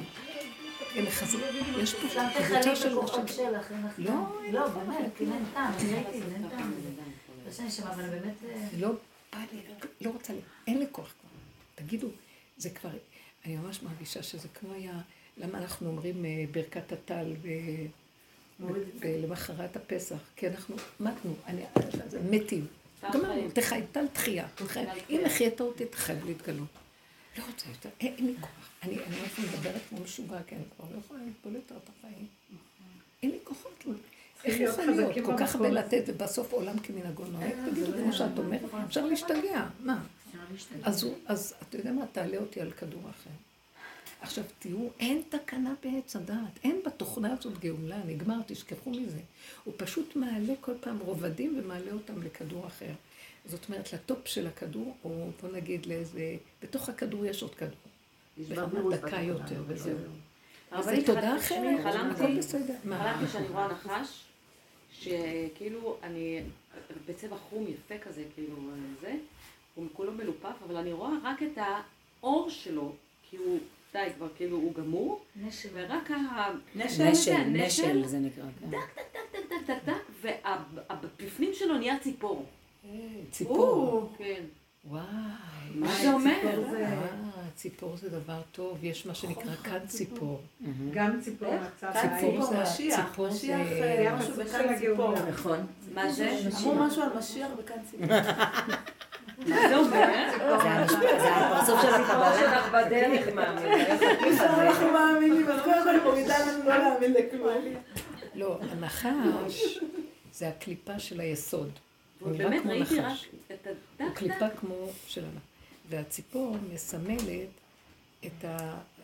הם 0.95 1.05
מחזרים, 1.05 1.65
יש 1.81 1.93
פה 1.93 2.07
קבוצה 2.47 2.75
של 2.75 2.99
נשים. 2.99 3.45
לא, 3.97 4.41
לא, 4.51 4.67
באמת, 4.67 5.11
כאילו 5.15 5.33
אין 5.33 5.43
טעם, 5.53 5.73
ראיתי 5.73 6.21
אין 6.33 6.49
טעם. 6.49 6.73
לא 7.45 7.51
שאני 7.51 7.71
שמה, 7.71 7.93
אבל 7.93 8.09
באמת... 8.09 8.33
אה, 8.49 8.67
לא 8.79 8.89
בא 9.33 9.39
לי, 9.53 9.61
לא 10.01 10.09
רוצה 10.09 10.33
לי, 10.33 10.39
אין 10.67 10.79
לי 10.79 10.85
כוח 10.91 11.13
כבר. 11.21 11.29
תגידו, 11.75 12.07
זה 12.57 12.69
כבר, 12.69 12.91
אני 13.45 13.55
ממש 13.55 13.83
מרגישה 13.83 14.23
שזה 14.23 14.47
כמו 14.47 14.73
היה, 14.73 15.01
למה 15.37 15.57
אנחנו 15.57 15.87
אומרים 15.87 16.25
אה, 16.25 16.43
ברכת 16.51 16.91
הטל 16.91 17.33
ולמחרת 18.99 19.75
הפסח, 19.75 20.17
כי 20.35 20.47
אנחנו 20.47 20.75
מתנו, 20.99 21.33
אני, 21.47 21.61
מתים. 22.29 22.67
גמרנו, 23.13 23.49
תחי, 23.53 23.81
טל 23.91 24.07
תחייה. 24.13 24.47
אם 25.09 25.21
החיית 25.25 25.61
אותי, 25.61 25.85
תחייב 25.85 26.25
להתגלות. 26.25 26.67
לא 27.37 27.43
רוצה 27.51 27.69
יותר, 27.69 27.89
אין 27.99 28.13
אין 28.17 28.25
לי 28.25 28.35
כוח. 28.41 28.69
אני 28.83 28.95
אני 29.03 29.15
יכולה 29.25 29.47
מדברת 29.47 29.81
כמו 29.89 29.99
משוגע, 29.99 30.37
כי 30.47 30.55
אני 30.55 30.63
כבר 30.75 30.85
לא 30.93 30.99
יכולה 31.05 31.19
יותר 31.55 31.75
את 31.83 31.89
החיים. 31.99 32.27
אין 33.23 33.31
לי 33.31 33.37
כוחות. 33.43 33.83
איך 34.45 34.59
יכול 34.59 34.85
להיות? 34.85 35.15
כל 35.25 35.37
כך 35.39 35.55
הרבה 35.55 35.69
לתת, 35.69 36.03
ובסוף 36.07 36.51
עולם 36.51 36.79
כמנהגו 36.79 37.25
נוהג? 37.25 37.53
תגידו, 37.71 37.91
כמו 38.03 38.13
שאת 38.13 38.37
אומרת, 38.37 38.61
אפשר 38.87 39.05
להשתגע. 39.05 39.65
מה? 39.79 40.03
אז 41.25 41.55
אתה 41.69 41.77
יודע 41.77 41.91
מה? 41.91 42.05
תעלה 42.11 42.37
אותי 42.37 42.61
על 42.61 42.71
כדור 42.71 43.01
אחר. 43.09 43.29
עכשיו 44.21 44.43
תראו, 44.59 44.89
אין 44.99 45.21
תקנה 45.29 45.73
בעץ 45.83 46.15
הדעת, 46.15 46.59
אין 46.63 46.81
בתוכנה 46.85 47.33
הזאת 47.33 47.59
גאולה, 47.59 47.97
נגמר, 48.05 48.35
תשכחו 48.47 48.89
מזה. 48.91 49.19
הוא 49.63 49.73
פשוט 49.77 50.15
מעלה 50.15 50.53
כל 50.61 50.73
פעם 50.81 50.97
רובדים 50.99 51.59
ומעלה 51.59 51.91
אותם 51.91 52.23
לכדור 52.23 52.67
אחר. 52.67 52.91
זאת 53.45 53.69
אומרת, 53.69 53.93
לטופ 53.93 54.27
של 54.27 54.47
הכדור, 54.47 54.95
או 55.03 55.29
בוא 55.41 55.49
נגיד 55.51 55.85
לאיזה, 55.85 56.35
בתוך 56.63 56.89
הכדור 56.89 57.25
יש 57.25 57.41
עוד 57.41 57.55
כדור. 57.55 57.73
ברמה 58.49 58.95
דקה 58.97 59.21
יותר, 59.21 59.63
וזהו. 59.67 59.97
אז 60.71 60.85
זה 60.85 60.97
תודה 61.05 61.37
אחרת, 61.37 61.83
חלמתי- 61.83 62.23
הכל 62.23 62.37
בסדר. 62.37 62.73
חלמתי 62.83 63.31
שאני 63.31 63.47
רואה 63.47 63.67
נחש, 63.67 64.23
שכאילו 64.93 65.97
אני, 66.03 66.41
בצבע 67.07 67.37
חום 67.49 67.65
יפה 67.67 67.97
כזה, 67.97 68.23
כאילו 68.35 68.55
זה, 69.01 69.15
הוא 69.75 69.85
כולו 69.93 70.11
מלופף, 70.11 70.55
אבל 70.67 70.75
אני 70.75 70.93
רואה 70.93 71.11
רק 71.23 71.43
את 71.43 71.57
האור 72.21 72.49
שלו, 72.49 72.93
כי 73.29 73.37
הוא, 73.37 73.59
די, 73.93 74.07
כבר 74.17 74.27
כאילו 74.35 74.57
הוא 74.57 74.73
גמור, 74.73 75.21
ורק 75.73 76.11
ה... 76.11 76.47
נשל, 76.75 77.43
נשל 77.47 78.05
זה 78.05 78.19
נקרא. 78.19 78.43
כן. 78.59 78.69
טק, 78.71 78.77
טק, 79.05 79.11
טק, 79.31 79.39
טק, 79.49 79.55
טק, 79.67 79.93
טק, 80.21 80.31
והבפנים 80.89 81.51
שלו 81.53 81.77
נהיה 81.77 81.99
ציפור. 81.99 82.45
ציפור. 83.31 84.13
כן. 84.17 84.43
וואי. 84.85 85.03
מה 85.75 85.95
זה 86.01 86.13
אומר? 86.13 86.37
אה, 86.75 87.19
ציפור 87.55 87.97
זה 87.97 88.09
דבר 88.09 88.41
טוב, 88.51 88.83
יש 88.83 89.05
מה 89.05 89.15
שנקרא 89.15 89.55
כאן 89.55 89.87
ציפור. 89.87 90.41
גם 90.93 91.21
ציפור 91.21 91.53
מצב 91.55 91.91
ציפור 92.19 92.45
זה, 92.45 92.61
משיח, 92.61 93.09
ציפור 93.09 93.29
זה, 93.29 93.55
אה, 93.55 94.15
משהו 94.17 94.33
בכאן. 94.33 94.79
ציפור. 94.79 95.13
נכון. 95.29 95.59
מה 95.93 96.11
זה? 96.11 96.39
אמרו 96.57 96.75
משהו 96.75 97.01
על 97.01 97.17
משיח 97.17 97.49
וכאן 97.57 97.77
ציפור. 97.91 98.07
זה 99.45 99.75
הפרצוף 101.35 101.81
של 101.81 101.93
הקבלה. 101.93 102.37
שלך 102.39 102.71
בדרך, 102.73 103.27
אנחנו 104.59 104.91
מאמינים, 104.91 105.47
אז 105.47 105.61
קודם 105.63 105.83
כל 105.83 105.89
היא 105.89 106.01
מורידה 106.03 106.39
לנו 106.39 106.63
לא 106.63 106.77
להאמין 106.77 107.13
לכלום. 107.13 107.55
לא, 108.35 108.59
הנחש 108.71 109.79
זה 110.33 110.47
הקליפה 110.47 110.99
של 110.99 111.19
היסוד. 111.19 111.71
הוא 112.19 112.31
נראה 112.31 112.59
כמו 112.61 112.73
נחש. 112.73 113.29
הוא 113.99 114.09
קליפה 114.15 114.49
כמו 114.49 114.75
של 115.07 115.23
הנחש. 115.23 115.43
והציפור 115.89 116.57
מסמלת 116.73 117.49
את 118.25 118.45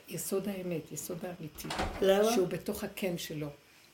היסוד 0.08 0.48
האמת, 0.48 0.92
יסוד 0.92 1.18
האמיתי. 1.26 1.68
למה? 2.02 2.32
שהוא 2.32 2.48
בתוך 2.48 2.84
הקן 2.84 3.18
שלו. 3.18 3.48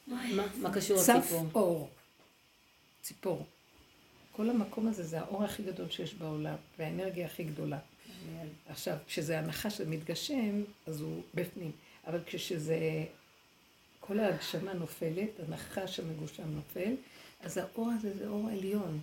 מה 0.07 0.23
מה 0.57 0.73
קשור 0.73 0.97
צף 1.03 1.15
לציפור? 1.15 1.45
אור. 1.55 1.89
ציפור. 3.01 3.45
כל 4.41 4.49
המקום 4.49 4.87
הזה 4.87 5.03
זה 5.03 5.19
האור 5.19 5.43
הכי 5.43 5.63
גדול 5.63 5.89
שיש 5.89 6.13
בעולם, 6.13 6.55
והאנרגיה 6.79 7.25
הכי 7.25 7.43
גדולה. 7.43 7.79
עכשיו, 8.69 8.97
כשזה 9.07 9.39
הנחש 9.39 9.77
שמתגשם, 9.77 10.61
אז 10.87 11.01
הוא 11.01 11.21
בפנים. 11.35 11.71
אבל 12.07 12.19
כשזה, 12.25 12.77
כל 13.99 14.19
ההגשמה 14.19 14.73
נופלת, 14.73 15.29
הנחש 15.47 15.99
המגושם 15.99 16.43
נופל, 16.55 16.93
אז 17.41 17.57
האור 17.57 17.89
הזה 17.91 18.17
זה 18.17 18.27
אור 18.27 18.49
עליון. 18.49 18.99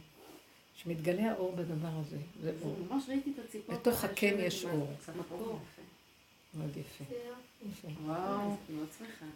שמתגלה 0.76 1.30
האור 1.30 1.56
בדבר 1.56 2.00
הזה, 2.00 2.18
זה 2.42 2.52
אור. 2.62 2.76
ממש 2.90 3.04
ראיתי 3.08 3.30
את 3.30 3.44
הציפור. 3.44 3.74
בתוך 3.74 4.04
הקן 4.04 4.34
יש 4.38 4.64
אור. 4.64 4.90
מאוד 6.54 6.76
יפה. 6.76 7.04
יפה. 7.70 7.88
וואו. 8.04 8.56
מאוד 8.70 8.88
שמחה. 8.98 9.26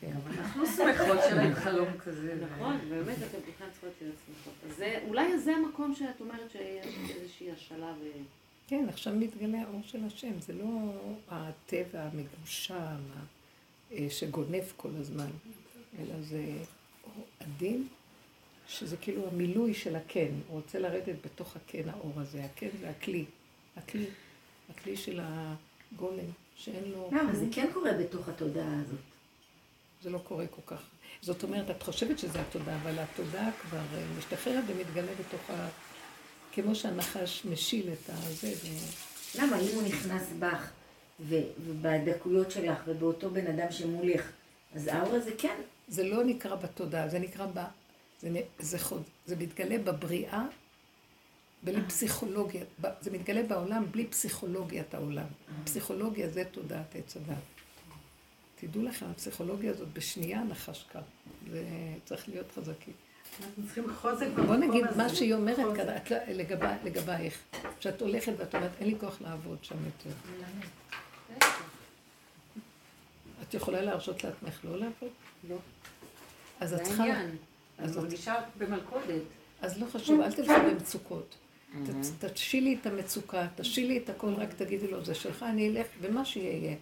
כן. 0.00 0.12
אנחנו 0.38 0.66
שמחות 0.66 1.18
שלהם 1.28 1.54
חלום 1.54 1.88
כזה. 1.98 2.38
נכון, 2.40 2.78
באמת, 2.88 3.16
אתם 3.16 3.38
בכלל 3.38 3.68
צריכות 3.70 3.90
להיות 4.00 4.16
שמחות. 4.26 4.80
אולי 5.08 5.38
זה 5.38 5.56
המקום 5.56 5.94
שאת 5.94 6.20
אומרת 6.20 6.50
שיש 6.50 7.10
איזושהי 7.16 7.52
השאלה 7.52 7.94
ו... 8.00 8.04
כן, 8.68 8.86
עכשיו 8.88 9.14
מתגלה 9.14 9.58
האור 9.62 9.80
של 9.82 10.04
השם, 10.04 10.40
זה 10.40 10.52
לא 10.52 10.92
הטבע 11.28 12.02
המגושם 12.02 12.96
אה, 13.92 14.06
שגונב 14.10 14.64
כל 14.76 14.88
הזמן, 15.00 15.30
אלא 15.98 16.22
זה 16.22 16.42
אור 17.04 17.24
עדין, 17.40 17.86
שזה 18.68 18.96
כאילו 18.96 19.28
המילוי 19.28 19.74
של 19.74 19.96
הקן, 19.96 20.28
הוא 20.48 20.56
רוצה 20.56 20.78
לרדת 20.78 21.16
בתוך 21.24 21.56
הקן 21.56 21.88
האור 21.88 22.12
הזה, 22.16 22.44
הקן 22.44 22.68
זה 22.80 22.90
הכלי, 22.90 23.24
הכלי, 23.76 24.06
הכלי 24.70 24.96
של 24.96 25.20
הגולם, 25.22 26.30
שאין 26.56 26.84
לו, 26.84 27.10
למה? 27.12 27.34
זה 27.34 27.46
כן 27.52 27.66
קורה 27.72 27.92
בתוך 27.92 28.28
התודעה 28.28 28.80
הזאת. 28.80 29.15
זה 30.06 30.12
לא 30.12 30.18
קורה 30.18 30.46
כל 30.46 30.74
כך. 30.74 30.82
זאת 31.22 31.42
אומרת, 31.42 31.70
את 31.70 31.82
חושבת 31.82 32.18
שזה 32.18 32.40
התודעה, 32.40 32.76
אבל 32.82 32.98
התודעה 32.98 33.50
כבר 33.62 33.78
אה, 33.94 34.04
משתחררת 34.18 34.64
ומתגלה 34.66 35.12
בתוך 35.20 35.50
ה... 35.50 35.68
כמו 36.52 36.74
שהנחש 36.74 37.44
משיל 37.44 37.92
את 37.92 38.10
הזה, 38.10 38.48
ו... 38.48 38.66
למה? 39.38 39.58
אם 39.58 39.74
הוא 39.74 39.82
נכנס 39.82 40.22
בך, 40.38 40.70
ו- 41.20 41.42
ובדקויות 41.66 42.50
שלך, 42.50 42.78
ובאותו 42.86 43.30
בן 43.30 43.46
אדם 43.46 43.72
שמולך, 43.72 44.30
אז 44.74 44.86
האור 44.86 45.14
הזה 45.14 45.30
כן. 45.38 45.56
זה 45.88 46.04
לא 46.04 46.24
נקרא 46.24 46.54
בתודעה, 46.54 47.08
זה 47.08 47.18
נקרא 47.18 47.46
ב... 47.54 47.60
זה, 48.20 48.40
זה, 48.58 48.78
חוד, 48.78 49.02
זה 49.26 49.36
מתגלה 49.36 49.78
בבריאה, 49.78 50.44
בלי 51.62 51.80
פסיכולוגיה. 51.88 52.64
זה 53.00 53.10
מתגלה 53.10 53.42
בעולם 53.42 53.86
בלי 53.90 54.06
פסיכולוגיית 54.06 54.94
העולם. 54.94 55.26
פסיכולוגיה 55.64 56.28
זה 56.28 56.44
תודעת 56.44 56.96
עץ 56.96 57.16
הדת. 57.16 57.55
תדעו 58.60 58.82
לכם, 58.82 59.06
הפסיכולוגיה 59.10 59.70
הזאת 59.70 59.88
בשנייה 59.92 60.44
נחש 60.44 60.84
קר. 60.92 61.00
זה 61.50 61.64
צריך 62.04 62.28
להיות 62.28 62.46
חזקים. 62.52 62.94
אנחנו 63.40 63.62
צריכים 63.64 63.84
חוזק 63.94 64.26
במקום 64.26 64.46
בוא 64.46 64.54
הזה. 64.54 64.66
נגיד 64.66 64.84
מה 64.96 65.08
שהיא 65.08 65.34
אומרת. 65.34 65.76
כאן, 65.76 65.86
לא- 66.10 66.32
לגבי- 66.34 66.66
לגבייך. 66.84 67.38
שאת 67.80 68.00
הולכת 68.02 68.32
ואת 68.38 68.54
אומרת, 68.54 68.70
אין 68.80 68.88
לי 68.88 68.94
כוח 69.00 69.20
לעבוד 69.20 69.58
שם 69.62 69.74
יותר. 69.84 70.16
את 73.42 73.54
יכולה 73.54 73.82
להרשות 73.82 74.24
לעצמך 74.24 74.60
לא 74.64 74.78
לעבוד? 74.78 75.10
לא. 75.48 75.56
אז 76.60 76.74
את 76.74 76.82
צריכה... 76.82 77.04
אני 77.78 77.92
מרגישה 77.96 78.34
במלכודת. 78.58 79.22
אז 79.62 79.78
לא 79.82 79.86
חשוב, 79.92 80.20
אל 80.20 80.32
תלכי 80.32 80.52
במצוקות. 80.70 81.36
ת- 81.86 82.24
תשילי 82.24 82.78
את 82.80 82.86
המצוקה, 82.86 83.46
תשילי 83.56 83.98
את 83.98 84.08
הכל, 84.10 84.34
רק 84.34 84.52
תגידי 84.52 84.86
לו, 84.88 85.04
זה 85.04 85.14
שלך, 85.14 85.42
אני 85.42 85.68
אלך, 85.68 85.86
ומה 86.00 86.24
שיהיה 86.24 86.74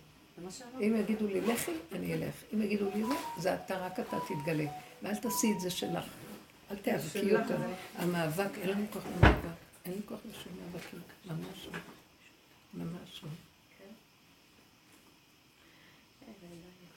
אם 0.81 0.97
יגידו 0.97 1.27
לי 1.27 1.41
לכי, 1.41 1.73
אני 1.93 2.15
אלך. 2.15 2.35
אם 2.55 2.63
יגידו 2.63 2.91
לי 2.95 3.05
זה, 3.05 3.15
זה 3.39 3.55
אתה, 3.55 3.79
רק 3.79 4.01
אתה 4.01 4.17
תתגלה. 4.29 4.67
ואל 5.03 5.17
תעשי 5.17 5.53
את 5.57 5.61
זה 5.61 5.71
שלך. 5.71 6.05
אל 6.71 6.77
תיאבקי. 6.77 7.31
זה. 7.49 7.57
המאבק, 7.97 8.59
אין 8.59 8.69
לי 8.69 8.87
כוח 8.93 9.03
למאבק. 9.07 9.37
אין 9.85 9.95
לי 9.95 10.01
כוח 10.07 10.19
לשום 10.31 10.53
מאבקים. 10.73 11.01
ממש 11.27 11.69
לא. 11.73 11.79
ממש 12.75 13.21
לא. 13.25 13.29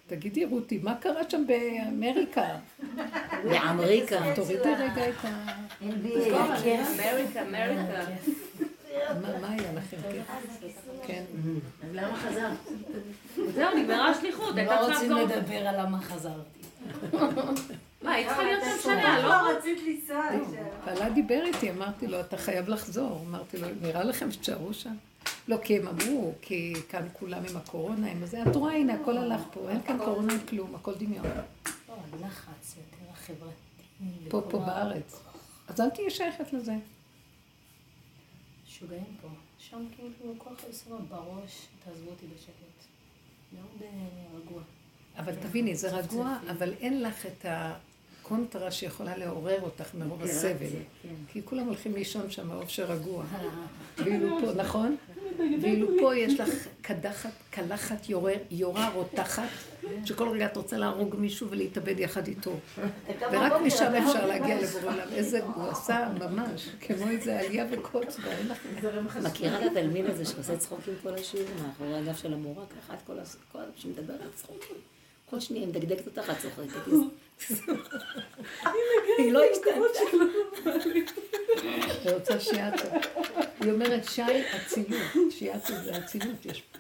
תגידי, 0.08 0.46
רותי, 0.46 0.78
מה 0.84 0.96
קרה 0.96 1.30
שם 1.30 1.44
באמריקה? 1.48 2.60
באמריקה. 3.50 4.36
תורידי 4.36 4.74
רגע 4.74 5.10
את 5.10 5.26
ה... 5.26 5.48
אמריקה, 5.84 7.42
אמריקה. 7.42 8.06
מה 9.42 9.50
היה 9.50 9.74
לכם? 9.74 9.98
כן. 10.02 10.22
כן. 11.08 11.24
אז 11.84 11.90
למה 11.94 12.18
חזרת? 12.18 12.58
זהו, 13.56 13.78
נגמרה 13.78 14.10
השליחות, 14.10 14.56
לא 14.56 14.88
רוצים. 14.88 15.12
לדבר 15.12 15.68
על 15.68 15.82
למה 15.82 16.02
חזרתי. 16.02 16.60
מה, 18.02 18.14
היא 18.14 18.28
צריכה 18.28 18.44
להיות 18.44 18.64
שם 18.64 18.84
שנה, 18.84 19.22
לא? 19.22 19.28
לא 19.28 19.58
רצית 19.58 19.78
לנסוע. 19.88 20.30
בעלה 20.86 21.10
דיבר 21.10 21.42
איתי, 21.46 21.72
אמרתי 21.72 22.08
לו, 22.08 22.20
אתה 22.20 22.38
חייב 22.38 22.70
לחזור. 22.70 23.26
אמרתי 23.30 23.58
לו, 23.58 23.68
נראה 23.82 24.04
לכם 24.04 24.32
שתשארו 24.32 24.74
שם? 24.74 24.96
לא, 25.48 25.58
כי 25.64 25.78
הם 25.78 25.88
אמרו, 25.88 26.34
כי 26.42 26.74
כאן 26.90 27.08
כולם 27.14 27.44
עם 27.50 27.58
הקורונה, 27.58 28.12
עם 28.12 28.24
הזה. 28.24 28.44
את 28.44 28.56
רואה, 28.56 28.74
הנה, 28.74 28.94
הכל 28.94 29.18
הלך 29.18 29.42
פה, 29.54 29.70
אין 29.70 29.82
כאן 29.82 29.98
קורונה, 29.98 30.34
אין 30.34 30.42
כלום, 30.50 30.76
הכל 30.76 30.94
דמיון. 30.96 31.26
לא, 31.26 31.96
הלחץ 32.14 32.76
יותר 32.78 33.12
החברתי. 33.14 34.30
פה, 34.30 34.42
פה 34.50 34.60
בארץ. 34.60 35.20
אז 35.68 35.82
אל 35.82 35.90
תהיי 35.90 36.10
שייכת 36.10 36.54
לזה. 36.54 36.74
משוגעים 38.78 39.16
פה. 39.22 39.28
שם 39.58 39.86
כאילו 39.96 40.34
כל 40.38 40.50
עושה 40.68 40.90
לו 40.90 40.98
בראש, 41.10 41.68
תעזבו 41.86 42.10
אותי 42.10 42.26
בשקט. 42.36 42.88
מאוד 43.54 43.82
אה, 43.82 44.38
רגוע. 44.38 44.62
אבל 45.18 45.36
תביני, 45.36 45.76
זה 45.76 45.92
רגוע, 45.98 46.38
אבל 46.52 46.74
אין 46.74 47.04
לך 47.04 47.26
את 47.26 47.46
קונטרה 48.28 48.72
שיכולה 48.72 49.18
לעורר 49.18 49.62
אותך 49.62 49.96
מרוב 49.96 50.24
הסבל. 50.24 50.68
כי 51.28 51.42
כולם 51.46 51.66
הולכים 51.66 51.94
לישון 51.94 52.30
שם, 52.32 52.52
עוף 52.52 52.70
רגוע. 52.80 53.24
ואילו 53.98 54.38
פה, 54.42 54.54
נכון? 54.54 54.96
ואילו 55.62 55.88
פה 56.02 56.16
יש 56.16 56.40
לך 56.40 56.50
קדחת, 56.82 57.30
קלחת 57.50 58.10
יורה- 58.10 58.34
רותחת, 58.94 59.44
שכל 60.06 60.30
רגע 60.30 60.46
את 60.46 60.58
רוצה 60.58 60.78
להרוג 60.78 61.16
מישהו 61.16 61.48
ולהתאבד 61.50 62.00
יחד 62.00 62.28
איתו. 62.28 62.52
ורק 63.32 63.54
משם 63.66 63.94
אפשר 64.08 64.26
להגיע 64.28 64.62
לבורא 64.62 64.94
עולם. 64.94 65.08
איזה, 65.12 65.44
הוא 65.44 65.68
עשה 65.70 66.10
ממש, 66.20 66.70
כמו 66.82 67.08
איזה 67.10 67.40
עלייה 67.40 67.66
וקוץ 67.72 68.18
בה, 68.20 68.32
אין 68.32 68.48
לך... 68.48 68.58
מכירה 69.24 69.66
את 69.66 69.72
התלמיד 69.72 70.06
הזה 70.06 70.26
שעושה 70.26 70.58
צחוקים 70.58 70.94
כל 71.04 71.14
השיעור 71.14 71.48
מאחורי 71.68 71.96
הגב 71.98 72.16
של 72.16 72.34
המורה, 72.34 72.64
ככה 72.66 72.94
את 72.94 73.00
כל. 73.08 73.14
כל 73.52 73.60
שמדבר 73.76 74.14
על 74.14 74.30
צחוקים. 74.36 74.76
כל 75.30 75.40
שנייה 75.40 75.66
היא 75.66 75.74
מדגדגת 75.74 76.08
אותך, 76.08 76.30
את 76.30 76.38
צוחקת. 76.38 76.92
היא 79.18 79.32
לא 79.32 79.42
השתנתה. 79.52 80.00
היא 82.04 82.14
רוצה 82.14 82.40
שיאצו. 82.40 82.88
היא 83.62 83.72
אומרת, 83.72 84.06
שי 84.06 84.22
אצילות. 84.56 85.32
שיאצו 85.32 85.74
זה 85.84 85.98
אצילות, 85.98 86.46
יש 86.46 86.62
פה. 86.62 86.78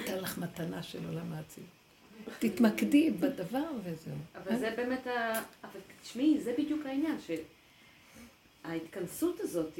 ניתן 0.00 0.18
לך 0.18 0.38
מתנה 0.38 0.82
של 0.82 0.98
עולם 1.08 1.32
האצילות. 1.32 1.70
תתמקדי 2.38 3.10
בדבר 3.10 3.70
וזהו. 3.84 4.14
אבל 4.36 4.58
זה 4.58 4.74
באמת 4.76 5.06
ה... 5.06 5.40
אבל 5.64 5.80
תשמעי, 6.02 6.40
זה 6.40 6.54
בדיוק 6.58 6.86
העניין, 6.86 7.16
שההתכנסות 8.64 9.40
הזאת 9.40 9.76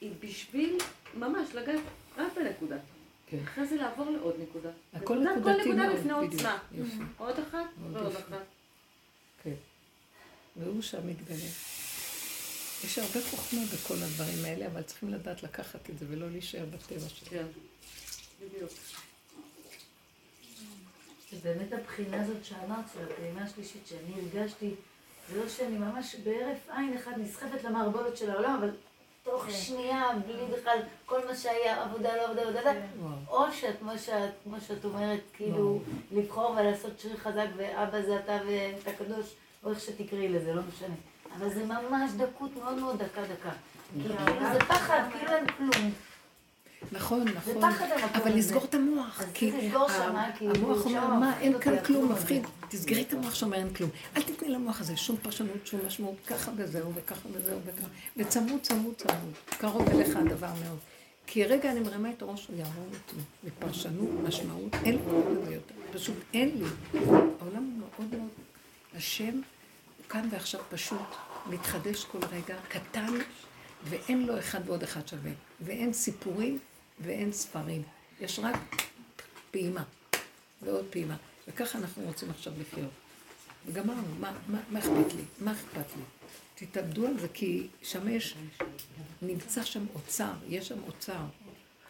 היא 0.00 0.12
בשביל 0.20 0.78
ממש 1.14 1.54
לגעת 1.54 1.80
רק 2.16 2.32
בנקודה. 2.36 2.76
כן. 3.30 3.38
אחרי 3.44 3.66
זה 3.66 3.76
לעבור 3.76 4.10
לעוד 4.10 4.34
נקודה. 4.42 4.70
הכל 4.94 5.18
נקודתי 5.18 5.42
כל 5.44 5.60
נקודה 5.60 5.82
מאוד, 5.82 5.96
בפני 5.96 6.12
בדיוק. 6.12 6.32
עוצמה. 6.32 6.58
עוד 7.18 7.38
אחת 7.38 7.66
מאוד 7.80 8.02
ועוד. 8.02 8.16
אחת. 8.16 8.46
כן. 9.42 9.54
והוא 10.56 10.82
שם 10.82 11.06
מתגלה. 11.06 11.48
יש 12.84 12.98
הרבה 12.98 13.26
חוכמה 13.30 13.60
בכל 13.74 13.94
הדברים 13.94 14.44
האלה, 14.44 14.66
אבל 14.66 14.82
צריכים 14.82 15.08
לדעת 15.08 15.42
לקחת 15.42 15.90
את 15.90 15.98
זה 15.98 16.06
ולא 16.08 16.30
להישאר 16.30 16.64
בטבע 16.64 17.08
שלו. 17.08 17.28
כן, 17.30 17.46
בדיוק. 18.40 18.70
זה 21.30 21.36
באמת 21.42 21.72
הבחינה 21.72 22.22
הזאת 22.22 22.44
שאמרת, 22.44 22.84
של 22.94 23.12
הפעימה 23.12 23.42
השלישית, 23.42 23.86
שאני 23.86 24.14
הרגשתי, 24.20 24.70
זה 25.30 25.40
לא 25.40 25.48
שאני 25.48 25.78
ממש 25.78 26.14
בהרף 26.24 26.58
עין 26.70 26.96
אחד 26.96 27.12
נסחפת 27.18 27.64
למערבולת 27.64 28.16
של 28.16 28.30
העולם, 28.30 28.56
אבל 28.58 28.70
תוך 29.30 29.50
שנייה, 29.50 30.04
בלי 30.26 30.42
בכלל, 30.58 30.78
כל 31.06 31.20
מה 31.28 31.34
שהיה, 31.36 31.82
עבודה, 31.84 32.16
לא 32.16 32.24
עבודה, 32.24 32.42
עבודה, 32.42 32.72
וואו. 33.00 33.46
או 33.46 33.52
שאת, 33.52 33.74
כמו 33.80 33.92
שאת, 33.98 34.30
כמו 34.44 34.56
שאת 34.68 34.84
אומרת, 34.84 35.20
כאילו, 35.32 35.80
לבחור 36.12 36.50
ולעשות 36.50 37.00
שריר 37.00 37.16
חזק, 37.16 37.46
ואבא 37.56 38.02
זה 38.02 38.18
אתה 38.18 38.38
ואתה 38.46 38.92
קדוש, 38.92 39.34
או 39.64 39.70
איך 39.70 39.80
שתקראי 39.80 40.28
לזה, 40.28 40.54
לא 40.54 40.62
משנה. 40.74 40.94
אבל 41.36 41.50
זה 41.50 41.64
ממש 41.64 42.10
דקות 42.16 42.56
מאוד 42.56 42.74
מאוד 42.74 43.02
דקה 43.02 43.22
דקה. 43.22 43.50
כאילו, 44.02 44.14
זה 44.52 44.60
פחד, 44.60 45.00
כאילו 45.12 45.32
אין 45.32 45.46
כלום. 45.46 45.92
נכון, 46.92 47.28
נכון. 47.28 47.62
אבל. 48.14 48.34
לסגור 48.34 48.64
את 48.64 48.74
המוח. 48.74 49.20
אז 49.20 49.26
כי 49.34 49.50
צריך 49.50 49.64
לסגור 49.64 49.88
שמה, 49.88 50.30
כאילו, 50.36 50.54
המוח 50.54 50.84
אומר, 50.84 51.00
שם 51.00 51.20
מה, 51.20 51.40
אין 51.40 51.52
כאן 51.52 51.60
כלום, 51.62 51.78
הכלום 51.78 52.12
הזה." 52.12 52.22
מפחיד. 52.22 52.42
תסגרי 52.68 53.02
את 53.02 53.12
המוח 53.12 53.34
שאומר 53.34 53.56
אין 53.56 53.74
כלום. 53.74 53.90
אל 54.16 54.22
תתני 54.22 54.48
למוח 54.48 54.80
הזה 54.80 54.96
שום 54.96 55.16
פרשנות, 55.22 55.66
שום 55.66 55.80
משמעות, 55.86 56.16
ככה 56.26 56.50
וזהו, 56.56 56.94
וככה 56.94 57.28
וזהו, 57.32 57.58
וככה. 57.64 57.88
וצמוד, 58.16 58.60
צמוד, 58.62 58.94
צמוד. 58.96 59.34
קרוב 59.48 59.88
אליך 59.88 60.16
הדבר 60.16 60.50
מאוד. 60.64 60.78
כי 61.26 61.44
רגע 61.44 61.72
אני 61.72 61.80
מרימה 61.80 62.10
את 62.10 62.22
הראש, 62.22 62.46
הוא 62.46 62.56
יעבור 62.56 62.84
אותי. 62.86 63.20
בפרשנות, 63.44 64.08
משמעות, 64.24 64.74
אין 64.84 64.94
לי 64.94 65.00
כלום 65.04 65.52
יותר. 65.52 65.74
פשוט 65.92 66.16
אין 66.34 66.50
לי. 66.58 66.98
העולם 67.40 67.64
הוא 67.64 67.80
מאוד 67.80 68.14
מאוד... 68.18 68.28
השם 68.96 69.24
הוא 69.34 70.06
כאן 70.08 70.28
ועכשיו 70.30 70.60
פשוט, 70.70 70.98
מתחדש 71.46 72.04
כל 72.04 72.18
רגע, 72.30 72.56
קטן, 72.68 73.14
ואין 73.84 74.26
לו 74.26 74.38
אחד 74.38 74.60
ועוד 74.66 74.82
אחד 74.82 75.08
שווה. 75.08 75.30
ואין 75.60 75.92
סיפורים 75.92 76.58
ואין 77.00 77.32
ספרים. 77.32 77.82
יש 78.20 78.38
רק 78.38 78.56
פעימה 79.50 79.84
ועוד 80.62 80.84
פעימה. 80.90 81.16
וככה 81.48 81.78
אנחנו 81.78 82.02
רוצים 82.02 82.30
עכשיו 82.30 82.52
לחיות. 82.60 82.90
וגמרנו, 83.66 84.14
מה, 84.20 84.32
מה, 84.48 84.60
מה 84.70 84.78
אכפת 84.78 85.14
לי? 85.14 85.22
מה 85.40 85.52
אכפת 85.52 85.96
לי? 85.96 86.02
תתאבדו 86.54 87.06
על 87.06 87.18
זה, 87.18 87.28
כי 87.28 87.66
שם 87.82 88.08
יש, 88.08 88.36
נמצא 89.22 89.64
שם 89.64 89.86
אוצר, 89.94 90.32
יש 90.48 90.68
שם 90.68 90.78
אוצר. 90.86 91.24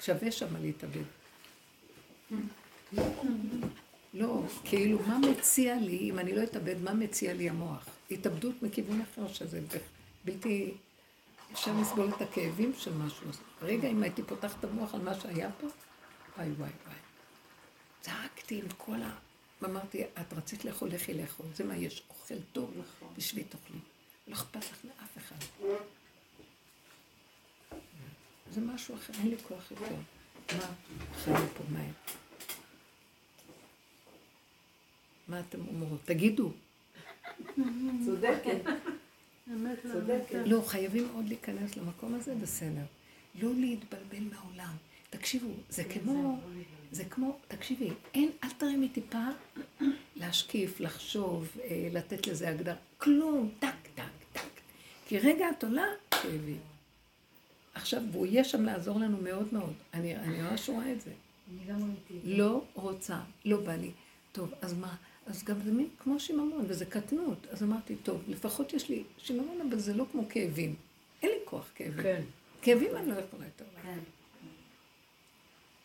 שווה 0.00 0.32
שם 0.32 0.56
להתאבד. 0.56 1.02
לא, 4.14 4.42
כאילו, 4.64 4.98
מה 5.06 5.18
מציע 5.18 5.76
לי, 5.76 5.98
אם 6.11 6.18
אני 6.18 6.36
לא 6.36 6.42
אתאבד, 6.42 6.82
מה 6.82 6.94
מציע 6.94 7.34
לי 7.34 7.48
המוח? 7.48 7.86
התאבדות 8.11 8.62
מכיוון 8.62 9.00
אחר, 9.00 9.28
שזה 9.32 9.61
בלתי... 10.24 10.74
אפשר 11.53 11.72
לסבול 11.80 12.09
את 12.16 12.22
הכאבים 12.22 12.72
של 12.74 12.94
משהו. 12.94 13.26
רגע, 13.62 13.88
אם 13.88 14.03
הייתי 14.03 14.22
פותחת 14.22 14.59
את 14.59 14.64
המוח 14.64 14.94
על 14.94 15.01
מה 15.03 15.14
שהיה 15.20 15.51
פה, 15.61 15.66
וואי 16.36 16.49
וואי 16.49 16.70
וואי. 16.86 16.96
צעקתי 18.01 18.59
עם 18.59 18.68
כל 18.76 19.03
ה... 19.03 19.11
אמרתי, 19.64 20.05
את 20.05 20.32
רצית 20.32 20.64
לאכול, 20.64 20.88
לכי 20.88 21.14
לאכול. 21.14 21.46
זה 21.55 21.64
מה 21.64 21.76
יש, 21.76 22.03
אוכל 22.11 22.34
טוב, 22.53 22.74
בשביל 23.16 23.44
תאכלי. 23.49 23.78
לא 24.28 24.34
אכפת 24.34 24.57
לך 24.57 24.84
לאף 24.84 25.18
אחד. 25.18 25.36
זה 28.51 28.61
משהו 28.61 28.94
אחר, 28.94 29.12
אין 29.18 29.28
לי 29.28 29.36
כוח 29.49 29.70
יותר. 29.70 29.94
מה 30.57 30.66
חיים 31.24 31.49
פה, 31.57 31.64
מה 31.68 31.78
הם? 31.78 31.92
מה 35.28 35.40
אתם 35.40 35.59
אומרות? 35.68 36.01
תגידו. 36.05 36.53
צודקת. 38.05 38.61
צודקת. 39.92 40.38
לא, 40.46 40.62
חייבים 40.66 41.09
עוד 41.14 41.28
להיכנס 41.28 41.76
למקום 41.76 42.14
הזה, 42.14 42.34
בסדר. 42.34 42.84
לא 43.34 43.51
להתבלבל 43.55 44.24
מהעולם. 44.30 44.76
תקשיבו, 45.11 45.49
זה 45.70 45.84
כמו, 45.84 46.38
זה 46.92 47.05
כמו, 47.05 47.38
תקשיבי, 47.49 47.90
אין, 48.14 48.30
אל 48.44 48.49
תרימי 48.59 48.88
טיפה 48.88 49.24
להשקיף, 50.16 50.80
לחשוב, 50.80 51.49
אה, 51.64 51.88
לתת 51.92 52.26
לזה 52.26 52.49
הגדרה, 52.49 52.74
כלום, 52.99 53.51
טק, 53.59 53.68
טק, 53.94 54.03
טק. 54.32 54.40
כי 55.07 55.18
רגע 55.18 55.46
את 55.51 55.64
עולה, 55.64 55.86
כאבים. 56.11 56.61
עכשיו, 57.74 58.03
והוא 58.12 58.26
יהיה 58.26 58.44
שם 58.44 58.64
לעזור 58.64 59.01
לנו 59.01 59.16
מאוד 59.22 59.49
מאוד. 59.53 59.72
אני, 59.94 60.16
אני 60.16 60.42
ממש 60.42 60.68
רואה 60.68 60.92
את 60.92 61.01
זה. 61.01 61.11
אני 61.51 61.72
גם 61.72 61.76
ראיתי. 61.82 62.36
לא 62.36 62.64
רוצה, 62.74 63.20
לא 63.44 63.61
בא 63.61 63.74
לי. 63.74 63.90
טוב, 64.32 64.51
אז 64.62 64.72
מה? 64.72 64.96
אז 65.28 65.44
גם 65.44 65.56
זה 65.64 65.72
מין 65.72 65.88
כמו 66.02 66.20
שיממון, 66.20 66.64
וזה 66.68 66.84
קטנות. 66.84 67.46
אז 67.50 67.62
אמרתי, 67.62 67.96
טוב, 67.96 68.22
לפחות 68.28 68.72
יש 68.72 68.88
לי 68.88 69.02
שיממון, 69.18 69.60
אבל 69.68 69.78
זה 69.78 69.94
לא 69.94 70.04
כמו 70.12 70.22
כאבים. 70.28 70.74
אין 71.22 71.30
לי 71.30 71.38
כוח 71.44 71.70
כאבים. 71.74 72.02
כן. 72.02 72.22
כאבים 72.62 72.96
אני 72.96 73.08
לא 73.08 73.14
יכולה 73.14 73.44
יותר. 73.44 73.64
כן. 73.82 73.98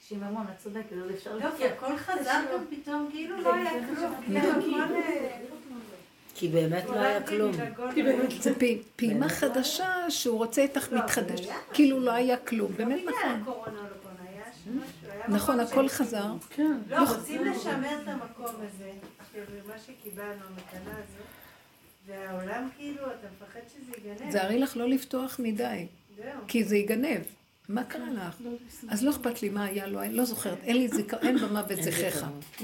שיממון, 0.08 0.46
את 0.54 0.64
צודקת, 0.64 0.92
עוד 1.02 1.12
אפשר 1.12 1.38
לא, 1.38 1.50
כי 1.58 1.66
הכל 1.66 1.98
חזר 1.98 2.42
גם 2.54 2.64
פתאום, 2.70 3.10
כאילו 3.12 3.42
לא 3.42 3.54
היה 3.54 3.72
כלום. 3.88 4.14
כי 6.36 6.48
באמת 6.48 6.86
לא 6.86 7.00
היה 7.00 7.28
כלום. 7.28 7.52
זה 8.40 8.54
פעימה 8.96 9.30
חדשה 9.30 10.10
שהוא 10.10 10.38
רוצה 10.38 10.62
איתך 10.62 10.94
מתחדש. 10.94 11.48
כאילו 11.74 12.00
לא 12.00 12.12
היה 12.12 12.38
כלום. 12.38 12.72
באמת 12.78 13.06
לא 13.06 13.12
נכון. 13.12 13.44
לא 13.46 14.84
נכון, 15.28 15.60
הכל 15.60 15.90
חזר. 15.90 16.34
לא, 16.90 16.98
רוצים 17.10 17.46
לשמר 17.46 18.02
את 18.04 18.08
המקום 18.08 18.46
הזה, 18.46 18.92
כאילו, 19.34 19.46
מה 19.68 19.74
שקיבלנו, 19.86 20.32
המתנה 20.32 20.92
הזו, 20.92 21.24
והעולם 22.08 22.70
כאילו, 22.78 23.02
אתה 23.06 23.28
מפחד 23.38 23.60
שזה 23.74 23.92
ייגנב. 23.98 24.30
תזהרי 24.30 24.60
לך 24.60 24.78
לא 24.78 24.90
לפתוח 24.90 25.40
מדי. 25.44 25.88
כי 26.48 26.64
זה 26.64 26.76
ייגנב. 26.76 27.22
מה 27.70 27.84
קרה 27.84 28.06
לך? 28.12 28.36
אז 28.90 29.04
לא 29.04 29.12
אכפת 29.12 29.42
לי 29.42 29.50
מה 29.50 29.66
היה, 29.66 29.88
לא 29.88 30.00
היה, 30.00 30.12
לא 30.12 30.26
זוכרת. 30.26 30.58
אין 30.64 30.78
לי 30.78 30.88
זיכרון, 30.88 31.24
אין 31.28 31.38
במוות 31.38 31.82
זכרך. 31.82 32.24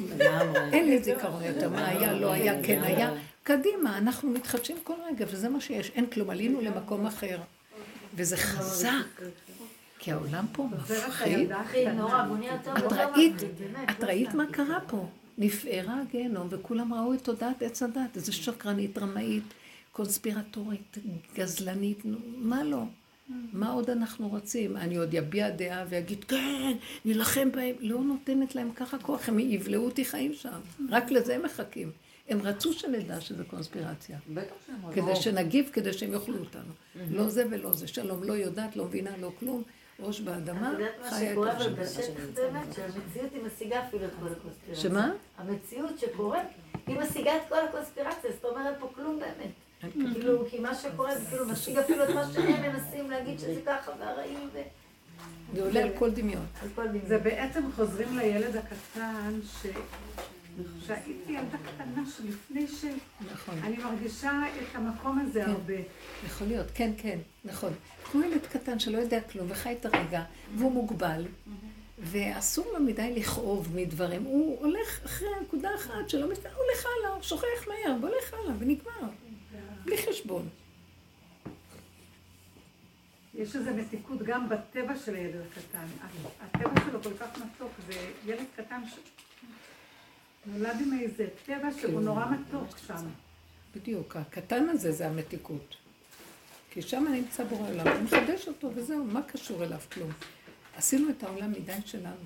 לגמרי. 0.10 0.60
אין 0.74 0.86
לי 0.86 1.04
זיכרון 1.04 1.44
יותר, 1.44 1.70
מה 1.70 1.88
היה, 1.88 2.14
לא 2.14 2.32
היה, 2.32 2.64
כן 2.64 2.84
היה. 2.84 3.12
קדימה, 3.44 3.98
אנחנו 3.98 4.30
מתחדשים 4.30 4.78
כל 4.84 4.94
רגע, 5.08 5.26
וזה 5.32 5.50
מה 5.50 5.62
שיש. 5.62 5.90
אין 5.90 6.10
כלום, 6.10 6.30
עלינו 6.30 6.62
למקום 6.62 7.06
אחר. 7.06 7.40
וזה 8.16 8.38
חזק, 8.38 9.22
כי 10.00 10.12
העולם 10.12 10.46
פה 10.52 10.68
מפחיד. 10.72 11.52
את 11.52 12.92
ראית, 12.92 13.34
לא 14.00 14.08
ראית 14.08 14.30
סתם. 14.30 14.38
מה 14.38 14.46
קרה 14.52 14.80
פה? 14.88 15.06
נפערה 15.40 16.02
הגיהנום, 16.02 16.48
וכולם 16.52 16.94
ראו 16.94 17.14
את 17.14 17.24
תודעת 17.24 17.62
עץ 17.62 17.84
הדת, 17.84 18.16
איזה 18.16 18.32
שקרנית, 18.32 18.98
רמאית, 18.98 19.44
קונספירטורית, 19.92 20.98
גזלנית, 21.36 22.02
מה 22.38 22.64
לא? 22.64 22.84
מה 23.54 23.72
עוד 23.72 23.90
אנחנו 23.90 24.30
רוצים? 24.30 24.78
אני 24.78 24.98
עוד 24.98 25.16
אביע 25.16 25.50
דעה 25.50 25.86
ואגיד, 25.90 26.24
כן, 26.24 26.72
נילחם 27.06 27.52
בהם. 27.52 27.76
לא 27.80 28.00
נותנת 28.00 28.56
להם 28.56 28.72
ככה 28.76 28.98
כוח, 28.98 29.30
הם 29.30 29.40
יבלעו 29.40 29.86
אותי 29.86 30.06
חיים 30.06 30.34
שם. 30.34 30.60
רק 30.90 31.12
לזה 31.12 31.36
הם 31.36 31.44
מחכים. 31.46 31.92
הם 32.30 32.42
רצו 32.42 32.74
שנדע 32.74 33.22
שזה 33.22 33.44
קונספירציה. 33.44 34.18
בטח 34.34 34.56
שהם 34.68 34.94
כדי 34.94 35.16
שנגיב, 35.16 35.70
כדי 35.74 35.94
שהם 35.94 36.14
יאכלו 36.14 36.38
אותנו. 36.38 36.74
לא 37.10 37.30
זה 37.30 37.46
ולא 37.52 37.74
זה. 37.74 37.88
שלום, 37.88 38.24
לא 38.24 38.34
יודעת, 38.34 38.76
לא 38.76 38.86
מבינה, 38.86 39.18
לא 39.18 39.32
כלום. 39.40 39.64
ראש 40.02 40.20
את 40.20 40.26
באדמה, 40.26 40.72
יודעת 40.74 40.92
מה 41.02 41.10
חיה 41.10 41.30
את 41.30 41.32
שקורה 41.32 41.52
אבל 41.52 41.62
השם. 41.62 41.76
בשטח 41.76 42.24
באמת, 42.34 42.74
שהמציאות 42.76 43.34
היא 43.34 43.42
משיגה 43.44 43.88
אפילו 43.88 44.06
את 44.06 44.12
כל 44.20 44.28
הקונספירציה. 44.28 44.76
שמה? 44.76 45.12
המציאות 45.38 46.00
שקורית, 46.00 46.48
היא 46.88 47.00
משיגה 47.00 47.36
את 47.36 47.42
כל 47.50 47.60
הקונספירציה, 47.70 48.32
זאת 48.32 48.46
אומרת 48.46 48.76
פה 48.80 48.90
כלום 48.96 49.20
באמת. 49.20 49.52
כאילו, 49.94 50.46
כי 50.50 50.60
מה 50.60 50.76
שקורה 50.76 51.18
זה 51.18 51.26
כאילו 51.30 51.46
משיג 51.46 51.78
אפילו 51.78 52.04
את 52.04 52.10
מה 52.10 52.24
שהם 52.34 52.62
מנסים 52.62 53.10
להגיד 53.10 53.40
שזה 53.40 53.62
ככה, 53.66 53.92
והרעים 54.00 54.50
ו... 54.54 54.60
זה 55.54 55.64
עולה 55.64 55.84
על 55.84 55.90
כל 56.00 56.12
דמיון. 56.12 56.46
על 56.62 56.68
כל 56.76 56.88
דמיון. 56.88 57.06
זה 57.08 57.18
בעצם 57.18 57.62
חוזרים 57.76 58.18
לילד 58.18 58.56
הקטן, 58.56 59.40
ש... 59.62 59.66
שהייתי 60.88 61.32
ילדה 61.32 61.58
קטנה 61.58 62.04
שלפני 62.18 62.68
ש... 62.68 62.86
נכון. 63.34 63.56
אני 63.64 63.78
מרגישה 63.78 64.42
את 64.62 64.76
המקום 64.76 65.20
הזה 65.20 65.44
כן. 65.46 65.50
הרבה. 65.50 65.74
יכול 66.26 66.48
להיות, 66.48 66.68
כן, 66.74 66.92
כן, 66.98 67.20
נכון. 67.46 67.74
כמו 68.04 68.24
ילד 68.24 68.46
קטן 68.46 68.80
שלא 68.80 68.98
יודע 68.98 69.22
כלום 69.22 69.48
וחי 69.52 69.76
את 69.80 69.86
הרגע, 69.86 70.24
והוא 70.56 70.72
מוגבל, 70.72 71.26
ואסור 72.00 72.74
לו 72.74 72.80
מדי 72.80 73.14
לכאוב 73.16 73.76
מדברים. 73.76 74.24
הוא 74.24 74.60
הולך 74.60 75.00
אחרי 75.06 75.28
נקודה 75.42 75.76
אחת 75.76 76.10
שלא 76.10 76.32
מסתכל, 76.32 76.50
הוא 76.50 76.64
הולך 76.66 76.86
הלאה, 76.86 77.24
שוכח 77.24 77.68
מהר, 77.68 77.98
והולך 78.02 78.34
הלאה, 78.34 78.54
ונגמר. 78.60 79.10
בלי 79.86 79.98
חשבון. 79.98 80.50
יש 83.34 83.56
איזו 83.56 83.72
מתיקות 83.74 84.22
גם 84.22 84.50
בטבע 84.50 84.96
של 85.06 85.16
הילד 85.16 85.42
הקטן. 85.52 85.86
הטבע 86.42 86.82
שלו 86.86 87.04
כל 87.04 87.18
כך 87.20 87.38
מתוק, 87.38 87.72
וילד 88.26 88.46
קטן 88.56 88.82
ש... 88.88 88.98
נולד 90.46 90.82
עם 90.82 91.00
איזה 91.00 91.28
טבע 91.46 91.70
שהוא 91.82 92.02
נורא 92.02 92.26
מתוק 92.26 92.78
שם. 92.88 93.06
בדיוק, 93.76 94.16
הקטן 94.16 94.70
הזה 94.70 94.92
זה 94.92 95.08
המתיקות. 95.08 95.76
כי 96.72 96.82
שם 96.82 97.06
נמצא 97.12 97.44
בורא 97.44 97.70
עולם, 97.70 97.88
הוא 97.88 98.04
מחדש 98.04 98.48
אותו 98.48 98.72
וזהו, 98.76 99.04
מה 99.04 99.22
קשור 99.22 99.64
אליו? 99.64 99.80
כלום. 99.94 100.12
עשינו 100.76 101.10
את 101.10 101.24
העולם 101.24 101.52
מדי 101.52 101.82
שלנו. 101.86 102.26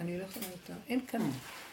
אני 0.00 0.18
לא 0.18 0.24
יכולה 0.24 0.46
יותר. 0.46 0.74
אין 0.88 1.00
כאן, 1.06 1.30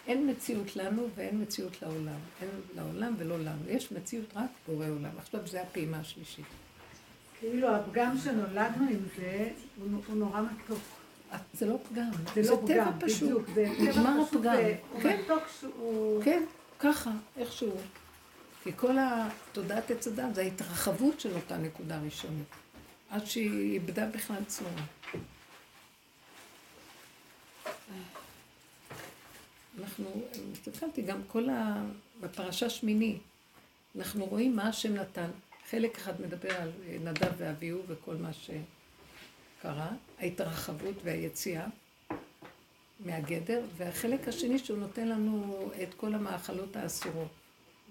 אין 0.08 0.30
מציאות 0.30 0.76
לנו 0.76 1.08
ואין 1.16 1.42
מציאות 1.42 1.82
לעולם. 1.82 2.20
אין 2.42 2.50
לעולם 2.76 3.14
ולא 3.18 3.40
לנו. 3.40 3.70
יש 3.70 3.92
מציאות 3.92 4.34
רק 4.36 4.50
בורא 4.68 4.88
עולם. 4.88 5.18
עכשיו 5.18 5.48
זה 5.48 5.62
הפעימה 5.62 6.00
השלישית. 6.00 6.46
כאילו 7.40 7.76
הפגם 7.76 8.18
שנולדנו 8.24 8.90
עם 8.90 9.00
זה, 9.18 9.50
הוא 9.78 10.02
הוא 10.08 10.16
נורא 10.16 10.42
מתוק. 10.42 10.97
זה 11.54 11.66
לא 11.66 11.78
פגם, 11.90 12.12
זה 12.36 12.44
זה 12.44 12.52
לא 12.52 12.56
טבע 12.56 12.86
פגם, 12.86 12.99
פשוט. 12.99 13.22
בדיוק. 13.22 13.49
זה 13.56 13.68
נגמר 13.80 14.22
הפגם. 14.22 14.56
כן, 15.02 15.22
שהוא... 15.60 16.24
כן, 16.24 16.44
ככה, 16.80 17.12
איכשהו. 17.38 17.78
כי 18.64 18.72
כל 18.76 18.95
התודעת 18.99 19.91
עץ 19.91 20.08
אדם 20.08 20.34
זה 20.34 20.41
ההתרחבות 20.41 21.20
של 21.20 21.36
אותה 21.36 21.58
נקודה 21.58 21.99
ראשונית. 21.99 22.48
עד 23.10 23.26
שהיא 23.26 23.74
איבדה 23.74 24.06
בכלל 24.06 24.44
צורה. 24.48 24.72
אנחנו, 29.80 30.06
הסתכלתי 30.54 31.02
גם 31.02 31.22
כל 31.28 31.49
ה... 31.49 31.84
בפרשה 32.22 32.70
שמיני, 32.70 33.18
אנחנו 33.95 34.26
רואים 34.26 34.56
מה 34.56 34.68
השם 34.68 34.95
נתן. 34.95 35.30
חלק 35.70 35.98
אחד 35.98 36.22
מדבר 36.22 36.62
על 36.62 36.72
אה, 36.88 36.98
נדב 37.04 37.32
ואביהו 37.38 37.82
וכל 37.88 38.16
מה 38.16 38.34
שקרה, 39.60 39.90
ההתרחבות 40.20 40.96
והיציאה 41.04 41.66
מהגדר, 43.00 43.66
והחלק 43.78 44.28
השני 44.28 44.60
שהוא 44.60 44.78
נותן 44.78 45.08
לנו 45.08 45.70
את 45.84 45.94
כל 45.94 46.14
המאכלות 46.14 46.76
האסורות, 46.76 47.28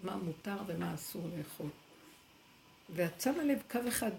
מה 0.03 0.17
מותר 0.17 0.57
ומה 0.67 0.95
אסור 0.95 1.29
לאכול. 1.39 1.71
ואת 2.95 3.21
שמה 3.21 3.45
לב 3.45 3.63
קו 3.71 3.79
אחד 3.89 4.11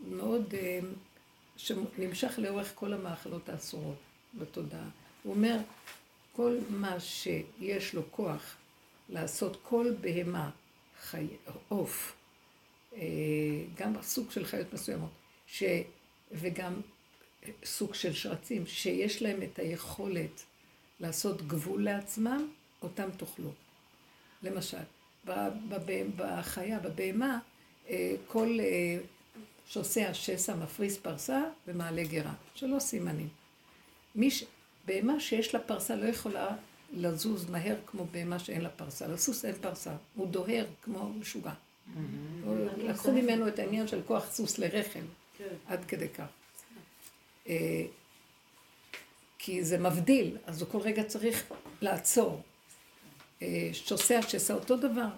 מאוד 0.00 0.54
אה, 0.54 0.80
שנמשך 1.56 2.38
לאורך 2.38 2.72
כל 2.74 2.92
המאכלות 2.92 3.48
האסורות 3.48 3.96
בתודעה. 4.34 4.88
הוא 5.22 5.34
אומר, 5.34 5.58
כל 6.32 6.58
מה 6.68 7.00
שיש 7.00 7.94
לו 7.94 8.02
כוח 8.10 8.56
לעשות 9.08 9.56
כל 9.62 9.94
בהמה, 10.00 10.50
חי, 11.00 11.26
עוף, 11.68 12.14
אה, 12.94 13.00
גם 13.76 14.02
סוג 14.02 14.30
של 14.30 14.44
חיות 14.44 14.72
מסוימות, 14.72 15.10
ש, 15.46 15.62
וגם 16.32 16.80
סוג 17.64 17.94
של 17.94 18.12
שרצים, 18.12 18.66
שיש 18.66 19.22
להם 19.22 19.42
את 19.42 19.58
היכולת 19.58 20.42
לעשות 21.00 21.46
גבול 21.46 21.84
לעצמם, 21.84 22.48
אותם 22.82 23.08
תאכלו. 23.16 23.50
למשל, 24.42 24.78
בחיה, 26.16 26.78
בבהמה, 26.78 27.38
אה, 27.88 28.14
כל 28.26 28.58
אה, 28.60 28.98
שעושה 29.66 30.08
השסע 30.10 30.56
מפריס 30.56 30.96
פרסה 30.96 31.42
ומעלה 31.66 32.04
גרה, 32.04 32.34
שלוש 32.54 32.82
סימנים. 32.82 33.28
מי 34.14 34.30
ש... 34.30 34.44
בהמה 34.84 35.20
שיש 35.20 35.54
לה 35.54 35.60
פרסה 35.60 35.96
לא 35.96 36.06
יכולה 36.06 36.56
לזוז 36.92 37.50
מהר 37.50 37.76
כמו 37.86 38.06
בהמה 38.10 38.38
שאין 38.38 38.60
לה 38.60 38.68
פרסה. 38.68 39.08
לסוס 39.08 39.44
אין 39.44 39.54
פרסה, 39.60 39.92
הוא 40.14 40.28
דוהר 40.28 40.64
כמו 40.82 41.08
משוגע. 41.08 41.52
לקחו 42.76 43.12
ממנו 43.12 43.48
את 43.48 43.58
העניין 43.58 43.88
של 43.88 44.00
כוח 44.06 44.30
סוס 44.30 44.58
לרחם, 44.58 45.04
עד 45.66 45.84
כדי 45.84 46.08
כך. 46.08 46.26
אה, 47.48 47.84
כי 49.38 49.64
זה 49.64 49.78
מבדיל, 49.78 50.36
אז 50.46 50.62
הוא 50.62 50.70
כל 50.70 50.78
רגע 50.78 51.02
צריך 51.04 51.44
לעצור. 51.80 52.42
אה, 53.42 53.70
שעושה 53.72 54.18
השסע 54.18 54.54
אותו 54.54 54.76
דבר, 54.76 55.08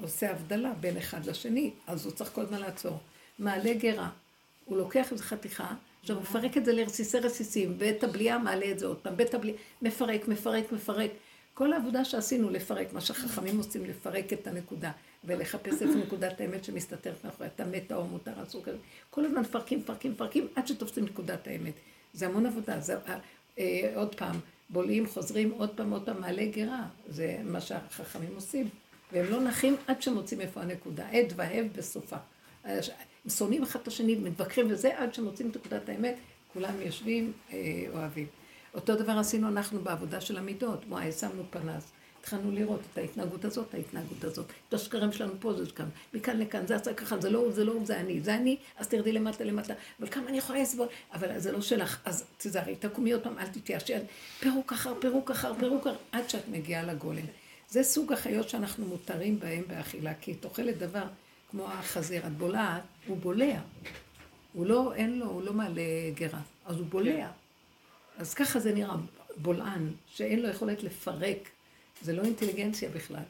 עושה 0.00 0.30
הבדלה 0.30 0.72
בין 0.80 0.96
אחד 0.96 1.26
לשני, 1.26 1.70
אז 1.86 2.04
הוא 2.04 2.12
צריך 2.12 2.30
כל 2.32 2.42
הזמן 2.42 2.60
לעצור. 2.60 2.98
מעלה 3.38 3.74
גרה, 3.74 4.10
הוא 4.64 4.78
לוקח 4.78 5.12
איזו 5.12 5.24
חתיכה, 5.24 5.74
עכשיו 6.00 6.16
הוא 6.16 6.22
מפרק 6.22 6.56
את 6.56 6.64
זה 6.64 6.72
לרסיסי 6.72 7.18
רסיסים, 7.18 7.74
ואת 7.78 8.04
הבליעה 8.04 8.38
מעלה 8.38 8.70
את 8.70 8.78
זה 8.78 8.86
עוד 8.86 8.96
פעם, 8.96 9.16
בית 9.16 9.34
הבליעה, 9.34 9.58
מפרק, 9.82 10.28
מפרק, 10.28 10.72
מפרק. 10.72 11.10
כל 11.58 11.72
העבודה 11.72 12.04
שעשינו 12.04 12.50
לפרק, 12.50 12.92
מה 12.92 13.00
שהחכמים 13.00 13.58
עושים, 13.58 13.84
לפרק 13.84 14.32
את 14.32 14.46
הנקודה, 14.46 14.90
ולחפש 15.24 15.82
את 15.82 15.88
נקודת 16.06 16.40
האמת 16.40 16.64
שמסתתרת 16.64 17.24
מאחורי 17.24 17.46
הטמא, 17.46 17.78
טהור, 17.86 18.08
מותר, 18.08 18.42
אסור 18.42 18.64
כזה. 18.64 18.76
כל 19.10 19.24
הזמן 19.24 19.40
מפרקים, 19.40 19.78
מפרקים, 19.78 20.12
מפרקים, 20.12 20.46
עד 20.54 20.66
שתופסים 20.66 21.04
נקודת 21.04 21.46
האמת. 21.46 21.74
זה 22.12 22.26
המון 22.26 22.46
עבודה, 22.46 22.80
זה 22.80 22.96
אה, 23.58 23.92
עוד 23.94 24.14
פעם, 24.14 24.36
בולעים, 24.70 25.06
חוזרים, 25.06 25.50
עוד 25.50 25.70
פעם, 25.70 25.90
עוד 25.90 26.02
פעם, 26.04 26.20
מעלה 26.20 26.46
גרה. 26.46 26.86
זה 27.08 27.36
מה 27.44 27.60
שהחכמים 27.60 28.34
עושים. 28.34 28.68
והם 29.12 29.30
לא 29.30 29.40
נחים 29.40 29.76
עד 29.86 30.02
שמוצאים 30.02 30.40
איפה 30.40 30.60
הנקודה. 30.60 31.08
עד 31.08 31.32
והב 31.36 31.66
בסופה. 31.76 32.16
שונאים 33.28 33.62
אחד 33.62 33.80
את 33.80 33.88
השני, 33.88 34.14
מתווכחים 34.14 34.66
וזה, 34.70 34.98
עד 34.98 35.14
שמוצאים 35.14 35.50
את 35.50 35.56
נקודת 35.56 35.88
האמת, 35.88 36.16
כולם 36.52 36.74
יושבים, 36.80 37.32
אה, 37.52 37.84
אוהבים. 37.94 38.26
אותו 38.74 38.96
דבר 38.96 39.12
עשינו 39.12 39.48
אנחנו 39.48 39.80
בעבודה 39.80 40.20
של 40.20 40.38
המידות. 40.38 40.84
וואי, 40.88 41.12
שמנו 41.12 41.42
פנס. 41.50 41.92
התחלנו 42.20 42.50
לראות 42.50 42.80
את 42.92 42.98
ההתנהגות 42.98 43.44
הזאת, 43.44 43.74
ההתנהגות 43.74 44.24
הזאת. 44.24 44.46
את 44.68 44.74
השקרים 44.74 45.12
שלנו 45.12 45.32
פה, 45.40 45.52
זה 45.52 45.70
כאן. 45.70 45.88
מכאן 46.14 46.38
לכאן, 46.38 46.66
זה 46.66 46.76
עשה 46.76 46.94
ככה, 46.94 47.20
זה 47.20 47.30
לא 47.30 47.38
הוא, 47.38 47.52
זה 47.52 47.64
לא 47.64 47.72
הוא, 47.72 47.86
זה 47.86 48.00
אני. 48.00 48.20
זה 48.20 48.34
אני, 48.34 48.56
אז 48.76 48.88
תרדי 48.88 49.12
למטה 49.12 49.44
למטה. 49.44 49.74
אבל 50.00 50.08
כמה 50.08 50.28
אני 50.28 50.38
יכולה 50.38 50.62
לסבול? 50.62 50.86
אבל 51.12 51.38
זה 51.38 51.52
לא 51.52 51.60
שלך, 51.60 51.98
אז 52.04 52.24
תזהרי, 52.38 52.76
תקומי 52.76 53.12
עוד 53.12 53.22
פעם, 53.22 53.38
אל 53.38 53.46
תתייאשי. 53.46 53.92
פירוק 54.40 54.72
אחר 54.72 54.94
פירוק 55.00 55.30
אחר 55.30 55.52
פירוק 55.58 55.86
אחר, 55.86 55.96
עד 56.12 56.30
שאת 56.30 56.48
מגיעה 56.48 56.82
לגולם. 56.82 57.26
זה 57.70 57.82
סוג 57.82 58.12
החיות 58.12 58.48
שאנחנו 58.48 58.86
מותרים 58.86 59.40
בהם 59.40 59.62
באכילה, 59.68 60.14
כי 60.20 60.32
את 60.32 60.44
אוכלת 60.44 60.78
דבר 60.78 61.04
כמו 61.50 61.66
החזיר, 61.66 62.26
את 62.26 62.32
בולעת, 62.32 62.82
הוא 63.06 63.16
בולע. 63.16 63.60
הוא 64.52 64.66
לא, 64.66 64.94
אין 64.94 65.18
לו, 65.18 65.26
הוא 65.26 65.42
לא 65.42 65.52
מעלה 65.52 65.82
גרה, 66.14 66.40
אז 66.66 66.78
הוא 66.78 66.86
בולע. 66.86 67.28
אז 68.18 68.34
ככה 68.34 68.60
זה 68.60 68.74
נראה, 68.74 68.94
בולען, 69.36 69.90
שאין 70.06 70.40
לו 70.40 70.48
יכולת 70.48 70.82
לפרק. 70.82 71.48
זה 72.02 72.12
לא 72.12 72.22
אינטליגנציה 72.22 72.88
בכלל. 72.88 73.22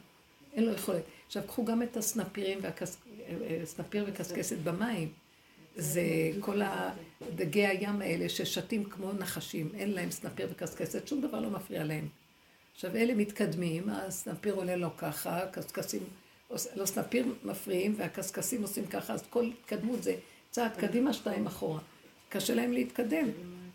אין 0.53 0.65
לו 0.65 0.73
יכולת. 0.73 1.03
עכשיו, 1.27 1.43
קחו 1.47 1.65
גם 1.65 1.83
את 1.83 1.97
הסנפירים, 1.97 2.59
והקס... 2.61 2.97
אה, 3.29 4.03
וקשקשת 4.07 4.57
במים. 4.57 5.11
זה 5.75 6.01
כל 6.39 6.61
דגי 7.35 7.67
הים 7.67 8.01
האלה 8.01 8.29
ששתים 8.29 8.83
כמו 8.83 9.13
נחשים, 9.13 9.69
אין 9.77 9.91
להם 9.91 10.11
סנפיר 10.11 10.47
וקשקשת, 10.51 11.07
שום 11.07 11.21
דבר 11.21 11.39
לא 11.39 11.49
מפריע 11.49 11.83
להם. 11.83 12.07
עכשיו, 12.75 12.95
אלה 12.95 13.13
מתקדמים, 13.13 13.89
הסנפיר 13.89 14.53
עולה 14.53 14.75
לו 14.75 14.97
ככה, 14.97 15.43
הקשקשים, 15.43 16.03
לא 16.75 16.85
סנפיר 16.85 17.25
מפריעים, 17.43 17.95
והקשקשים 17.97 18.61
עושים 18.61 18.87
ככה, 18.87 19.13
אז 19.13 19.23
כל 19.29 19.45
התקדמות 19.45 20.03
זה 20.03 20.15
צעד 20.51 20.71
קדימה, 20.77 21.13
שתיים 21.13 21.47
אחורה. 21.47 21.79
קשה 22.29 22.53
להם 22.53 22.71
להתקדם. 22.71 23.27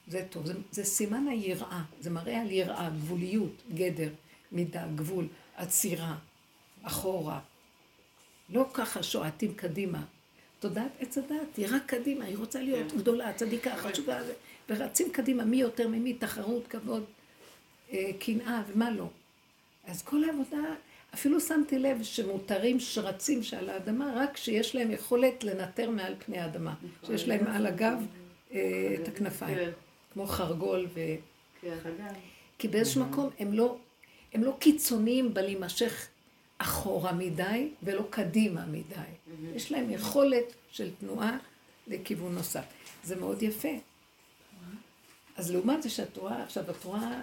זה 0.09 0.27
טוב, 0.31 0.47
זה, 0.47 0.55
זה 0.71 0.85
סימן 0.85 1.29
היראה, 1.29 1.83
זה 2.01 2.11
מראה 2.11 2.41
על 2.41 2.51
יראה, 2.51 2.91
גבוליות, 2.91 3.63
גדר, 3.75 4.11
מידה, 4.53 4.87
גבול, 4.95 5.29
עצירה, 5.57 6.17
אחורה. 6.83 7.41
לא 8.51 8.67
ככה 8.73 9.03
שועטים 9.03 9.55
קדימה. 9.55 10.03
תודעת 10.61 10.91
עץ 11.01 11.19
הדעת, 11.19 11.57
היא 11.57 11.67
רק 11.71 11.83
קדימה, 11.87 12.25
היא 12.25 12.39
רוצה 12.39 12.61
להיות 12.61 12.93
גדולה, 12.93 13.33
צדיקה, 13.33 13.77
חשובה, 13.77 14.21
ורצים 14.69 15.13
קדימה, 15.13 15.45
מי 15.45 15.57
יותר 15.57 15.89
ממי, 15.89 16.15
תחרות, 16.15 16.67
כבוד, 16.67 17.05
אה, 17.93 18.11
קנאה 18.19 18.63
ומה 18.69 18.91
לא. 18.91 19.09
אז 19.87 20.03
כל 20.03 20.25
העבודה, 20.25 20.75
אפילו 21.15 21.41
שמתי 21.41 21.79
לב 21.79 22.03
שמותרים 22.03 22.81
שרצים 22.81 23.43
שעל 23.43 23.71
האדמה, 23.71 24.13
רק 24.17 24.37
שיש 24.37 24.75
להם 24.75 24.91
יכולת 24.91 25.45
לנטר 25.45 25.91
מעל 25.91 26.15
פני 26.27 26.39
האדמה. 26.39 26.75
שיש 27.07 27.29
להם 27.29 27.47
על 27.47 27.67
הגב 27.67 28.07
אה, 28.53 28.97
את 29.03 29.09
הכנפיים. 29.09 29.59
כמו 30.15 30.27
חרגול 30.27 30.87
ו... 30.95 31.01
כן. 31.61 31.79
כי 32.59 32.69
באיזשהו 32.69 33.05
מקום 33.05 33.31
הם 33.39 33.53
לא, 33.53 33.77
הם 34.33 34.45
לא 34.45 34.57
קיצוניים 34.59 35.35
בלהימשך 35.35 36.09
אחורה 36.59 37.13
מדי 37.13 37.69
ולא 37.83 38.05
קדימה 38.11 38.67
מדי. 38.67 38.95
יש 39.55 39.73
להם 39.73 39.91
יכולת 39.91 40.45
של 40.71 40.91
תנועה 41.01 41.39
לכיוון 41.87 42.35
נוסף. 42.35 42.65
זה 43.05 43.17
מאוד 43.17 43.43
יפה. 43.43 43.69
אז 45.37 45.51
לעומת 45.51 45.83
זה 45.83 45.91
שאת 45.91 46.17
רואה, 46.17 46.43
עכשיו 46.43 46.71
את 46.71 46.85
רואה, 46.85 47.21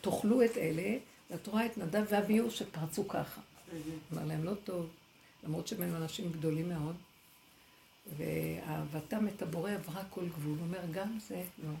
תאכלו 0.00 0.42
את 0.44 0.56
אלה, 0.56 0.96
ואת 1.30 1.46
רואה 1.46 1.66
את 1.66 1.78
נדב 1.78 2.04
ואביהו 2.08 2.50
שפרצו 2.50 3.08
ככה. 3.08 3.40
אמר 4.12 4.24
להם 4.24 4.44
לא 4.44 4.54
טוב, 4.64 4.86
למרות 5.44 5.66
שהם 5.66 5.82
היו 5.82 5.96
אנשים 5.96 6.32
גדולים 6.32 6.68
מאוד, 6.68 6.96
ואהבתם 8.16 9.28
את 9.28 9.42
הבורא 9.42 9.70
עברה 9.70 10.02
כל 10.10 10.24
גבול. 10.28 10.58
הוא 10.58 10.66
אומר, 10.66 10.80
גם 10.92 11.18
זה 11.28 11.42
לא. 11.64 11.72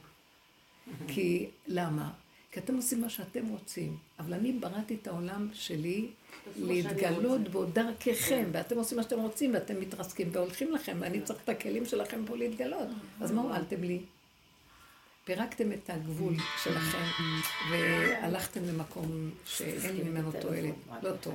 כי, 1.08 1.46
למה? 1.66 2.10
כי 2.52 2.60
אתם 2.60 2.76
עושים 2.76 3.00
מה 3.00 3.08
שאתם 3.10 3.46
רוצים, 3.46 3.96
אבל 4.18 4.34
אני 4.34 4.52
בראתי 4.52 4.96
את 5.02 5.06
העולם 5.06 5.48
שלי 5.52 6.08
להתגלות. 6.56 7.48
בו 7.48 7.64
דרככם, 7.64 8.44
ואתם 8.52 8.78
עושים 8.78 8.96
מה 8.96 9.02
שאתם 9.02 9.20
רוצים, 9.20 9.54
ואתם 9.54 9.80
מתרסקים 9.80 10.28
והולכים 10.32 10.72
לכם, 10.72 10.96
ואני 11.00 11.20
צריך 11.20 11.38
את 11.44 11.48
הכלים 11.48 11.86
שלכם 11.86 12.26
פה 12.26 12.36
להתגלות. 12.36 12.88
אז 13.20 13.32
מה 13.32 13.42
הועלתם 13.42 13.82
לי? 13.82 14.00
פירקתם 15.24 15.72
את 15.72 15.90
הגבול 15.90 16.34
שלכם, 16.62 17.04
והלכתם 17.70 18.64
למקום 18.64 19.30
שאין 19.44 20.08
ממנו 20.08 20.32
תועלת, 20.40 20.74
לא 21.02 21.12
טוב. 21.20 21.34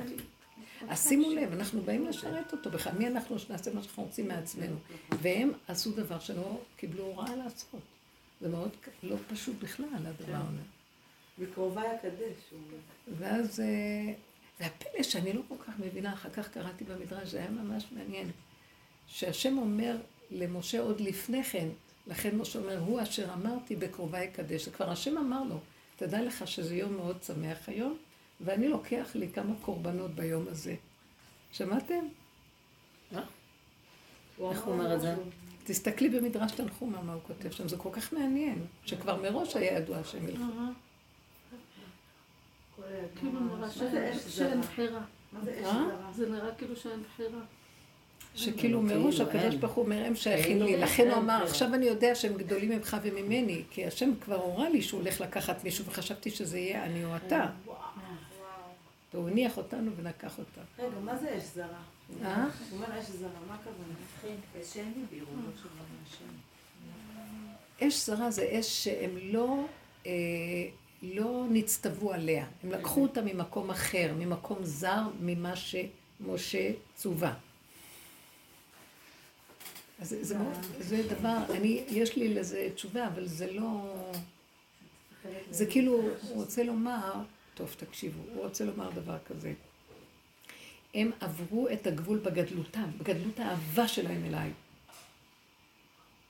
אז 0.89 1.07
שימו 1.07 1.29
לב, 1.29 1.53
אנחנו 1.53 1.81
באים 1.81 2.05
לשרת 2.05 2.51
אותו 2.51 2.69
בכלל. 2.69 2.93
מי 2.97 3.07
אנחנו 3.07 3.39
שנעשה 3.39 3.73
מה 3.73 3.83
שאנחנו 3.83 4.03
רוצים 4.03 4.27
מעצמנו? 4.27 4.75
והם 5.21 5.51
עשו 5.67 5.91
דבר 5.91 6.19
שלא 6.19 6.61
קיבלו 6.77 7.03
הוראה 7.03 7.35
לעשות. 7.35 7.79
זה 8.41 8.49
מאוד 8.49 8.69
לא 9.03 9.15
פשוט 9.29 9.55
בכלל, 9.59 9.85
הדבר 9.93 10.35
הזה. 10.35 10.61
בקרובי 11.39 11.81
אקדש, 11.81 12.37
הוא 12.51 12.59
אומר. 12.59 12.77
ואז, 13.19 13.59
אה, 13.59 14.13
והפלא 14.59 15.03
שאני 15.03 15.33
לא 15.33 15.41
כל 15.47 15.55
כך 15.67 15.73
מבינה, 15.79 16.13
אחר 16.13 16.29
כך 16.29 16.49
קראתי 16.49 16.83
במדרש, 16.83 17.29
זה 17.29 17.39
היה 17.39 17.49
ממש 17.49 17.85
מעניין, 17.91 18.31
שהשם 19.07 19.57
אומר 19.57 19.97
למשה 20.31 20.79
עוד 20.79 21.01
לפני 21.01 21.43
כן, 21.43 21.67
לכן 22.07 22.37
משה 22.37 22.59
אומר, 22.59 22.79
הוא 22.79 23.01
אשר 23.01 23.33
אמרתי 23.33 23.75
בקרובי 23.75 24.23
אקדש. 24.23 24.69
כבר 24.69 24.89
השם 24.89 25.17
אמר 25.17 25.43
לו, 25.43 25.59
תדע 25.95 26.21
לך 26.21 26.47
שזה 26.47 26.75
יום 26.75 26.93
מאוד 26.93 27.23
שמח 27.23 27.57
היום, 27.67 27.97
ואני 28.41 28.67
לוקח 28.67 29.07
לי 29.15 29.29
כמה 29.33 29.53
קורבנות 29.61 30.11
ביום 30.11 30.47
הזה. 30.47 30.75
שמעתם? 31.51 32.05
איך 34.51 34.63
הוא 34.63 34.73
אומר 34.73 34.95
את 34.95 35.01
זה? 35.01 35.15
תסתכלי 35.65 36.09
במדרש 36.09 36.51
תנחומה 36.51 37.01
מה 37.01 37.13
הוא 37.13 37.21
כותב 37.27 37.51
שם, 37.51 37.67
זה 37.67 37.77
כל 37.77 37.89
כך 37.91 38.13
מעניין, 38.13 38.65
שכבר 38.85 39.21
מראש 39.21 39.55
היה 39.55 39.77
ידוע 39.77 40.03
שהם 40.03 40.27
ילכו. 40.27 40.43
כאילו 43.19 43.31
נראה 43.39 43.55
מה 43.57 43.67
זה 43.67 43.73
שאין- 43.73 43.97
אש 44.13 44.17
שאין 44.37 44.61
זרה? 44.61 44.61
בחירה. 44.61 45.01
זה 45.43 45.61
אה? 45.65 45.83
זה 46.15 46.29
נראה 46.29 46.55
כאילו 46.55 46.75
שאין 46.75 47.03
בחירה. 47.13 47.39
שכאילו 48.35 48.57
כאילו, 48.59 48.81
מראש 48.81 49.19
אין. 49.19 49.27
הקדוש 49.29 49.55
ברוך 49.55 49.73
הוא 49.73 49.85
אומר, 49.85 50.05
הם 50.05 50.15
שייכים 50.15 50.61
לי. 50.61 50.77
לכן 50.77 51.09
הוא 51.09 51.17
אמר. 51.17 51.43
עכשיו 51.43 51.73
אני 51.73 51.85
יודע 51.85 52.15
שהם 52.15 52.33
גדולים 52.33 52.69
ממך 52.69 52.97
וממני, 53.03 53.63
כי 53.71 53.85
השם 53.85 54.11
כבר 54.21 54.35
הורה 54.35 54.69
לי 54.69 54.81
שהוא 54.81 54.99
הולך 55.01 55.21
לקחת 55.21 55.63
מישהו, 55.63 55.85
וחשבתי 55.85 56.31
שזה 56.31 56.59
יהיה 56.59 56.83
אני 56.85 57.05
או 57.05 57.15
אתה. 57.15 57.45
והוא 59.13 59.29
הניח 59.29 59.57
אותנו 59.57 59.91
ולקח 59.95 60.39
אותה. 60.39 60.61
רגע, 60.79 60.99
מה 61.03 61.17
זה 61.17 61.37
אש 61.37 61.43
זרה? 61.43 61.67
אה? 62.23 62.43
הוא 62.43 62.49
אומר 62.71 62.99
אש 63.01 63.05
זרה? 63.05 63.29
אש 67.87 68.09
זה 68.29 68.59
אש 68.59 68.83
שהם 68.83 69.17
לא, 69.21 69.65
אה, 70.05 70.11
לא 71.01 71.45
נצטוו 71.49 72.13
עליה. 72.13 72.45
הם 72.63 72.71
לקחו 72.71 73.01
אותה 73.01 73.21
ממקום 73.21 73.69
אחר, 73.69 74.13
ממקום 74.19 74.57
זר 74.63 75.01
ממה 75.21 75.53
שמשה 75.55 76.71
צווה. 76.95 77.33
אז 79.99 80.09
זה, 80.09 80.23
זה, 80.23 80.37
מאוד- 80.37 80.53
זה 80.79 81.03
דבר, 81.09 81.37
אני, 81.49 81.83
יש 81.87 82.15
לי 82.15 82.33
לזה 82.33 82.69
תשובה, 82.75 83.07
אבל 83.07 83.27
זה 83.27 83.51
לא... 83.51 83.95
זה 85.51 85.65
כאילו, 85.65 85.93
הוא 85.93 86.11
רוצה 86.35 86.63
לומר, 86.63 87.13
טוב, 87.53 87.75
תקשיבו, 87.77 88.21
הוא 88.33 88.43
רוצה 88.43 88.65
לומר 88.65 88.89
דבר 88.91 89.17
כזה. 89.25 89.53
הם 90.95 91.11
עברו 91.19 91.67
את 91.73 91.87
הגבול 91.87 92.17
בגדלותם, 92.17 92.89
בגדלות 92.97 93.39
האהבה 93.39 93.87
שלהם 93.87 94.25
אליי. 94.25 94.51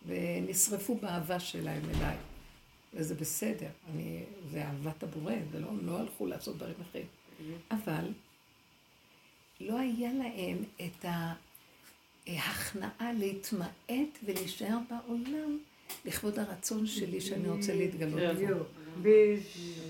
ונשרפו 0.07 0.95
באהבה 0.95 1.39
שלהם 1.39 1.81
אליי. 1.89 2.17
וזה 2.93 3.15
בסדר, 3.15 3.69
אני, 3.89 4.23
זה 4.51 4.63
אהבת 4.63 5.03
הבורא, 5.03 5.33
זה 5.51 5.59
לא, 5.59 5.67
לא 5.81 5.99
הלכו 5.99 6.25
לעשות 6.25 6.57
דברים 6.57 6.75
אחרים. 6.81 7.05
אבל 7.71 8.11
לא 9.61 9.79
היה 9.79 10.13
להם 10.13 10.57
את 10.85 11.05
ההכנעה 12.27 13.13
להתמעט 13.13 14.19
ולהישאר 14.23 14.77
בעולם 14.89 15.57
לכבוד 16.05 16.39
הרצון 16.39 16.87
שלי 16.87 17.21
שאני 17.21 17.49
רוצה 17.49 17.75
להתגלות 17.75 18.19
בו. 18.37 18.63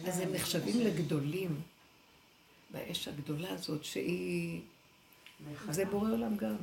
אז 0.08 0.20
הם 0.20 0.34
נחשבים 0.34 0.80
לגדולים 0.80 1.62
באש 2.76 3.08
הגדולה 3.08 3.50
הזאת, 3.50 3.84
שהיא... 3.84 4.62
זה 5.70 5.86
בורא 5.86 6.12
עולם 6.12 6.36
גם. 6.36 6.56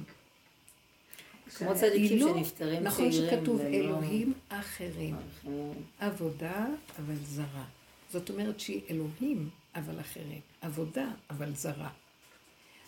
כמו 1.56 1.74
צדיקים 1.74 2.18
שנפטרים 2.18 2.82
נכון 2.82 3.12
שכתוב 3.12 3.60
אלוהים 3.60 4.32
אחרים. 4.48 5.16
אחרים. 5.16 5.72
עבודה, 5.98 6.66
אבל 6.98 7.14
זרה. 7.24 7.64
זאת 8.10 8.30
אומרת 8.30 8.60
שהיא 8.60 8.80
אלוהים, 8.90 9.50
אבל 9.74 10.00
אחרים. 10.00 10.40
עבודה, 10.60 11.08
אבל 11.30 11.54
זרה. 11.54 11.90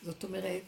זאת 0.03 0.25
אומרת, 0.25 0.63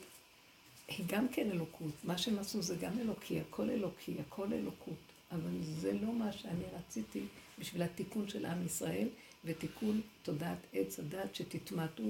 היא 0.88 1.06
גם 1.08 1.28
כן 1.28 1.50
אלוקות. 1.50 1.92
מה 2.04 2.18
שהם 2.18 2.38
עשו 2.38 2.62
זה 2.62 2.76
גם 2.80 2.98
אלוקי, 2.98 3.40
הכל 3.40 3.70
אלוקי, 3.70 4.14
הכל 4.28 4.52
אלוקות. 4.52 4.94
אבל 5.32 5.62
זה 5.62 5.92
לא 5.92 6.12
מה 6.12 6.32
שאני 6.32 6.64
רציתי 6.78 7.20
בשביל 7.58 7.82
התיקון 7.82 8.28
של 8.28 8.46
עם 8.46 8.66
ישראל, 8.66 9.08
ותיקון 9.44 10.00
תודעת 10.22 10.58
עץ 10.72 10.98
הדת 10.98 11.34
שתתמעטו 11.34 12.02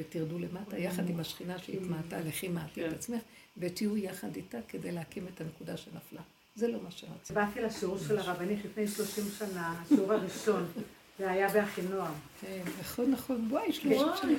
ותרדו 0.00 0.38
למטה, 0.38 0.78
יחד 0.78 1.10
עם 1.10 1.20
השכינה 1.20 1.58
שהתמעטה, 1.58 2.20
לכי 2.20 2.48
מעטי 2.48 2.86
את 2.86 2.92
עצמך, 2.92 3.20
ותהיו 3.58 3.96
יחד 3.96 4.36
איתה 4.36 4.58
כדי 4.68 4.92
להקים 4.92 5.26
את 5.34 5.40
הנקודה 5.40 5.76
שנפלה. 5.76 6.20
זה 6.54 6.68
לא 6.68 6.78
מה 6.82 6.90
שרציתי. 6.90 7.32
באתי 7.32 7.60
לשיעור 7.60 7.98
של 7.98 8.18
הרבנית 8.18 8.64
לפני 8.64 8.88
30 8.88 9.24
שנה, 9.38 9.82
השיעור 9.82 10.12
הראשון, 10.12 10.66
זה 11.18 11.30
היה 11.30 11.48
באחינועם. 11.48 12.14
כן, 12.40 12.62
נכון, 12.80 13.10
נכון, 13.10 13.46
וואי, 13.50 13.72
שלושים 13.72 14.06
שנה. 14.22 14.32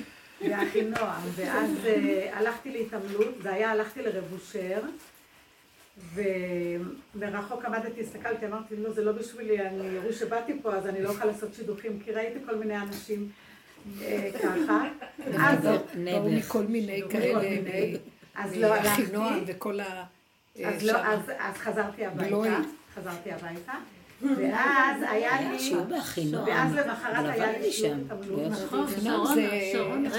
באחינועם, 0.49 1.21
ואז 1.35 1.69
אה, 1.85 2.37
הלכתי 2.37 2.71
להתעמלות, 2.71 3.35
זה 3.41 3.53
היה, 3.53 3.71
הלכתי 3.71 4.01
לרב 4.01 4.23
אושר, 4.33 4.81
ומרחוק 6.13 7.65
עמדתי, 7.65 8.01
הסתכלתי, 8.01 8.45
אמרתי, 8.45 8.75
לא, 8.75 8.91
זה 8.91 9.03
לא 9.03 9.11
בשבילי, 9.11 9.67
אני, 9.67 9.87
יראו 9.87 10.13
שבאתי 10.13 10.53
פה, 10.61 10.75
אז 10.75 10.87
אני 10.87 11.03
לא 11.03 11.09
יכולה 11.09 11.25
לעשות 11.25 11.53
שידוכים, 11.53 11.99
כי 12.05 12.11
ראיתי 12.11 12.39
כל 12.45 12.55
מיני 12.55 12.77
אנשים 12.77 13.29
ככה. 14.43 14.83
אז 15.39 15.59
באו 16.05 16.29
מכל 16.29 16.63
מיני 16.63 17.01
כאלה, 17.09 17.39
מיני. 17.39 17.97
אז 18.35 18.57
לא 18.57 18.73
הלכתי. 18.73 19.03
וכל 19.47 19.79
ה... 19.79 20.03
אז 20.65 20.83
לא. 20.83 20.97
אז, 20.97 21.19
אז 21.39 21.55
חזרתי. 21.57 22.05
הביתה, 22.05 22.57
חזרתי 22.95 23.31
הביתה, 23.31 23.73
ואז 24.21 25.01
היה 25.09 25.51
לי, 25.51 25.59
שיעור. 25.59 25.85
ואז 26.47 26.75
למחרת 26.75 27.25
היה 27.25 27.59
לי 27.59 27.71
שיעור. 27.71 27.95
נכון, 28.51 29.35
זה-. 29.35 29.49
איך 30.05 30.15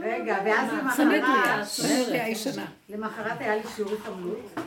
רגע, 0.00 0.38
לא, 0.38 0.50
ואז 0.50 0.72
למחרת. 0.72 1.22
למחרת 2.88 3.40
היה 3.40 3.56
לי 3.56 3.62
שיעור 3.76 3.92
התעמלות, 3.92 4.60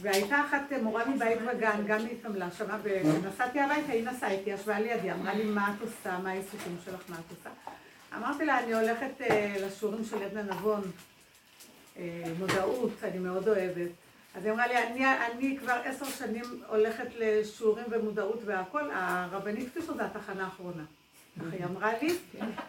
והייתה 0.00 0.40
אחת 0.40 0.72
מורה 0.82 1.08
מבית 1.08 1.38
וגן, 1.46 1.82
גם 1.86 1.98
היא 1.98 2.12
התעמלה 2.12 2.50
שמה, 2.50 2.78
ונסעתי 2.84 3.60
הביתה, 3.60 3.92
היא 3.92 4.04
נסעה 4.04 4.30
איתי, 4.30 4.50
ישבה 4.50 4.80
לידי, 4.80 5.12
אמרה 5.12 5.34
לי, 5.34 5.44
מה 5.44 5.74
את 5.76 5.82
עושה, 5.82 6.18
מה 6.18 6.30
העיסוקים 6.30 6.76
שלך, 6.84 7.00
מה 7.08 7.16
את 7.26 7.30
עושה? 7.30 7.50
אמרתי 8.16 8.44
לה, 8.44 8.58
אני 8.58 8.74
הולכת 8.74 9.20
אה, 9.20 9.56
לשיעורים 9.66 10.04
של 10.04 10.22
עדנה 10.22 10.42
נבון, 10.42 10.82
אה, 11.96 12.24
מודעות, 12.38 12.92
אני 13.02 13.18
מאוד 13.18 13.48
אוהבת. 13.48 13.90
אז 14.34 14.44
היא 14.44 14.52
אמרה 14.52 14.66
לי, 14.66 14.78
אני, 14.78 15.06
אני 15.06 15.58
כבר 15.60 15.80
עשר 15.84 16.06
שנים 16.06 16.44
הולכת 16.68 17.06
לשיעורים 17.16 17.84
ומודעות 17.90 18.40
והכל, 18.44 18.90
הרבנית 18.92 19.68
פישר 19.72 19.94
זה 19.94 20.04
התחנה 20.04 20.44
האחרונה. 20.44 20.84
ככה 21.38 21.56
היא 21.56 21.64
אמרה 21.64 21.92
לי, 22.02 22.14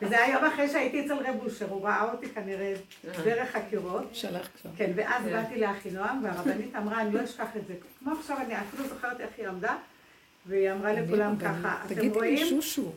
וזה 0.02 0.24
היה 0.24 0.34
יום 0.34 0.46
אחרי 0.46 0.68
שהייתי 0.70 1.06
אצל 1.06 1.14
רב 1.14 1.36
אושר, 1.46 1.70
הוא 1.70 1.84
ראה 1.86 2.12
אותי 2.12 2.30
כנראה 2.30 2.74
דרך 3.24 3.52
חקירות. 3.52 4.04
שלח 4.14 4.48
כבר. 4.62 4.72
כן, 4.78 4.91
ואז 4.96 5.26
באתי 5.26 5.60
לאחינועם, 5.60 6.24
והרבנית 6.24 6.76
אמרה, 6.76 7.02
אני 7.02 7.14
לא 7.14 7.24
אשכח 7.24 7.48
את 7.58 7.68
זה. 7.68 7.74
כמו 8.00 8.12
עכשיו, 8.20 8.38
אני 8.38 8.58
אפילו 8.62 8.88
זוכרת 8.88 9.20
איך 9.22 9.30
היא 9.38 9.48
עמדה, 9.48 9.76
והיא 10.46 10.72
אמרה 10.72 10.94
לכולם 10.94 11.36
ככה, 11.38 11.78
אתם 11.86 11.96
תגידי 11.96 12.08
לי 12.10 12.16
רואים, 12.16 12.48
שושו. 12.50 12.91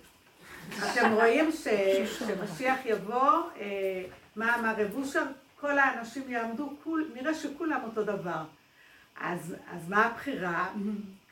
אתם 0.92 1.12
רואים 1.12 1.52
ש- 1.52 1.68
שמשיח 2.18 2.78
יבוא, 2.84 3.22
אה, 3.60 4.02
מה 4.36 4.54
אמר 4.58 4.74
רב 4.78 4.94
אושר? 4.96 5.22
כל 5.60 5.78
האנשים 5.78 6.22
יעמדו, 6.28 6.72
נראה 7.14 7.34
שכולם 7.34 7.80
אותו 7.84 8.02
דבר. 8.04 8.42
אז, 9.20 9.54
אז 9.72 9.88
מה 9.88 10.06
הבחירה? 10.06 10.68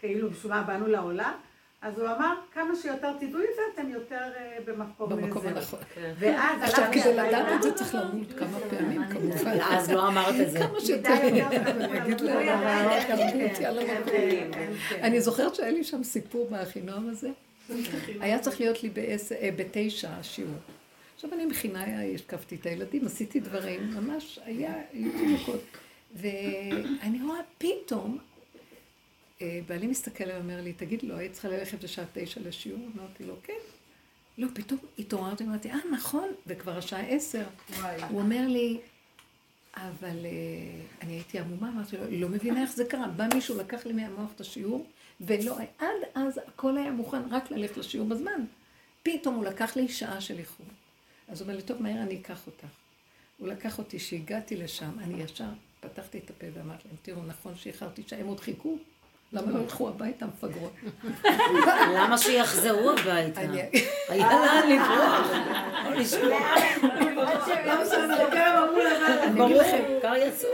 כאילו 0.01 0.31
בשביל 0.31 0.53
מה 0.53 0.62
באנו 0.62 0.87
לעולם, 0.87 1.33
אז 1.82 1.98
הוא 1.98 2.07
אמר, 2.07 2.35
כמה 2.52 2.77
שיותר 2.82 3.12
תדעו 3.12 3.40
את 3.40 3.48
זה, 3.57 3.62
אתם 3.74 3.90
יותר 3.90 4.16
אה, 4.36 4.59
במקום 4.66 5.09
במקום 5.11 5.43
זה." 5.43 5.48
הנכון. 5.48 5.81
ואז 6.19 6.62
עכשיו, 6.62 6.89
כדי 6.93 7.12
לדעת 7.12 7.52
את 7.57 7.62
זה 7.62 7.73
צריך 7.73 7.94
למות 7.94 8.32
כמה 8.39 8.61
פעמים, 8.70 9.02
כמובן. 9.11 9.59
אז 9.61 9.90
לא 9.90 10.09
אמרת 10.09 10.35
את 10.40 10.51
זה. 10.51 10.59
כמה 10.59 10.81
שיותר. 10.81 11.15
אני 15.02 15.20
זוכרת 15.20 15.55
שהיה 15.55 15.70
לי 15.70 15.85
שם 15.85 16.02
סיפור 16.02 16.48
באחינועם 16.51 17.09
הזה. 17.09 17.31
היה 18.20 18.39
צריך 18.39 18.61
להיות 18.61 18.82
לי 18.82 18.90
אה, 19.40 19.51
בתשע 19.57 20.11
השיעור. 20.11 20.55
עכשיו 21.15 21.35
אני 21.35 21.47
מכינה, 21.47 22.05
השקפתי 22.15 22.55
את 22.55 22.66
הילדים, 22.66 23.07
עשיתי 23.07 23.40
דברים, 23.40 23.94
ממש 23.94 24.39
היה, 24.44 24.73
היו 24.93 25.12
תינוקות. 25.12 25.61
ואני 26.15 27.23
רואה 27.23 27.40
פתאום, 27.59 28.19
בעלי 29.67 29.87
מסתכל 29.87 30.25
עליי 30.25 30.37
ואומר 30.37 30.61
לי, 30.61 30.73
תגיד 30.73 31.03
לו, 31.03 31.17
היית 31.17 31.33
צריכה 31.33 31.49
ללכת 31.49 31.85
בשעה 31.85 32.05
תשע 32.12 32.41
לשיעור? 32.41 32.89
אמרתי 32.97 33.25
לו, 33.25 33.35
כן. 33.43 33.59
לא, 34.39 34.49
פתאום 34.55 34.81
התעוררתי, 34.99 35.45
אמרתי, 35.45 35.71
אה, 35.71 35.79
נכון, 35.93 36.29
וכבר 36.47 36.79
השעה 36.79 37.01
עשר. 37.01 37.45
הוא 38.09 38.21
אומר 38.21 38.47
לי, 38.49 38.81
אבל 39.77 40.27
אה, 40.27 40.31
אני 41.03 41.12
הייתי 41.12 41.39
עמומה, 41.39 41.69
אמרתי 41.69 41.97
לו, 41.97 42.05
לא 42.11 42.29
מבינה 42.29 42.62
איך 42.62 42.71
זה 42.71 42.85
קרה. 42.85 43.09
בא 43.09 43.27
מישהו, 43.35 43.59
לקח 43.59 43.87
לי 43.87 43.93
מהמוח 43.93 44.33
את 44.35 44.41
השיעור, 44.41 44.87
ולא, 45.21 45.57
עד 45.79 45.89
אז 46.15 46.41
הכל 46.47 46.79
היה 46.79 46.91
מוכן 46.91 47.23
רק 47.31 47.51
ללכת 47.51 47.77
לשיעור 47.77 48.09
בזמן. 48.09 48.45
פתאום 49.03 49.35
הוא 49.35 49.45
לקח 49.45 49.77
לי 49.77 49.89
שעה 49.89 50.21
של 50.21 50.39
איחור. 50.39 50.67
אז 51.29 51.41
הוא 51.41 51.47
אומר 51.47 51.57
לי, 51.57 51.62
טוב, 51.62 51.83
מהר 51.83 52.03
אני 52.03 52.21
אקח 52.21 52.47
אותך. 52.47 52.67
הוא 53.39 53.49
לקח 53.49 53.79
אותי, 53.79 53.99
שהגעתי 53.99 54.57
לשם, 54.57 54.99
אני 54.99 55.23
ישר 55.23 55.49
פתחתי 55.81 56.19
את 56.19 56.31
הפה 56.31 56.47
ואמרתי 56.55 56.89
להם, 56.89 56.97
תראו, 57.03 57.23
נכון 57.23 57.57
שאיחרתי 57.57 58.03
שעה, 58.07 58.21
הם 58.21 58.27
עוד 58.27 58.41
חיכו? 58.41 58.79
למה 59.32 59.52
לא 59.52 59.59
ילכו 59.59 59.89
הביתה 59.89 60.27
מפגרות? 60.27 60.73
למה 61.94 62.19
שיחזרו 62.19 62.90
הביתה? 62.90 63.40
היה 64.09 64.28
לאן 64.28 64.70
לברוח. 64.73 65.31
אגיד 69.44 69.57
לכם, 69.57 69.82
כבר 70.01 70.15
יצאו. 70.16 70.48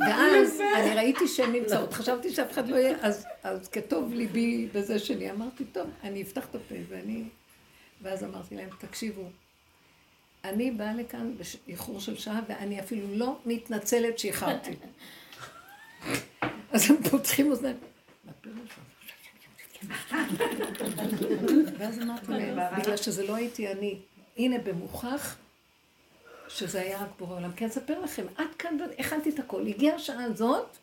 ואז 0.00 0.60
אני 0.74 0.94
ראיתי 0.94 1.28
שהן 1.28 1.52
נמצאות, 1.52 1.92
חשבתי 1.92 2.30
שאף 2.32 2.52
אחד 2.52 2.68
לא 2.68 2.76
יהיה, 2.76 2.96
אז 3.42 3.68
כטוב 3.72 4.14
ליבי 4.14 4.68
בזה 4.74 4.98
שלי, 4.98 5.30
אמרתי, 5.30 5.64
טוב, 5.64 5.86
אני 6.04 6.22
אפתח 6.22 6.44
את 6.50 6.54
הפה, 6.54 6.74
ואני... 6.88 7.24
ואז 8.02 8.24
אמרתי 8.24 8.54
להם, 8.56 8.68
תקשיבו, 8.78 9.22
אני 10.44 10.70
באה 10.70 10.94
לכאן 10.94 11.34
באיחור 11.66 12.00
של 12.00 12.16
שעה, 12.16 12.40
ואני 12.48 12.80
אפילו 12.80 13.06
לא 13.10 13.36
מתנצלת 13.46 14.18
שאיחרתי. 14.18 14.70
אז 16.72 16.90
הם 16.90 16.96
פותחים 17.10 17.50
אוזניים. 17.50 17.76
ואז 21.78 21.98
אמרתי 22.02 22.32
להם, 22.32 22.80
בגלל 22.80 22.96
שזה 22.96 23.26
לא 23.26 23.34
הייתי 23.34 23.72
אני, 23.72 23.98
הנה 24.36 24.58
במוכח 24.58 25.36
שזה 26.48 26.80
היה 26.80 27.02
רק 27.02 27.08
בורא 27.18 27.36
עולם. 27.36 27.52
כי 27.52 27.64
אני 27.64 27.72
אספר 27.72 28.00
לכם, 28.00 28.26
עד 28.36 28.54
כאן 28.58 28.76
הכנתי 28.98 29.30
את 29.30 29.38
הכל, 29.38 29.66
הגיעה 29.66 29.96
השעה 29.96 30.24
הזאת, 30.24 30.76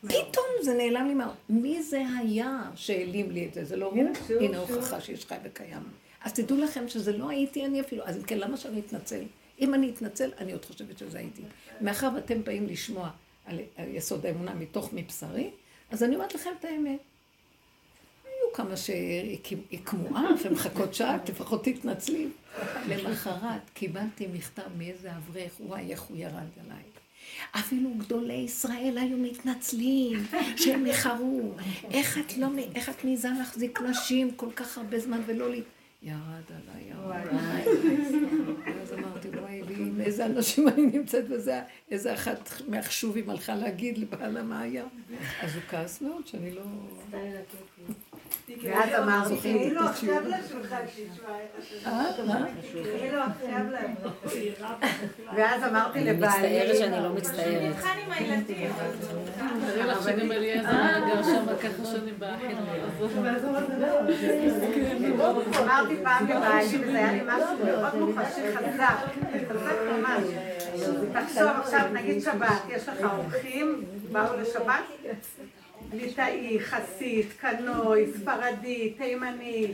פתאום 0.00 0.46
זה 0.62 0.74
נעלם 0.74 1.06
לי 1.06 1.14
מה... 1.14 1.34
מי 1.48 1.82
זה 1.82 2.02
היה 2.18 2.62
שהעלים 2.74 3.30
לי 3.30 3.46
את 3.46 3.54
זה? 3.54 3.64
זה 3.64 3.76
לא 3.76 3.86
הוא? 3.86 4.04
הנה 4.40 4.58
הוכחה 4.58 5.00
שיש 5.00 5.26
חי 5.26 5.34
וקיים. 5.44 5.82
אז 6.24 6.32
תדעו 6.32 6.56
לכם 6.56 6.88
שזה 6.88 7.16
לא 7.16 7.28
הייתי 7.28 7.64
אני 7.64 7.80
אפילו. 7.80 8.04
אז 8.04 8.24
כן, 8.26 8.38
למה 8.38 8.56
שאני 8.56 8.80
אתנצל? 8.80 9.22
אם 9.60 9.74
אני 9.74 9.90
אתנצל, 9.90 10.30
אני 10.38 10.52
עוד 10.52 10.64
חושבת 10.64 10.98
שזה 10.98 11.18
הייתי. 11.18 11.42
מאחר 11.80 12.08
ואתם 12.14 12.44
באים 12.44 12.66
לשמוע 12.66 13.10
על, 13.46 13.60
על 13.76 13.94
יסוד 13.94 14.26
האמונה 14.26 14.54
מתוך 14.54 14.90
מבשרי, 14.92 15.50
אז 15.90 16.02
אני 16.02 16.14
אומרת 16.14 16.34
לכם 16.34 16.50
את 16.60 16.64
האמת. 16.64 17.00
היו 18.24 18.52
כמה 18.54 18.76
שיקמו 18.76 20.08
אף, 20.08 20.46
הם 20.46 20.52
מחכות 20.52 20.94
שעה, 20.94 21.16
לפחות 21.28 21.64
תתנצלי. 21.64 22.28
למחרת 22.88 23.70
קיבלתי 23.74 24.26
מכתב 24.26 24.62
מאיזה 24.78 25.16
אברך, 25.16 25.52
וואי, 25.60 25.90
איך 25.90 26.02
הוא 26.02 26.16
ירד 26.16 26.48
עליי. 26.64 26.82
אפילו 27.52 27.90
גדולי 27.98 28.32
ישראל 28.34 28.98
היו 29.00 29.16
מתנצלים 29.16 30.26
שהם 30.56 30.86
איחרו. 30.86 31.52
איך 31.90 32.18
את 32.18 32.36
לא, 32.36 32.46
איך 32.74 32.88
את 32.88 33.04
מעיזה 33.04 33.28
להחזיק 33.38 33.80
נשים 33.80 34.30
כל 34.30 34.50
כך 34.56 34.78
הרבה 34.78 34.98
זמן 34.98 35.20
ולא 35.26 35.50
לי... 35.50 35.62
ירד 36.02 36.18
עליי, 36.48 36.84
ירד 36.90 37.26
עליי. 37.28 37.64
ואז 38.66 38.92
אמרתי, 38.92 39.15
איזה 40.06 40.26
אנשים 40.26 40.68
אני 40.68 40.86
נמצאת 40.86 41.24
וזה, 41.28 41.60
איזה 41.90 42.14
אחת 42.14 42.50
מהחשובים 42.68 43.30
הלכה 43.30 43.54
להגיד 43.54 43.98
לבעלה 43.98 44.42
מה 44.42 44.60
היה. 44.60 44.84
אז 45.42 45.54
הוא 45.54 45.62
כעס 45.70 46.00
מאוד 46.00 46.26
שאני 46.26 46.50
לא... 46.54 46.62
ואז? 48.62 48.90
עכשיו 49.86 50.22
לשולחן 50.28 50.86
תשמע 50.86 51.28
איך 51.58 53.14
אה? 53.14 53.26
ואז 55.36 55.62
אמרתי 55.62 55.98
אני 55.98 56.12
לבעלי, 56.12 56.62
מצטערת 56.62 56.76
שאני 56.78 57.02
לא 57.02 57.12
מצטערת. 57.12 57.74
הילדים. 58.10 58.70
תארי 59.66 59.86
לך 59.86 60.02
שגם 60.02 60.32
אליעזר 60.32 61.06
גר 61.06 61.22
שם 61.22 61.46
ככה 61.62 61.84
שנים 61.84 62.14
באחים. 62.18 62.56
אמרתי 65.62 65.96
פעם 66.02 66.26
לבעלי, 66.28 66.66
וזה 66.80 66.98
היה 66.98 67.12
לי 67.12 67.20
משהו 67.26 67.64
מאוד 67.64 67.94
מוחשי 67.94 68.56
חזק, 68.56 68.96
חזק 69.48 69.76
ממש. 69.92 70.22
תחשוב 71.12 71.48
עכשיו, 71.62 71.80
נגיד 71.92 72.22
שבת, 72.22 72.62
יש 72.68 72.88
לך 72.88 72.98
אורחים, 73.04 73.84
באו 74.12 74.40
לשבת, 74.40 74.84
ליטאי, 75.92 76.60
חסיד, 76.60 77.26
קנוי, 77.40 78.06
ספרדי, 78.20 78.94
תימני, 78.98 79.72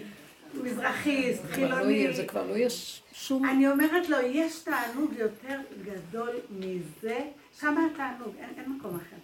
מזרחי, 0.62 1.32
לא 1.32 1.55
חילוני. 1.55 1.93
יהיה, 1.93 2.12
זה 2.12 2.24
כבר 2.24 2.47
לא 2.47 2.56
יש 2.56 3.02
שום... 3.12 3.44
אני 3.44 3.68
אומרת 3.68 4.09
לו, 4.09 4.16
יש 4.20 4.62
תענוג 4.62 5.12
יותר 5.18 5.60
גדול 5.84 6.30
מזה, 6.51 7.20
שם 7.60 7.74
התענוג, 7.93 8.34
אין, 8.39 8.48
אין 8.56 8.72
מקום 8.72 8.97
אחר. 8.97 9.16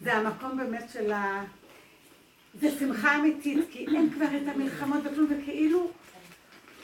זה 0.00 0.14
המקום 0.14 0.56
באמת 0.56 0.90
של 0.92 1.12
ה... 1.12 1.44
זה 2.60 2.70
שמחה 2.78 3.16
אמיתית, 3.16 3.58
כי 3.70 3.86
אין 3.86 4.10
כבר 4.10 4.24
את 4.24 4.54
המלחמות 4.54 5.00
וכלום, 5.04 5.26
וכאילו 5.30 5.90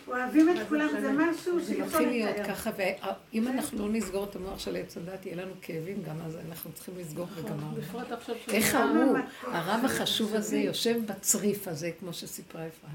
אוהבים 0.09 0.49
את 0.49 0.69
כולם, 0.69 0.89
זה 1.01 1.12
משהו 1.12 1.59
אפשר 1.59 1.85
מתחיל 1.85 2.09
להיות 2.09 2.37
לתאר. 2.37 2.55
ככה, 2.55 2.70
ואם 2.77 3.49
אנחנו 3.49 3.89
לא 3.89 3.93
נסגור 3.93 4.24
את 4.24 4.37
המוח 4.37 4.59
של 4.59 4.77
עץ 4.77 4.97
הדת, 4.97 5.27
יהיה 5.27 5.37
לנו 5.37 5.53
כאבים 5.62 6.03
גם, 6.03 6.16
אז 6.27 6.39
אנחנו 6.49 6.73
צריכים 6.73 6.95
לסגור 6.99 7.27
וגמרנו. 7.35 7.77
עכשיו 8.11 8.35
ש... 8.47 8.49
איך 8.49 8.74
ההוא, 8.74 9.19
הרב 9.43 9.85
החשוב 9.85 10.35
הזה, 10.35 10.59
יושב 10.59 11.01
בצריף 11.07 11.69
הזה, 11.69 11.91
כמו 12.01 12.12
שסיפרה 12.12 12.66
אפרת. 12.66 12.91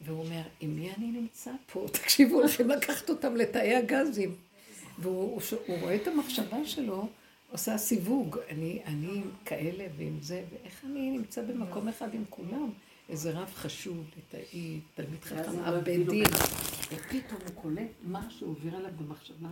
והוא 0.00 0.24
אומר, 0.24 0.42
עם 0.60 0.76
מי 0.76 0.90
אני 0.98 1.06
נמצא 1.06 1.50
פה? 1.72 1.86
תקשיבו, 1.92 2.34
הולכים 2.34 2.68
לקחת 2.68 3.10
אותם 3.10 3.36
לתאי 3.36 3.74
הגזים. 3.74 4.34
והוא 4.98 5.32
הוא, 5.32 5.40
הוא 5.66 5.78
רואה 5.80 5.94
את 5.94 6.08
המחשבה 6.08 6.64
שלו, 6.64 7.08
עושה 7.52 7.78
סיווג. 7.78 8.38
אני, 8.50 8.82
אני 8.86 9.22
כאלה 9.44 9.84
ועם 9.96 10.18
זה, 10.20 10.42
ואיך 10.50 10.84
אני 10.84 11.10
נמצא 11.10 11.42
במקום 11.42 11.88
אחד 11.88 12.14
עם 12.14 12.24
כולם? 12.30 12.70
איזה 13.08 13.30
רב 13.30 13.52
חשוב, 13.54 14.04
ליטאי, 14.16 14.80
תלמיד 14.94 15.24
חכם, 15.24 15.58
הבית 15.64 16.08
דין. 16.08 16.24
ופתאום 16.92 17.40
הוא 17.46 17.62
קולט 17.62 17.90
מה 18.02 18.30
שעובר 18.30 18.76
עליו 18.76 18.90
במחשבה, 18.98 19.48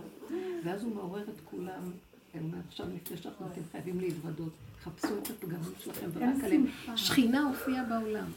ואז 0.65 0.83
הוא 0.83 0.95
מעורר 0.95 1.23
את 1.23 1.41
כולם. 1.43 1.91
הוא 2.33 2.41
אומר, 2.41 2.57
עכשיו 2.67 2.85
לפני 2.95 3.17
שאנחנו 3.17 3.47
אתם 3.47 3.61
חייבים 3.71 3.99
להתוודות, 3.99 4.53
חפשו 4.83 5.17
את 5.17 5.29
הפגמים 5.29 5.71
שלכם 5.83 6.09
ורק 6.13 6.43
עליהם. 6.43 6.65
שכינה 6.95 7.43
הופיעה 7.43 7.83
בעולם. 7.83 8.31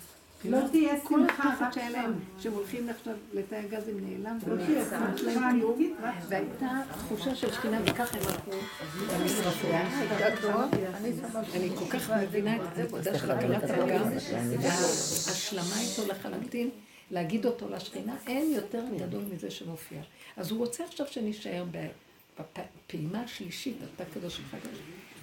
לא 0.45 0.59
תהיה 0.71 1.01
כל 1.01 1.21
שמחה, 1.21 1.55
רק 1.61 1.73
שהיה 1.73 1.91
להם, 1.91 2.13
שהם 2.39 2.53
הולכים 2.53 2.89
עכשיו 2.89 3.15
לתאי 3.33 3.59
הגזים 3.59 3.97
נעלם, 4.01 4.39
לא 4.47 4.53
ולא 4.53 4.65
תהיה 4.65 4.85
שמחה. 4.85 4.99
להם 4.99 5.17
כלום, 5.17 5.45
אמיתית, 5.45 5.97
והייתה 6.29 6.69
תחושה 6.99 7.35
של 7.35 7.53
שכינה, 7.53 7.79
וככה 7.87 8.19
הם 8.19 8.23
הלכו. 8.27 8.51
למשרפות. 9.13 9.71
אני 11.55 11.71
כל 11.77 11.85
כך 11.91 12.11
מבינה 12.11 12.57
את 12.57 12.61
הנקודה 12.77 13.19
של 13.19 13.31
הכרת 13.31 13.65
הפגם, 13.65 14.11
וההשלמה 14.61 15.81
איתו 15.81 16.13
לחלוטין, 16.13 16.71
להגיד 17.11 17.47
אותו 17.47 17.69
לשכינה, 17.69 18.15
אין 18.27 18.53
יותר 18.53 18.83
גדול 18.99 19.23
מזה 19.35 19.51
שמופיע. 19.51 20.01
אז 20.37 20.51
הוא 20.51 20.59
רוצה 20.59 20.85
עכשיו 20.85 21.07
שנישאר 21.07 21.65
בפעימה 22.41 23.21
השלישית, 23.23 23.77
אתה 23.95 24.05
קדוש 24.15 24.41
וחדש, 24.41 24.79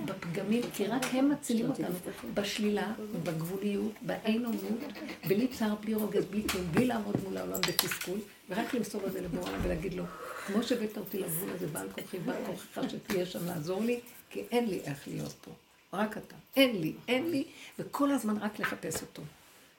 בפגמים, 0.06 0.62
כי 0.74 0.88
רק 0.88 1.06
הם 1.12 1.30
מצילים 1.30 1.70
אותנו, 1.70 1.96
בשלילה, 2.34 2.94
בגבוליות, 3.24 3.92
באין-אונות, 4.02 4.80
בלי 5.28 5.48
צער, 5.48 5.76
בלי 5.76 5.94
רוגז, 5.94 6.26
בלי 6.26 6.48
כלום, 6.48 6.66
בלי 6.72 6.86
לעמוד 6.86 7.16
מול 7.24 7.38
העולם 7.38 7.62
בתסכול, 7.62 8.20
ורק 8.50 8.74
למסור 8.74 9.08
את 9.08 9.12
זה 9.12 9.22
לבורא 9.22 9.52
ולהגיד 9.64 9.94
לו, 9.94 10.04
כמו 10.48 10.64
שהבאת 10.64 10.98
אותי 10.98 11.20
לגבול 11.20 11.50
הזה, 11.50 11.68
בעל 11.68 11.90
כוחי, 11.90 12.20
בעל 12.20 12.46
כוחך, 12.46 12.90
שתהיה 12.90 13.26
שם 13.26 13.46
לעזור 13.46 13.82
לי, 13.82 14.00
כי 14.30 14.44
אין 14.52 14.70
לי 14.70 14.80
איך 14.80 15.08
להיות 15.08 15.34
פה. 15.42 15.52
רק 15.94 16.18
אתה. 16.18 16.36
אין 16.56 16.82
לי, 16.82 16.94
אין 17.08 17.32
לי, 17.32 17.44
וכל 17.80 18.12
הזמן 18.12 18.38
רק 18.38 18.60
לחפש 18.60 19.02
אותו. 19.02 19.22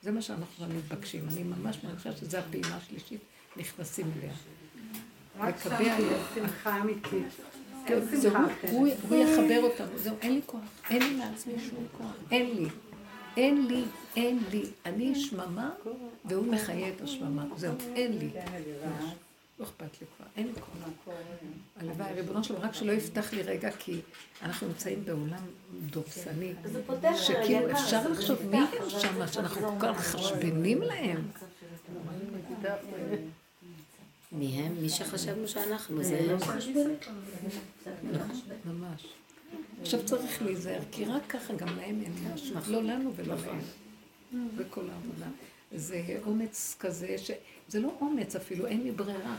זה 0.03 0.13
מה 0.13 0.23
שאנחנו 0.23 0.67
מתבקשים. 0.69 1.29
אני 1.33 1.43
ממש 1.43 1.79
מרגישה 1.85 2.17
שזו 2.17 2.39
הפעימה 2.39 2.77
השלישית, 2.77 3.21
נכנסים 3.57 4.11
אליה. 4.19 4.33
תהיה 5.77 5.97
שמחה 6.35 6.81
אמיתית. 6.81 7.27
הוא, 8.71 8.87
יחבר 9.17 9.61
אותנו, 9.63 9.99
זהו, 9.99 10.15
אין 10.23 10.35
לי 10.35 10.41
כוח, 10.47 10.61
אין 10.91 11.03
לי 11.03 11.17
לעצמי 11.17 11.53
שום 11.59 11.87
כוח, 11.99 12.13
אין 12.31 12.57
לי. 12.57 12.69
אין 13.37 13.67
לי, 13.67 13.85
אין 14.17 14.39
לי. 14.51 14.63
אני 14.87 15.15
שממה, 15.15 15.71
והוא 16.25 16.47
מחיה 16.47 16.89
את 16.89 17.01
השממה. 17.01 17.45
זהו, 17.57 17.75
אין 17.95 18.19
לי. 18.19 18.31
לא 19.59 19.65
אכפת 19.65 20.01
לי 20.01 20.07
כבר, 20.17 20.27
אין 20.37 20.47
לי 20.47 20.53
כוח. 20.55 21.15
הלוואי, 21.77 22.13
ריבונו 22.15 22.45
שלום, 22.45 22.61
רק 22.61 22.75
שלא 22.75 22.93
יפתח 22.93 23.33
לי 23.33 23.43
רגע, 23.43 23.71
כי 23.71 24.01
אנחנו 24.43 24.67
נמצאים 24.67 25.05
בעולם 25.05 25.45
דורסני. 25.91 26.53
זה 26.65 26.81
פותח 26.87 27.13
שכאילו 27.17 27.71
אפשר 27.71 28.09
לחשוב 28.09 28.39
נפתח 28.43 28.51
מי 28.51 28.87
יש 28.87 28.93
שם, 28.93 29.27
שאנחנו 29.27 29.61
זה 29.61 29.67
כל 29.81 29.87
כך 29.87 30.07
חשבנים 30.07 30.83
להם. 30.83 31.29
מי 34.35 34.47
הם? 34.47 34.83
מי 34.83 34.89
שחשבנו 34.89 35.49
שאנחנו, 35.49 36.05
זה 36.05 36.27
לא 36.27 36.37
הם. 36.45 36.95
ממש. 38.65 39.07
עכשיו 39.81 40.05
צריך 40.05 40.43
להיזהר, 40.43 40.81
כי 40.93 41.05
רק 41.05 41.23
ככה 41.29 41.55
גם 41.55 41.77
להם 41.77 42.01
אין 42.01 42.13
משהו, 42.35 42.57
לא 42.69 42.83
לנו 42.83 43.13
ולא 43.17 43.35
להם. 43.35 44.49
בכל 44.57 44.91
העבודה. 44.91 45.27
זה 45.75 46.03
אומץ 46.27 46.77
כזה, 46.81 47.19
ש... 47.19 47.31
זה 47.69 47.81
לא 47.81 47.93
אומץ 48.01 48.37
אפילו, 48.37 48.67
אין 48.67 48.83
לי 48.83 48.91
ברירה. 48.91 49.37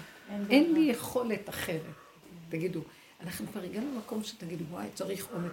אין 0.49 0.73
לי 0.73 0.79
יכולת 0.79 1.49
אחרת. 1.49 1.81
תגידו, 2.49 2.81
אנחנו 3.21 3.47
כבר 3.47 3.61
הגענו 3.61 3.91
למקום 3.93 4.23
שתגידו, 4.23 4.63
וואי, 4.71 4.87
צריך 4.93 5.27
אומץ. 5.33 5.51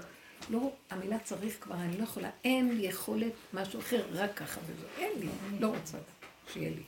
לא, 0.51 0.73
המילה 0.91 1.19
צריך 1.19 1.57
כבר, 1.61 1.75
אני 1.75 1.99
לא 1.99 2.03
יכולה, 2.03 2.31
אין 2.45 2.77
לי 2.77 2.87
יכולת 2.87 3.33
משהו 3.55 3.81
אחר, 3.81 4.05
רק 4.13 4.35
ככה 4.35 4.61
וזהו. 4.67 4.89
אין 4.99 5.13
לי, 5.21 5.27
לא 5.61 5.67
רוצה 5.67 5.99
שיהיה 6.53 6.71
לי. 6.71 6.83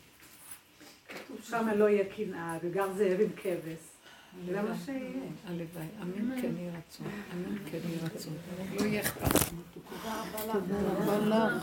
שם 1.42 1.68
לא 1.76 1.88
יהיה 1.88 2.04
קנאה, 2.16 2.58
וגר 2.62 2.92
זאב 2.92 3.20
עם 3.20 3.30
כבש. 3.36 3.94
זה 4.46 4.62
מה 4.62 4.74
שיהיה. 4.84 5.10
הלוואי, 5.46 5.86
אמן 6.02 6.40
כן 6.42 6.50
יהי 6.56 6.70
רצון, 6.70 7.06
אמן 7.32 7.58
כן 7.70 7.78
יהי 7.88 7.98
רצון. 8.04 8.32
לא 8.74 8.84
יהיה 8.84 9.00
אכפת. 9.00 9.50
תודה 9.74 10.80
רבה 10.96 11.18
לך. 11.18 11.62